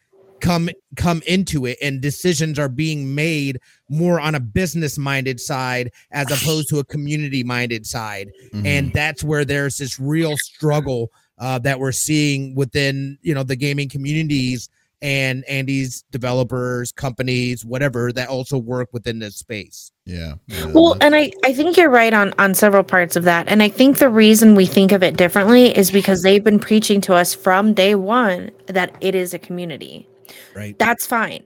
come 0.41 0.69
come 0.97 1.23
into 1.27 1.65
it 1.67 1.79
and 1.83 2.01
decisions 2.03 2.59
are 2.59 2.69
being 2.69 3.15
made 3.15 3.59
more 3.89 4.21
on 4.21 4.35
a 4.35 4.41
business 4.41 4.99
minded 4.99 5.41
side 5.41 5.91
as 6.13 6.31
opposed 6.31 6.69
to 6.69 6.79
a 6.79 6.85
community 6.85 7.43
minded 7.43 7.87
side 7.87 8.31
Mhm. 8.53 8.67
and 8.67 8.93
that's 8.93 9.25
where 9.25 9.45
there's 9.47 9.79
this 9.79 9.99
real 9.99 10.37
struggle 10.37 11.11
uh, 11.39 11.59
that 11.61 11.79
we're 11.79 11.93
seeing 11.93 12.55
within 12.55 13.19
you 13.23 13.35
know 13.35 13.43
the 13.43 13.57
gaming 13.57 13.89
communities 13.89 14.69
and 15.03 15.45
Andy's 15.45 16.05
developers, 16.11 16.91
companies, 16.91 17.65
whatever 17.65 18.13
that 18.13 18.29
also 18.29 18.57
work 18.57 18.89
within 18.93 19.19
this 19.19 19.37
space. 19.37 19.93
Yeah. 20.07 20.35
yeah 20.47 20.67
well, 20.67 20.97
and 21.01 21.15
I, 21.15 21.33
I 21.45 21.53
think 21.53 21.77
you're 21.77 21.91
right 21.91 22.15
on 22.15 22.33
on 22.39 22.55
several 22.55 22.83
parts 22.83 23.17
of 23.17 23.25
that. 23.25 23.49
And 23.49 23.63
I 23.63 23.69
think 23.69 23.99
the 23.99 24.09
reason 24.09 24.55
we 24.55 24.67
think 24.67 24.93
of 24.93 25.03
it 25.03 25.17
differently 25.17 25.77
is 25.77 25.91
because 25.91 26.23
they've 26.23 26.43
been 26.43 26.59
preaching 26.59 27.01
to 27.03 27.15
us 27.15 27.35
from 27.35 27.75
day 27.75 27.95
one 27.95 28.51
that 28.67 28.97
it 29.01 29.15
is 29.15 29.35
a 29.35 29.39
community. 29.39 30.09
Right. 30.55 30.79
That's 30.79 31.07
fine. 31.07 31.43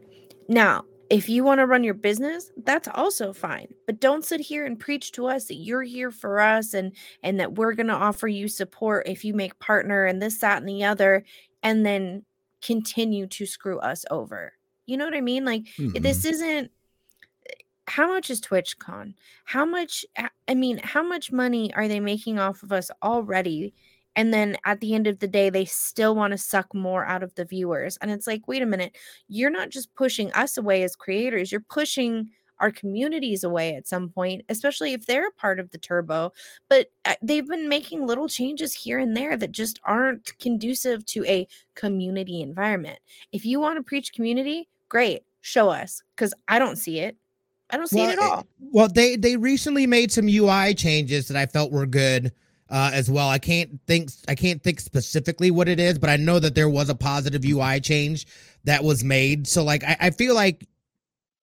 Now, 0.49 0.84
if 1.11 1.28
you 1.28 1.42
want 1.42 1.58
to 1.58 1.66
run 1.66 1.82
your 1.82 1.94
business, 1.94 2.52
that's 2.64 2.88
also 2.94 3.32
fine. 3.32 3.66
But 3.84 4.00
don't 4.00 4.24
sit 4.24 4.40
here 4.40 4.64
and 4.64 4.78
preach 4.78 5.11
to 5.12 5.26
us 5.26 5.46
that 5.46 5.56
you're 5.56 5.82
here 5.82 6.12
for 6.12 6.40
us 6.40 6.72
and 6.72 6.92
and 7.24 7.38
that 7.40 7.56
we're 7.56 7.74
going 7.74 7.88
to 7.88 7.94
offer 7.94 8.28
you 8.28 8.46
support 8.46 9.08
if 9.08 9.24
you 9.24 9.34
make 9.34 9.58
partner 9.58 10.06
and 10.06 10.22
this 10.22 10.38
that 10.38 10.58
and 10.58 10.68
the 10.68 10.84
other 10.84 11.24
and 11.64 11.84
then 11.84 12.24
continue 12.62 13.26
to 13.26 13.44
screw 13.44 13.80
us 13.80 14.04
over. 14.11 14.52
You 14.86 14.96
know 14.96 15.04
what 15.04 15.16
I 15.16 15.20
mean? 15.20 15.44
Like 15.44 15.62
eh, 15.62 15.82
mm-hmm. 15.82 16.02
this 16.02 16.24
isn't 16.24 16.70
eh, 17.50 17.54
how 17.88 18.06
much 18.06 18.30
is 18.30 18.40
TwitchCon? 18.40 19.14
How 19.44 19.64
much 19.64 20.06
eh, 20.14 20.28
I 20.46 20.54
mean, 20.54 20.78
how 20.78 21.02
much 21.02 21.32
money 21.32 21.74
are 21.74 21.88
they 21.88 22.00
making 22.00 22.38
off 22.38 22.62
of 22.62 22.70
us 22.70 22.88
already? 23.02 23.74
And 24.16 24.34
then 24.34 24.56
at 24.64 24.80
the 24.80 24.94
end 24.94 25.06
of 25.06 25.18
the 25.20 25.28
day, 25.28 25.50
they 25.50 25.64
still 25.64 26.14
want 26.14 26.32
to 26.32 26.38
suck 26.38 26.74
more 26.74 27.06
out 27.06 27.22
of 27.22 27.34
the 27.34 27.44
viewers. 27.44 27.96
And 27.98 28.11
it's 28.11 28.26
like, 28.26 28.48
wait 28.48 28.62
a 28.62 28.66
minute, 28.66 28.96
you're 29.28 29.50
not 29.50 29.70
just 29.70 29.94
pushing 29.94 30.32
us 30.32 30.56
away 30.56 30.82
as 30.82 30.96
creators, 30.96 31.52
you're 31.52 31.64
pushing 31.68 32.30
our 32.61 32.70
communities 32.70 33.42
away 33.42 33.74
at 33.74 33.88
some 33.88 34.08
point, 34.08 34.42
especially 34.48 34.92
if 34.92 35.06
they're 35.06 35.28
a 35.28 35.32
part 35.32 35.58
of 35.58 35.70
the 35.70 35.78
turbo. 35.78 36.32
But 36.68 36.88
uh, 37.04 37.14
they've 37.22 37.46
been 37.46 37.68
making 37.68 38.06
little 38.06 38.28
changes 38.28 38.74
here 38.74 38.98
and 38.98 39.16
there 39.16 39.36
that 39.36 39.52
just 39.52 39.80
aren't 39.84 40.38
conducive 40.38 41.04
to 41.06 41.24
a 41.24 41.48
community 41.74 42.42
environment. 42.42 42.98
If 43.32 43.44
you 43.44 43.61
want 43.61 43.78
to 43.78 43.82
preach 43.82 44.12
community, 44.12 44.68
great, 44.88 45.22
show 45.40 45.70
us 45.70 46.02
because 46.14 46.34
I 46.48 46.58
don't 46.58 46.76
see 46.76 47.00
it. 47.00 47.16
I 47.70 47.76
don't 47.76 47.86
see 47.86 47.96
well, 47.96 48.11
it 48.11 48.12
at 48.14 48.18
all. 48.18 48.46
Well, 48.58 48.88
they 48.88 49.16
they 49.16 49.36
recently 49.36 49.86
made 49.86 50.11
some 50.11 50.28
UI 50.28 50.74
changes 50.74 51.28
that 51.28 51.36
I 51.36 51.46
felt 51.46 51.70
were 51.70 51.86
good 51.86 52.32
uh, 52.70 52.90
as 52.92 53.10
well. 53.10 53.28
I 53.28 53.38
can't 53.38 53.80
think 53.86 54.10
I 54.28 54.34
can't 54.34 54.62
think 54.62 54.80
specifically 54.80 55.50
what 55.50 55.68
it 55.68 55.80
is, 55.80 55.98
but 55.98 56.10
I 56.10 56.16
know 56.16 56.38
that 56.38 56.54
there 56.54 56.68
was 56.68 56.88
a 56.88 56.94
positive 56.94 57.44
UI 57.44 57.80
change 57.80 58.26
that 58.64 58.84
was 58.84 59.04
made. 59.04 59.46
So 59.46 59.64
like 59.64 59.84
I, 59.84 59.96
I 60.00 60.10
feel 60.10 60.34
like 60.34 60.66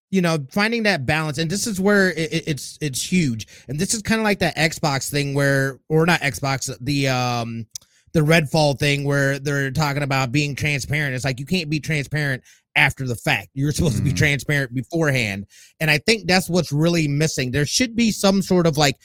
you 0.09 0.21
know 0.21 0.37
finding 0.51 0.83
that 0.83 1.05
balance 1.05 1.37
and 1.37 1.51
this 1.51 1.67
is 1.67 1.81
where 1.81 2.11
it, 2.11 2.47
it's 2.47 2.77
it's 2.79 3.11
huge 3.11 3.45
and 3.67 3.77
this 3.77 3.93
is 3.93 4.01
kind 4.01 4.21
of 4.21 4.23
like 4.23 4.39
that 4.39 4.55
xbox 4.55 5.11
thing 5.11 5.33
where 5.33 5.81
or 5.89 6.05
not 6.05 6.21
xbox 6.21 6.73
the 6.79 7.09
um 7.09 7.67
the 8.13 8.21
redfall 8.21 8.79
thing 8.79 9.03
where 9.03 9.37
they're 9.37 9.69
talking 9.69 10.03
about 10.03 10.31
being 10.31 10.55
transparent 10.55 11.13
it's 11.13 11.25
like 11.25 11.41
you 11.41 11.45
can't 11.45 11.69
be 11.69 11.81
transparent 11.81 12.41
after 12.77 13.05
the 13.07 13.15
fact. 13.15 13.49
You're 13.55 13.71
supposed 13.73 13.97
to 13.97 14.03
be 14.03 14.11
mm-hmm. 14.11 14.17
transparent 14.17 14.73
beforehand. 14.73 15.47
And 15.79 15.91
I 15.91 15.97
think 15.97 16.27
that's 16.27 16.49
what's 16.49 16.71
really 16.71 17.07
missing. 17.07 17.51
There 17.51 17.65
should 17.65 17.95
be 17.95 18.11
some 18.11 18.41
sort 18.41 18.67
of 18.67 18.77
like 18.77 18.97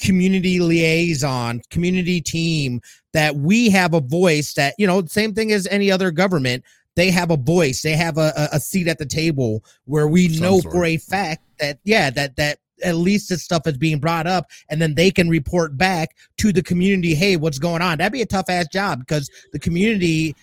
community 0.00 0.60
liaison, 0.60 1.60
community 1.70 2.20
team 2.20 2.80
that 3.12 3.36
we 3.36 3.70
have 3.70 3.94
a 3.94 4.00
voice 4.00 4.54
that, 4.54 4.74
you 4.78 4.86
know, 4.86 5.04
same 5.06 5.34
thing 5.34 5.52
as 5.52 5.66
any 5.68 5.90
other 5.90 6.10
government. 6.10 6.64
They 6.96 7.10
have 7.10 7.30
a 7.30 7.36
voice, 7.36 7.82
they 7.82 7.94
have 7.94 8.18
a, 8.18 8.48
a 8.52 8.60
seat 8.60 8.88
at 8.88 8.98
the 8.98 9.06
table 9.06 9.64
where 9.84 10.08
we 10.08 10.28
some 10.28 10.42
know 10.42 10.60
sort. 10.60 10.72
for 10.72 10.84
a 10.84 10.96
fact 10.96 11.42
that, 11.58 11.78
yeah, 11.84 12.10
that, 12.10 12.36
that 12.36 12.58
at 12.82 12.96
least 12.96 13.28
this 13.28 13.42
stuff 13.42 13.66
is 13.66 13.76
being 13.76 14.00
brought 14.00 14.26
up 14.26 14.46
and 14.70 14.80
then 14.80 14.94
they 14.94 15.10
can 15.10 15.28
report 15.28 15.76
back 15.76 16.16
to 16.38 16.50
the 16.50 16.62
community 16.62 17.14
hey 17.14 17.36
what's 17.36 17.58
going 17.58 17.82
on 17.82 17.98
that'd 17.98 18.10
be 18.10 18.22
a 18.22 18.26
tough 18.26 18.48
ass 18.48 18.66
job 18.68 19.00
because 19.00 19.28
the 19.52 19.58
community 19.58 20.34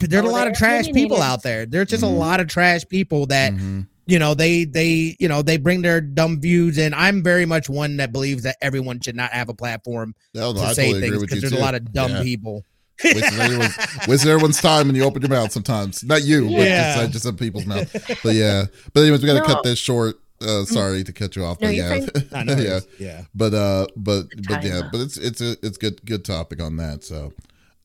there's 0.00 0.24
oh, 0.24 0.28
a 0.28 0.30
lot 0.30 0.46
of 0.46 0.54
trash 0.54 0.90
people 0.92 1.22
out 1.22 1.42
there. 1.42 1.66
There's 1.66 1.88
just 1.88 2.04
mm-hmm. 2.04 2.14
a 2.14 2.18
lot 2.18 2.40
of 2.40 2.48
trash 2.48 2.86
people 2.88 3.26
that 3.26 3.52
mm-hmm. 3.52 3.82
You 4.06 4.18
know 4.18 4.34
they 4.34 4.64
they 4.64 5.16
you 5.18 5.28
know 5.28 5.42
they 5.42 5.56
bring 5.56 5.82
their 5.82 6.00
dumb 6.00 6.40
views, 6.40 6.78
and 6.78 6.94
I'm 6.94 7.22
very 7.22 7.44
much 7.44 7.68
one 7.68 7.96
that 7.98 8.12
believes 8.12 8.44
that 8.44 8.56
everyone 8.62 9.00
should 9.00 9.16
not 9.16 9.32
have 9.32 9.48
a 9.48 9.54
platform 9.54 10.14
no, 10.32 10.52
no, 10.52 10.60
to 10.60 10.66
I 10.66 10.72
say 10.72 10.92
totally 10.92 11.10
things 11.10 11.22
because 11.22 11.40
there's 11.40 11.52
too. 11.52 11.58
a 11.58 11.60
lot 11.60 11.74
of 11.74 11.92
dumb 11.92 12.12
yeah. 12.12 12.22
people. 12.22 12.64
wasting, 13.04 13.22
everyone's, 13.40 13.76
wasting 14.08 14.30
everyone's 14.30 14.60
time 14.60 14.88
and 14.88 14.96
you 14.96 15.04
open 15.04 15.20
your 15.20 15.28
mouth 15.28 15.52
sometimes. 15.52 16.02
Not 16.02 16.22
you, 16.24 16.46
yeah. 16.46 16.56
but 16.56 16.64
just, 16.64 16.98
uh, 16.98 17.06
just 17.08 17.26
in 17.26 17.36
people's 17.36 17.66
mouth. 17.66 17.92
But 18.22 18.34
yeah. 18.34 18.64
But 18.94 19.00
anyways, 19.00 19.20
we 19.20 19.26
got 19.26 19.34
to 19.34 19.40
no. 19.40 19.54
cut 19.54 19.64
this 19.64 19.78
short. 19.78 20.16
Uh, 20.40 20.64
sorry 20.64 21.02
to 21.02 21.12
cut 21.12 21.34
you 21.34 21.42
off, 21.42 21.58
no, 21.62 21.68
but 21.68 21.74
yeah, 21.74 22.06
yeah, 22.58 22.80
yeah. 22.98 23.22
But 23.34 23.54
uh, 23.54 23.86
but 23.96 24.26
but 24.46 24.62
yeah, 24.62 24.82
but 24.92 25.00
it's 25.00 25.16
it's 25.16 25.40
a 25.40 25.56
it's 25.62 25.78
good 25.78 26.04
good 26.04 26.26
topic 26.26 26.60
on 26.60 26.76
that. 26.76 27.04
So, 27.04 27.32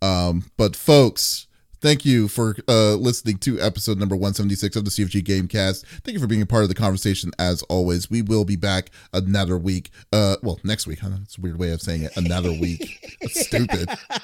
um, 0.02 0.44
but 0.58 0.76
folks, 0.76 1.48
Thank 1.82 2.06
you 2.06 2.28
for 2.28 2.56
uh, 2.68 2.94
listening 2.94 3.40
to 3.40 3.60
episode 3.60 3.98
number 3.98 4.16
176 4.16 4.76
of 4.76 4.86
the 4.86 4.92
CFG 4.92 5.24
Gamecast. 5.24 5.84
Thank 6.04 6.14
you 6.14 6.20
for 6.20 6.28
being 6.28 6.44
a 6.44 6.46
part 6.46 6.62
of 6.62 6.70
the 6.70 6.76
conversation 6.76 7.32
as 7.40 7.64
always. 7.64 8.08
We 8.08 8.22
will 8.22 8.46
be 8.46 8.56
back 8.56 8.92
another 9.14 9.58
week. 9.58 9.90
Uh, 10.14 10.36
well, 10.44 10.60
next 10.64 10.86
week. 10.86 11.00
Huh? 11.00 11.10
That's 11.10 11.40
a 11.40 11.42
weird 11.42 11.58
way 11.58 11.72
of 11.72 11.82
saying 11.82 12.04
it. 12.04 12.16
Another 12.16 12.52
week. 12.52 13.18
That's 13.20 13.48
stupid. 13.48 13.90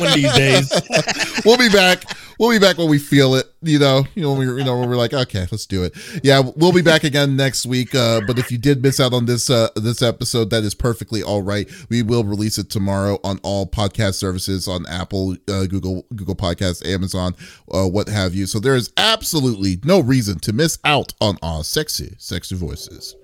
One 0.00 0.08
of 0.08 0.14
these 0.14 0.32
days. 0.32 0.82
we'll 1.44 1.58
be 1.58 1.68
back. 1.68 2.02
We'll 2.40 2.50
be 2.50 2.58
back 2.58 2.76
when 2.76 2.88
we 2.88 2.98
feel 2.98 3.36
it. 3.36 3.46
You 3.66 3.78
know, 3.78 4.04
you 4.14 4.22
know, 4.22 4.34
we, 4.34 4.46
you 4.46 4.64
know, 4.64 4.78
we're 4.78 4.96
like, 4.96 5.12
okay, 5.12 5.46
let's 5.50 5.66
do 5.66 5.84
it. 5.84 5.94
Yeah, 6.22 6.42
we'll 6.56 6.72
be 6.72 6.82
back 6.82 7.04
again 7.04 7.36
next 7.36 7.66
week. 7.66 7.94
Uh, 7.94 8.20
but 8.26 8.38
if 8.38 8.50
you 8.50 8.58
did 8.58 8.82
miss 8.82 9.00
out 9.00 9.12
on 9.12 9.26
this 9.26 9.50
uh, 9.50 9.68
this 9.76 10.02
episode, 10.02 10.50
that 10.50 10.64
is 10.64 10.74
perfectly 10.74 11.22
all 11.22 11.42
right. 11.42 11.68
We 11.88 12.02
will 12.02 12.24
release 12.24 12.58
it 12.58 12.70
tomorrow 12.70 13.18
on 13.24 13.38
all 13.42 13.66
podcast 13.66 14.14
services 14.14 14.68
on 14.68 14.86
Apple, 14.86 15.36
uh, 15.48 15.66
Google, 15.66 16.06
Google 16.14 16.36
Podcasts, 16.36 16.86
Amazon, 16.86 17.34
uh, 17.72 17.86
what 17.86 18.08
have 18.08 18.34
you. 18.34 18.46
So 18.46 18.60
there 18.60 18.76
is 18.76 18.92
absolutely 18.96 19.78
no 19.84 20.00
reason 20.00 20.38
to 20.40 20.52
miss 20.52 20.78
out 20.84 21.12
on 21.20 21.38
our 21.42 21.64
sexy, 21.64 22.14
sexy 22.18 22.54
voices. 22.54 23.16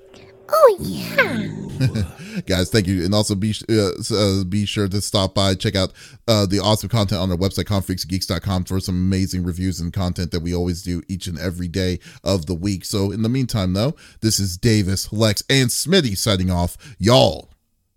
Oh 0.55 0.77
yeah, 0.81 2.41
guys! 2.47 2.71
Thank 2.71 2.87
you, 2.87 3.05
and 3.05 3.15
also 3.15 3.35
be 3.35 3.55
uh, 3.71 3.91
uh, 4.15 4.45
be 4.45 4.67
sure 4.67 4.87
to 4.89 5.01
stop 5.01 5.35
by, 5.35 5.55
check 5.55 5.75
out 5.75 5.93
uh, 6.29 6.47
the 6.47 6.59
awesome 6.59 6.89
content 6.89 7.21
on 7.21 7.31
our 7.31 7.37
website, 7.39 7.65
confreaksgeeks.com, 7.65 8.65
for 8.65 8.79
some 8.79 8.95
amazing 8.95 9.45
reviews 9.45 9.81
and 9.81 9.93
content 9.93 10.31
that 10.31 10.41
we 10.41 10.55
always 10.55 10.83
do 10.83 11.03
each 11.09 11.27
and 11.27 11.39
every 11.39 11.69
day 11.69 12.01
of 12.23 12.47
the 12.47 12.55
week. 12.55 12.85
So, 12.85 13.11
in 13.11 13.23
the 13.23 13.29
meantime, 13.29 13.73
though, 13.73 13.95
this 14.21 14.39
is 14.39 14.59
Davies, 14.59 15.13
Lex, 15.13 15.43
and 15.49 15.71
Smitty 15.71 16.17
signing 16.17 16.51
off. 16.51 16.77
Y'all, 16.99 17.51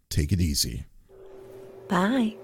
take 0.10 0.32
it 0.32 0.40
easy. 0.40 0.86
Bye. 1.90 2.36